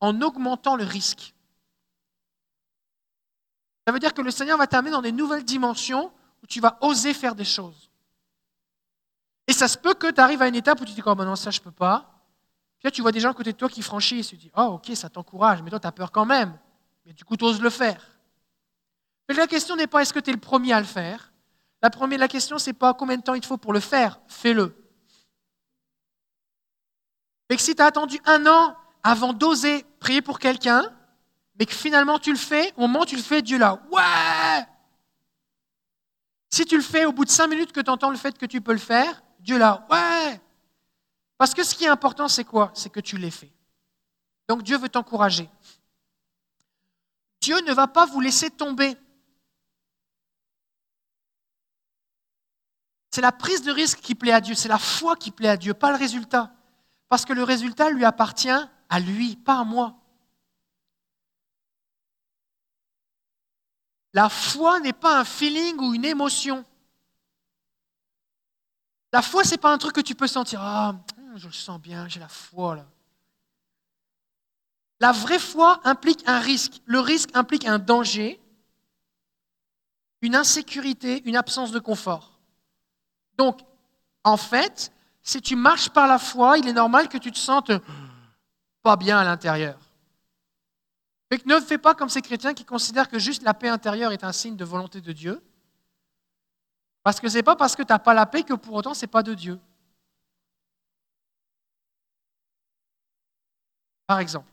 en 0.00 0.20
augmentant 0.20 0.76
le 0.76 0.84
risque. 0.84 1.34
Ça 3.86 3.92
veut 3.92 3.98
dire 3.98 4.14
que 4.14 4.22
le 4.22 4.30
Seigneur 4.30 4.58
va 4.58 4.66
t'amener 4.66 4.90
dans 4.90 5.02
des 5.02 5.12
nouvelles 5.12 5.44
dimensions 5.44 6.12
où 6.42 6.46
tu 6.46 6.60
vas 6.60 6.76
oser 6.80 7.14
faire 7.14 7.34
des 7.34 7.44
choses. 7.44 7.90
Et 9.46 9.52
ça 9.52 9.68
se 9.68 9.78
peut 9.78 9.94
que 9.94 10.10
tu 10.10 10.20
arrives 10.20 10.42
à 10.42 10.48
une 10.48 10.54
étape 10.54 10.80
où 10.80 10.84
tu 10.84 10.90
te 10.90 10.96
dis, 10.96 11.02
oh 11.06 11.14
ben 11.14 11.24
non, 11.24 11.36
ça 11.36 11.50
je 11.50 11.60
peux 11.60 11.70
pas. 11.70 12.10
Puis 12.78 12.86
là, 12.86 12.90
tu 12.90 13.02
vois 13.02 13.12
des 13.12 13.20
gens 13.20 13.30
à 13.30 13.34
côté 13.34 13.52
de 13.52 13.56
toi 13.56 13.68
qui 13.68 13.82
franchissent. 13.82 14.28
Tu 14.28 14.36
te 14.36 14.42
dis, 14.42 14.50
oh 14.56 14.78
ok, 14.78 14.90
ça 14.94 15.08
t'encourage, 15.08 15.62
mais 15.62 15.70
toi, 15.70 15.80
tu 15.80 15.86
as 15.86 15.92
peur 15.92 16.10
quand 16.10 16.26
même. 16.26 16.58
Mais 17.06 17.12
du 17.12 17.24
coup, 17.24 17.36
tu 17.36 17.44
oses 17.44 17.60
le 17.60 17.70
faire. 17.70 18.02
Mais 19.28 19.34
la 19.34 19.46
question 19.46 19.76
n'est 19.76 19.86
pas 19.86 20.02
est-ce 20.02 20.12
que 20.12 20.20
tu 20.20 20.30
es 20.30 20.32
le 20.32 20.40
premier 20.40 20.72
à 20.72 20.80
le 20.80 20.86
faire? 20.86 21.32
La, 21.84 21.90
première, 21.90 22.18
la 22.18 22.28
question, 22.28 22.56
c'est 22.56 22.72
pas 22.72 22.94
combien 22.94 23.18
de 23.18 23.22
temps 23.22 23.34
il 23.34 23.42
te 23.42 23.46
faut 23.46 23.58
pour 23.58 23.74
le 23.74 23.78
faire. 23.78 24.18
Fais-le. 24.26 24.74
Et 27.50 27.56
que 27.56 27.60
si 27.60 27.74
tu 27.74 27.82
as 27.82 27.84
attendu 27.84 28.18
un 28.24 28.46
an 28.46 28.74
avant 29.02 29.34
d'oser 29.34 29.84
prier 30.00 30.22
pour 30.22 30.38
quelqu'un, 30.38 30.90
mais 31.58 31.66
que 31.66 31.74
finalement 31.74 32.18
tu 32.18 32.30
le 32.30 32.38
fais, 32.38 32.72
au 32.78 32.86
moment 32.86 33.02
où 33.02 33.04
tu 33.04 33.16
le 33.16 33.22
fais, 33.22 33.42
Dieu 33.42 33.58
là, 33.58 33.82
ouais 33.92 34.66
Si 36.48 36.64
tu 36.64 36.74
le 36.74 36.82
fais 36.82 37.04
au 37.04 37.12
bout 37.12 37.26
de 37.26 37.30
cinq 37.30 37.48
minutes 37.48 37.72
que 37.72 37.82
tu 37.82 37.90
entends 37.90 38.08
le 38.08 38.16
fait 38.16 38.38
que 38.38 38.46
tu 38.46 38.62
peux 38.62 38.72
le 38.72 38.78
faire, 38.78 39.22
Dieu 39.40 39.58
là, 39.58 39.86
ouais 39.90 40.40
Parce 41.36 41.52
que 41.52 41.62
ce 41.62 41.74
qui 41.74 41.84
est 41.84 41.88
important, 41.88 42.28
c'est 42.28 42.44
quoi? 42.44 42.70
C'est 42.72 42.88
que 42.88 43.00
tu 43.00 43.18
l'aies 43.18 43.30
fait. 43.30 43.52
Donc 44.48 44.62
Dieu 44.62 44.78
veut 44.78 44.88
t'encourager. 44.88 45.50
Dieu 47.42 47.60
ne 47.60 47.74
va 47.74 47.88
pas 47.88 48.06
vous 48.06 48.22
laisser 48.22 48.48
tomber. 48.48 48.96
C'est 53.14 53.20
la 53.20 53.30
prise 53.30 53.62
de 53.62 53.70
risque 53.70 54.00
qui 54.00 54.16
plaît 54.16 54.32
à 54.32 54.40
Dieu, 54.40 54.56
c'est 54.56 54.66
la 54.66 54.76
foi 54.76 55.14
qui 55.14 55.30
plaît 55.30 55.50
à 55.50 55.56
Dieu, 55.56 55.72
pas 55.72 55.92
le 55.92 55.96
résultat. 55.96 56.52
Parce 57.08 57.24
que 57.24 57.32
le 57.32 57.44
résultat 57.44 57.88
lui 57.90 58.04
appartient 58.04 58.48
à 58.88 58.98
lui, 58.98 59.36
pas 59.36 59.60
à 59.60 59.62
moi. 59.62 59.94
La 64.14 64.28
foi 64.28 64.80
n'est 64.80 64.92
pas 64.92 65.20
un 65.20 65.24
feeling 65.24 65.78
ou 65.78 65.94
une 65.94 66.04
émotion. 66.04 66.64
La 69.12 69.22
foi, 69.22 69.44
ce 69.44 69.52
n'est 69.52 69.58
pas 69.58 69.72
un 69.72 69.78
truc 69.78 69.94
que 69.94 70.00
tu 70.00 70.16
peux 70.16 70.26
sentir. 70.26 70.60
Ah, 70.60 70.96
je 71.36 71.46
le 71.46 71.52
sens 71.52 71.80
bien, 71.80 72.08
j'ai 72.08 72.18
la 72.18 72.26
foi 72.26 72.74
là. 72.74 72.86
La 74.98 75.12
vraie 75.12 75.38
foi 75.38 75.80
implique 75.84 76.24
un 76.26 76.40
risque. 76.40 76.82
Le 76.84 76.98
risque 76.98 77.30
implique 77.34 77.64
un 77.64 77.78
danger, 77.78 78.40
une 80.20 80.34
insécurité, 80.34 81.22
une 81.26 81.36
absence 81.36 81.70
de 81.70 81.78
confort. 81.78 82.33
Donc, 83.36 83.60
en 84.22 84.36
fait, 84.36 84.92
si 85.22 85.40
tu 85.40 85.56
marches 85.56 85.90
par 85.90 86.06
la 86.06 86.18
foi, 86.18 86.58
il 86.58 86.68
est 86.68 86.72
normal 86.72 87.08
que 87.08 87.18
tu 87.18 87.32
te 87.32 87.38
sentes 87.38 87.72
pas 88.82 88.96
bien 88.96 89.18
à 89.18 89.24
l'intérieur. 89.24 89.78
Mais 91.30 91.40
ne 91.46 91.60
fais 91.60 91.78
pas 91.78 91.94
comme 91.94 92.08
ces 92.08 92.22
chrétiens 92.22 92.54
qui 92.54 92.64
considèrent 92.64 93.08
que 93.08 93.18
juste 93.18 93.42
la 93.42 93.54
paix 93.54 93.68
intérieure 93.68 94.12
est 94.12 94.24
un 94.24 94.32
signe 94.32 94.56
de 94.56 94.64
volonté 94.64 95.00
de 95.00 95.12
Dieu. 95.12 95.42
Parce 97.02 97.20
que 97.20 97.28
ce 97.28 97.36
n'est 97.36 97.42
pas 97.42 97.56
parce 97.56 97.74
que 97.74 97.82
tu 97.82 97.92
n'as 97.92 97.98
pas 97.98 98.14
la 98.14 98.26
paix 98.26 98.42
que 98.42 98.54
pour 98.54 98.74
autant 98.74 98.94
ce 98.94 99.02
n'est 99.02 99.10
pas 99.10 99.22
de 99.22 99.34
Dieu. 99.34 99.58
Par 104.06 104.18
exemple, 104.18 104.50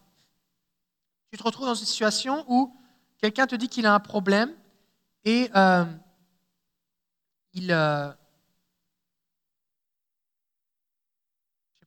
tu 1.32 1.38
te 1.38 1.44
retrouves 1.44 1.68
dans 1.68 1.76
une 1.76 1.86
situation 1.86 2.46
où 2.48 2.74
quelqu'un 3.18 3.48
te 3.48 3.56
dit 3.56 3.68
qu'il 3.68 3.86
a 3.86 3.94
un 3.94 4.00
problème 4.00 4.54
et 5.26 5.52
euh, 5.56 5.86
il, 7.54 7.72
euh, 7.72 8.12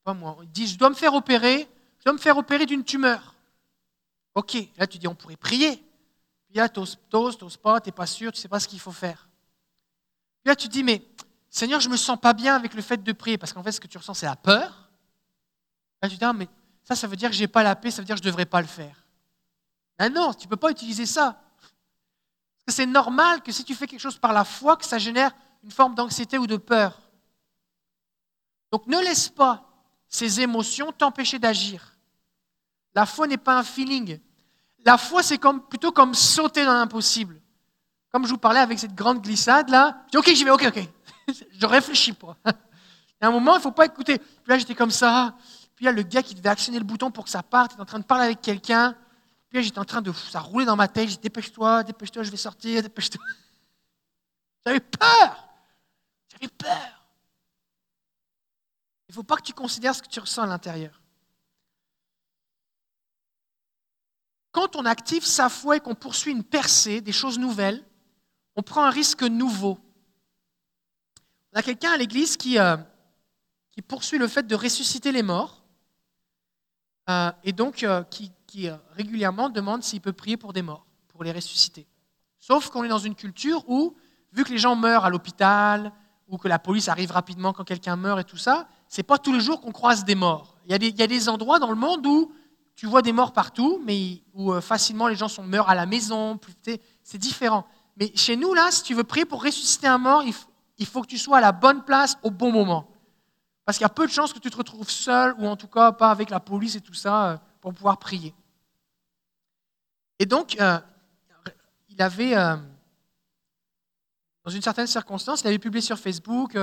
pas 0.04 0.14
moi, 0.14 0.36
il 0.42 0.50
dit, 0.50 0.66
je 0.66 0.78
dois 0.78 0.90
me 0.90 0.94
faire 0.94 1.14
opérer, 1.14 1.68
je 1.98 2.04
dois 2.04 2.12
me 2.12 2.18
faire 2.18 2.36
opérer 2.36 2.66
d'une 2.66 2.84
tumeur. 2.84 3.34
Ok, 4.34 4.56
là 4.76 4.86
tu 4.86 4.98
dis, 4.98 5.08
on 5.08 5.14
pourrait 5.14 5.36
prier. 5.36 5.76
Puis 6.46 6.56
là, 6.56 6.68
tu 6.68 6.80
n'oses 6.80 7.56
pas, 7.56 7.80
tu 7.80 7.88
n'es 7.88 7.92
pas 7.92 8.06
sûr, 8.06 8.30
tu 8.30 8.40
sais 8.40 8.48
pas 8.48 8.60
ce 8.60 8.68
qu'il 8.68 8.80
faut 8.80 8.92
faire. 8.92 9.28
Puis 10.42 10.50
là, 10.50 10.56
tu 10.56 10.68
dis, 10.68 10.82
mais 10.82 11.02
Seigneur, 11.48 11.80
je 11.80 11.88
me 11.88 11.96
sens 11.96 12.18
pas 12.20 12.32
bien 12.32 12.54
avec 12.54 12.74
le 12.74 12.82
fait 12.82 13.02
de 13.02 13.12
prier, 13.12 13.38
parce 13.38 13.52
qu'en 13.52 13.62
fait, 13.62 13.72
ce 13.72 13.80
que 13.80 13.86
tu 13.86 13.96
ressens, 13.96 14.14
c'est 14.14 14.26
la 14.26 14.36
peur. 14.36 14.90
Là, 16.02 16.08
tu 16.08 16.16
dis, 16.16 16.24
ah, 16.24 16.32
mais 16.32 16.48
ça, 16.82 16.94
ça 16.94 17.06
veut 17.06 17.16
dire 17.16 17.30
que 17.30 17.36
je 17.36 17.40
n'ai 17.40 17.48
pas 17.48 17.62
la 17.62 17.74
paix, 17.74 17.90
ça 17.90 18.02
veut 18.02 18.06
dire 18.06 18.16
que 18.16 18.22
je 18.22 18.28
devrais 18.28 18.44
pas 18.44 18.60
le 18.60 18.66
faire. 18.66 19.04
Ben 19.98 20.12
non, 20.12 20.34
tu 20.34 20.46
peux 20.46 20.56
pas 20.56 20.70
utiliser 20.70 21.06
ça. 21.06 21.40
Parce 22.66 22.66
que 22.66 22.72
c'est 22.72 22.86
normal 22.86 23.42
que 23.42 23.52
si 23.52 23.64
tu 23.64 23.74
fais 23.74 23.86
quelque 23.86 24.00
chose 24.00 24.18
par 24.18 24.32
la 24.32 24.44
foi, 24.44 24.76
que 24.76 24.84
ça 24.84 24.98
génère 24.98 25.34
une 25.62 25.70
forme 25.70 25.94
d'anxiété 25.94 26.36
ou 26.38 26.46
de 26.46 26.56
peur. 26.56 27.00
Donc 28.70 28.86
ne 28.86 28.98
laisse 28.98 29.28
pas 29.28 29.63
ces 30.14 30.40
émotions 30.40 30.92
t'empêcher 30.92 31.40
d'agir. 31.40 31.92
La 32.94 33.04
foi 33.04 33.26
n'est 33.26 33.36
pas 33.36 33.58
un 33.58 33.64
feeling. 33.64 34.20
La 34.84 34.96
foi, 34.96 35.24
c'est 35.24 35.38
comme, 35.38 35.60
plutôt 35.66 35.90
comme 35.90 36.14
sauter 36.14 36.64
dans 36.64 36.74
l'impossible. 36.74 37.40
Comme 38.12 38.24
je 38.24 38.30
vous 38.30 38.38
parlais 38.38 38.60
avec 38.60 38.78
cette 38.78 38.94
grande 38.94 39.20
glissade 39.20 39.70
là, 39.70 40.04
je 40.06 40.10
dis 40.12 40.16
ok, 40.18 40.32
j'y 40.32 40.44
vais, 40.44 40.52
ok, 40.52 40.66
ok. 40.68 40.88
je 41.58 41.66
réfléchis 41.66 42.12
pas. 42.12 42.36
A 42.44 43.26
un 43.26 43.32
moment, 43.32 43.54
il 43.54 43.58
ne 43.58 43.62
faut 43.62 43.72
pas 43.72 43.86
écouter. 43.86 44.18
Puis 44.18 44.46
là, 44.46 44.56
j'étais 44.56 44.76
comme 44.76 44.92
ça. 44.92 45.34
Puis 45.74 45.84
là, 45.84 45.90
le 45.90 46.02
gars 46.02 46.22
qui 46.22 46.36
devait 46.36 46.50
actionner 46.50 46.78
le 46.78 46.84
bouton 46.84 47.10
pour 47.10 47.24
que 47.24 47.30
ça 47.30 47.42
parte, 47.42 47.72
est 47.72 47.80
en 47.80 47.84
train 47.84 47.98
de 47.98 48.04
parler 48.04 48.26
avec 48.26 48.40
quelqu'un. 48.40 48.94
Puis 49.48 49.58
là, 49.58 49.62
j'étais 49.62 49.80
en 49.80 49.84
train 49.84 50.00
de. 50.00 50.12
Ça 50.12 50.38
roulait 50.38 50.66
dans 50.66 50.76
ma 50.76 50.86
tête. 50.86 51.08
J'ai 51.08 51.16
dit 51.16 51.22
dépêche-toi, 51.22 51.82
dépêche-toi, 51.82 52.22
je 52.22 52.30
vais 52.30 52.36
sortir, 52.36 52.82
dépêche-toi. 52.82 53.20
J'avais 54.66 54.78
peur. 54.78 55.48
J'avais 56.30 56.52
peur. 56.56 56.93
Il 59.14 59.18
ne 59.18 59.20
faut 59.22 59.26
pas 59.28 59.36
que 59.36 59.42
tu 59.42 59.52
considères 59.52 59.94
ce 59.94 60.02
que 60.02 60.08
tu 60.08 60.18
ressens 60.18 60.42
à 60.42 60.46
l'intérieur. 60.46 61.00
Quand 64.50 64.74
on 64.74 64.84
active 64.84 65.24
sa 65.24 65.48
foi 65.48 65.76
et 65.76 65.80
qu'on 65.80 65.94
poursuit 65.94 66.32
une 66.32 66.42
percée, 66.42 67.00
des 67.00 67.12
choses 67.12 67.38
nouvelles, 67.38 67.86
on 68.56 68.62
prend 68.62 68.82
un 68.82 68.90
risque 68.90 69.22
nouveau. 69.22 69.78
On 71.52 71.60
a 71.60 71.62
quelqu'un 71.62 71.92
à 71.92 71.96
l'église 71.96 72.36
qui, 72.36 72.58
euh, 72.58 72.76
poursuit 73.86 74.18
le 74.18 74.26
fait 74.26 74.48
de 74.48 74.56
ressusciter 74.56 75.12
les 75.12 75.22
morts 75.22 75.62
euh, 77.08 77.30
et 77.44 77.52
donc 77.52 77.84
euh, 77.84 78.02
qui 78.02 78.32
régulièrement 78.96 79.48
demande 79.48 79.84
s'il 79.84 80.00
peut 80.00 80.12
prier 80.12 80.36
pour 80.36 80.52
des 80.52 80.62
morts, 80.62 80.86
pour 81.06 81.22
les 81.22 81.30
ressusciter. 81.30 81.86
Sauf 82.40 82.68
qu'on 82.68 82.82
est 82.82 82.88
dans 82.88 82.98
une 82.98 83.14
culture 83.14 83.62
où, 83.68 83.96
vu 84.32 84.42
que 84.42 84.50
les 84.50 84.58
gens 84.58 84.74
meurent 84.74 85.04
à 85.04 85.10
l'hôpital, 85.10 85.92
ou 86.28 86.38
que 86.38 86.48
la 86.48 86.58
police 86.58 86.88
arrive 86.88 87.12
rapidement 87.12 87.52
quand 87.52 87.64
quelqu'un 87.64 87.96
meurt 87.96 88.20
et 88.20 88.24
tout 88.24 88.36
ça, 88.36 88.68
c'est 88.88 89.02
pas 89.02 89.18
tous 89.18 89.32
les 89.32 89.40
jours 89.40 89.60
qu'on 89.60 89.72
croise 89.72 90.04
des 90.04 90.14
morts. 90.14 90.54
Il 90.66 90.72
y, 90.72 91.02
a 91.02 91.06
des, 91.06 91.28
endroits 91.28 91.58
dans 91.58 91.68
le 91.68 91.76
monde 91.76 92.06
où 92.06 92.32
tu 92.74 92.86
vois 92.86 93.02
des 93.02 93.12
morts 93.12 93.32
partout, 93.32 93.80
mais 93.84 94.22
où 94.32 94.52
euh, 94.52 94.60
facilement 94.60 95.08
les 95.08 95.16
gens 95.16 95.28
sont, 95.28 95.42
meurent 95.42 95.68
à 95.68 95.74
la 95.74 95.86
maison. 95.86 96.38
C'est 97.02 97.18
différent. 97.18 97.66
Mais 97.96 98.10
chez 98.14 98.36
nous, 98.36 98.54
là, 98.54 98.70
si 98.70 98.82
tu 98.82 98.94
veux 98.94 99.04
prier 99.04 99.26
pour 99.26 99.42
ressusciter 99.42 99.86
un 99.86 99.98
mort, 99.98 100.22
il, 100.78 100.86
faut 100.86 101.02
que 101.02 101.06
tu 101.06 101.18
sois 101.18 101.38
à 101.38 101.40
la 101.40 101.52
bonne 101.52 101.84
place 101.84 102.16
au 102.22 102.30
bon 102.30 102.50
moment. 102.50 102.88
Parce 103.64 103.78
qu'il 103.78 103.84
y 103.84 103.86
a 103.86 103.90
peu 103.90 104.06
de 104.06 104.12
chances 104.12 104.32
que 104.32 104.38
tu 104.38 104.50
te 104.50 104.56
retrouves 104.56 104.90
seul, 104.90 105.34
ou 105.38 105.46
en 105.46 105.56
tout 105.56 105.68
cas 105.68 105.92
pas 105.92 106.10
avec 106.10 106.30
la 106.30 106.40
police 106.40 106.76
et 106.76 106.80
tout 106.80 106.94
ça, 106.94 107.30
euh, 107.30 107.36
pour 107.60 107.74
pouvoir 107.74 107.98
prier. 107.98 108.34
Et 110.18 110.26
donc, 110.26 110.56
euh, 110.60 110.78
il 111.88 112.00
avait 112.00 112.34
dans 114.44 114.50
une 114.50 114.62
certaine 114.62 114.86
circonstance, 114.86 115.40
il 115.40 115.46
avait 115.46 115.58
publié 115.58 115.80
sur 115.80 115.98
Facebook, 115.98 116.56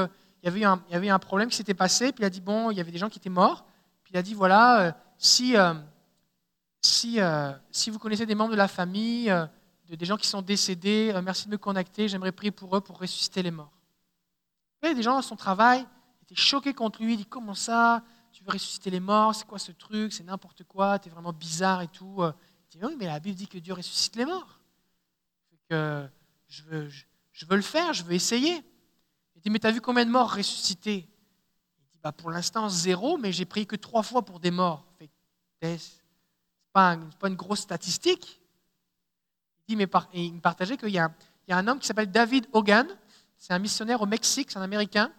il, 0.44 0.52
y 0.52 0.96
avait 0.96 1.10
un, 1.10 1.20
problème 1.20 1.50
qui 1.50 1.56
s'était 1.56 1.74
passé, 1.74 2.12
puis 2.12 2.24
il 2.24 2.26
a 2.26 2.30
dit, 2.30 2.42
bon, 2.42 2.72
il 2.72 2.78
y 2.78 2.82
avait 2.82 2.92
des 2.92 2.98
gens 2.98 3.10
qui 3.10 3.20
étaient 3.20 3.30
morts, 3.30 3.66
puis 4.04 4.14
il 4.14 4.18
a 4.18 4.22
dit, 4.22 4.34
voilà, 4.34 4.82
euh, 4.82 4.92
si, 5.18 5.56
euh, 5.56 5.74
si, 6.82 7.20
si 7.70 7.90
vous 7.90 8.00
connaissez 8.00 8.26
des 8.26 8.36
membres 8.36 8.52
de 8.52 8.58
la 8.58 8.68
famille, 8.68 9.34
des 9.88 10.06
gens 10.06 10.18
qui 10.18 10.28
sont 10.28 10.42
décédés, 10.42 11.14
merci 11.24 11.46
de 11.46 11.52
me 11.52 11.58
contacter, 11.58 12.08
j'aimerais 12.08 12.32
prier 12.32 12.52
pour 12.52 12.76
eux 12.76 12.82
pour 12.82 12.98
ressusciter 12.98 13.44
les 13.44 13.52
morts. 13.52 13.72
Et 14.82 14.96
des 14.96 15.04
gens 15.04 15.14
dans 15.14 15.22
son 15.22 15.36
travail 15.36 15.86
étaient 16.24 16.34
choqués 16.36 16.74
contre 16.74 17.04
lui, 17.04 17.14
il 17.14 17.18
dit, 17.18 17.26
comment 17.26 17.54
ça 17.54 18.04
tu 18.32 18.46
veux 18.46 18.52
ressusciter 18.52 18.90
les 18.90 19.02
morts, 19.02 19.36
c'est 19.36 19.46
quoi 19.46 19.60
ce 19.60 19.74
truc, 19.74 20.14
c'est 20.14 20.24
n'importe 20.24 20.64
quoi, 20.64 20.98
tu 21.00 21.10
es 21.10 21.12
vraiment 21.12 21.34
bizarre 21.34 21.82
et 21.82 21.90
tout. 21.90 22.24
Il 22.74 22.80
dit, 22.80 22.86
oui, 22.86 22.96
mais 22.98 23.06
la 23.06 23.20
Bible 23.20 23.36
dit 23.36 23.48
que 23.48 23.58
Dieu 23.58 23.74
ressuscite 23.74 24.16
les 24.16 24.26
morts. 24.26 24.60
Je 25.70 26.64
veux 26.64 27.56
le 27.56 27.62
faire, 27.62 27.94
je 27.94 28.04
veux 28.04 28.14
essayer. 28.14 28.64
Il 29.42 29.46
dit, 29.46 29.50
mais 29.50 29.60
tu 29.60 29.66
as 29.66 29.72
vu 29.72 29.82
combien 29.82 30.06
de 30.06 30.12
morts 30.12 30.36
ressuscités? 30.36 31.08
Il 31.80 31.88
dit, 31.92 31.98
bah, 32.04 32.12
pour 32.12 32.30
l'instant, 32.30 32.70
zéro, 32.70 33.18
mais 33.18 33.32
j'ai 33.32 33.46
prié 33.46 33.66
que 33.66 33.76
trois 33.76 34.04
fois 34.04 34.22
pour 34.22 34.40
des 34.40 34.52
morts. 34.52 34.86
Ce 35.00 35.66
n'est 35.66 35.80
pas, 36.72 37.00
une 37.24 37.36
grosse 37.36 37.62
statistique. 37.62 38.40
Il, 39.68 39.76
dit, 39.76 39.76
mais 39.76 39.88
me 39.88 40.40
partageait 40.40 40.78
qu'il 40.78 40.90
y, 40.90 41.00
a 41.00 41.12
un 41.50 41.68
homme 41.68 41.80
qui 41.80 41.88
s'appelle 41.88 42.12
David 42.12 42.46
Hogan, 42.54 42.88
c'est 43.36 43.54
un 43.54 43.58
missionnaire 43.60 44.04
au 44.04 44.06
Mexique, 44.06 44.52
c'est 44.52 44.60
un 44.60 44.64
Américain. 44.64 45.12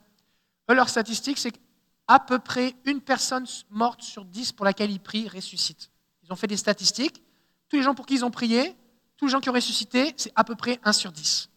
Leur 0.69 0.89
statistique, 0.89 1.39
c'est 1.39 1.51
qu'à 1.51 2.21
peu 2.21 2.39
près 2.39 2.77
une 2.85 3.01
personne 3.01 3.45
morte 3.71 4.03
sur 4.03 4.25
dix 4.25 4.53
pour 4.53 4.65
laquelle 4.65 4.93
ils 4.93 5.01
prient 5.01 5.29
ressuscite. 5.29 5.91
Ils 6.23 6.33
ont 6.33 6.37
fait 6.37 6.47
des 6.47 6.57
statistiques. 6.57 7.21
Tous 7.69 7.77
les 7.77 7.83
gens 7.83 7.97
pour 7.97 8.07
qui 8.07 8.15
ils 8.15 8.25
ont 8.25 8.31
prié, 8.31 8.77
tous 9.17 9.27
les 9.27 9.33
gens 9.33 9.41
qui 9.41 9.51
ont 9.51 9.53
ressuscité, 9.55 10.15
c'est 10.17 10.33
à 10.37 10.45
peu 10.45 10.55
près 10.55 10.79
1 10.85 10.93
sur 10.93 11.11
10. 11.11 11.51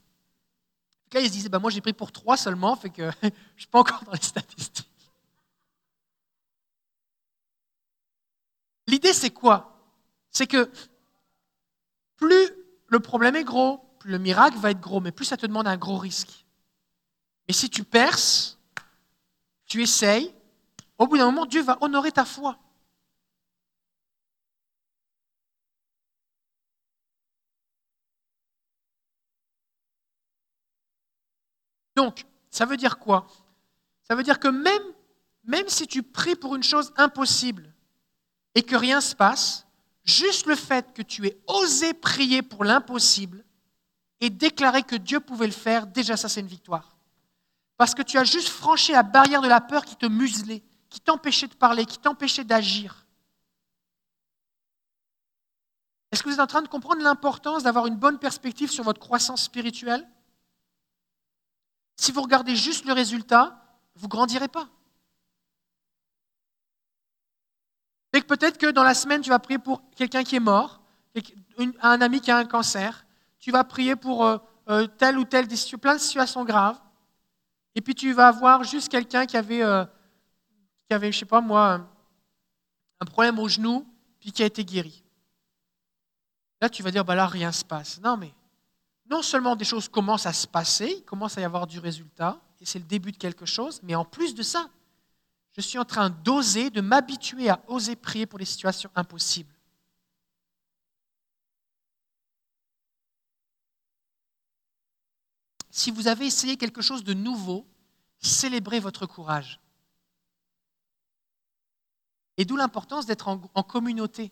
Là, 1.16 1.22
ils 1.22 1.28
se 1.28 1.32
disaient, 1.32 1.48
bah, 1.48 1.60
moi 1.60 1.72
j'ai 1.72 1.80
pris 1.80 1.94
pour 1.94 2.12
3 2.12 2.36
seulement, 2.36 2.76
fait 2.76 2.90
que 2.90 3.10
je 3.22 3.28
ne 3.28 3.32
suis 3.56 3.68
pas 3.68 3.80
encore 3.80 4.04
dans 4.04 4.12
les 4.12 4.22
statistiques. 4.22 4.90
L'idée, 8.86 9.14
c'est 9.14 9.30
quoi? 9.30 9.80
C'est 10.30 10.46
que 10.46 10.70
plus 12.18 12.52
le 12.88 13.00
problème 13.00 13.38
est 13.38 13.46
gros, 13.46 13.78
plus 13.98 14.12
le 14.12 14.20
miracle 14.20 14.58
va 14.58 14.72
être 14.72 14.82
gros, 14.82 15.00
mais 15.00 15.14
plus 15.14 15.24
ça 15.24 15.38
te 15.38 15.46
demande 15.46 15.68
un 15.68 15.78
gros 15.78 15.98
risque. 15.98 16.46
Mais 17.48 17.54
si 17.54 17.70
tu 17.70 17.86
perces, 17.86 18.60
tu 19.68 19.82
essayes, 19.82 20.36
au 20.98 21.08
bout 21.08 21.18
d'un 21.18 21.28
moment, 21.28 21.46
Dieu 21.46 21.64
va 21.64 21.78
honorer 21.80 22.12
ta 22.12 22.26
foi. 22.26 22.60
Donc, 31.96 32.26
ça 32.50 32.66
veut 32.66 32.78
dire 32.78 32.98
quoi? 33.00 33.28
Ça 34.04 34.16
veut 34.16 34.24
dire 34.24 34.40
que 34.40 34.48
même, 34.48 35.68
si 35.68 35.88
tu 35.88 36.04
pries 36.04 36.36
pour 36.36 36.56
une 36.56 36.64
chose 36.64 36.94
impossible 36.98 37.74
et 38.54 38.64
que 38.64 38.76
rien 38.76 38.98
ne 38.98 39.02
se 39.02 39.16
passe, 39.16 39.66
juste 40.04 40.46
le 40.46 40.56
fait 40.56 40.94
que 40.94 41.02
tu 41.02 41.26
aies 41.26 41.38
osé 41.48 41.94
prier 41.94 42.42
pour 42.42 42.64
l'impossible 42.64 43.44
et 44.22 44.30
déclarer 44.30 44.84
que 44.84 44.96
Dieu 44.96 45.20
pouvait 45.20 45.48
le 45.48 45.52
faire, 45.52 45.88
déjà 45.88 46.16
ça 46.16 46.30
c'est 46.30 46.42
une 46.42 46.48
victoire. 46.48 46.96
Parce 47.78 47.94
que 47.94 48.02
tu 48.02 48.18
as 48.18 48.24
juste 48.24 48.50
franchi 48.50 48.92
la 48.92 49.04
barrière 49.04 49.42
de 49.42 49.48
la 49.48 49.60
peur 49.60 49.84
qui 49.84 49.96
te 49.96 50.06
muselait, 50.06 50.64
qui 50.90 51.02
t'empêchait 51.02 51.48
de 51.48 51.56
parler, 51.56 51.86
qui 51.86 51.98
t'empêchait 51.98 52.46
d'agir. 52.46 53.06
Est-ce 56.12 56.24
que 56.24 56.30
vous 56.30 56.36
êtes 56.36 56.42
en 56.42 56.48
train 56.48 56.62
de 56.62 56.70
comprendre 56.70 57.02
l'importance 57.02 57.64
d'avoir 57.64 57.88
une 57.88 57.98
bonne 57.98 58.20
perspective 58.20 58.72
sur 58.72 58.86
votre 58.86 59.02
croissance 59.02 59.44
spirituelle? 59.44 60.08
Si 61.96 62.12
vous 62.12 62.22
regardez 62.22 62.56
juste 62.56 62.86
le 62.86 62.94
résultat, 62.94 63.62
vous 63.96 64.08
ne 64.08 64.12
grandirez 64.12 64.48
pas. 64.48 64.68
Et 68.14 68.22
peut-être 68.22 68.58
que 68.58 68.72
dans 68.72 68.84
la 68.84 68.94
semaine, 68.94 69.22
tu 69.22 69.30
vas 69.30 69.40
prier 69.40 69.60
pour 69.60 69.82
quelqu'un 69.92 70.24
qui 70.24 70.36
est 70.38 70.40
mort, 70.42 70.82
un 71.82 72.02
ami 72.02 72.22
qui 72.22 72.32
a 72.32 72.38
un 72.38 72.46
cancer, 72.46 73.06
tu 73.40 73.52
vas 73.52 73.64
prier 73.64 73.96
pour 73.96 74.26
euh, 74.26 74.38
euh, 74.70 74.88
telle 74.88 75.18
ou 75.18 75.26
telle, 75.26 75.48
plein 75.82 75.96
de 75.96 76.00
situations 76.00 76.46
graves, 76.46 76.80
et 77.76 77.82
puis 77.82 77.94
tu 77.94 78.14
vas 78.14 78.30
avoir 78.30 78.64
juste 78.64 78.90
quelqu'un 78.90 79.26
qui 79.26 79.38
avait, 79.38 79.62
euh, 79.62 79.86
qui 80.88 80.94
avait, 80.94 81.12
je 81.12 81.20
sais 81.20 81.26
pas 81.26 81.42
moi, 81.42 81.86
un 83.00 83.06
problème 83.06 83.38
au 83.40 83.48
genou, 83.48 83.86
puis 84.20 84.32
qui 84.32 84.44
a 84.44 84.46
été 84.46 84.64
guéri. 84.64 85.04
Là, 86.62 86.70
tu 86.70 86.82
vas 86.84 86.92
dire, 86.92 87.04
bah 87.04 87.16
là, 87.16 87.28
rien 87.28 87.50
ne 87.50 87.54
se 87.54 87.66
passe. 87.66 88.00
Non, 88.02 88.18
mais 88.18 88.34
non 89.10 89.22
seulement 89.22 89.56
des 89.56 89.66
choses 89.66 89.88
commencent 89.88 90.26
à 90.26 90.34
se 90.34 90.48
passer, 90.48 90.96
il 90.98 91.06
commence 91.06 91.38
à 91.38 91.42
y 91.42 91.44
avoir 91.44 91.68
du 91.68 91.80
résultat, 91.80 92.42
et 92.60 92.66
c'est 92.66 92.80
le 92.80 92.86
début 92.86 93.12
de 93.12 93.18
quelque 93.18 93.46
chose, 93.46 93.80
mais 93.84 93.96
en 93.96 94.06
plus 94.06 94.34
de 94.34 94.42
ça, 94.42 94.70
je 95.56 95.62
suis 95.62 95.78
en 95.78 95.86
train 95.86 96.10
d'oser, 96.10 96.70
de 96.70 96.82
m'habituer 96.82 97.50
à 97.50 97.62
oser 97.68 97.96
prier 97.96 98.26
pour 98.26 98.40
des 98.40 98.46
situations 98.46 98.90
impossibles. 98.96 99.54
Si 105.70 105.92
vous 105.92 106.08
avez 106.08 106.26
essayé 106.26 106.58
quelque 106.58 106.82
chose 106.82 107.04
de 107.04 107.14
nouveau, 107.14 107.68
célébrez 108.20 108.80
votre 108.80 109.06
courage. 109.06 109.60
Et 112.38 112.46
d'où 112.46 112.56
l'importance 112.56 113.06
d'être 113.06 113.28
en, 113.28 113.64
communauté. 113.64 114.32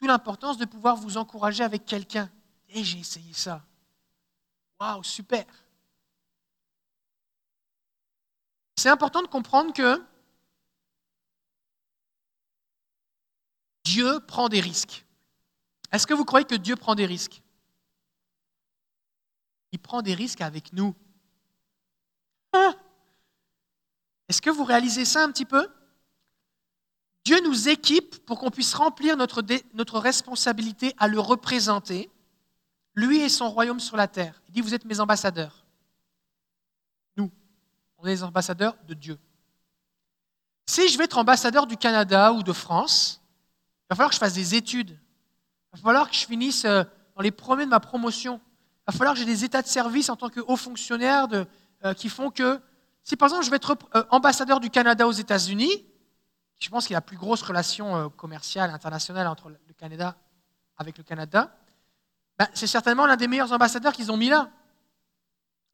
D'où 0.00 0.06
l'importance 0.06 0.56
de 0.56 0.64
pouvoir 0.64 0.96
vous 0.96 1.16
encourager 1.16 1.62
avec 1.62 1.84
quelqu'un. 1.84 2.30
Et 2.68 2.82
j'ai 2.82 2.98
essayé 2.98 3.32
ça. 3.32 3.64
Waouh, 4.84 5.02
super. 5.02 5.46
C'est 8.76 8.90
important 8.90 9.22
de 9.22 9.28
comprendre 9.28 9.72
que 9.72 10.04
Dieu 13.84 14.20
prend 14.20 14.50
des 14.50 14.60
risques. 14.60 15.06
Est-ce 15.90 16.06
que 16.06 16.12
vous 16.12 16.26
croyez 16.26 16.44
que 16.44 16.54
Dieu 16.54 16.76
prend 16.76 16.94
des 16.94 17.06
risques? 17.06 17.40
Il 19.72 19.78
prend 19.78 20.02
des 20.02 20.12
risques 20.12 20.42
avec 20.42 20.74
nous. 20.74 20.94
Ah 22.52 22.74
Est-ce 24.28 24.42
que 24.42 24.50
vous 24.50 24.64
réalisez 24.64 25.06
ça 25.06 25.24
un 25.24 25.32
petit 25.32 25.46
peu? 25.46 25.66
Dieu 27.24 27.40
nous 27.40 27.70
équipe 27.70 28.22
pour 28.26 28.38
qu'on 28.38 28.50
puisse 28.50 28.74
remplir 28.74 29.16
notre 29.16 29.98
responsabilité 29.98 30.94
à 30.98 31.08
le 31.08 31.20
représenter, 31.20 32.10
lui 32.94 33.20
et 33.20 33.28
son 33.28 33.50
royaume 33.50 33.80
sur 33.80 33.96
la 33.96 34.08
terre. 34.08 34.40
Il 34.48 34.54
dit, 34.54 34.60
vous 34.60 34.74
êtes 34.74 34.84
mes 34.84 35.00
ambassadeurs. 35.00 35.64
Nous, 37.16 37.30
on 37.98 38.06
est 38.06 38.10
les 38.10 38.22
ambassadeurs 38.22 38.76
de 38.86 38.94
Dieu. 38.94 39.18
Si 40.66 40.88
je 40.88 40.96
vais 40.96 41.04
être 41.04 41.18
ambassadeur 41.18 41.66
du 41.66 41.76
Canada 41.76 42.32
ou 42.32 42.42
de 42.42 42.52
France, 42.52 43.20
il 43.82 43.86
va 43.90 43.96
falloir 43.96 44.10
que 44.10 44.14
je 44.14 44.20
fasse 44.20 44.34
des 44.34 44.54
études. 44.54 44.90
Il 44.90 45.76
va 45.76 45.82
falloir 45.82 46.08
que 46.08 46.16
je 46.16 46.24
finisse 46.24 46.64
euh, 46.64 46.84
dans 47.16 47.22
les 47.22 47.30
premiers 47.30 47.64
de 47.64 47.70
ma 47.70 47.80
promotion. 47.80 48.40
Il 48.88 48.92
va 48.92 48.96
falloir 48.96 49.14
que 49.14 49.20
j'ai 49.20 49.26
des 49.26 49.44
états 49.44 49.62
de 49.62 49.66
service 49.66 50.08
en 50.08 50.16
tant 50.16 50.28
que 50.28 50.40
haut 50.40 50.56
fonctionnaire 50.56 51.28
de, 51.28 51.46
euh, 51.84 51.92
qui 51.94 52.08
font 52.08 52.30
que, 52.30 52.60
si 53.02 53.16
par 53.16 53.26
exemple 53.26 53.44
je 53.44 53.50
vais 53.50 53.56
être 53.56 53.76
euh, 53.94 54.04
ambassadeur 54.10 54.60
du 54.60 54.70
Canada 54.70 55.06
aux 55.06 55.12
États-Unis, 55.12 55.84
je 56.60 56.70
pense 56.70 56.86
qu'il 56.86 56.92
y 56.92 56.96
a 56.96 56.98
la 56.98 57.02
plus 57.02 57.18
grosse 57.18 57.42
relation 57.42 58.08
commerciale 58.10 58.70
internationale 58.70 59.26
entre 59.26 59.50
le 59.50 59.74
Canada 59.76 60.16
avec 60.78 60.96
le 60.96 61.04
Canada, 61.04 61.54
ben, 62.38 62.48
c'est 62.54 62.66
certainement 62.66 63.06
l'un 63.06 63.16
des 63.16 63.28
meilleurs 63.28 63.52
ambassadeurs 63.52 63.92
qu'ils 63.92 64.10
ont 64.10 64.16
mis 64.16 64.28
là. 64.28 64.50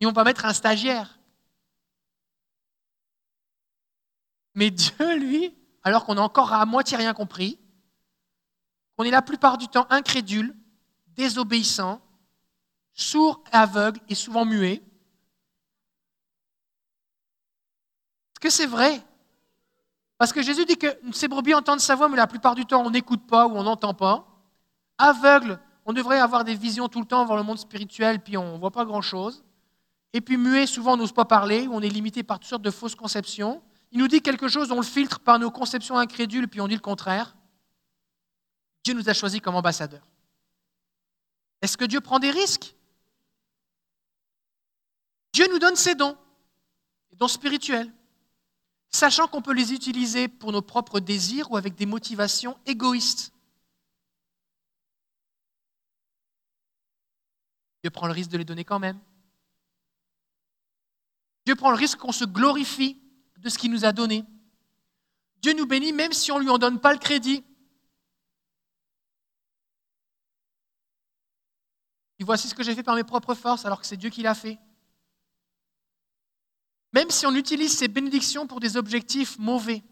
Ils 0.00 0.06
vont 0.06 0.12
pas 0.12 0.24
mettre 0.24 0.44
un 0.44 0.52
stagiaire. 0.52 1.18
Mais 4.54 4.70
Dieu, 4.70 5.16
lui, 5.18 5.56
alors 5.82 6.04
qu'on 6.04 6.16
a 6.16 6.20
encore 6.20 6.52
à 6.52 6.64
moitié 6.66 6.96
rien 6.96 7.14
compris, 7.14 7.58
on 8.98 9.04
est 9.04 9.10
la 9.10 9.22
plupart 9.22 9.56
du 9.56 9.68
temps 9.68 9.86
incrédule, 9.90 10.54
désobéissant, 11.08 12.02
sourd, 12.92 13.42
aveugle 13.52 14.00
et 14.08 14.14
souvent 14.14 14.44
muet. 14.44 14.82
Est-ce 18.32 18.40
que 18.40 18.50
c'est 18.50 18.66
vrai? 18.66 19.02
Parce 20.18 20.34
que 20.34 20.42
Jésus 20.42 20.66
dit 20.66 20.76
que 20.76 20.98
ces 21.12 21.28
brebis 21.28 21.54
entendent 21.54 21.80
sa 21.80 21.94
voix, 21.94 22.10
mais 22.10 22.16
la 22.16 22.26
plupart 22.26 22.54
du 22.54 22.66
temps, 22.66 22.84
on 22.84 22.90
n'écoute 22.90 23.26
pas 23.26 23.46
ou 23.46 23.56
on 23.56 23.62
n'entend 23.62 23.94
pas. 23.94 24.26
Aveugle, 24.98 25.58
on 25.84 25.92
devrait 25.92 26.20
avoir 26.20 26.44
des 26.44 26.54
visions 26.54 26.88
tout 26.88 27.00
le 27.00 27.06
temps 27.06 27.24
voir 27.24 27.38
le 27.38 27.44
monde 27.44 27.58
spirituel, 27.58 28.20
puis 28.20 28.36
on 28.36 28.54
ne 28.54 28.58
voit 28.58 28.70
pas 28.70 28.84
grand-chose. 28.84 29.44
Et 30.12 30.20
puis 30.20 30.36
muet, 30.36 30.66
souvent 30.66 30.94
on 30.94 30.96
n'ose 30.96 31.12
pas 31.12 31.24
parler, 31.24 31.68
on 31.70 31.80
est 31.80 31.88
limité 31.88 32.22
par 32.22 32.38
toutes 32.38 32.48
sortes 32.48 32.62
de 32.62 32.70
fausses 32.70 32.94
conceptions. 32.94 33.62
Il 33.92 33.98
nous 33.98 34.08
dit 34.08 34.20
quelque 34.20 34.48
chose, 34.48 34.70
on 34.70 34.76
le 34.76 34.82
filtre 34.82 35.20
par 35.20 35.38
nos 35.38 35.50
conceptions 35.50 35.96
incrédules, 35.96 36.48
puis 36.48 36.60
on 36.60 36.68
dit 36.68 36.74
le 36.74 36.80
contraire. 36.80 37.36
Dieu 38.84 38.94
nous 38.94 39.08
a 39.08 39.14
choisis 39.14 39.40
comme 39.40 39.54
ambassadeurs. 39.54 40.06
Est-ce 41.62 41.76
que 41.76 41.84
Dieu 41.84 42.00
prend 42.00 42.18
des 42.18 42.30
risques? 42.30 42.74
Dieu 45.32 45.46
nous 45.50 45.58
donne 45.58 45.76
ses 45.76 45.94
dons, 45.94 46.16
des 47.10 47.16
dons 47.16 47.28
spirituels, 47.28 47.92
sachant 48.88 49.28
qu'on 49.28 49.42
peut 49.42 49.52
les 49.52 49.72
utiliser 49.72 50.28
pour 50.28 50.52
nos 50.52 50.62
propres 50.62 51.00
désirs 51.00 51.50
ou 51.50 51.56
avec 51.56 51.74
des 51.74 51.86
motivations 51.86 52.56
égoïstes. 52.66 53.32
Dieu 57.82 57.90
prend 57.90 58.06
le 58.06 58.12
risque 58.12 58.30
de 58.30 58.38
les 58.38 58.44
donner 58.44 58.64
quand 58.64 58.78
même. 58.78 58.98
Dieu 61.46 61.54
prend 61.54 61.70
le 61.70 61.76
risque 61.76 61.98
qu'on 61.98 62.12
se 62.12 62.24
glorifie 62.24 63.00
de 63.38 63.48
ce 63.48 63.58
qu'il 63.58 63.70
nous 63.70 63.84
a 63.84 63.92
donné. 63.92 64.24
Dieu 65.42 65.54
nous 65.54 65.66
bénit 65.66 65.92
même 65.92 66.12
si 66.12 66.30
on 66.30 66.38
ne 66.38 66.44
lui 66.44 66.50
en 66.50 66.58
donne 66.58 66.80
pas 66.80 66.92
le 66.92 66.98
crédit. 66.98 67.44
Et 72.18 72.24
voici 72.24 72.48
ce 72.48 72.54
que 72.54 72.62
j'ai 72.62 72.74
fait 72.74 72.82
par 72.82 72.94
mes 72.94 73.04
propres 73.04 73.34
forces 73.34 73.64
alors 73.64 73.80
que 73.80 73.86
c'est 73.86 73.96
Dieu 73.96 74.10
qui 74.10 74.22
l'a 74.22 74.34
fait. 74.34 74.58
Même 76.92 77.10
si 77.10 77.24
on 77.24 77.34
utilise 77.34 77.76
ces 77.76 77.88
bénédictions 77.88 78.46
pour 78.46 78.60
des 78.60 78.76
objectifs 78.76 79.38
mauvais, 79.38 79.82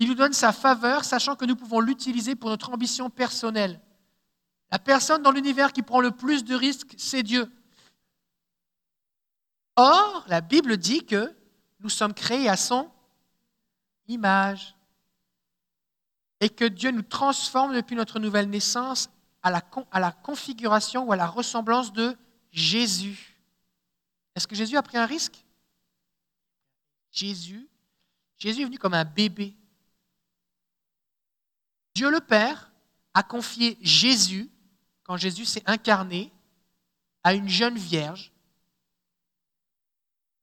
il 0.00 0.08
nous 0.08 0.14
donne 0.14 0.32
sa 0.32 0.52
faveur, 0.52 1.04
sachant 1.04 1.36
que 1.36 1.44
nous 1.44 1.56
pouvons 1.56 1.80
l'utiliser 1.80 2.34
pour 2.34 2.50
notre 2.50 2.72
ambition 2.72 3.10
personnelle. 3.10 3.80
La 4.70 4.78
personne 4.78 5.22
dans 5.22 5.30
l'univers 5.30 5.72
qui 5.72 5.82
prend 5.82 6.00
le 6.00 6.10
plus 6.10 6.44
de 6.44 6.54
risques, 6.54 6.94
c'est 6.98 7.22
Dieu. 7.22 7.50
Or, 9.76 10.24
la 10.28 10.40
Bible 10.40 10.76
dit 10.76 11.06
que 11.06 11.34
nous 11.80 11.88
sommes 11.88 12.14
créés 12.14 12.48
à 12.48 12.56
son 12.56 12.90
image 14.08 14.74
et 16.40 16.48
que 16.50 16.64
Dieu 16.64 16.90
nous 16.90 17.02
transforme 17.02 17.74
depuis 17.74 17.96
notre 17.96 18.18
nouvelle 18.18 18.50
naissance 18.50 19.10
à 19.42 19.50
la, 19.50 20.12
configuration 20.12 21.04
ou 21.04 21.12
à 21.12 21.16
la 21.16 21.26
ressemblance 21.26 21.92
de 21.92 22.16
Jésus. 22.50 23.36
Est-ce 24.34 24.46
que 24.46 24.54
Jésus 24.54 24.76
a 24.76 24.82
pris 24.82 24.98
un 24.98 25.06
risque? 25.06 25.44
Jésus, 27.10 27.68
Jésus 28.36 28.62
est 28.62 28.66
venu 28.66 28.78
comme 28.78 28.94
un 28.94 29.04
bébé. 29.04 29.56
Dieu 31.94 32.10
le 32.10 32.20
Père 32.20 32.70
a 33.14 33.22
confié 33.22 33.78
Jésus, 33.80 34.50
quand 35.08 35.16
Jésus 35.16 35.46
s'est 35.46 35.62
incarné, 35.64 36.30
à 37.24 37.32
une 37.32 37.48
jeune 37.48 37.76
vierge. 37.76 38.30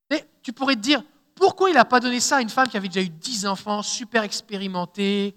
Et 0.09 0.23
tu 0.41 0.53
pourrais 0.53 0.75
te 0.75 0.81
dire, 0.81 1.03
pourquoi 1.35 1.69
il 1.69 1.73
n'a 1.73 1.85
pas 1.85 1.99
donné 1.99 2.19
ça 2.19 2.37
à 2.37 2.41
une 2.41 2.49
femme 2.49 2.67
qui 2.67 2.75
avait 2.75 2.87
déjà 2.87 3.05
eu 3.05 3.09
dix 3.09 3.45
enfants, 3.45 3.83
super 3.83 4.23
expérimentée, 4.23 5.35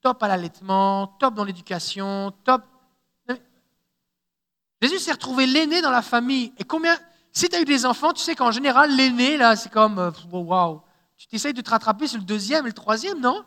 top 0.00 0.22
à 0.22 0.28
l'allaitement, 0.28 1.08
top 1.18 1.34
dans 1.34 1.44
l'éducation, 1.44 2.32
top. 2.44 2.62
Jésus 4.80 5.00
s'est 5.00 5.12
retrouvé 5.12 5.46
l'aîné 5.46 5.82
dans 5.82 5.90
la 5.90 6.00
famille. 6.00 6.54
Et 6.56 6.64
combien. 6.64 6.96
Si 7.32 7.48
tu 7.48 7.56
as 7.56 7.60
eu 7.60 7.64
des 7.64 7.84
enfants, 7.84 8.12
tu 8.12 8.22
sais 8.22 8.34
qu'en 8.34 8.50
général, 8.50 8.94
l'aîné, 8.96 9.36
là, 9.36 9.54
c'est 9.56 9.70
comme. 9.70 9.98
Euh, 9.98 10.10
waouh! 10.32 10.80
Tu 11.16 11.26
t'essayes 11.26 11.52
de 11.52 11.60
te 11.60 11.70
rattraper 11.70 12.06
sur 12.06 12.18
le 12.18 12.24
deuxième 12.24 12.64
et 12.64 12.70
le 12.70 12.74
troisième, 12.74 13.20
non? 13.20 13.44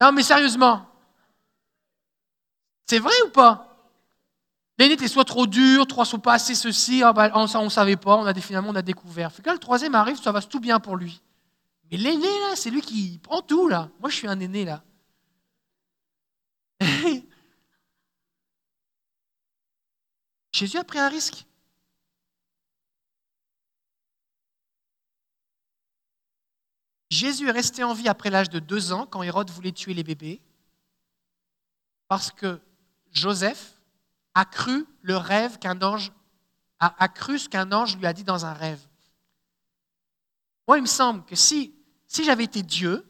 Non, 0.00 0.12
mais 0.12 0.22
sérieusement. 0.22 0.91
C'est 2.92 2.98
vrai 2.98 3.14
ou 3.24 3.30
pas? 3.30 3.74
L'aîné 4.76 4.92
était 4.92 5.08
soit 5.08 5.24
trop 5.24 5.46
dur, 5.46 5.86
trois 5.86 6.04
soit 6.04 6.18
pas 6.18 6.34
assez 6.34 6.54
ceci, 6.54 7.02
ah 7.02 7.14
ben, 7.14 7.30
on 7.34 7.44
ne 7.64 7.70
savait 7.70 7.96
pas, 7.96 8.18
on 8.18 8.26
a, 8.26 8.34
finalement 8.34 8.68
on 8.68 8.74
a 8.74 8.82
découvert. 8.82 9.32
Que 9.42 9.48
le 9.48 9.56
troisième 9.56 9.94
arrive, 9.94 10.20
ça 10.20 10.30
va 10.30 10.42
tout 10.42 10.60
bien 10.60 10.78
pour 10.78 10.96
lui. 10.96 11.22
Mais 11.90 11.96
l'aîné, 11.96 12.26
là, 12.40 12.54
c'est 12.54 12.68
lui 12.68 12.82
qui 12.82 13.18
prend 13.22 13.40
tout, 13.40 13.66
là. 13.66 13.88
Moi, 13.98 14.10
je 14.10 14.16
suis 14.16 14.28
un 14.28 14.38
aîné, 14.38 14.66
là. 14.66 14.84
Jésus 20.52 20.76
a 20.76 20.84
pris 20.84 20.98
un 20.98 21.08
risque. 21.08 21.46
Jésus 27.08 27.48
est 27.48 27.52
resté 27.52 27.84
en 27.84 27.94
vie 27.94 28.08
après 28.08 28.28
l'âge 28.28 28.50
de 28.50 28.58
deux 28.58 28.92
ans, 28.92 29.06
quand 29.06 29.22
Hérode 29.22 29.48
voulait 29.48 29.72
tuer 29.72 29.94
les 29.94 30.04
bébés, 30.04 30.42
parce 32.06 32.30
que 32.30 32.60
Joseph 33.12 33.74
a 34.34 34.44
cru 34.44 34.86
le 35.02 35.16
rêve 35.16 35.58
qu'un 35.58 35.80
ange 35.82 36.12
a, 36.80 37.08
cru 37.08 37.38
ce 37.38 37.48
qu'un 37.48 37.70
ange 37.70 37.96
lui 37.96 38.06
a 38.06 38.12
dit 38.12 38.24
dans 38.24 38.44
un 38.44 38.52
rêve. 38.52 38.80
Moi, 40.66 40.78
il 40.78 40.82
me 40.82 40.86
semble 40.86 41.24
que 41.24 41.36
si, 41.36 41.72
si 42.08 42.24
j'avais 42.24 42.42
été 42.42 42.62
Dieu 42.62 43.06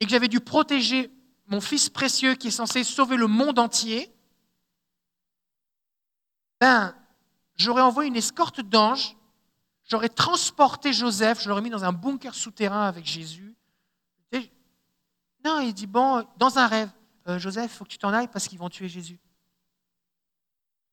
et 0.00 0.04
que 0.04 0.10
j'avais 0.10 0.26
dû 0.26 0.40
protéger 0.40 1.10
mon 1.46 1.60
fils 1.60 1.88
précieux 1.88 2.34
qui 2.34 2.48
est 2.48 2.50
censé 2.52 2.82
sauver 2.82 3.16
le 3.16 3.28
monde 3.28 3.60
entier, 3.60 4.12
ben, 6.60 6.92
j'aurais 7.54 7.82
envoyé 7.82 8.08
une 8.08 8.16
escorte 8.16 8.60
d'anges, 8.60 9.16
j'aurais 9.84 10.08
transporté 10.08 10.92
Joseph, 10.92 11.42
je 11.42 11.48
l'aurais 11.48 11.62
mis 11.62 11.70
dans 11.70 11.84
un 11.84 11.92
bunker 11.92 12.34
souterrain 12.34 12.88
avec 12.88 13.04
Jésus. 13.04 13.54
non, 15.44 15.60
il 15.60 15.72
dit, 15.72 15.86
bon, 15.86 16.26
dans 16.38 16.58
un 16.58 16.66
rêve, 16.66 16.90
euh, 17.28 17.38
Joseph, 17.38 17.72
il 17.72 17.76
faut 17.76 17.84
que 17.84 17.90
tu 17.90 17.98
t'en 17.98 18.12
ailles 18.12 18.28
parce 18.28 18.48
qu'ils 18.48 18.58
vont 18.58 18.68
tuer 18.68 18.88
Jésus. 18.88 19.18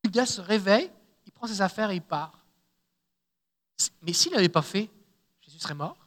Judas 0.03 0.25
se 0.25 0.41
réveille, 0.41 0.91
il 1.25 1.31
prend 1.31 1.47
ses 1.47 1.61
affaires 1.61 1.91
et 1.91 1.95
il 1.95 2.01
part. 2.01 2.45
Mais 4.01 4.13
s'il 4.13 4.31
n'avait 4.31 4.49
pas 4.49 4.61
fait, 4.61 4.89
Jésus 5.41 5.59
serait 5.59 5.73
mort. 5.73 5.97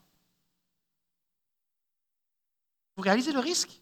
Vous 2.97 3.03
réalisez 3.03 3.33
le 3.33 3.41
risque? 3.41 3.81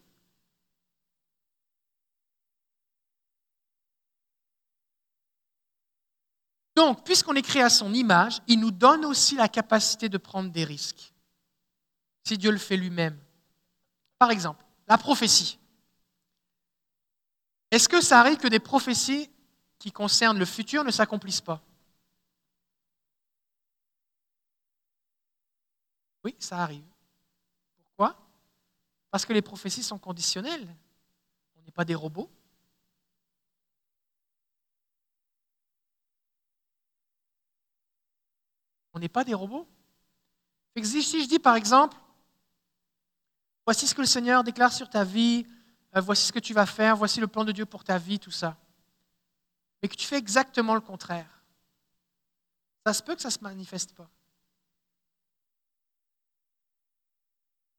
Donc, 6.75 7.05
puisqu'on 7.05 7.35
est 7.35 7.41
créé 7.41 7.61
à 7.61 7.69
son 7.69 7.93
image, 7.93 8.41
il 8.47 8.59
nous 8.59 8.71
donne 8.71 9.05
aussi 9.05 9.35
la 9.35 9.47
capacité 9.47 10.09
de 10.09 10.17
prendre 10.17 10.51
des 10.51 10.65
risques, 10.65 11.13
si 12.25 12.37
Dieu 12.37 12.51
le 12.51 12.57
fait 12.57 12.75
lui-même. 12.75 13.17
Par 14.19 14.29
exemple, 14.29 14.65
la 14.87 14.97
prophétie. 14.97 15.57
Est-ce 17.75 17.89
que 17.89 17.99
ça 17.99 18.21
arrive 18.21 18.37
que 18.37 18.47
des 18.47 18.61
prophéties 18.61 19.29
qui 19.79 19.91
concernent 19.91 20.39
le 20.39 20.45
futur 20.45 20.85
ne 20.85 20.91
s'accomplissent 20.91 21.41
pas? 21.41 21.61
Oui, 26.23 26.33
ça 26.39 26.59
arrive. 26.59 26.85
Pourquoi? 27.83 28.15
Parce 29.11 29.25
que 29.25 29.33
les 29.33 29.41
prophéties 29.41 29.83
sont 29.83 29.97
conditionnelles. 29.97 30.73
On 31.57 31.63
n'est 31.63 31.71
pas 31.73 31.83
des 31.83 31.95
robots. 31.95 32.31
On 38.93 38.99
n'est 38.99 39.09
pas 39.09 39.25
des 39.25 39.33
robots. 39.33 39.67
Si 40.81 41.01
je 41.01 41.27
dis 41.27 41.39
par 41.39 41.57
exemple, 41.57 41.97
voici 43.65 43.85
ce 43.85 43.93
que 43.93 43.99
le 43.99 44.07
Seigneur 44.07 44.45
déclare 44.45 44.71
sur 44.71 44.89
ta 44.89 45.03
vie, 45.03 45.45
voici 46.01 46.27
ce 46.27 46.33
que 46.33 46.39
tu 46.39 46.53
vas 46.53 46.65
faire, 46.65 46.95
voici 46.95 47.19
le 47.19 47.27
plan 47.27 47.43
de 47.43 47.51
Dieu 47.51 47.65
pour 47.65 47.83
ta 47.83 47.97
vie, 47.97 48.19
tout 48.19 48.31
ça 48.31 48.57
mais 49.85 49.89
que 49.89 49.95
tu 49.95 50.07
fais 50.07 50.17
exactement 50.17 50.73
le 50.73 50.81
contraire, 50.81 51.29
ça 52.87 52.91
se 52.91 53.03
peut 53.03 53.13
que 53.13 53.21
ça 53.21 53.27
ne 53.27 53.33
se 53.33 53.43
manifeste 53.43 53.93
pas. 53.93 54.09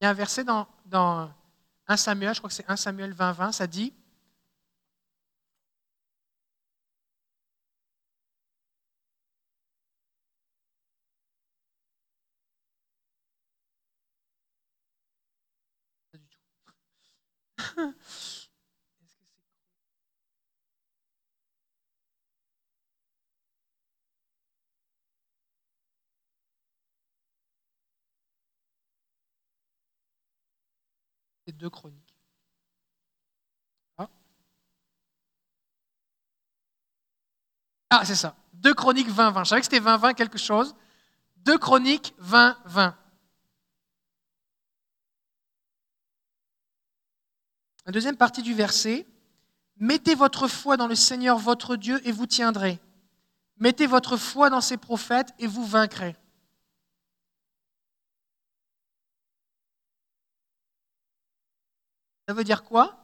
Il 0.00 0.04
y 0.04 0.06
a 0.06 0.10
un 0.10 0.12
verset 0.12 0.44
dans, 0.44 0.68
dans 0.84 1.32
1 1.88 1.96
Samuel, 1.96 2.32
je 2.32 2.38
crois 2.38 2.48
que 2.48 2.54
c'est 2.54 2.70
1 2.70 2.76
Samuel 2.76 3.12
20, 3.12 3.32
20, 3.32 3.50
ça 3.50 3.66
dit 3.66 3.92
deux 31.56 31.70
chroniques. 31.70 32.14
Ah, 33.98 34.08
ah 37.90 38.04
c'est 38.04 38.14
ça. 38.14 38.36
Deux 38.52 38.74
chroniques 38.74 39.08
20-20. 39.08 39.44
Je 39.44 39.48
savais 39.48 39.60
que 39.60 39.64
c'était 39.64 39.80
20-20 39.80 40.14
quelque 40.14 40.38
chose. 40.38 40.74
Deux 41.38 41.58
chroniques 41.58 42.14
20-20. 42.20 42.94
La 47.86 47.92
deuxième 47.92 48.16
partie 48.16 48.42
du 48.42 48.52
verset. 48.52 49.06
Mettez 49.78 50.14
votre 50.14 50.48
foi 50.48 50.76
dans 50.76 50.88
le 50.88 50.96
Seigneur 50.96 51.38
votre 51.38 51.76
Dieu 51.76 52.00
et 52.06 52.12
vous 52.12 52.26
tiendrez. 52.26 52.80
Mettez 53.58 53.86
votre 53.86 54.16
foi 54.16 54.50
dans 54.50 54.60
ses 54.60 54.76
prophètes 54.76 55.32
et 55.38 55.46
vous 55.46 55.64
vaincrez. 55.64 56.16
Ça 62.28 62.34
veut 62.34 62.44
dire 62.44 62.64
quoi? 62.64 62.98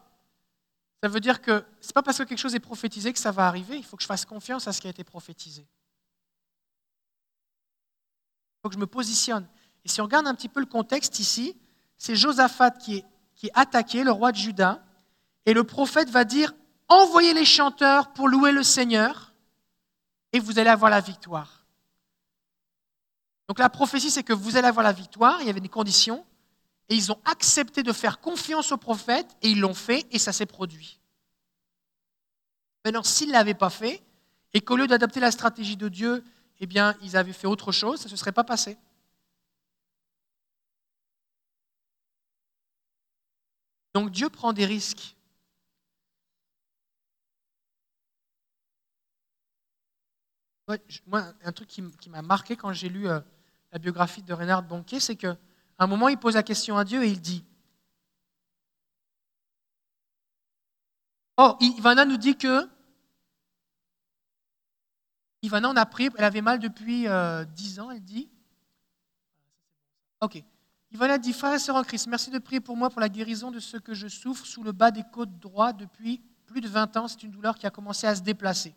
Ça 1.01 1.09
veut 1.09 1.21
dire 1.21 1.41
que 1.41 1.65
ce 1.81 1.89
n'est 1.89 1.93
pas 1.93 2.03
parce 2.03 2.19
que 2.19 2.25
quelque 2.25 2.39
chose 2.39 2.55
est 2.55 2.61
prophétisé 2.61 3.13
que 3.13 3.19
ça 3.19 3.31
va 3.31 3.47
arriver. 3.47 3.77
Il 3.77 3.85
faut 3.85 3.97
que 3.97 4.03
je 4.03 4.09
fasse 4.09 4.25
confiance 4.25 4.67
à 4.67 4.73
ce 4.73 4.81
qui 4.81 4.89
a 4.89 4.91
été 4.91 5.05
prophétisé. 5.05 5.63
Il 5.63 5.69
faut 8.63 8.69
que 8.69 8.75
je 8.75 8.81
me 8.81 8.87
positionne. 8.87 9.47
Et 9.85 9.89
si 9.89 10.01
on 10.01 10.05
regarde 10.05 10.27
un 10.27 10.35
petit 10.35 10.49
peu 10.49 10.61
le 10.61 10.67
contexte 10.67 11.21
ici, 11.21 11.57
c'est 11.97 12.17
Josaphat 12.17 12.73
qui 12.73 12.97
est, 12.97 13.05
qui 13.43 13.51
attaqué, 13.55 14.05
le 14.05 14.13
roi 14.13 14.31
de 14.31 14.37
Juda, 14.37 14.85
et 15.47 15.53
le 15.53 15.65
prophète 15.65 16.09
va 16.09 16.23
dire 16.23 16.55
Envoyez 16.87 17.35
les 17.35 17.45
chanteurs 17.45 18.13
pour 18.13 18.29
louer 18.29 18.53
le 18.53 18.63
Seigneur, 18.63 19.33
et 20.33 20.39
vous 20.39 20.61
allez 20.61 20.71
avoir 20.71 20.93
la 20.93 21.01
victoire. 21.01 21.67
Donc 23.49 23.59
la 23.59 23.69
prophétie, 23.69 24.13
c'est 24.13 24.23
que 24.23 24.33
vous 24.33 24.57
allez 24.57 24.69
avoir 24.69 24.85
la 24.85 24.93
victoire, 24.93 25.41
il 25.41 25.49
y 25.49 25.51
avait 25.51 25.59
des 25.59 25.69
conditions, 25.69 26.25
et 26.89 26.95
ils 26.95 27.11
ont 27.11 27.19
accepté 27.25 27.83
de 27.83 27.93
faire 27.93 28.21
confiance 28.21 28.71
au 28.71 28.77
prophète 28.77 29.27
et 29.43 29.49
ils 29.49 29.59
l'ont 29.59 29.75
fait 29.75 30.07
et 30.13 30.21
ça 30.21 30.33
s'est 30.33 30.47
produit. 30.47 31.01
Maintenant, 32.85 33.03
s'ils 33.03 33.29
ne 33.29 33.33
l'avaient 33.33 33.55
pas 33.55 33.71
fait 33.71 34.05
et 34.55 34.61
qu'au 34.61 34.77
lieu 34.77 34.87
d'adopter 34.87 35.19
la 35.19 35.33
stratégie 35.33 35.77
de 35.77 35.89
Dieu, 35.89 36.23
eh 36.61 36.67
bien, 36.67 36.95
ils 37.03 37.17
avaient 37.17 37.33
fait 37.33 37.49
autre 37.49 37.73
chose, 37.73 37.99
ça 37.99 38.05
ne 38.05 38.11
se 38.11 38.17
serait 38.17 38.31
pas 38.31 38.45
passé. 38.45 38.79
Donc 43.95 44.11
Dieu 44.11 44.29
prend 44.29 44.53
des 44.53 44.67
risques. 44.67 45.17
Un 50.69 51.53
truc 51.53 51.69
qui 51.69 52.09
m'a 52.09 52.23
marqué 52.23 52.57
quand 52.57 52.73
j'ai 52.73 52.89
lu 52.89 53.07
euh, 53.09 53.21
la 53.73 53.79
biographie 53.79 54.23
de 54.23 54.33
Renard 54.33 54.63
Bonquet, 54.63 55.01
c'est 55.01 55.17
que 55.17 55.37
à 55.79 55.85
un 55.85 55.87
moment, 55.87 56.09
il 56.09 56.19
pose 56.19 56.35
la 56.35 56.43
question 56.43 56.79
à 56.79 56.85
Dieu 56.85 57.03
et 57.05 57.09
il 57.09 57.21
dit 57.21 57.45
Oh, 61.37 61.57
Ivana 61.61 62.05
nous 62.05 62.17
dit 62.17 62.37
que 62.37 62.69
Ivana, 65.43 65.71
on 65.71 65.77
a 65.77 65.87
pris, 65.87 66.09
elle 66.17 66.25
avait 66.25 66.41
mal 66.41 66.59
depuis 66.61 67.09
euh, 67.09 67.45
dix 67.45 67.81
ans, 67.81 67.91
elle 67.91 68.05
dit. 68.05 68.31
Ok. 70.21 70.43
Yvonne 70.93 71.17
dit 71.19 71.33
Frère 71.33 71.55
et 71.55 71.59
sœur 71.59 71.77
en 71.77 71.85
Christ, 71.85 72.07
merci 72.07 72.31
de 72.31 72.39
prier 72.39 72.61
pour 72.61 72.77
moi 72.77 72.91
pour 72.91 73.01
la 73.01 73.09
guérison 73.09 73.51
de 73.51 73.61
ce 73.61 73.79
que 73.79 73.95
je 73.95 74.09
souffre 74.09 74.45
sous 74.45 74.63
le 74.63 74.73
bas 74.73 74.91
des 74.91 75.05
côtes 75.11 75.39
droits 75.39 75.73
depuis 75.73 76.21
plus 76.47 76.61
de 76.61 76.69
20 76.69 76.97
ans. 76.99 77.09
C'est 77.09 77.23
une 77.23 77.31
douleur 77.31 77.57
qui 77.57 77.67
a 77.67 77.71
commencé 77.71 78.07
à 78.07 78.15
se 78.15 78.21
déplacer. 78.21 78.75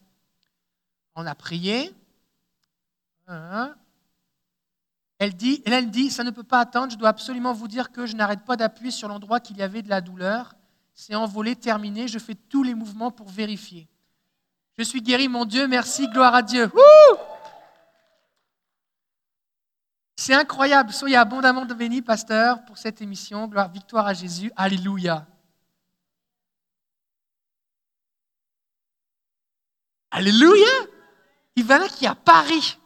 On 1.14 1.26
a 1.26 1.36
prié. 1.36 1.94
Hein? 3.28 3.76
Elle 5.20 5.36
dit, 5.36 5.62
elle 5.66 5.92
dit, 5.92 6.10
ça 6.10 6.24
ne 6.24 6.32
peut 6.32 6.44
pas 6.44 6.60
attendre, 6.60 6.92
je 6.92 6.98
dois 6.98 7.10
absolument 7.10 7.52
vous 7.52 7.68
dire 7.68 7.92
que 7.92 8.06
je 8.06 8.16
n'arrête 8.16 8.46
pas 8.46 8.56
d'appuyer 8.56 8.92
sur 8.92 9.10
l'endroit 9.10 9.42
qu'il 9.42 9.58
y 9.58 9.62
avait 9.62 9.82
de 9.82 9.90
la 9.90 10.00
douleur. 10.00 10.56
C'est 10.94 11.16
envolé, 11.16 11.58
terminé, 11.58 12.08
je 12.08 12.20
fais 12.20 12.36
tous 12.36 12.64
les 12.64 12.76
mouvements 12.76 13.12
pour 13.12 13.28
vérifier. 13.28 13.90
Je 14.78 14.84
suis 14.84 15.02
guéri, 15.02 15.28
mon 15.28 15.44
Dieu, 15.44 15.68
merci, 15.68 16.08
gloire 16.08 16.36
à 16.36 16.42
Dieu. 16.42 16.72
C'est 20.16 20.34
incroyable. 20.34 20.94
Soyez 20.94 21.18
abondamment 21.18 21.66
bénis, 21.66 22.02
pasteur, 22.02 22.64
pour 22.66 22.78
cette 22.78 23.02
émission. 23.02 23.48
Gloire, 23.48 23.72
victoire 23.72 24.08
à 24.08 24.14
Jésus. 24.14 24.52
Alléluia. 24.56 25.28
Alléluia. 30.12 30.68
Il 31.58 31.66
va 31.66 31.80
là 31.80 31.88
qui 31.90 32.08
à 32.08 32.16
Paris. 32.16 32.78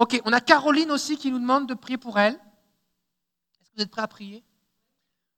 Ok, 0.00 0.20
on 0.24 0.32
a 0.32 0.40
Caroline 0.40 0.90
aussi 0.90 1.16
qui 1.16 1.30
nous 1.30 1.38
demande 1.40 1.68
de 1.68 1.74
prier 1.74 1.98
pour 1.98 2.18
elle. 2.18 2.34
Est-ce 2.34 3.70
que 3.70 3.76
vous 3.76 3.82
êtes 3.82 3.90
prêts 3.90 4.02
à 4.02 4.08
prier? 4.08 4.44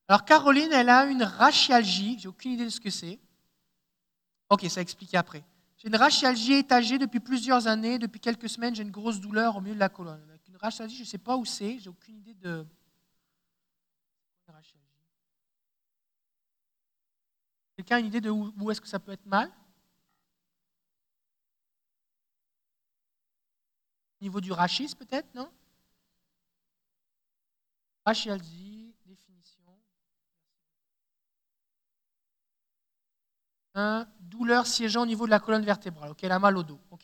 Alors 0.08 0.24
Caroline, 0.24 0.72
elle 0.72 0.88
a 0.88 1.04
une 1.04 1.22
rachialgie. 1.22 2.18
J'ai 2.18 2.28
aucune 2.28 2.52
idée 2.52 2.64
de 2.64 2.70
ce 2.70 2.80
que 2.80 2.90
c'est. 2.90 3.18
Ok, 4.48 4.66
ça 4.68 4.80
explique 4.80 5.14
après. 5.14 5.44
J'ai 5.80 5.88
une 5.88 5.96
rachialgie 5.96 6.52
étagée 6.52 6.98
depuis 6.98 7.20
plusieurs 7.20 7.66
années. 7.66 7.98
Depuis 7.98 8.20
quelques 8.20 8.50
semaines, 8.50 8.74
j'ai 8.74 8.82
une 8.82 8.90
grosse 8.90 9.18
douleur 9.18 9.56
au 9.56 9.62
milieu 9.62 9.74
de 9.74 9.80
la 9.80 9.88
colonne. 9.88 10.22
Avec 10.28 10.46
une 10.46 10.56
rachialgie, 10.58 10.94
je 10.96 11.02
ne 11.02 11.06
sais 11.06 11.16
pas 11.16 11.38
où 11.38 11.46
c'est. 11.46 11.78
J'ai 11.78 11.88
aucune 11.88 12.18
idée 12.18 12.34
de. 12.34 12.66
Quelqu'un 17.76 17.96
a 17.96 18.00
une 18.00 18.06
idée 18.06 18.20
de 18.20 18.28
où, 18.28 18.70
est-ce 18.70 18.80
que 18.82 18.86
ça 18.86 18.98
peut 18.98 19.12
être 19.12 19.24
mal? 19.24 19.50
Au 24.20 24.24
niveau 24.24 24.38
du 24.42 24.52
rachis, 24.52 24.94
peut-être, 24.94 25.34
non? 25.34 25.50
Rachialgie, 28.04 28.79
Un, 33.74 34.06
douleur 34.20 34.66
siégeant 34.66 35.02
au 35.02 35.06
niveau 35.06 35.26
de 35.26 35.30
la 35.30 35.40
colonne 35.40 35.64
vertébrale. 35.64 36.10
Ok, 36.10 36.24
elle 36.24 36.32
a 36.32 36.38
mal 36.38 36.56
au 36.56 36.62
dos. 36.62 36.80
Quand 36.90 36.98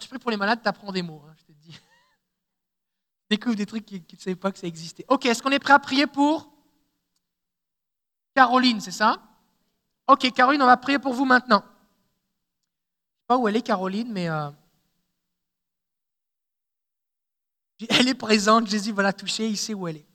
tu 0.00 0.08
pries 0.08 0.18
pour 0.18 0.30
les 0.30 0.36
malades, 0.36 0.60
tu 0.62 0.68
apprends 0.68 0.92
des 0.92 1.02
mots, 1.02 1.24
hein, 1.26 1.34
je 1.36 1.44
te 1.44 1.52
dis. 1.52 1.76
Découvre 3.30 3.56
des 3.56 3.66
trucs 3.66 3.84
qui 3.84 4.00
ne 4.00 4.20
savaient 4.20 4.36
pas 4.36 4.52
que 4.52 4.58
ça 4.58 4.66
existait. 4.66 5.04
Ok, 5.08 5.26
est-ce 5.26 5.42
qu'on 5.42 5.50
est 5.50 5.58
prêt 5.58 5.72
à 5.72 5.78
prier 5.78 6.06
pour 6.06 6.52
Caroline, 8.34 8.80
c'est 8.80 8.92
ça? 8.92 9.20
Ok, 10.06 10.30
Caroline, 10.32 10.62
on 10.62 10.66
va 10.66 10.76
prier 10.76 11.00
pour 11.00 11.12
vous 11.12 11.24
maintenant. 11.24 11.64
Je 11.64 11.66
ne 11.66 11.74
sais 11.74 13.26
pas 13.26 13.38
où 13.38 13.48
elle 13.48 13.56
est, 13.56 13.62
Caroline, 13.62 14.12
mais 14.12 14.28
euh, 14.28 14.50
elle 17.88 18.08
est 18.08 18.14
présente. 18.14 18.68
Jésus 18.68 18.92
va 18.92 19.02
la 19.02 19.12
toucher, 19.12 19.48
il 19.48 19.56
sait 19.56 19.74
où 19.74 19.88
elle 19.88 19.96
est. 19.96 20.06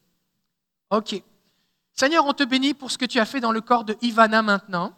Ok. 0.89 1.21
Seigneur, 1.93 2.25
on 2.25 2.33
te 2.33 2.43
bénit 2.43 2.73
pour 2.73 2.91
ce 2.91 2.97
que 2.97 3.05
tu 3.05 3.19
as 3.19 3.25
fait 3.25 3.39
dans 3.39 3.51
le 3.51 3.61
corps 3.61 3.85
de 3.85 3.95
Ivana 4.01 4.41
maintenant. 4.41 4.97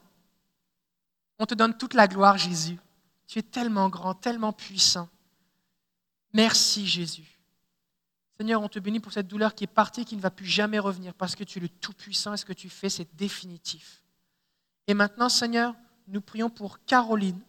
On 1.39 1.45
te 1.45 1.53
donne 1.53 1.77
toute 1.77 1.93
la 1.93 2.07
gloire, 2.07 2.37
Jésus. 2.37 2.79
Tu 3.27 3.39
es 3.39 3.43
tellement 3.43 3.89
grand, 3.89 4.13
tellement 4.13 4.53
puissant. 4.53 5.09
Merci, 6.33 6.87
Jésus. 6.87 7.39
Seigneur, 8.37 8.61
on 8.61 8.69
te 8.69 8.79
bénit 8.79 8.99
pour 8.99 9.13
cette 9.13 9.27
douleur 9.27 9.55
qui 9.55 9.63
est 9.63 9.67
partie, 9.67 10.05
qui 10.05 10.15
ne 10.15 10.21
va 10.21 10.29
plus 10.29 10.45
jamais 10.45 10.79
revenir, 10.79 11.13
parce 11.13 11.35
que 11.35 11.43
tu 11.43 11.59
es 11.59 11.61
le 11.61 11.69
Tout-Puissant 11.69 12.33
et 12.33 12.37
ce 12.37 12.45
que 12.45 12.53
tu 12.53 12.69
fais, 12.69 12.89
c'est 12.89 13.13
définitif. 13.15 14.03
Et 14.87 14.93
maintenant, 14.93 15.29
Seigneur, 15.29 15.75
nous 16.07 16.21
prions 16.21 16.49
pour 16.49 16.83
Caroline. 16.85 17.39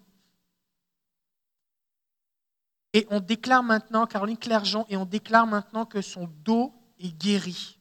Et 2.93 3.06
on 3.10 3.20
déclare 3.20 3.62
maintenant, 3.62 4.06
Caroline 4.06 4.39
Clergeon, 4.39 4.86
et 4.89 4.97
on 4.97 5.05
déclare 5.05 5.47
maintenant 5.47 5.85
que 5.85 6.01
son 6.01 6.28
dos 6.44 6.73
est 6.98 7.12
guéri. 7.12 7.78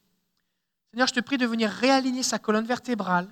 Seigneur, 0.96 1.10
je 1.10 1.14
te 1.14 1.20
prie 1.20 1.38
de 1.38 1.46
venir 1.46 1.70
réaligner 1.70 2.24
sa 2.24 2.40
colonne 2.40 2.64
vertébrale, 2.64 3.28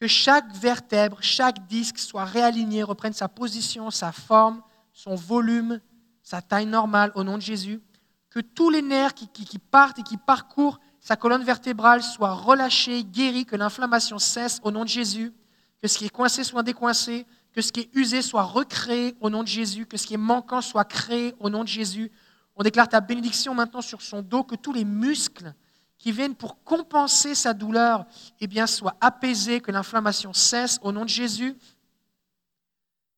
que 0.00 0.06
chaque 0.06 0.54
vertèbre, 0.54 1.18
chaque 1.20 1.66
disque 1.66 1.98
soit 1.98 2.24
réaligné, 2.24 2.84
reprenne 2.84 3.14
sa 3.14 3.26
position, 3.26 3.90
sa 3.90 4.12
forme, 4.12 4.62
son 4.92 5.16
volume, 5.16 5.80
sa 6.22 6.40
taille 6.40 6.66
normale, 6.66 7.10
au 7.16 7.24
nom 7.24 7.36
de 7.36 7.42
Jésus. 7.42 7.82
Que 8.30 8.38
tous 8.38 8.70
les 8.70 8.80
nerfs 8.80 9.14
qui, 9.14 9.58
partent 9.58 9.98
et 9.98 10.04
qui 10.04 10.16
parcourent 10.18 10.78
sa 11.00 11.16
colonne 11.16 11.42
vertébrale 11.42 12.00
soient 12.00 12.34
relâchés, 12.34 13.02
guéris, 13.02 13.44
que 13.44 13.56
l'inflammation 13.56 14.20
cesse 14.20 14.60
au 14.62 14.70
nom 14.70 14.84
de 14.84 14.88
Jésus, 14.88 15.34
que 15.82 15.88
ce 15.88 15.98
qui 15.98 16.04
est 16.04 16.10
coincé 16.10 16.44
soit 16.44 16.62
décoincé, 16.62 17.26
que 17.52 17.60
ce 17.60 17.72
qui 17.72 17.80
est 17.80 17.90
usé 17.92 18.22
soit 18.22 18.44
recréé 18.44 19.16
au 19.20 19.30
nom 19.30 19.42
de 19.42 19.48
Jésus, 19.48 19.84
que 19.84 19.96
ce 19.96 20.06
qui 20.06 20.14
est 20.14 20.16
manquant 20.16 20.60
soit 20.60 20.84
créé 20.84 21.34
au 21.40 21.50
nom 21.50 21.64
de 21.64 21.68
Jésus. 21.68 22.12
On 22.54 22.62
déclare 22.62 22.88
ta 22.88 23.00
bénédiction 23.00 23.52
maintenant 23.52 23.82
sur 23.82 24.00
son 24.00 24.22
dos, 24.22 24.44
que 24.44 24.54
tous 24.54 24.72
les 24.72 24.84
muscles 24.84 25.52
qui 25.98 26.12
viennent 26.12 26.34
pour 26.34 26.62
compenser 26.62 27.34
sa 27.34 27.54
douleur 27.54 28.06
eh 28.40 28.46
bien, 28.46 28.66
que 28.66 29.70
l'inflammation 29.70 30.32
cesse 30.32 30.78
au 30.82 30.92
nom 30.92 31.04
de 31.04 31.08
Jésus. 31.08 31.56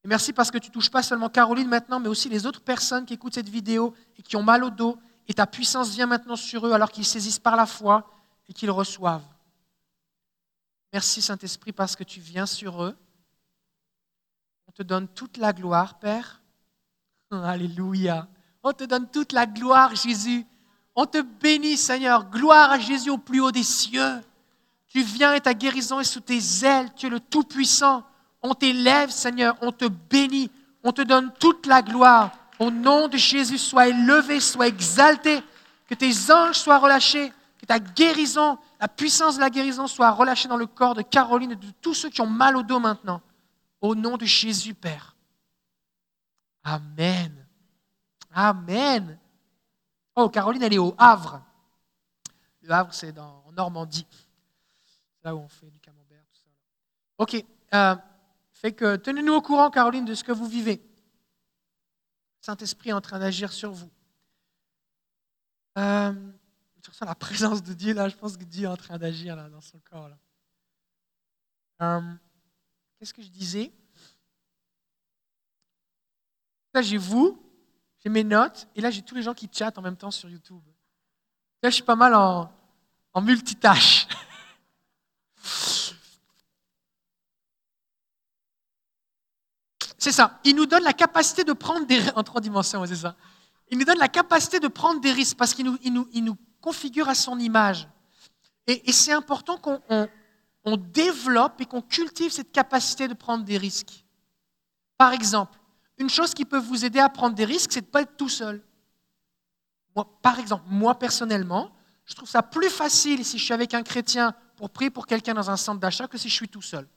Merci 0.05 0.33
parce 0.33 0.51
que 0.51 0.59
tu 0.59 0.71
touches 0.71 0.91
pas 0.91 1.03
seulement 1.03 1.29
Caroline 1.29 1.69
maintenant, 1.69 2.01
mais 2.01 2.09
aussi 2.09 2.29
les 2.29 2.47
autres 2.47 2.63
personnes 2.63 3.05
qui 3.05 3.15
écoutent 3.15 3.35
cette 3.35 3.49
vidéo 3.49 3.95
et 4.17 4.23
qui 4.23 4.37
ont 4.37 4.43
mal 4.43 4.65
au 4.65 4.71
dos, 4.71 4.99
et 5.27 5.35
ta 5.35 5.47
puissance 5.47 5.91
vient 5.91 6.07
maintenant 6.07 6.37
sur 6.37 6.67
eux 6.67 6.73
alors 6.73 6.91
qu'ils 6.91 7.05
saisissent 7.05 7.39
par 7.39 7.57
la 7.57 7.67
foi 7.67 8.11
et 8.49 8.55
qu'ils 8.55 8.71
reçoivent. 8.71 9.27
Merci 10.93 11.21
Saint-Esprit 11.21 11.73
parce 11.73 11.95
que 11.95 12.05
tu 12.05 12.21
viens 12.21 12.47
sur 12.47 12.83
eux. 12.83 12.97
On 14.67 14.73
te 14.73 14.83
donne 14.83 15.09
toute 15.09 15.37
la 15.37 15.53
gloire, 15.53 15.99
Père. 15.99 16.41
Alléluia. 17.31 18.29
On 18.63 18.73
te 18.73 18.85
donne 18.85 19.11
toute 19.11 19.33
la 19.33 19.47
gloire, 19.47 19.95
Jésus. 19.95 20.47
On 21.01 21.07
te 21.07 21.19
bénit, 21.19 21.77
Seigneur. 21.77 22.29
Gloire 22.29 22.73
à 22.73 22.81
Jésus 22.81 23.11
au 23.11 23.19
plus 23.19 23.41
haut 23.41 23.53
des 23.53 23.63
cieux. 23.63 24.21
Tu 24.89 25.01
viens 25.01 25.33
et 25.33 25.41
ta 25.41 25.55
guérison 25.55 26.01
est 26.01 26.05
sous 26.05 26.19
tes 26.19 26.41
ailes. 26.65 26.93
Tu 26.97 27.07
es 27.07 27.09
le 27.09 27.21
Tout-Puissant. 27.21 28.03
On 28.43 28.53
t'élève, 28.53 29.11
Seigneur. 29.11 29.57
On 29.61 29.71
te 29.71 29.85
bénit. 29.85 30.51
On 30.83 30.91
te 30.91 31.03
donne 31.03 31.31
toute 31.39 31.67
la 31.67 31.83
gloire. 31.83 32.33
Au 32.59 32.73
nom 32.73 33.07
de 33.07 33.17
Jésus, 33.17 33.59
sois 33.59 33.87
élevé, 33.87 34.41
sois 34.41 34.67
exalté, 34.67 35.41
que 35.89 35.95
tes 35.95 36.33
anges 36.33 36.57
soient 36.57 36.79
relâchés, 36.79 37.33
que 37.59 37.67
ta 37.67 37.79
guérison, 37.79 38.59
la 38.81 38.89
puissance 38.89 39.37
de 39.37 39.41
la 39.41 39.51
guérison 39.51 39.87
soit 39.87 40.11
relâchée 40.11 40.49
dans 40.49 40.57
le 40.57 40.67
corps 40.67 40.97
de 40.97 41.03
Caroline 41.03 41.53
et 41.53 41.57
de 41.57 41.71
tous 41.81 41.95
ceux 41.95 42.11
qui 42.11 42.23
ont 42.23 42.27
mal 42.27 42.57
au 42.57 42.65
dos 42.65 42.81
maintenant. 42.81 43.23
Au 43.81 43.95
nom 43.95 44.17
de 44.17 44.25
Jésus, 44.25 44.75
Père. 44.75 45.15
Amen. 46.65 47.47
Amen. 48.35 49.17
Oh, 50.21 50.29
Caroline, 50.29 50.65
elle 50.65 50.75
est 50.75 50.79
au 50.79 50.97
Havre. 50.99 51.41
Le 52.63 52.73
Havre, 52.73 52.93
c'est 52.93 53.17
en 53.21 53.53
Normandie. 53.53 54.05
C'est 54.85 55.25
là 55.25 55.37
où 55.37 55.39
on 55.39 55.47
fait 55.47 55.71
du 55.71 55.79
camembert. 55.79 56.25
OK. 57.19 57.45
Euh, 57.73 57.97
fait 58.51 58.73
que 58.73 58.97
tenez-nous 58.97 59.35
au 59.35 59.41
courant, 59.41 59.71
Caroline, 59.71 60.05
de 60.05 60.15
ce 60.15 60.25
que 60.25 60.33
vous 60.33 60.49
vivez. 60.49 60.83
Saint-Esprit 62.41 62.91
est 62.91 62.95
en 62.95 63.01
train 63.01 63.21
d'agir 63.21 63.53
sur 63.53 63.71
vous. 63.71 63.91
Euh, 65.79 66.13
je 66.83 66.91
ressens 66.91 67.05
la 67.05 67.15
présence 67.15 67.63
de 67.63 67.73
Dieu 67.73 67.95
là. 67.95 68.09
Je 68.09 68.17
pense 68.17 68.37
que 68.37 68.43
Dieu 68.43 68.65
est 68.65 68.73
en 68.73 68.77
train 68.77 68.99
d'agir 68.99 69.37
là 69.37 69.49
dans 69.49 69.61
son 69.61 69.79
corps. 69.89 70.09
Là. 70.09 70.19
Euh, 71.83 72.15
qu'est-ce 72.99 73.15
que 73.15 73.23
je 73.23 73.29
disais? 73.29 73.73
Là, 76.75 76.83
j'ai 78.01 78.11
mes 78.11 78.25
notes, 78.25 78.69
et 78.75 78.81
là, 78.81 78.91
j'ai 78.91 79.03
tous 79.03 79.15
les 79.15 79.23
gens 79.23 79.35
qui 79.35 79.49
chattent 79.53 79.79
en 79.79 79.83
même 79.83 79.97
temps 79.97 80.11
sur 80.11 80.29
YouTube. 80.29 80.63
Là, 81.63 81.71
je 81.71 81.75
suis 81.75 81.85
pas 81.85 81.97
mal 81.97 82.15
en, 82.15 82.51
multitâche. 83.21 84.07
C'est 90.01 90.13
ça. 90.13 90.39
Il 90.45 90.55
nous 90.55 90.67
donne 90.67 90.85
la 90.85 90.93
capacité 90.93 91.43
de 91.43 91.53
prendre 91.53 91.85
des 91.85 92.01
en 92.15 92.23
trois 92.23 92.41
dimensions, 92.41 92.87
c'est 92.87 92.95
ça. 92.95 93.17
Il 93.69 93.79
nous 93.79 93.85
donne 93.85 93.99
la 93.99 94.07
capacité 94.07 94.61
de 94.61 94.69
prendre 94.69 95.01
des 95.01 95.11
risques 95.11 95.37
parce 95.37 95.53
qu'il 95.55 95.65
nous, 95.65 95.77
il 95.83 95.93
nous, 95.93 96.09
il 96.13 96.23
nous 96.23 96.37
configure 96.61 97.09
à 97.09 97.17
son 97.17 97.37
image. 97.41 97.89
Et, 98.69 98.93
c'est 98.93 99.13
important 99.13 99.57
qu'on 99.57 99.81
on, 100.65 100.77
développe 100.77 101.61
et 101.61 101.67
qu'on 101.67 101.83
cultive 101.83 102.31
cette 102.31 102.53
capacité 102.53 103.09
de 103.09 103.15
prendre 103.15 103.45
des 103.45 103.57
risques. 103.57 104.05
Par 104.99 105.13
exemple, 105.13 105.58
une 105.99 106.11
chose 106.11 106.35
qui 106.35 106.45
peut 106.45 106.59
vous 106.59 106.85
aider 106.85 106.99
à 106.99 107.09
prendre 107.09 107.35
des 107.35 107.45
risques, 107.45 107.73
c'est 107.73 107.81
de 107.81 107.87
ne 107.87 107.91
pas 107.91 108.03
être 108.03 108.17
tout 108.17 108.29
seul. 108.29 108.63
Moi, 109.95 110.09
par 110.23 110.39
exemple, 110.39 110.65
moi 110.69 110.99
personnellement, 110.99 111.73
je 112.05 112.15
trouve 112.15 112.29
ça 112.29 112.43
plus 112.43 112.71
facile 112.71 113.25
si 113.25 113.39
je 113.39 113.45
suis 113.45 113.55
avec 113.55 113.75
un 113.75 113.83
chrétien 113.83 114.35
pour 114.57 114.71
prier 114.71 114.91
pour 114.91 115.07
quelqu'un 115.07 115.35
dans 115.35 115.51
un 115.51 115.57
centre 115.57 115.81
d'achat 115.81 116.09
que 116.09 116.17
si 116.17 116.29
je 116.29 116.35
suis 116.35 116.49
tout 116.49 116.63
seul. 116.63 116.89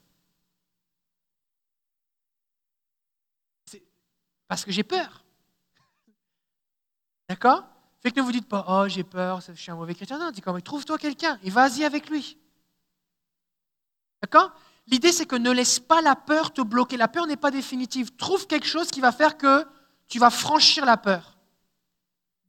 Parce 4.47 4.65
que 4.65 4.71
j'ai 4.71 4.83
peur. 4.83 5.23
D'accord? 7.29 7.63
Fait 8.01 8.11
que 8.11 8.19
ne 8.19 8.25
vous 8.25 8.31
dites 8.31 8.47
pas, 8.47 8.65
oh, 8.67 8.87
j'ai 8.87 9.03
peur, 9.03 9.41
je 9.41 9.53
suis 9.53 9.71
un 9.71 9.75
mauvais 9.75 9.95
chrétien. 9.95 10.17
Non, 10.17 10.31
dis 10.31 10.41
comme, 10.41 10.61
trouve-toi 10.61 10.97
quelqu'un 10.97 11.39
et 11.43 11.49
vas-y 11.49 11.83
avec 11.83 12.09
lui. 12.09 12.37
D'accord? 14.21 14.51
L'idée, 14.91 15.13
c'est 15.13 15.25
que 15.25 15.37
ne 15.37 15.51
laisse 15.51 15.79
pas 15.79 16.01
la 16.01 16.17
peur 16.17 16.51
te 16.51 16.61
bloquer. 16.61 16.97
La 16.97 17.07
peur 17.07 17.25
n'est 17.25 17.37
pas 17.37 17.49
définitive. 17.49 18.13
Trouve 18.17 18.45
quelque 18.45 18.67
chose 18.67 18.91
qui 18.91 18.99
va 18.99 19.13
faire 19.13 19.37
que 19.37 19.65
tu 20.09 20.19
vas 20.19 20.29
franchir 20.29 20.85
la 20.85 20.97
peur. 20.97 21.37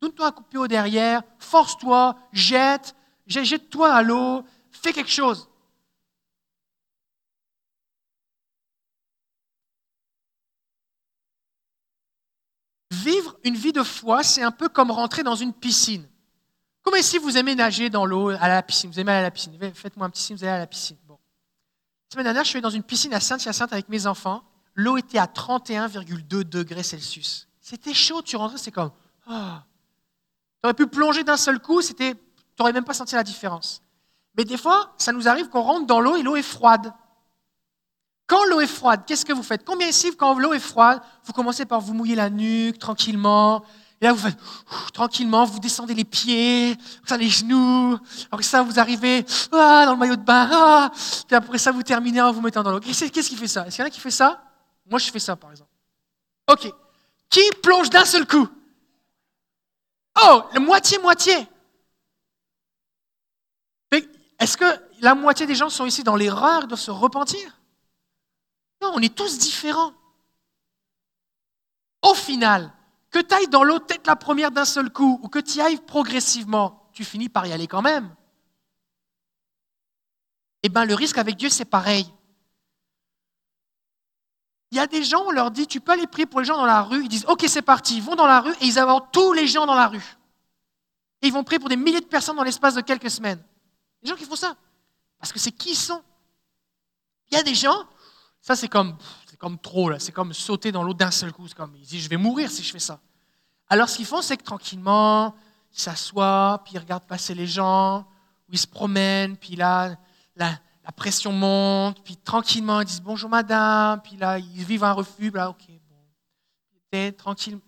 Donne-toi 0.01 0.27
un 0.27 0.33
coup 0.33 0.43
de 0.43 0.49
pied 0.49 0.59
au 0.59 0.67
derrière, 0.67 1.23
force-toi, 1.39 2.17
jette, 2.33 2.97
jette-toi 3.29 3.95
à 3.95 4.03
l'eau, 4.03 4.43
fais 4.73 4.93
quelque 4.93 5.13
chose. 5.13 5.49
Vivre 12.91 13.37
une 13.45 13.55
vie 13.55 13.73
de 13.73 13.85
foi, 13.85 14.25
c'est 14.25 14.43
un 14.43 14.51
peu 14.51 14.69
comme 14.69 14.91
rentrer 14.91 15.23
dans 15.23 15.37
une 15.37 15.53
piscine. 15.53 16.09
Comme 16.83 17.01
si 17.01 17.19
vous 17.19 17.39
aimez 17.39 17.55
nager 17.55 17.89
dans 17.89 18.05
l'eau, 18.05 18.31
à 18.31 18.49
la 18.49 18.61
piscine? 18.65 18.91
Vous 18.91 18.99
aimez 18.99 19.13
aller 19.13 19.21
à 19.21 19.23
la 19.23 19.31
piscine? 19.31 19.57
Faites-moi 19.73 20.09
un 20.09 20.11
petit 20.11 20.23
signe, 20.23 20.37
vous 20.37 20.43
allez 20.43 20.53
à 20.53 20.59
la 20.59 20.67
piscine. 20.67 20.97
La 22.13 22.15
semaine 22.17 22.25
dernière, 22.25 22.45
je 22.45 22.51
suis 22.51 22.59
allé 22.59 22.63
dans 22.63 22.69
une 22.69 22.83
piscine 22.83 23.15
à 23.15 23.21
Sainte-Hyacinthe 23.21 23.73
avec 23.73 23.89
mes 23.89 24.07
enfants. 24.07 24.43
L'eau 24.75 24.99
était 24.99 25.17
à 25.17 25.25
31,2 25.25 26.45
degrés 26.45 26.83
Celsius. 26.83 27.49
C'était 27.59 27.95
chaud, 27.95 28.21
tu 28.21 28.37
rentrais, 28.37 28.59
c'est 28.59 28.71
comme. 28.71 28.91
Oh. 29.31 29.33
Tu 29.33 30.67
aurais 30.67 30.75
pu 30.75 30.87
plonger 30.89 31.25
d'un 31.25 31.39
seul 31.39 31.59
coup, 31.59 31.81
tu 31.81 31.95
n'aurais 32.59 32.75
même 32.75 32.85
pas 32.85 32.93
senti 32.93 33.15
la 33.15 33.23
différence. 33.23 33.81
Mais 34.37 34.45
des 34.45 34.59
fois, 34.59 34.93
ça 34.99 35.13
nous 35.13 35.27
arrive 35.27 35.49
qu'on 35.49 35.63
rentre 35.63 35.87
dans 35.87 36.01
l'eau 36.01 36.17
et 36.17 36.23
l'eau 36.23 36.37
est 36.37 36.43
froide. 36.43 36.93
Quand 38.27 38.45
l'eau 38.45 38.61
est 38.61 38.67
froide, 38.67 39.05
qu'est-ce 39.07 39.25
que 39.25 39.33
vous 39.33 39.43
faites? 39.43 39.65
Combien 39.65 39.89
ici, 39.89 40.15
quand 40.15 40.39
l'eau 40.39 40.53
est 40.53 40.59
froide, 40.59 41.01
vous 41.25 41.33
commencez 41.33 41.65
par 41.65 41.81
vous 41.81 41.95
mouiller 41.95 42.15
la 42.15 42.29
nuque 42.29 42.79
tranquillement, 42.79 43.65
et 44.03 44.07
là 44.07 44.13
vous 44.13 44.29
faites 44.29 44.39
tranquillement, 44.93 45.45
vous 45.45 45.61
descendez 45.61 45.95
les 45.95 46.05
pieds, 46.05 46.77
les 47.17 47.29
genoux, 47.29 47.97
après 48.33 48.43
ça 48.43 48.63
vous 48.63 48.81
arrivez 48.81 49.25
ah, 49.53 49.85
dans 49.87 49.93
le 49.93 49.99
maillot 49.99 50.17
de 50.17 50.23
bain, 50.23 50.51
ah, 50.53 50.91
puis 51.27 51.37
après 51.37 51.59
ça 51.59 51.71
vous 51.71 51.85
terminez 51.85 52.21
en 52.21 52.33
vous 52.33 52.41
mettant 52.41 52.65
dans 52.65 52.73
l'eau. 52.73 52.81
Qu'est-ce 52.81 53.29
qui 53.29 53.37
fait 53.37 53.47
ça? 53.47 53.65
Est-ce 53.65 53.77
qu'il 53.77 53.83
y 53.85 53.87
en 53.87 53.87
a 53.87 53.91
qui 53.91 54.01
fait 54.01 54.11
ça? 54.11 54.43
Moi 54.91 54.99
je 54.99 55.09
fais 55.09 55.21
ça 55.21 55.37
par 55.37 55.53
exemple. 55.53 55.71
Ok. 56.51 56.69
Qui 57.31 57.49
plonge 57.63 57.91
d'un 57.91 58.05
seul 58.05 58.27
coup? 58.27 58.49
Oh, 60.21 60.43
moitié-moitié. 60.61 61.49
Est-ce 64.41 64.57
que 64.57 64.65
la 65.01 65.15
moitié 65.15 65.47
des 65.47 65.55
gens 65.55 65.71
sont 65.71 65.87
ici 65.87 66.03
dans 66.03 66.17
l'erreur 66.17 66.67
de 66.67 66.75
se 66.75 66.91
repentir? 66.91 67.61
Non, 68.81 68.91
on 68.95 69.01
est 69.01 69.15
tous 69.15 69.39
différents. 69.39 69.93
Au 72.03 72.15
final, 72.15 72.73
que 73.13 73.21
tu 73.21 73.35
ailles 73.35 73.49
dans 73.49 73.63
l'eau 73.63 73.79
tête 73.79 74.07
la 74.07 74.17
première 74.17 74.51
d'un 74.51 74.65
seul 74.65 74.91
coup 74.91 75.21
ou 75.23 75.29
que 75.29 75.39
tu 75.39 75.59
y 75.59 75.61
ailles 75.61 75.81
progressivement, 75.81 76.89
tu 76.93 77.05
finis 77.05 77.29
par 77.29 77.47
y 77.47 77.53
aller 77.53 77.69
quand 77.69 77.83
même. 77.83 78.13
Eh 80.63 80.69
bien, 80.69 80.85
le 80.85 80.95
risque 80.95 81.19
avec 81.19 81.37
Dieu, 81.37 81.49
c'est 81.49 81.65
pareil. 81.65 82.07
Il 84.71 84.77
y 84.77 84.81
a 84.81 84.87
des 84.87 85.05
gens, 85.05 85.25
on 85.27 85.31
leur 85.31 85.51
dit, 85.51 85.67
tu 85.67 85.81
peux 85.81 85.93
aller 85.93 86.07
prier 86.07 86.25
pour 86.25 86.41
les 86.41 86.47
gens 86.47 86.57
dans 86.57 86.65
la 86.65 86.83
rue. 86.83 87.03
Ils 87.03 87.09
disent, 87.09 87.27
OK, 87.27 87.45
c'est 87.47 87.63
parti. 87.63 87.97
Ils 87.97 88.03
vont 88.03 88.15
dans 88.15 88.27
la 88.27 88.41
rue 88.41 88.53
et 88.61 88.65
ils 88.65 88.79
abordent 88.79 89.11
tous 89.13 89.35
les 89.35 89.47
gens 89.47 89.67
dans 89.67 89.75
la 89.75 89.89
rue. 89.89 90.17
Et 91.21 91.27
ils 91.27 91.33
vont 91.33 91.45
prier 91.45 91.59
pour 91.59 91.69
des 91.69 91.77
milliers 91.77 92.01
de 92.01 92.07
personnes 92.07 92.37
dans 92.37 92.43
l'espace 92.43 92.75
de 92.75 92.81
quelques 92.81 93.11
semaines. 93.11 93.43
Les 94.03 94.09
gens 94.09 94.17
qui 94.17 94.25
font 94.25 94.37
ça. 94.37 94.57
Parce 95.19 95.33
que 95.33 95.39
c'est 95.39 95.53
qui 95.53 95.73
ils 95.73 95.77
sont. 95.77 96.03
Il 97.31 97.37
y 97.37 97.39
a 97.39 97.43
des 97.43 97.55
gens, 97.55 97.87
ça, 98.41 98.57
c'est 98.57 98.69
comme, 98.69 98.97
comme 99.43 99.59
trop, 99.59 99.91
là. 99.91 99.99
C'est 99.99 100.13
comme 100.13 100.33
sauter 100.33 100.71
dans 100.71 100.85
l'eau 100.85 100.95
d'un 100.95 101.11
seul 101.11 101.33
coup. 101.33 101.49
C'est 101.49 101.57
comme, 101.57 101.75
ils 101.75 101.85
disent, 101.85 102.05
je 102.05 102.09
vais 102.09 102.17
mourir 102.17 102.49
si 102.49 102.63
je 102.63 102.71
fais 102.71 102.79
ça. 102.79 103.01
Alors, 103.69 103.89
ce 103.89 103.97
qu'ils 103.97 104.07
font, 104.07 104.23
c'est 104.23 104.37
que 104.37 104.45
tranquillement, 104.45 105.35
ils 105.73 105.81
s'assoient, 105.81 106.63
puis 106.65 106.75
ils 106.75 106.79
regardent 106.79 107.09
passer 107.09 107.35
les 107.35 107.49
gens, 107.49 108.07
ou 108.49 108.53
ils 108.53 108.59
se 108.59 108.69
promènent, 108.69 109.37
puis 109.37 109.57
là, 109.57 109.97
la, 110.37 110.61
pression 110.95 111.33
monte, 111.33 112.05
puis 112.05 112.17
tranquillement, 112.17 112.83
ils 112.83 112.87
disent 112.87 113.03
bonjour 113.03 113.29
madame, 113.29 114.01
puis 114.01 114.17
là, 114.17 114.39
ils 114.39 114.65
vivent 114.65 114.85
un 114.85 114.93
refus, 114.93 115.31
là, 115.31 115.51
ok, 115.51 115.65
bon. 116.93 117.13
tranquille. 117.19 117.59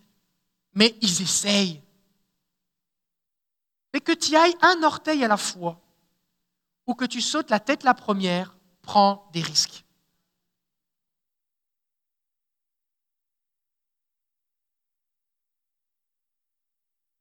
Mais 0.73 0.95
ils 1.01 1.21
essayent. 1.21 1.83
Mais 3.93 3.99
que 3.99 4.13
tu 4.13 4.33
ailles 4.33 4.55
un 4.61 4.81
orteil 4.83 5.25
à 5.25 5.27
la 5.27 5.37
fois, 5.37 5.81
ou 6.87 6.93
que 6.93 7.05
tu 7.05 7.19
sautes 7.19 7.49
la 7.49 7.59
tête 7.59 7.83
la 7.83 7.93
première, 7.93 8.55
prends 8.81 9.27
des 9.33 9.41
risques. 9.41 9.84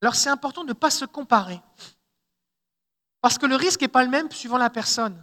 Alors 0.05 0.17
c'est 0.17 0.29
important 0.29 0.65
de 0.65 0.69
ne 0.69 0.75
pas 0.75 0.91
se 0.91 1.07
comparer. 1.07 1.59
Parce 3.23 3.39
que 3.39 3.47
le 3.47 3.57
risque 3.57 3.81
n'est 3.81 3.89
pas 3.89 4.05
le 4.05 4.11
même 4.11 4.31
suivant 4.31 4.59
la 4.59 4.69
personne. 4.69 5.17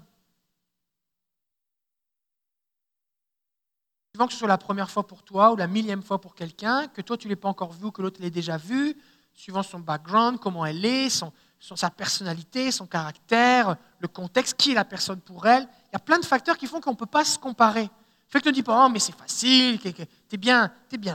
Suivant 4.12 4.26
que 4.26 4.34
ce 4.34 4.40
soit 4.40 4.48
la 4.48 4.58
première 4.58 4.90
fois 4.90 5.06
pour 5.06 5.22
toi 5.22 5.52
ou 5.52 5.56
la 5.56 5.68
millième 5.68 6.02
fois 6.02 6.20
pour 6.20 6.34
quelqu'un, 6.34 6.88
que 6.88 7.02
toi 7.02 7.16
tu 7.16 7.28
ne 7.28 7.30
l'aies 7.30 7.36
pas 7.36 7.48
encore 7.48 7.74
vu 7.74 7.86
ou 7.86 7.92
que 7.92 8.02
l'autre 8.02 8.20
l'ait 8.24 8.32
déjà 8.32 8.58
vu, 8.58 9.00
suivant 9.36 9.62
son 9.62 9.78
background, 9.78 10.40
comment 10.40 10.66
elle 10.66 10.84
est, 10.84 11.24
sa 11.60 11.90
personnalité, 11.92 12.72
son 12.72 12.88
caractère, 12.88 13.78
le 14.00 14.08
contexte, 14.08 14.56
qui 14.56 14.72
est 14.72 14.74
la 14.74 14.84
personne 14.84 15.22
pour 15.22 15.46
elle. 15.46 15.70
Il 15.90 15.94
y 15.94 15.96
a 15.98 16.00
plein 16.00 16.18
de 16.18 16.26
facteurs 16.26 16.58
qui 16.58 16.66
font 16.66 16.82
qu'on 16.82 16.94
ne 16.94 16.98
peut 16.98 17.06
pas 17.06 17.24
se 17.24 17.38
comparer. 17.38 17.88
Fait 18.28 18.42
que 18.42 18.50
ne 18.50 18.54
dis 18.56 18.64
pas, 18.64 18.84
oh, 18.84 18.90
mais 18.90 18.98
c'est 18.98 19.16
facile, 19.16 19.80
t'es 19.80 19.94
es 20.32 20.38
bien 20.38 20.72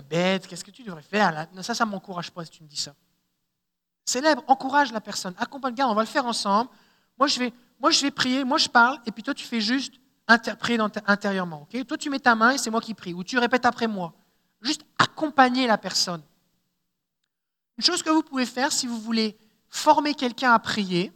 bête, 0.09 0.47
qu'est-ce 0.47 0.65
que 0.65 0.71
tu 0.71 0.85
devrais 0.85 1.03
faire? 1.03 1.49
Ça, 1.63 1.75
ça 1.75 1.85
ne 1.85 1.91
m'encourage 1.91 2.31
pas 2.31 2.45
si 2.45 2.53
tu 2.53 2.63
me 2.63 2.69
dis 2.69 2.77
ça. 2.77 2.95
Célèbre, 4.07 4.43
encourage 4.47 4.93
la 4.93 5.01
personne, 5.01 5.35
accompagne, 5.37 5.75
gars, 5.75 5.89
on 5.89 5.95
va 5.95 6.03
le 6.03 6.09
faire 6.09 6.25
ensemble. 6.25 6.71
Moi 7.19 7.27
je, 7.27 7.39
vais, 7.39 7.53
moi, 7.81 7.91
je 7.91 8.03
vais 8.03 8.11
prier, 8.11 8.45
moi, 8.45 8.59
je 8.59 8.69
parle, 8.69 8.99
et 9.07 9.13
puis 9.13 9.23
toi, 9.23 9.35
tu 9.35 9.45
fais 9.45 9.61
juste 9.61 9.95
interpréter 10.29 10.83
intérieurement. 11.07 11.69
toi, 11.87 11.99
tu 11.99 12.11
mets 12.11 12.19
ta 12.19 12.35
main 12.35 12.53
et 12.53 12.59
c'est 12.59 12.71
moi 12.71 12.81
qui 12.81 12.95
prie, 12.95 13.15
ou 13.15 13.23
tu 13.23 13.39
répètes 13.39 13.67
après 13.67 13.87
moi. 13.87 14.15
Juste 14.63 14.83
accompagner 14.99 15.67
la 15.67 15.79
personne. 15.79 16.23
Une 17.77 17.85
chose 17.85 18.03
que 18.03 18.11
vous 18.11 18.23
pouvez 18.23 18.47
faire 18.47 18.73
si 18.73 18.87
vous 18.87 18.99
voulez 18.99 19.37
former 19.69 20.15
quelqu'un 20.15 20.53
à 20.53 20.59
prier, 20.59 21.13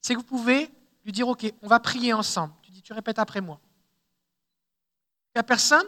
c'est 0.00 0.14
que 0.14 0.20
vous 0.20 0.24
pouvez 0.24 0.70
lui 1.04 1.12
dire, 1.12 1.28
OK, 1.28 1.52
on 1.62 1.66
va 1.66 1.80
prier 1.80 2.12
ensemble. 2.12 2.54
Tu 2.62 2.70
dis, 2.70 2.82
tu 2.82 2.92
répètes 2.92 3.18
après 3.18 3.40
moi. 3.40 3.60
La 5.34 5.42
personne, 5.42 5.84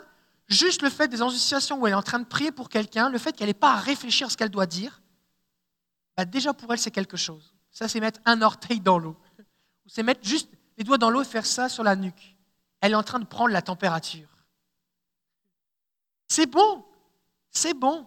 juste 0.48 0.82
le 0.82 0.90
fait 0.90 1.08
des 1.08 1.22
associations 1.22 1.78
où 1.78 1.86
elle 1.86 1.92
est 1.92 1.96
en 1.96 2.02
train 2.02 2.18
de 2.18 2.24
prier 2.24 2.50
pour 2.50 2.68
quelqu'un, 2.68 3.08
le 3.08 3.18
fait 3.18 3.32
qu'elle 3.32 3.46
n'ait 3.46 3.54
pas 3.54 3.74
à 3.74 3.76
réfléchir 3.76 4.26
à 4.26 4.30
ce 4.30 4.36
qu'elle 4.36 4.50
doit 4.50 4.66
dire, 4.66 5.00
bah, 6.16 6.24
déjà 6.24 6.52
pour 6.52 6.72
elle, 6.72 6.78
c'est 6.78 6.90
quelque 6.90 7.16
chose. 7.16 7.54
Ça, 7.70 7.88
c'est 7.88 8.00
mettre 8.00 8.20
un 8.24 8.42
orteil 8.42 8.80
dans 8.80 8.98
l'eau. 8.98 9.16
Ou 9.84 9.88
c'est 9.88 10.02
mettre 10.02 10.26
juste 10.26 10.50
les 10.76 10.84
doigts 10.84 10.98
dans 10.98 11.10
l'eau 11.10 11.22
et 11.22 11.26
faire 11.26 11.46
ça 11.46 11.68
sur 11.68 11.84
la 11.84 11.96
nuque. 11.96 12.36
Elle 12.80 12.92
est 12.92 12.96
en 12.96 13.02
train 13.02 13.18
de 13.18 13.26
prendre 13.26 13.52
la 13.52 13.62
température. 13.62 14.28
C'est 16.28 16.46
bon, 16.46 16.84
c'est 17.50 17.74
bon. 17.74 18.06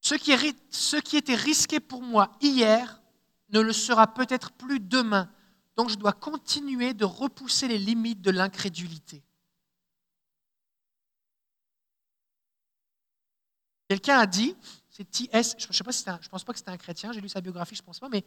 Ce 0.00 0.14
qui, 0.14 0.32
ce 0.70 0.96
qui 0.96 1.16
était 1.16 1.34
risqué 1.34 1.80
pour 1.80 2.02
moi 2.02 2.36
hier 2.40 3.00
ne 3.48 3.60
le 3.60 3.72
sera 3.72 4.12
peut-être 4.12 4.52
plus 4.52 4.80
demain. 4.80 5.30
Donc 5.76 5.88
je 5.88 5.96
dois 5.96 6.12
continuer 6.12 6.92
de 6.92 7.04
repousser 7.04 7.68
les 7.68 7.78
limites 7.78 8.20
de 8.20 8.30
l'incrédulité. 8.30 9.24
Quelqu'un 13.88 14.18
a 14.18 14.26
dit, 14.26 14.56
c'est 14.90 15.10
T.S., 15.10 15.56
je 15.58 15.66
ne 15.66 16.28
pense 16.28 16.44
pas 16.44 16.52
que 16.52 16.58
c'était 16.58 16.70
un 16.70 16.76
chrétien, 16.76 17.12
j'ai 17.12 17.20
lu 17.20 17.28
sa 17.28 17.40
biographie, 17.40 17.74
je 17.74 17.82
pense 17.82 17.98
pas, 17.98 18.08
mais 18.08 18.24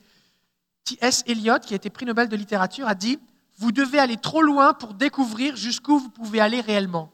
T.S. 0.84 1.24
Eliot, 1.26 1.60
qui 1.60 1.74
a 1.74 1.78
été 1.78 1.90
prix 1.90 2.06
Nobel 2.06 2.30
de 2.30 2.36
littérature, 2.36 2.88
a 2.88 2.96
dit 2.96 3.20
Vous 3.58 3.72
devez 3.72 4.00
aller 4.00 4.18
trop 4.18 4.42
loin 4.42 4.74
pour 4.74 4.94
découvrir 4.94 5.56
jusqu'où 5.56 6.00
vous 6.00 6.10
pouvez 6.10 6.40
aller 6.40 6.62
réellement. 6.62 7.12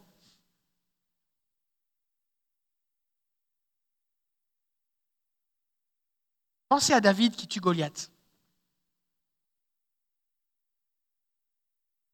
Pensez 6.69 6.93
à 6.93 7.01
David 7.01 7.35
qui 7.35 7.47
tue 7.47 7.59
Goliath. 7.59 8.11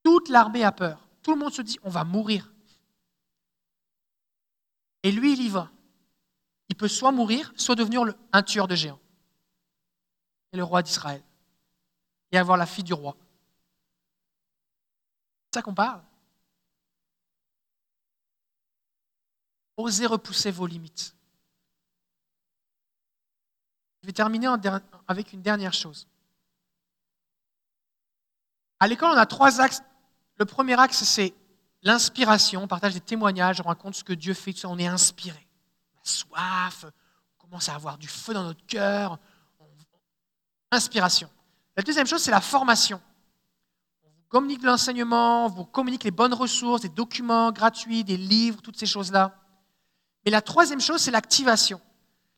Toute 0.03 0.29
l'armée 0.29 0.63
a 0.63 0.71
peur. 0.71 1.07
Tout 1.23 1.31
le 1.31 1.37
monde 1.37 1.53
se 1.53 1.61
dit 1.61 1.77
on 1.83 1.89
va 1.89 2.03
mourir. 2.03 2.51
Et 5.03 5.11
lui, 5.11 5.33
il 5.33 5.41
y 5.41 5.49
va 5.49 5.71
il 6.69 6.75
peut 6.75 6.87
soit 6.87 7.11
mourir, 7.11 7.51
soit 7.55 7.75
devenir 7.75 8.03
un 8.31 8.43
tueur 8.43 8.67
de 8.67 8.75
géants. 8.75 8.99
Et 10.53 10.57
le 10.57 10.63
roi 10.63 10.81
d'Israël. 10.81 11.21
Et 12.31 12.37
avoir 12.37 12.57
la 12.57 12.65
fille 12.65 12.83
du 12.83 12.93
roi. 12.93 13.17
C'est 15.45 15.59
ça 15.59 15.61
qu'on 15.63 15.73
parle. 15.73 16.01
Osez 19.77 20.05
repousser 20.05 20.51
vos 20.51 20.67
limites. 20.67 21.15
Je 24.01 24.07
vais 24.07 24.13
terminer 24.13 24.47
avec 25.07 25.33
une 25.33 25.41
dernière 25.41 25.73
chose. 25.73 26.07
À 28.79 28.87
l'école, 28.87 29.11
on 29.11 29.17
a 29.17 29.25
trois 29.25 29.59
axes. 29.59 29.81
Le 30.37 30.45
premier 30.45 30.79
axe, 30.79 31.03
c'est 31.03 31.33
l'inspiration. 31.81 32.63
On 32.63 32.67
partage 32.67 32.93
des 32.93 33.01
témoignages, 33.01 33.59
on 33.59 33.67
raconte 33.67 33.95
ce 33.95 34.03
que 34.03 34.13
Dieu 34.13 34.33
fait, 34.33 34.65
on 34.65 34.77
est 34.77 34.87
inspiré. 34.87 35.48
Soif, 36.09 36.85
on 36.85 37.43
commence 37.43 37.69
à 37.69 37.75
avoir 37.75 37.97
du 37.97 38.07
feu 38.07 38.33
dans 38.33 38.43
notre 38.43 38.65
cœur. 38.65 39.17
Inspiration. 40.71 41.29
La 41.75 41.83
deuxième 41.83 42.07
chose, 42.07 42.21
c'est 42.21 42.31
la 42.31 42.41
formation. 42.41 43.01
On 44.03 44.09
vous 44.09 44.23
communique 44.27 44.63
l'enseignement, 44.63 45.45
on 45.45 45.49
vous 45.49 45.65
communique 45.65 46.03
les 46.03 46.11
bonnes 46.11 46.33
ressources, 46.33 46.81
des 46.81 46.89
documents 46.89 47.51
gratuits, 47.51 48.03
des 48.03 48.17
livres, 48.17 48.61
toutes 48.61 48.77
ces 48.77 48.85
choses-là. 48.85 49.35
Mais 50.25 50.31
la 50.31 50.41
troisième 50.41 50.81
chose, 50.81 51.01
c'est 51.01 51.11
l'activation. 51.11 51.81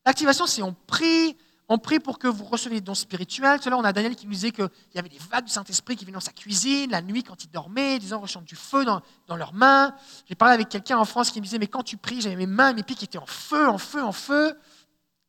L'activation, 0.06 0.46
c'est 0.46 0.62
on 0.62 0.74
prie, 0.74 1.38
on 1.74 1.78
prie 1.78 2.02
pour 2.02 2.20
que 2.20 2.28
vous 2.28 2.44
receviez 2.44 2.82
des 2.82 2.86
dons 2.86 2.94
spirituels. 2.94 3.62
L'heure, 3.66 3.80
on 3.80 3.86
a 3.86 3.94
Daniel 3.94 4.18
qui 4.18 4.26
nous 4.26 4.34
disait 4.34 4.52
qu'il 4.52 4.70
y 4.94 5.00
avait 5.00 5.08
des 5.08 5.18
vagues 5.18 5.46
du 5.46 5.52
Saint-Esprit 5.54 5.96
qui 5.96 6.04
venaient 6.04 6.16
dans 6.16 6.20
sa 6.20 6.34
cuisine, 6.34 6.92
la 6.92 7.02
nuit 7.02 7.24
quand 7.24 7.46
il 7.46 7.50
dormait, 7.50 7.98
disant 7.98 8.20
ressentent 8.20 8.44
du 8.44 8.58
feu 8.58 8.84
dans, 8.84 9.02
dans 9.28 9.38
leurs 9.38 9.54
mains. 9.54 9.96
J'ai 10.28 10.36
parlé 10.36 10.54
avec 10.54 10.68
quelqu'un 10.68 10.98
en 10.98 11.06
France 11.06 11.32
qui 11.32 11.40
me 11.40 11.46
disait, 11.46 11.60
mais 11.60 11.68
quand 11.68 11.82
tu 11.82 11.96
pries, 11.96 12.20
j'avais 12.20 12.36
mes 12.36 12.46
mains, 12.46 12.74
mes 12.74 12.84
pieds 12.84 12.98
qui 12.98 13.06
étaient 13.06 13.18
en 13.18 13.26
feu, 13.26 13.70
en 13.70 13.78
feu, 13.78 14.04
en 14.04 14.12
feu. 14.12 14.54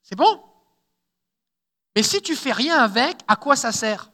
C'est 0.02 0.16
bon? 0.16 0.42
Mais 1.94 2.02
si 2.02 2.20
tu 2.20 2.34
fais 2.34 2.50
rien 2.50 2.76
avec, 2.78 3.18
à 3.28 3.36
quoi 3.36 3.54
ça 3.54 3.70
sert? 3.70 4.10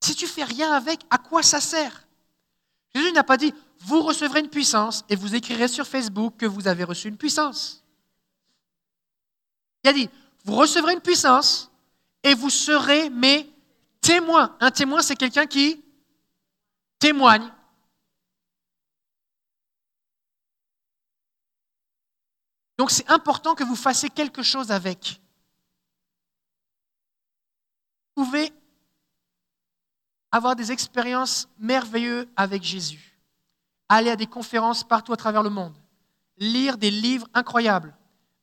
Si 0.00 0.16
tu 0.16 0.26
fais 0.26 0.42
rien 0.42 0.72
avec, 0.72 1.02
à 1.10 1.18
quoi 1.18 1.44
ça 1.44 1.60
sert? 1.60 2.08
Jésus 2.92 3.12
n'a 3.12 3.22
pas 3.22 3.36
dit, 3.36 3.54
vous 3.78 4.02
recevrez 4.02 4.40
une 4.40 4.50
puissance 4.50 5.04
et 5.08 5.14
vous 5.14 5.36
écrirez 5.36 5.68
sur 5.68 5.86
Facebook 5.86 6.34
que 6.38 6.46
vous 6.46 6.66
avez 6.66 6.82
reçu 6.82 7.06
une 7.06 7.16
puissance. 7.16 7.84
Il 9.84 9.90
a 9.90 9.92
dit, 9.92 10.08
vous 10.44 10.56
recevrez 10.56 10.92
une 10.92 11.00
puissance 11.00 11.70
et 12.22 12.34
vous 12.34 12.50
serez 12.50 13.10
mes 13.10 13.50
témoins. 14.00 14.56
Un 14.60 14.70
témoin, 14.70 15.02
c'est 15.02 15.16
quelqu'un 15.16 15.46
qui 15.46 15.82
témoigne. 16.98 17.50
Donc 22.78 22.90
c'est 22.90 23.08
important 23.10 23.54
que 23.54 23.64
vous 23.64 23.76
fassiez 23.76 24.08
quelque 24.08 24.42
chose 24.42 24.70
avec. 24.70 25.20
Vous 28.16 28.24
pouvez 28.24 28.52
avoir 30.32 30.56
des 30.56 30.72
expériences 30.72 31.48
merveilleuses 31.58 32.26
avec 32.36 32.62
Jésus 32.62 33.10
aller 33.90 34.10
à 34.10 34.16
des 34.16 34.28
conférences 34.28 34.84
partout 34.84 35.12
à 35.12 35.16
travers 35.16 35.42
le 35.42 35.50
monde, 35.50 35.76
lire 36.38 36.78
des 36.78 36.92
livres 36.92 37.26
incroyables, 37.34 37.92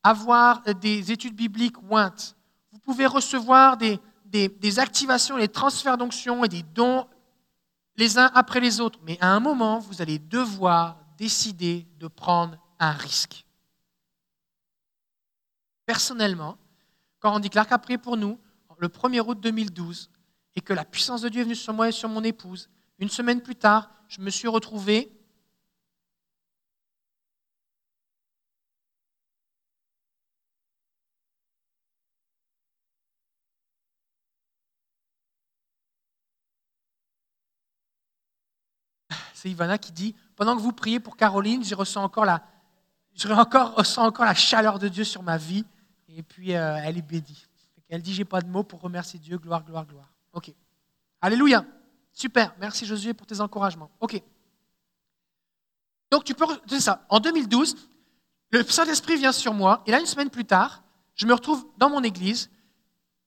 avoir 0.09 0.61
des 0.61 1.11
études 1.11 1.35
bibliques 1.35 1.77
ointes. 1.89 2.35
Vous 2.71 2.79
pouvez 2.79 3.05
recevoir 3.05 3.77
des, 3.77 3.99
des, 4.25 4.79
activations, 4.79 5.37
des 5.37 5.47
transferts 5.47 5.97
d'onction 5.97 6.43
et 6.43 6.47
des 6.47 6.63
dons 6.63 7.07
les 7.95 8.17
uns 8.17 8.31
après 8.33 8.59
les 8.59 8.79
autres. 8.79 8.99
Mais 9.03 9.17
à 9.21 9.29
un 9.29 9.39
moment, 9.39 9.79
vous 9.79 10.01
allez 10.01 10.19
devoir 10.19 10.97
décider 11.17 11.87
de 11.99 12.07
prendre 12.07 12.57
un 12.79 12.91
risque. 12.91 13.45
Personnellement, 15.85 16.57
quand 17.19 17.35
on 17.35 17.39
déclare 17.39 17.67
qu'après 17.67 17.97
pour 17.97 18.17
nous, 18.17 18.37
le 18.77 18.87
1er 18.89 19.21
août 19.21 19.39
2012, 19.39 20.09
et 20.55 20.61
que 20.61 20.73
la 20.73 20.85
puissance 20.85 21.21
de 21.21 21.29
Dieu 21.29 21.41
est 21.41 21.43
venue 21.45 21.55
sur 21.55 21.73
moi 21.73 21.89
et 21.89 21.91
sur 21.91 22.09
mon 22.09 22.23
épouse, 22.23 22.69
une 22.99 23.09
semaine 23.09 23.41
plus 23.41 23.55
tard, 23.55 23.89
je 24.07 24.21
me 24.21 24.29
suis 24.29 24.47
retrouvé 24.47 25.11
Ivana 39.49 39.77
qui 39.77 39.91
dit 39.91 40.15
Pendant 40.35 40.55
que 40.55 40.61
vous 40.61 40.71
priez 40.71 40.99
pour 40.99 41.17
Caroline, 41.17 41.63
encore 41.95 42.25
la, 42.25 42.43
je 43.15 43.27
encore, 43.29 43.75
ressens 43.75 44.05
encore 44.05 44.25
la 44.25 44.35
chaleur 44.35 44.79
de 44.79 44.87
Dieu 44.87 45.03
sur 45.03 45.23
ma 45.23 45.37
vie. 45.37 45.65
Et 46.09 46.23
puis, 46.23 46.55
euh, 46.55 46.79
elle 46.83 46.97
est 46.97 47.01
bénie. 47.01 47.45
Elle 47.89 48.01
dit 48.01 48.13
J'ai 48.13 48.25
pas 48.25 48.41
de 48.41 48.47
mots 48.47 48.63
pour 48.63 48.81
remercier 48.81 49.19
Dieu. 49.19 49.37
Gloire, 49.37 49.63
gloire, 49.63 49.85
gloire. 49.85 50.11
OK. 50.33 50.53
Alléluia. 51.21 51.65
Super. 52.13 52.53
Merci 52.59 52.85
Josué 52.85 53.13
pour 53.13 53.27
tes 53.27 53.41
encouragements. 53.41 53.89
OK. 53.99 54.21
Donc, 56.11 56.23
tu 56.23 56.33
peux. 56.33 56.45
C'est 56.67 56.79
ça. 56.79 57.05
En 57.09 57.19
2012, 57.19 57.75
le 58.51 58.63
Saint-Esprit 58.63 59.17
vient 59.17 59.31
sur 59.31 59.53
moi. 59.53 59.83
Et 59.85 59.91
là, 59.91 59.99
une 59.99 60.05
semaine 60.05 60.29
plus 60.29 60.45
tard, 60.45 60.83
je 61.15 61.25
me 61.25 61.33
retrouve 61.33 61.65
dans 61.77 61.89
mon 61.89 62.03
église. 62.03 62.49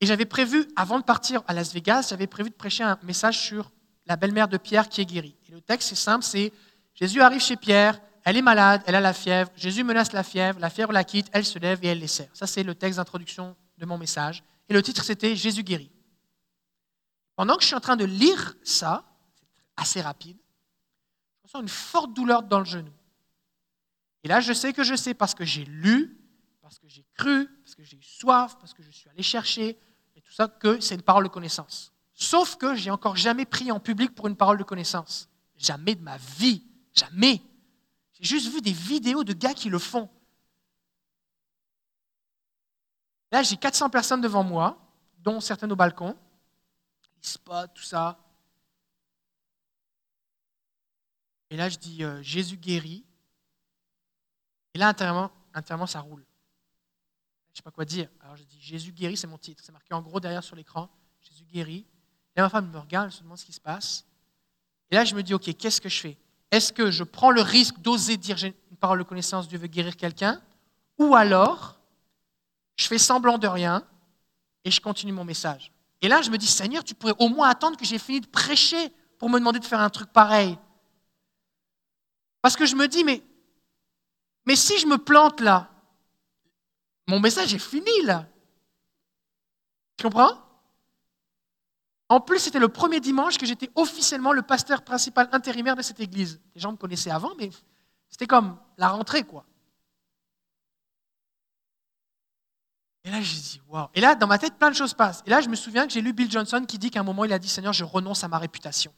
Et 0.00 0.06
j'avais 0.06 0.24
prévu, 0.24 0.66
avant 0.76 0.98
de 0.98 1.04
partir 1.04 1.42
à 1.46 1.52
Las 1.52 1.74
Vegas, 1.74 2.08
j'avais 2.08 2.26
prévu 2.26 2.48
de 2.50 2.54
prêcher 2.54 2.82
un 2.82 2.98
message 3.02 3.38
sur 3.38 3.70
la 4.10 4.16
belle-mère 4.16 4.48
de 4.48 4.56
Pierre 4.56 4.88
qui 4.88 5.00
est 5.00 5.04
guérie. 5.04 5.36
Et 5.46 5.52
le 5.52 5.60
texte, 5.60 5.90
c'est 5.90 5.94
simple, 5.94 6.24
c'est 6.24 6.52
Jésus 6.94 7.20
arrive 7.20 7.40
chez 7.40 7.54
Pierre, 7.54 8.00
elle 8.24 8.36
est 8.36 8.42
malade, 8.42 8.82
elle 8.86 8.96
a 8.96 9.00
la 9.00 9.12
fièvre, 9.12 9.52
Jésus 9.54 9.84
menace 9.84 10.12
la 10.12 10.24
fièvre, 10.24 10.58
la 10.58 10.68
fièvre 10.68 10.90
la 10.90 11.04
quitte, 11.04 11.28
elle 11.32 11.44
se 11.44 11.60
lève 11.60 11.78
et 11.84 11.86
elle 11.86 12.00
les 12.00 12.08
sert. 12.08 12.28
Ça, 12.34 12.48
c'est 12.48 12.64
le 12.64 12.74
texte 12.74 12.96
d'introduction 12.96 13.54
de 13.78 13.86
mon 13.86 13.98
message. 13.98 14.42
Et 14.68 14.72
le 14.72 14.82
titre, 14.82 15.04
c'était 15.04 15.36
Jésus 15.36 15.62
guérit. 15.62 15.92
Pendant 17.36 17.54
que 17.54 17.62
je 17.62 17.68
suis 17.68 17.76
en 17.76 17.80
train 17.80 17.94
de 17.94 18.04
lire 18.04 18.56
ça, 18.64 19.04
assez 19.76 20.00
rapide, 20.00 20.38
je 21.38 21.44
ressens 21.44 21.60
une 21.60 21.68
forte 21.68 22.12
douleur 22.12 22.42
dans 22.42 22.58
le 22.58 22.64
genou. 22.64 22.92
Et 24.24 24.28
là, 24.28 24.40
je 24.40 24.52
sais 24.52 24.72
que 24.72 24.82
je 24.82 24.96
sais 24.96 25.14
parce 25.14 25.36
que 25.36 25.44
j'ai 25.44 25.64
lu, 25.66 26.18
parce 26.60 26.80
que 26.80 26.88
j'ai 26.88 27.06
cru, 27.14 27.46
parce 27.62 27.76
que 27.76 27.84
j'ai 27.84 27.96
eu 27.96 28.02
soif, 28.02 28.56
parce 28.58 28.74
que 28.74 28.82
je 28.82 28.90
suis 28.90 29.08
allé 29.08 29.22
chercher, 29.22 29.78
et 30.16 30.20
tout 30.20 30.32
ça, 30.32 30.48
que 30.48 30.80
c'est 30.80 30.96
une 30.96 31.02
parole 31.02 31.22
de 31.22 31.28
connaissance. 31.28 31.92
Sauf 32.20 32.56
que 32.56 32.74
j'ai 32.74 32.90
encore 32.90 33.16
jamais 33.16 33.46
prié 33.46 33.72
en 33.72 33.80
public 33.80 34.14
pour 34.14 34.28
une 34.28 34.36
parole 34.36 34.58
de 34.58 34.62
connaissance. 34.62 35.26
Jamais 35.56 35.94
de 35.94 36.02
ma 36.02 36.18
vie. 36.18 36.62
Jamais. 36.92 37.42
J'ai 38.12 38.24
juste 38.24 38.52
vu 38.52 38.60
des 38.60 38.74
vidéos 38.74 39.24
de 39.24 39.32
gars 39.32 39.54
qui 39.54 39.70
le 39.70 39.78
font. 39.78 40.10
Là, 43.32 43.42
j'ai 43.42 43.56
400 43.56 43.88
personnes 43.88 44.20
devant 44.20 44.44
moi, 44.44 44.78
dont 45.16 45.40
certaines 45.40 45.72
au 45.72 45.76
balcon. 45.76 46.14
Les 47.16 47.26
spots, 47.26 47.68
tout 47.74 47.82
ça. 47.82 48.18
Et 51.48 51.56
là, 51.56 51.70
je 51.70 51.78
dis 51.78 52.04
euh, 52.04 52.22
Jésus 52.22 52.58
guérit. 52.58 53.02
Et 54.74 54.78
là, 54.78 54.88
intérieurement, 54.88 55.30
intérieurement, 55.54 55.86
ça 55.86 56.00
roule. 56.00 56.26
Je 57.46 57.52
ne 57.52 57.56
sais 57.56 57.62
pas 57.62 57.70
quoi 57.70 57.86
dire. 57.86 58.10
Alors 58.20 58.36
je 58.36 58.44
dis 58.44 58.60
Jésus 58.60 58.92
guérit, 58.92 59.16
c'est 59.16 59.26
mon 59.26 59.38
titre. 59.38 59.64
C'est 59.64 59.72
marqué 59.72 59.94
en 59.94 60.02
gros 60.02 60.20
derrière 60.20 60.44
sur 60.44 60.54
l'écran. 60.54 60.90
Jésus 61.22 61.44
guérit. 61.44 61.86
Et 62.40 62.42
ma 62.42 62.48
femme 62.48 62.70
me 62.70 62.78
regarde, 62.78 63.08
elle 63.08 63.12
se 63.12 63.22
demande 63.22 63.36
ce 63.36 63.44
qui 63.44 63.52
se 63.52 63.60
passe. 63.60 64.06
Et 64.90 64.94
là, 64.94 65.04
je 65.04 65.14
me 65.14 65.22
dis, 65.22 65.34
OK, 65.34 65.54
qu'est-ce 65.58 65.78
que 65.78 65.90
je 65.90 66.00
fais? 66.00 66.16
Est-ce 66.50 66.72
que 66.72 66.90
je 66.90 67.04
prends 67.04 67.30
le 67.30 67.42
risque 67.42 67.78
d'oser 67.80 68.16
dire 68.16 68.38
j'ai 68.38 68.56
une 68.70 68.76
parole 68.78 68.98
de 68.98 69.02
connaissance, 69.04 69.46
Dieu 69.46 69.58
veut 69.58 69.66
guérir 69.66 69.94
quelqu'un? 69.94 70.40
Ou 70.96 71.14
alors, 71.14 71.78
je 72.76 72.86
fais 72.86 72.96
semblant 72.96 73.36
de 73.36 73.46
rien 73.46 73.86
et 74.64 74.70
je 74.70 74.80
continue 74.80 75.12
mon 75.12 75.22
message. 75.22 75.70
Et 76.00 76.08
là, 76.08 76.22
je 76.22 76.30
me 76.30 76.38
dis, 76.38 76.46
Seigneur, 76.46 76.82
tu 76.82 76.94
pourrais 76.94 77.14
au 77.18 77.28
moins 77.28 77.50
attendre 77.50 77.76
que 77.76 77.84
j'ai 77.84 77.98
fini 77.98 78.22
de 78.22 78.26
prêcher 78.26 78.90
pour 79.18 79.28
me 79.28 79.38
demander 79.38 79.58
de 79.58 79.66
faire 79.66 79.80
un 79.80 79.90
truc 79.90 80.10
pareil. 80.10 80.58
Parce 82.40 82.56
que 82.56 82.64
je 82.64 82.74
me 82.74 82.88
dis, 82.88 83.04
mais, 83.04 83.22
mais 84.46 84.56
si 84.56 84.78
je 84.78 84.86
me 84.86 84.96
plante 84.96 85.42
là, 85.42 85.70
mon 87.06 87.20
message 87.20 87.52
est 87.52 87.58
fini 87.58 88.02
là. 88.04 88.26
Tu 89.98 90.04
comprends? 90.04 90.38
En 92.10 92.20
plus, 92.20 92.40
c'était 92.40 92.58
le 92.58 92.68
premier 92.68 92.98
dimanche 92.98 93.38
que 93.38 93.46
j'étais 93.46 93.70
officiellement 93.76 94.32
le 94.32 94.42
pasteur 94.42 94.82
principal 94.82 95.28
intérimaire 95.30 95.76
de 95.76 95.82
cette 95.82 96.00
église. 96.00 96.40
Les 96.56 96.60
gens 96.60 96.72
me 96.72 96.76
connaissaient 96.76 97.12
avant, 97.12 97.30
mais 97.38 97.50
c'était 98.08 98.26
comme 98.26 98.58
la 98.78 98.88
rentrée, 98.88 99.22
quoi. 99.22 99.46
Et 103.04 103.12
là, 103.12 103.20
j'ai 103.20 103.38
dit, 103.38 103.62
waouh. 103.68 103.86
Et 103.94 104.00
là, 104.00 104.16
dans 104.16 104.26
ma 104.26 104.38
tête, 104.38 104.56
plein 104.58 104.70
de 104.70 104.74
choses 104.74 104.92
passent. 104.92 105.22
Et 105.24 105.30
là, 105.30 105.40
je 105.40 105.48
me 105.48 105.54
souviens 105.54 105.86
que 105.86 105.92
j'ai 105.92 106.00
lu 106.00 106.12
Bill 106.12 106.28
Johnson 106.28 106.64
qui 106.66 106.78
dit 106.78 106.90
qu'à 106.90 106.98
un 106.98 107.04
moment, 107.04 107.24
il 107.24 107.32
a 107.32 107.38
dit, 107.38 107.48
Seigneur, 107.48 107.72
je 107.72 107.84
renonce 107.84 108.24
à 108.24 108.28
ma 108.28 108.38
réputation. 108.38 108.92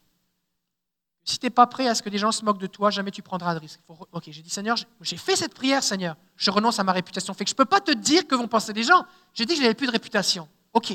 Si 1.23 1.39
tu 1.39 1.45
n'es 1.45 1.51
pas 1.51 1.67
prêt 1.67 1.89
à 1.89 1.95
ce 1.95 2.03
que 2.03 2.09
des 2.09 2.17
gens 2.17 2.33
se 2.33 2.43
moquent 2.47 2.59
de 2.59 2.67
toi, 2.67 2.89
jamais 2.89 3.11
tu 3.11 3.21
prendras 3.21 3.55
de 3.55 3.61
risque. 3.61 3.81
Ok, 4.11 4.25
j'ai 4.29 4.41
dit, 4.41 4.49
Seigneur, 4.49 4.79
j'ai 5.03 5.19
fait 5.19 5.37
cette 5.37 5.53
prière, 5.53 5.83
Seigneur. 5.83 6.17
Je 6.37 6.51
renonce 6.51 6.81
à 6.81 6.83
ma 6.83 6.93
réputation. 6.93 7.35
Fait 7.35 7.47
je 7.47 7.53
ne 7.53 7.57
peux 7.57 7.67
pas 7.67 7.81
te 7.81 7.93
dire 7.93 8.27
que 8.27 8.35
vont 8.35 8.49
penser 8.49 8.73
les 8.73 8.85
gens. 8.85 9.05
J'ai 9.35 9.45
dit 9.45 9.53
que 9.53 9.59
je 9.59 9.63
n'avais 9.63 9.75
plus 9.75 9.87
de 9.87 9.93
réputation. 9.93 10.49
Ok, 10.73 10.95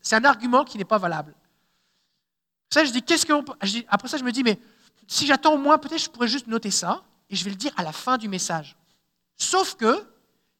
c'est 0.00 0.16
un 0.16 0.24
argument 0.24 0.64
qui 0.64 0.78
n'est 0.78 0.86
pas 0.86 0.96
valable. 0.96 1.34
Ça, 2.72 2.86
je 2.86 2.90
dis, 2.90 3.02
qu'est-ce 3.02 3.26
que 3.26 3.34
Après 3.88 4.08
ça, 4.08 4.16
je 4.16 4.24
me 4.24 4.32
dis, 4.32 4.42
mais 4.42 4.58
si 5.06 5.26
j'attends 5.26 5.52
au 5.52 5.58
moins, 5.58 5.76
peut-être 5.76 6.04
je 6.04 6.08
pourrais 6.08 6.26
juste 6.26 6.46
noter 6.46 6.70
ça 6.70 7.04
et 7.28 7.36
je 7.36 7.44
vais 7.44 7.50
le 7.50 7.56
dire 7.56 7.70
à 7.76 7.82
la 7.82 7.92
fin 7.92 8.16
du 8.16 8.28
message. 8.28 8.78
Sauf 9.36 9.74
que 9.74 10.02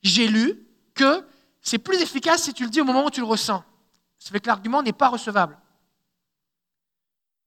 j'ai 0.02 0.28
lu 0.28 0.62
que 0.92 1.26
c'est 1.62 1.78
plus 1.78 2.02
efficace 2.02 2.42
si 2.42 2.52
tu 2.52 2.64
le 2.64 2.68
dis 2.68 2.82
au 2.82 2.84
moment 2.84 3.06
où 3.06 3.10
tu 3.10 3.20
le 3.20 3.26
ressens. 3.26 3.64
Ça 4.18 4.30
fait 4.30 4.40
que 4.40 4.46
l'argument 4.46 4.82
n'est 4.82 4.92
pas 4.92 5.08
recevable. 5.08 5.58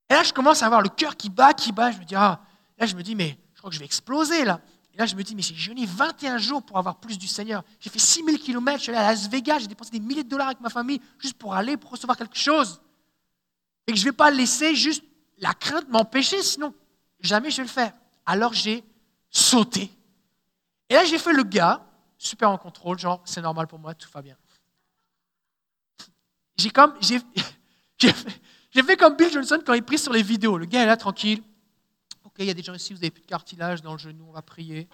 Et 0.10 0.16
là, 0.16 0.24
je 0.24 0.34
commence 0.34 0.64
à 0.64 0.66
avoir 0.66 0.82
le 0.82 0.90
cœur 0.90 1.16
qui 1.16 1.30
bat, 1.30 1.54
qui 1.54 1.72
bat. 1.72 1.92
Je 1.92 2.00
me 2.00 2.04
dis, 2.04 2.16
ah, 2.16 2.42
là, 2.80 2.88
je 2.88 2.96
me 2.96 3.04
dis, 3.04 3.14
mais 3.14 3.38
je 3.54 3.60
crois 3.60 3.70
que 3.70 3.76
je 3.76 3.80
vais 3.80 3.86
exploser 3.86 4.46
là. 4.46 4.62
Et 4.96 4.98
là, 4.98 5.06
je 5.06 5.16
me 5.16 5.22
dis, 5.22 5.36
mais 5.36 5.44
j'ai 5.44 5.54
jeûné 5.54 5.86
21 5.86 6.40
jours 6.40 6.64
pour 6.64 6.80
avoir 6.80 6.96
plus 6.96 7.20
du 7.20 7.28
Seigneur. 7.28 7.64
J'ai 7.80 7.92
fait 7.92 8.00
6000 8.00 8.40
km, 8.40 8.80
je 8.80 8.82
suis 8.82 8.92
allé 8.92 8.98
à 8.98 9.12
Las 9.12 9.30
Vegas, 9.30 9.60
j'ai 9.60 9.68
dépensé 9.68 9.92
des 9.92 10.00
milliers 10.00 10.24
de 10.24 10.30
dollars 10.30 10.48
avec 10.48 10.60
ma 10.60 10.72
famille 10.72 11.00
juste 11.20 11.38
pour 11.38 11.54
aller, 11.54 11.78
pour 11.78 11.92
recevoir 11.92 12.18
quelque 12.18 12.36
chose. 12.36 12.82
Et 13.88 13.92
que 13.92 13.98
je 13.98 14.04
ne 14.04 14.10
vais 14.10 14.16
pas 14.16 14.32
laisser 14.32 14.76
juste 14.76 15.04
la 15.38 15.54
crainte 15.54 15.88
m'empêcher, 15.90 16.42
sinon 16.42 16.74
jamais 17.20 17.50
je 17.50 17.58
vais 17.58 17.64
le 17.64 17.70
faire. 17.70 17.94
Alors 18.26 18.54
j'ai 18.54 18.84
sauter. 19.30 19.92
Et 20.90 20.94
là, 20.94 21.04
j'ai 21.04 21.18
fait 21.18 21.34
le 21.34 21.44
gars, 21.44 21.86
super 22.18 22.50
en 22.50 22.58
contrôle, 22.58 22.98
genre, 22.98 23.22
c'est 23.26 23.42
normal 23.42 23.68
pour 23.68 23.80
moi, 23.80 23.94
tout 23.94 24.10
va 24.12 24.22
bien. 24.22 24.38
J'ai 26.58 26.70
comme, 26.70 26.96
j'ai, 27.02 27.20
j'ai 28.72 28.84
fait 28.84 28.96
comme 28.96 29.16
Bill 29.16 29.32
Johnson 29.32 29.62
quand 29.66 29.74
il 29.74 29.84
prie 29.84 29.98
sur 29.98 30.14
les 30.14 30.24
vidéos. 30.24 30.58
Le 30.58 30.66
gars 30.66 30.84
est 30.84 30.86
là 30.86 30.96
tranquille. 30.96 31.44
Ok, 32.24 32.36
il 32.40 32.46
y 32.46 32.50
a 32.50 32.54
des 32.54 32.64
gens 32.64 32.74
ici, 32.74 32.94
vous 32.94 33.00
n'avez 33.00 33.12
plus 33.12 33.22
de 33.22 33.28
cartilage 33.28 33.82
dans 33.82 33.94
le 33.94 33.98
genou, 33.98 34.26
on 34.30 34.32
va 34.32 34.42
prier. 34.42 34.88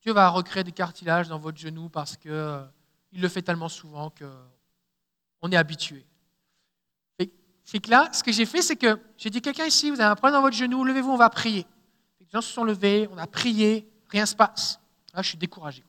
Dieu 0.00 0.12
va 0.12 0.28
recréer 0.28 0.64
des 0.64 0.72
cartilages 0.72 1.28
dans 1.28 1.38
votre 1.38 1.58
genou 1.58 1.88
parce 1.88 2.16
que 2.16 2.28
euh, 2.28 2.64
il 3.12 3.20
le 3.20 3.28
fait 3.28 3.42
tellement 3.42 3.68
souvent 3.68 4.10
que 4.10 4.30
on 5.42 5.50
est 5.52 5.56
habitué. 5.56 6.06
C'est 7.64 7.80
que 7.80 7.90
là, 7.90 8.10
ce 8.12 8.22
que 8.22 8.30
j'ai 8.30 8.46
fait, 8.46 8.62
c'est 8.62 8.76
que 8.76 9.00
j'ai 9.16 9.30
dit 9.30 9.40
quelqu'un 9.40 9.64
ici, 9.64 9.90
vous 9.90 10.00
avez 10.00 10.10
un 10.10 10.14
problème 10.14 10.38
dans 10.38 10.42
votre 10.42 10.56
genou, 10.56 10.84
levez-vous, 10.84 11.10
on 11.10 11.16
va 11.16 11.30
prier. 11.30 11.66
Les 12.20 12.26
gens 12.26 12.40
se 12.40 12.52
sont 12.52 12.64
levés, 12.64 13.08
on 13.10 13.18
a 13.18 13.26
prié, 13.26 13.90
rien 14.08 14.26
se 14.26 14.36
passe. 14.36 14.80
Là, 15.14 15.22
je 15.22 15.28
suis 15.28 15.38
découragé. 15.38 15.84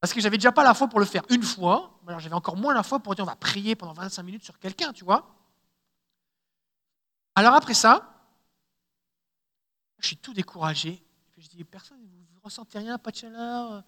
Parce 0.00 0.12
que 0.12 0.20
j'avais 0.20 0.36
déjà 0.36 0.52
pas 0.52 0.64
la 0.64 0.74
foi 0.74 0.88
pour 0.88 1.00
le 1.00 1.06
faire 1.06 1.22
une 1.30 1.42
fois, 1.42 1.98
alors 2.06 2.20
j'avais 2.20 2.34
encore 2.34 2.56
moins 2.56 2.74
la 2.74 2.82
foi 2.82 2.98
pour 2.98 3.14
dire 3.14 3.24
on 3.24 3.28
va 3.28 3.36
prier 3.36 3.76
pendant 3.76 3.92
25 3.92 4.22
minutes 4.22 4.44
sur 4.44 4.58
quelqu'un, 4.58 4.92
tu 4.92 5.04
vois. 5.04 5.34
Alors 7.34 7.54
après 7.54 7.74
ça, 7.74 8.12
je 9.98 10.08
suis 10.08 10.16
tout 10.16 10.34
découragé. 10.34 11.02
Je 11.38 11.48
dis, 11.48 11.64
personne, 11.64 11.98
vous 11.98 12.34
ne 12.36 12.40
ressentez 12.42 12.78
rien, 12.78 12.98
pas 12.98 13.10
de 13.10 13.16
chaleur, 13.16 13.82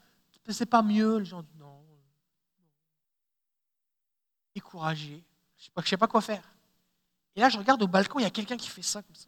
c'est 0.49 0.67
pas 0.67 0.83
mieux. 0.83 1.19
Les 1.19 1.25
gens 1.25 1.43
disent. 1.43 1.64
Découragé, 4.55 5.23
je 5.59 5.71
ne 5.77 5.83
sais, 5.85 5.97
pas 5.97 6.07
quoi 6.07 6.21
faire. 6.21 6.45
Et 7.35 7.41
là, 7.41 7.49
je 7.49 7.59
regarde 7.59 7.83
au 7.83 7.89
balcon, 7.89 8.19
il 8.21 8.23
y 8.23 8.27
a 8.27 8.31
quelqu'un 8.31 8.57
qui 8.57 8.69
fait 8.69 8.83
ça 8.83 9.03
comme 9.03 9.15
ça. 9.15 9.27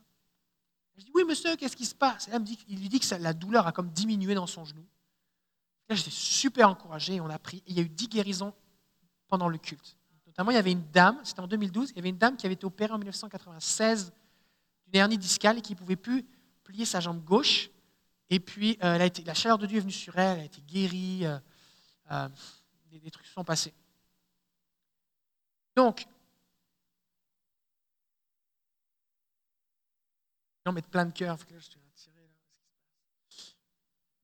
Je 0.97 1.05
dis, 1.05 1.11
oui, 1.15 1.25
monsieur, 1.25 1.57
qu'est-ce 1.57 1.77
qui 1.77 1.85
se 1.85 1.95
passe? 1.95 2.29
Et 2.29 2.31
là, 2.31 2.39
il 2.69 2.81
lui 2.81 2.89
dit 2.89 3.01
que 3.01 3.15
la 3.17 3.35
douleur 3.35 3.67
a 3.67 3.73
comme 3.73 3.91
diminué 3.91 4.35
dans 4.35 4.47
son 4.47 4.65
genou. 4.65 4.87
Là, 5.89 5.95
j'étais 5.95 6.11
super 6.11 6.69
encouragé. 6.69 7.21
On 7.21 7.29
a 7.29 7.39
pris. 7.39 7.63
il 7.67 7.77
y 7.77 7.81
a 7.81 7.83
eu 7.83 7.89
dix 7.89 8.09
guérisons 8.09 8.55
pendant 9.29 9.49
le 9.49 9.59
culte. 9.59 9.97
Notamment, 10.27 10.51
il 10.51 10.55
y 10.55 10.59
avait 10.59 10.73
une 10.73 10.85
dame, 10.91 11.19
c'était 11.25 11.41
en 11.41 11.47
2012, 11.47 11.91
il 11.91 11.97
y 11.97 11.99
avait 11.99 12.11
une 12.11 12.19
dame 12.19 12.37
qui 12.37 12.47
avait 12.47 12.55
été 12.55 12.67
opérée 12.67 12.93
en 12.93 12.99
1996 12.99 14.13
d'une 14.87 15.01
hernie 15.01 15.19
discale 15.19 15.59
et 15.59 15.61
qui 15.63 15.73
ne 15.73 15.79
pouvait 15.79 15.97
plus 15.97 16.27
plier 16.63 16.85
sa 16.85 17.01
jambe 17.01 17.25
gauche. 17.25 17.71
Et 18.29 18.41
puis, 18.41 18.77
euh, 18.83 19.09
la 19.25 19.35
chaleur 19.35 19.57
de 19.57 19.67
Dieu 19.67 19.79
est 19.79 19.81
venue 19.81 19.93
sur 19.93 20.19
elle, 20.19 20.39
elle 20.39 20.43
a 20.43 20.45
été 20.45 20.61
guérie. 20.61 21.25
Euh, 21.25 21.39
euh, 22.11 22.29
des, 22.91 23.11
trucs 23.11 23.27
sont 23.27 23.45
passés. 23.45 23.73
Donc, 25.77 26.07
non, 30.65 30.73
mettre 30.73 30.89
plein 30.89 31.05
de 31.05 31.13
cœur. 31.13 31.39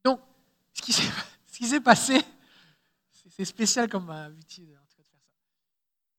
Donc, 0.02 0.20
ce 0.74 1.58
qui 1.58 1.66
s'est 1.66 1.80
passé, 1.80 2.20
c'est 3.30 3.44
spécial 3.44 3.88
comme 3.88 4.10
habitude 4.10 4.66
de 4.66 4.72
faire 4.74 5.06
ça. 5.06 5.18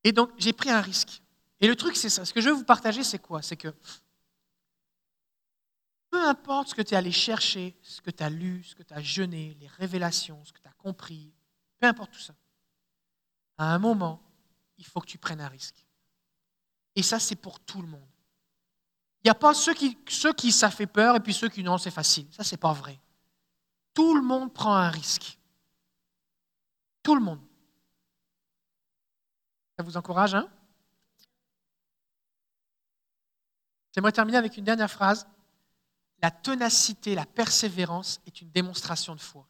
Et 0.03 0.11
donc, 0.11 0.31
j'ai 0.37 0.53
pris 0.53 0.69
un 0.69 0.81
risque. 0.81 1.21
Et 1.59 1.67
le 1.67 1.75
truc, 1.75 1.97
c'est 1.97 2.09
ça. 2.09 2.25
Ce 2.25 2.33
que 2.33 2.39
je 2.39 2.49
veux 2.49 2.55
vous 2.55 2.63
partager, 2.63 3.03
c'est 3.03 3.19
quoi? 3.19 3.41
C'est 3.41 3.57
que 3.57 3.73
peu 6.09 6.27
importe 6.27 6.69
ce 6.69 6.75
que 6.75 6.83
tu 6.83 6.93
es 6.93 6.97
allé 6.97 7.11
chercher, 7.11 7.75
ce 7.81 7.99
que 7.99 8.11
tu 8.11 8.21
as 8.21 8.29
lu, 8.29 8.63
ce 8.63 8.75
que 8.75 8.83
tu 8.83 8.93
as 8.93 9.01
jeûné, 9.01 9.57
les 9.59 9.67
révélations, 9.67 10.45
ce 10.45 10.53
que 10.53 10.59
tu 10.59 10.67
as 10.67 10.73
compris, 10.73 11.33
peu 11.79 11.87
importe 11.87 12.11
tout 12.11 12.19
ça, 12.19 12.35
à 13.57 13.73
un 13.73 13.79
moment, 13.79 14.21
il 14.77 14.85
faut 14.85 14.99
que 15.01 15.07
tu 15.07 15.17
prennes 15.17 15.41
un 15.41 15.47
risque. 15.47 15.85
Et 16.95 17.03
ça, 17.03 17.19
c'est 17.19 17.35
pour 17.35 17.59
tout 17.59 17.81
le 17.81 17.87
monde. 17.87 18.07
Il 19.23 19.27
n'y 19.27 19.31
a 19.31 19.35
pas 19.35 19.53
ceux 19.53 19.73
qui, 19.73 20.51
ça 20.51 20.69
fait 20.69 20.87
peur 20.87 21.15
et 21.15 21.19
puis 21.19 21.33
ceux 21.33 21.49
qui 21.49 21.63
non, 21.63 21.77
c'est 21.77 21.91
facile. 21.91 22.27
Ça, 22.31 22.43
c'est 22.43 22.57
pas 22.57 22.73
vrai. 22.73 22.99
Tout 23.93 24.15
le 24.15 24.21
monde 24.21 24.53
prend 24.53 24.75
un 24.75 24.89
risque. 24.89 25.37
Tout 27.01 27.15
le 27.15 27.21
monde. 27.21 27.41
Ça 29.77 29.83
vous 29.83 29.97
encourage, 29.97 30.35
hein? 30.35 30.49
J'aimerais 33.93 34.11
terminer 34.11 34.37
avec 34.37 34.57
une 34.57 34.65
dernière 34.65 34.91
phrase. 34.91 35.27
La 36.21 36.31
ténacité, 36.31 37.15
la 37.15 37.25
persévérance 37.25 38.19
est 38.25 38.41
une 38.41 38.49
démonstration 38.51 39.15
de 39.15 39.21
foi. 39.21 39.47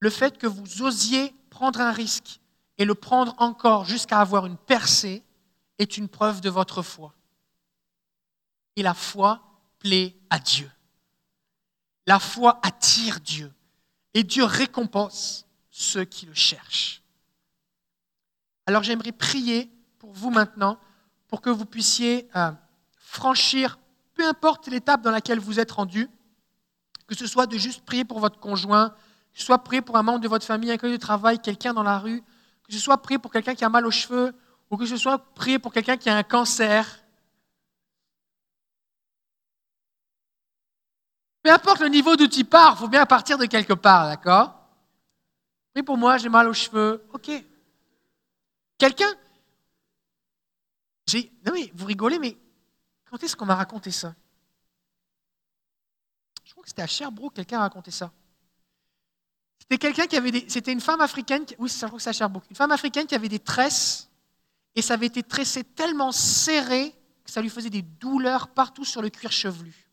Le 0.00 0.10
fait 0.10 0.38
que 0.38 0.46
vous 0.46 0.82
osiez 0.82 1.32
prendre 1.50 1.80
un 1.80 1.92
risque 1.92 2.40
et 2.78 2.84
le 2.84 2.94
prendre 2.94 3.34
encore 3.38 3.84
jusqu'à 3.84 4.20
avoir 4.20 4.46
une 4.46 4.56
percée 4.56 5.22
est 5.78 5.96
une 5.96 6.08
preuve 6.08 6.40
de 6.40 6.48
votre 6.48 6.82
foi. 6.82 7.12
Et 8.76 8.82
la 8.82 8.94
foi 8.94 9.42
plaît 9.80 10.16
à 10.30 10.38
Dieu. 10.38 10.70
La 12.06 12.18
foi 12.18 12.60
attire 12.62 13.20
Dieu 13.20 13.52
et 14.14 14.22
Dieu 14.22 14.44
récompense 14.44 15.46
ceux 15.70 16.04
qui 16.04 16.26
le 16.26 16.34
cherchent. 16.34 17.02
Alors 18.66 18.82
j'aimerais 18.82 19.12
prier 19.12 19.70
pour 19.98 20.12
vous 20.12 20.30
maintenant, 20.30 20.78
pour 21.26 21.40
que 21.40 21.50
vous 21.50 21.66
puissiez 21.66 22.28
euh, 22.36 22.52
franchir, 22.96 23.78
peu 24.14 24.26
importe 24.26 24.68
l'étape 24.68 25.02
dans 25.02 25.10
laquelle 25.10 25.40
vous 25.40 25.60
êtes 25.60 25.72
rendu, 25.72 26.08
que 27.06 27.16
ce 27.16 27.26
soit 27.26 27.46
de 27.46 27.58
juste 27.58 27.84
prier 27.84 28.04
pour 28.04 28.20
votre 28.20 28.38
conjoint, 28.38 28.90
que 29.32 29.38
ce 29.38 29.44
soit 29.44 29.62
prier 29.64 29.82
pour 29.82 29.96
un 29.96 30.02
membre 30.02 30.20
de 30.20 30.28
votre 30.28 30.46
famille, 30.46 30.70
un 30.70 30.76
collègue 30.76 30.96
de 30.96 31.00
travail, 31.00 31.40
quelqu'un 31.40 31.74
dans 31.74 31.82
la 31.82 31.98
rue, 31.98 32.22
que 32.68 32.74
ce 32.74 32.78
soit 32.78 33.02
prier 33.02 33.18
pour 33.18 33.32
quelqu'un 33.32 33.54
qui 33.54 33.64
a 33.64 33.68
mal 33.68 33.86
aux 33.86 33.90
cheveux, 33.90 34.34
ou 34.70 34.76
que 34.76 34.86
ce 34.86 34.96
soit 34.96 35.18
prier 35.34 35.58
pour 35.58 35.72
quelqu'un 35.72 35.96
qui 35.96 36.08
a 36.08 36.16
un 36.16 36.22
cancer, 36.22 37.00
Peu 41.48 41.54
importe 41.54 41.80
le 41.80 41.88
niveau 41.88 42.14
d'où 42.14 42.26
tu 42.26 42.44
pars, 42.44 42.74
il 42.74 42.78
faut 42.78 42.88
bien 42.88 43.06
partir 43.06 43.38
de 43.38 43.46
quelque 43.46 43.72
part, 43.72 44.06
d'accord? 44.06 44.54
Prie 45.72 45.82
pour 45.82 45.96
moi, 45.96 46.18
j'ai 46.18 46.28
mal 46.28 46.46
aux 46.46 46.52
cheveux. 46.52 47.02
Ok. 47.14 47.30
Quelqu'un 48.76 49.10
j'ai... 51.06 51.32
Non 51.46 51.52
mais 51.54 51.72
vous 51.74 51.86
rigolez, 51.86 52.18
mais 52.18 52.36
quand 53.08 53.22
est-ce 53.22 53.34
qu'on 53.34 53.46
m'a 53.46 53.54
raconté 53.54 53.90
ça? 53.90 54.14
Je 56.44 56.52
crois 56.52 56.62
que 56.62 56.68
c'était 56.68 56.82
à 56.82 56.86
Sherbrooke, 56.86 57.32
quelqu'un 57.32 57.60
a 57.60 57.62
raconté 57.62 57.90
ça. 57.90 58.12
C'était 59.58 59.78
quelqu'un 59.78 60.06
qui 60.06 60.16
avait 60.16 60.30
des... 60.30 60.44
C'était 60.48 60.72
une 60.72 60.80
femme 60.80 61.00
africaine, 61.00 61.44
oui, 61.58 61.68
je 61.68 61.86
crois 61.86 61.98
que 61.98 62.02
c'est 62.02 62.22
à. 62.22 62.30
Une 62.50 62.56
femme 62.56 62.72
africaine 62.72 63.06
qui 63.06 63.14
avait 63.14 63.28
des 63.28 63.38
tresses 63.38 64.08
et 64.74 64.82
ça 64.82 64.94
avait 64.94 65.06
été 65.06 65.22
tressé 65.22 65.64
tellement 65.64 66.12
serré 66.12 66.94
que 67.24 67.30
ça 67.30 67.42
lui 67.42 67.50
faisait 67.50 67.70
des 67.70 67.82
douleurs 67.82 68.48
partout 68.48 68.84
sur 68.84 69.02
le 69.02 69.10
cuir 69.10 69.32
chevelu. 69.32 69.88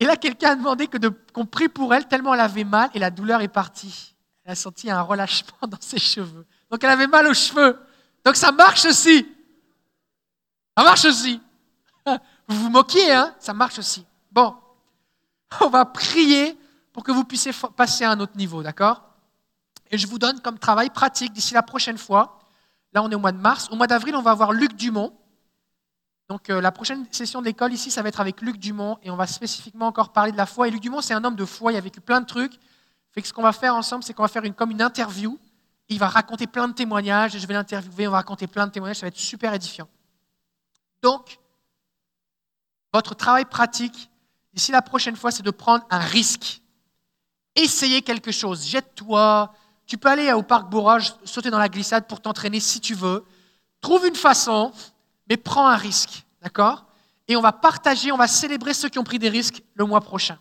Et 0.00 0.04
là, 0.04 0.16
quelqu'un 0.16 0.50
a 0.50 0.56
demandé 0.56 0.88
qu'on 1.32 1.46
prie 1.46 1.68
pour 1.68 1.94
elle 1.94 2.06
tellement 2.06 2.34
elle 2.34 2.40
avait 2.40 2.64
mal 2.64 2.90
et 2.94 2.98
la 2.98 3.10
douleur 3.10 3.40
est 3.40 3.48
partie. 3.48 4.14
Elle 4.44 4.52
a 4.52 4.54
senti 4.54 4.90
un 4.90 5.02
relâchement 5.02 5.58
dans 5.68 5.80
ses 5.80 5.98
cheveux. 5.98 6.46
Donc 6.70 6.82
elle 6.82 6.90
avait 6.90 7.06
mal 7.06 7.26
aux 7.26 7.34
cheveux. 7.34 7.78
Donc 8.24 8.36
ça 8.36 8.52
marche 8.52 8.84
aussi. 8.84 9.26
Ça 10.76 10.84
marche 10.84 11.04
aussi. 11.04 11.40
Vous 12.48 12.56
vous 12.62 12.70
moquiez, 12.70 13.12
hein? 13.12 13.34
Ça 13.38 13.52
marche 13.54 13.78
aussi. 13.78 14.04
Bon, 14.30 14.54
on 15.60 15.68
va 15.68 15.84
prier 15.84 16.56
pour 16.96 17.04
que 17.04 17.12
vous 17.12 17.24
puissiez 17.24 17.52
passer 17.76 18.04
à 18.04 18.12
un 18.12 18.20
autre 18.20 18.38
niveau, 18.38 18.62
d'accord? 18.62 19.02
Et 19.90 19.98
je 19.98 20.06
vous 20.06 20.18
donne 20.18 20.40
comme 20.40 20.58
travail 20.58 20.88
pratique 20.88 21.30
d'ici 21.30 21.52
la 21.52 21.62
prochaine 21.62 21.98
fois. 21.98 22.38
Là, 22.94 23.02
on 23.02 23.10
est 23.10 23.14
au 23.14 23.18
mois 23.18 23.32
de 23.32 23.38
mars. 23.38 23.68
Au 23.70 23.76
mois 23.76 23.86
d'avril, 23.86 24.16
on 24.16 24.22
va 24.22 24.30
avoir 24.30 24.54
Luc 24.54 24.74
Dumont. 24.76 25.12
Donc 26.30 26.48
euh, 26.48 26.58
la 26.62 26.72
prochaine 26.72 27.06
session 27.10 27.40
de 27.40 27.44
l'école 27.44 27.74
ici, 27.74 27.90
ça 27.90 28.00
va 28.00 28.08
être 28.08 28.20
avec 28.20 28.40
Luc 28.40 28.56
Dumont 28.56 28.96
et 29.02 29.10
on 29.10 29.16
va 29.16 29.26
spécifiquement 29.26 29.88
encore 29.88 30.14
parler 30.14 30.32
de 30.32 30.38
la 30.38 30.46
foi. 30.46 30.68
Et 30.68 30.70
Luc 30.70 30.80
Dumont, 30.80 31.02
c'est 31.02 31.12
un 31.12 31.22
homme 31.22 31.36
de 31.36 31.44
foi, 31.44 31.70
il 31.70 31.76
a 31.76 31.82
vécu 31.82 32.00
plein 32.00 32.22
de 32.22 32.24
trucs. 32.24 32.58
Fait 33.10 33.22
ce 33.22 33.30
qu'on 33.30 33.42
va 33.42 33.52
faire 33.52 33.74
ensemble, 33.74 34.02
c'est 34.02 34.14
qu'on 34.14 34.22
va 34.22 34.28
faire 34.28 34.44
une, 34.44 34.54
comme 34.54 34.70
une 34.70 34.80
interview. 34.80 35.38
Il 35.90 35.98
va 35.98 36.08
raconter 36.08 36.46
plein 36.46 36.66
de 36.66 36.72
témoignages 36.72 37.36
et 37.36 37.38
je 37.38 37.46
vais 37.46 37.52
l'interviewer, 37.52 38.08
on 38.08 38.12
va 38.12 38.16
raconter 38.16 38.46
plein 38.46 38.66
de 38.66 38.72
témoignages, 38.72 39.00
ça 39.00 39.02
va 39.04 39.08
être 39.08 39.18
super 39.18 39.52
édifiant. 39.52 39.88
Donc, 41.02 41.38
votre 42.94 43.14
travail 43.14 43.44
pratique, 43.44 44.08
ici 44.54 44.72
la 44.72 44.80
prochaine 44.80 45.14
fois, 45.16 45.30
c'est 45.30 45.42
de 45.42 45.50
prendre 45.50 45.84
un 45.90 45.98
risque. 45.98 46.62
Essayez 47.56 48.02
quelque 48.02 48.30
chose, 48.30 48.64
jette-toi. 48.64 49.52
Tu 49.86 49.98
peux 49.98 50.08
aller 50.08 50.32
au 50.32 50.42
parc 50.42 50.70
Bourage, 50.70 51.14
sauter 51.24 51.50
dans 51.50 51.58
la 51.58 51.68
glissade 51.68 52.06
pour 52.06 52.20
t'entraîner 52.20 52.60
si 52.60 52.80
tu 52.80 52.94
veux. 52.94 53.24
Trouve 53.80 54.06
une 54.06 54.16
façon 54.16 54.72
mais 55.28 55.36
prends 55.36 55.66
un 55.66 55.76
risque, 55.76 56.24
d'accord? 56.42 56.84
Et 57.28 57.36
on 57.36 57.40
va 57.40 57.52
partager, 57.52 58.12
on 58.12 58.16
va 58.16 58.28
célébrer 58.28 58.74
ceux 58.74 58.88
qui 58.88 58.98
ont 58.98 59.04
pris 59.04 59.18
des 59.18 59.28
risques 59.28 59.62
le 59.74 59.84
mois 59.84 60.00
prochain. 60.00 60.38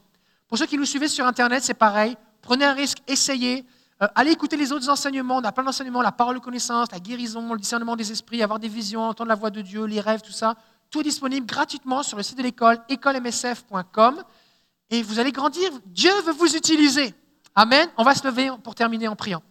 Pour 0.47 0.57
ceux 0.57 0.67
qui 0.67 0.77
nous 0.77 0.85
suivent 0.85 1.07
sur 1.07 1.25
Internet, 1.25 1.63
c'est 1.63 1.73
pareil. 1.73 2.15
Prenez 2.41 2.65
un 2.65 2.73
risque, 2.73 2.99
essayez. 3.07 3.65
Euh, 4.03 4.07
allez 4.13 4.31
écouter 4.31 4.57
les 4.57 4.71
autres 4.71 4.89
enseignements. 4.89 5.37
On 5.37 5.43
a 5.43 5.51
plein 5.51 5.63
d'enseignements, 5.63 6.03
la 6.03 6.11
parole 6.11 6.35
de 6.35 6.39
connaissance, 6.41 6.91
la 6.91 6.99
guérison, 6.99 7.51
le 7.51 7.59
discernement 7.59 7.95
des 7.95 8.11
esprits, 8.11 8.43
avoir 8.43 8.59
des 8.59 8.67
visions, 8.67 9.01
entendre 9.01 9.29
la 9.29 9.35
voix 9.35 9.49
de 9.49 9.61
Dieu, 9.61 9.85
les 9.85 9.99
rêves, 9.99 10.21
tout 10.21 10.31
ça. 10.31 10.55
Tout 10.91 10.99
est 10.99 11.03
disponible 11.03 11.47
gratuitement 11.47 12.03
sur 12.03 12.17
le 12.17 12.23
site 12.23 12.37
de 12.37 12.43
l'école, 12.43 12.77
écolemsf.com. 12.87 14.23
Et 14.89 15.01
vous 15.01 15.19
allez 15.19 15.31
grandir. 15.31 15.71
Dieu 15.85 16.13
veut 16.21 16.33
vous 16.33 16.55
utiliser. 16.55 17.13
Amen. 17.55 17.89
On 17.97 18.03
va 18.03 18.13
se 18.15 18.25
lever 18.27 18.51
pour 18.63 18.75
terminer 18.75 19.07
en 19.07 19.15
priant. 19.15 19.43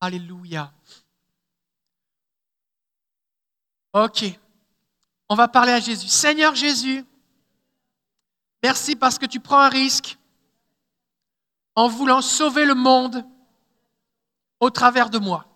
Alléluia. 0.00 0.72
Ok. 3.92 4.24
On 5.28 5.34
va 5.34 5.46
parler 5.46 5.72
à 5.72 5.80
Jésus. 5.80 6.08
Seigneur 6.08 6.54
Jésus, 6.54 7.04
merci 8.62 8.96
parce 8.96 9.18
que 9.18 9.26
tu 9.26 9.40
prends 9.40 9.60
un 9.60 9.68
risque 9.68 10.18
en 11.74 11.88
voulant 11.88 12.22
sauver 12.22 12.64
le 12.64 12.74
monde 12.74 13.24
au 14.58 14.70
travers 14.70 15.10
de 15.10 15.18
moi. 15.18 15.49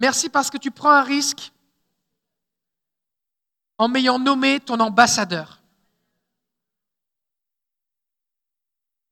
Merci 0.00 0.30
parce 0.30 0.50
que 0.50 0.56
tu 0.56 0.70
prends 0.70 0.90
un 0.90 1.02
risque 1.02 1.52
en 3.76 3.88
m'ayant 3.88 4.18
nommé 4.18 4.58
ton 4.60 4.80
ambassadeur. 4.80 5.62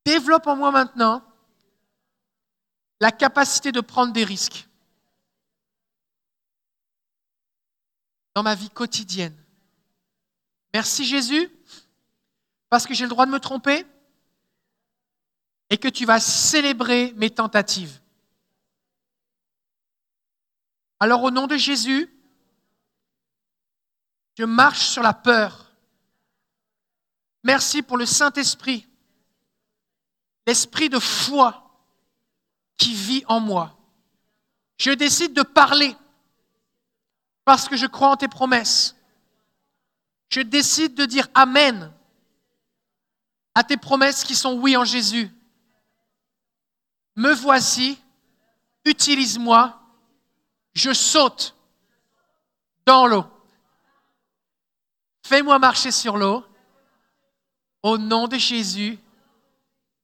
Développe 0.05 0.47
en 0.47 0.57
moi 0.57 0.71
maintenant 0.71 1.23
la 3.01 3.13
capacité 3.13 3.71
de 3.71 3.81
prendre 3.81 4.13
des 4.13 4.25
risques 4.25 4.67
dans 8.35 8.43
ma 8.43 8.55
vie 8.55 8.71
quotidienne. 8.71 9.37
Merci 10.73 11.05
Jésus, 11.05 11.51
parce 12.71 12.87
que 12.87 12.95
j'ai 12.95 13.05
le 13.05 13.11
droit 13.11 13.27
de 13.27 13.31
me 13.31 13.41
tromper 13.41 13.87
et 15.71 15.77
que 15.77 15.89
tu 15.89 16.07
vas 16.07 16.21
célébrer 16.21 17.13
mes 17.17 17.31
tentatives. 17.31 18.01
Alors 21.01 21.23
au 21.23 21.31
nom 21.31 21.47
de 21.47 21.57
Jésus, 21.57 22.13
je 24.37 24.45
marche 24.45 24.87
sur 24.87 25.03
la 25.03 25.15
peur. 25.15 25.73
Merci 27.45 27.83
pour 27.83 27.97
le 27.97 28.07
Saint-Esprit, 28.07 28.87
l'esprit 30.47 30.89
de 30.89 30.99
foi 30.99 31.71
qui 32.77 32.95
vit 32.95 33.25
en 33.27 33.41
moi. 33.41 33.77
Je 34.77 34.91
décide 34.91 35.33
de 35.35 35.43
parler 35.43 35.97
parce 37.45 37.69
que 37.69 37.77
je 37.77 37.87
crois 37.87 38.11
en 38.11 38.17
tes 38.17 38.29
promesses. 38.29 38.97
Je 40.31 40.41
décide 40.41 40.95
de 40.95 41.05
dire 41.05 41.29
Amen 41.35 41.93
à 43.55 43.65
tes 43.65 43.77
promesses 43.77 44.23
qui 44.23 44.37
sont 44.37 44.55
oui 44.55 44.77
en 44.77 44.85
Jésus. 44.85 45.31
Me 47.17 47.33
voici, 47.33 47.99
utilise-moi 48.85 49.81
je 50.79 50.93
saute 50.93 51.55
dans 52.87 53.07
l'eau. 53.07 53.25
Fais-moi 55.23 55.59
marcher 55.59 55.91
sur 55.91 56.17
l'eau. 56.17 56.45
Au 57.83 57.99
nom 57.99 58.29
de 58.29 58.37
Jésus. 58.37 58.99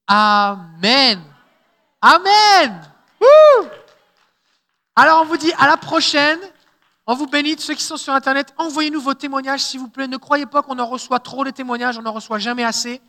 Amen. 0.06 1.22
Amen. 2.02 2.90
Alors 4.96 5.22
on 5.22 5.24
vous 5.24 5.36
dit 5.36 5.52
à 5.58 5.66
la 5.66 5.76
prochaine. 5.76 6.38
On 7.06 7.14
vous 7.14 7.26
bénit, 7.26 7.56
ceux 7.58 7.74
qui 7.74 7.82
sont 7.82 7.98
sur 7.98 8.14
Internet, 8.14 8.54
envoyez-nous 8.56 9.00
vos 9.00 9.12
témoignages, 9.12 9.60
s'il 9.60 9.78
vous 9.78 9.88
plaît. 9.88 10.08
Ne 10.08 10.16
croyez 10.16 10.46
pas 10.46 10.62
qu'on 10.62 10.78
en 10.78 10.86
reçoit 10.86 11.18
trop 11.18 11.44
de 11.44 11.50
témoignages, 11.50 11.98
on 11.98 12.02
n'en 12.02 12.12
reçoit 12.12 12.38
jamais 12.38 12.64
assez. 12.64 13.02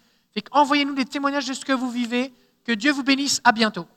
Envoyez-nous 0.52 0.96
des 0.96 1.06
témoignages 1.06 1.48
de 1.48 1.54
ce 1.54 1.64
que 1.64 1.72
vous 1.72 1.90
vivez. 1.90 2.34
Que 2.66 2.74
Dieu 2.74 2.92
vous 2.92 3.04
bénisse. 3.04 3.40
À 3.44 3.54
bientôt. 3.54 3.88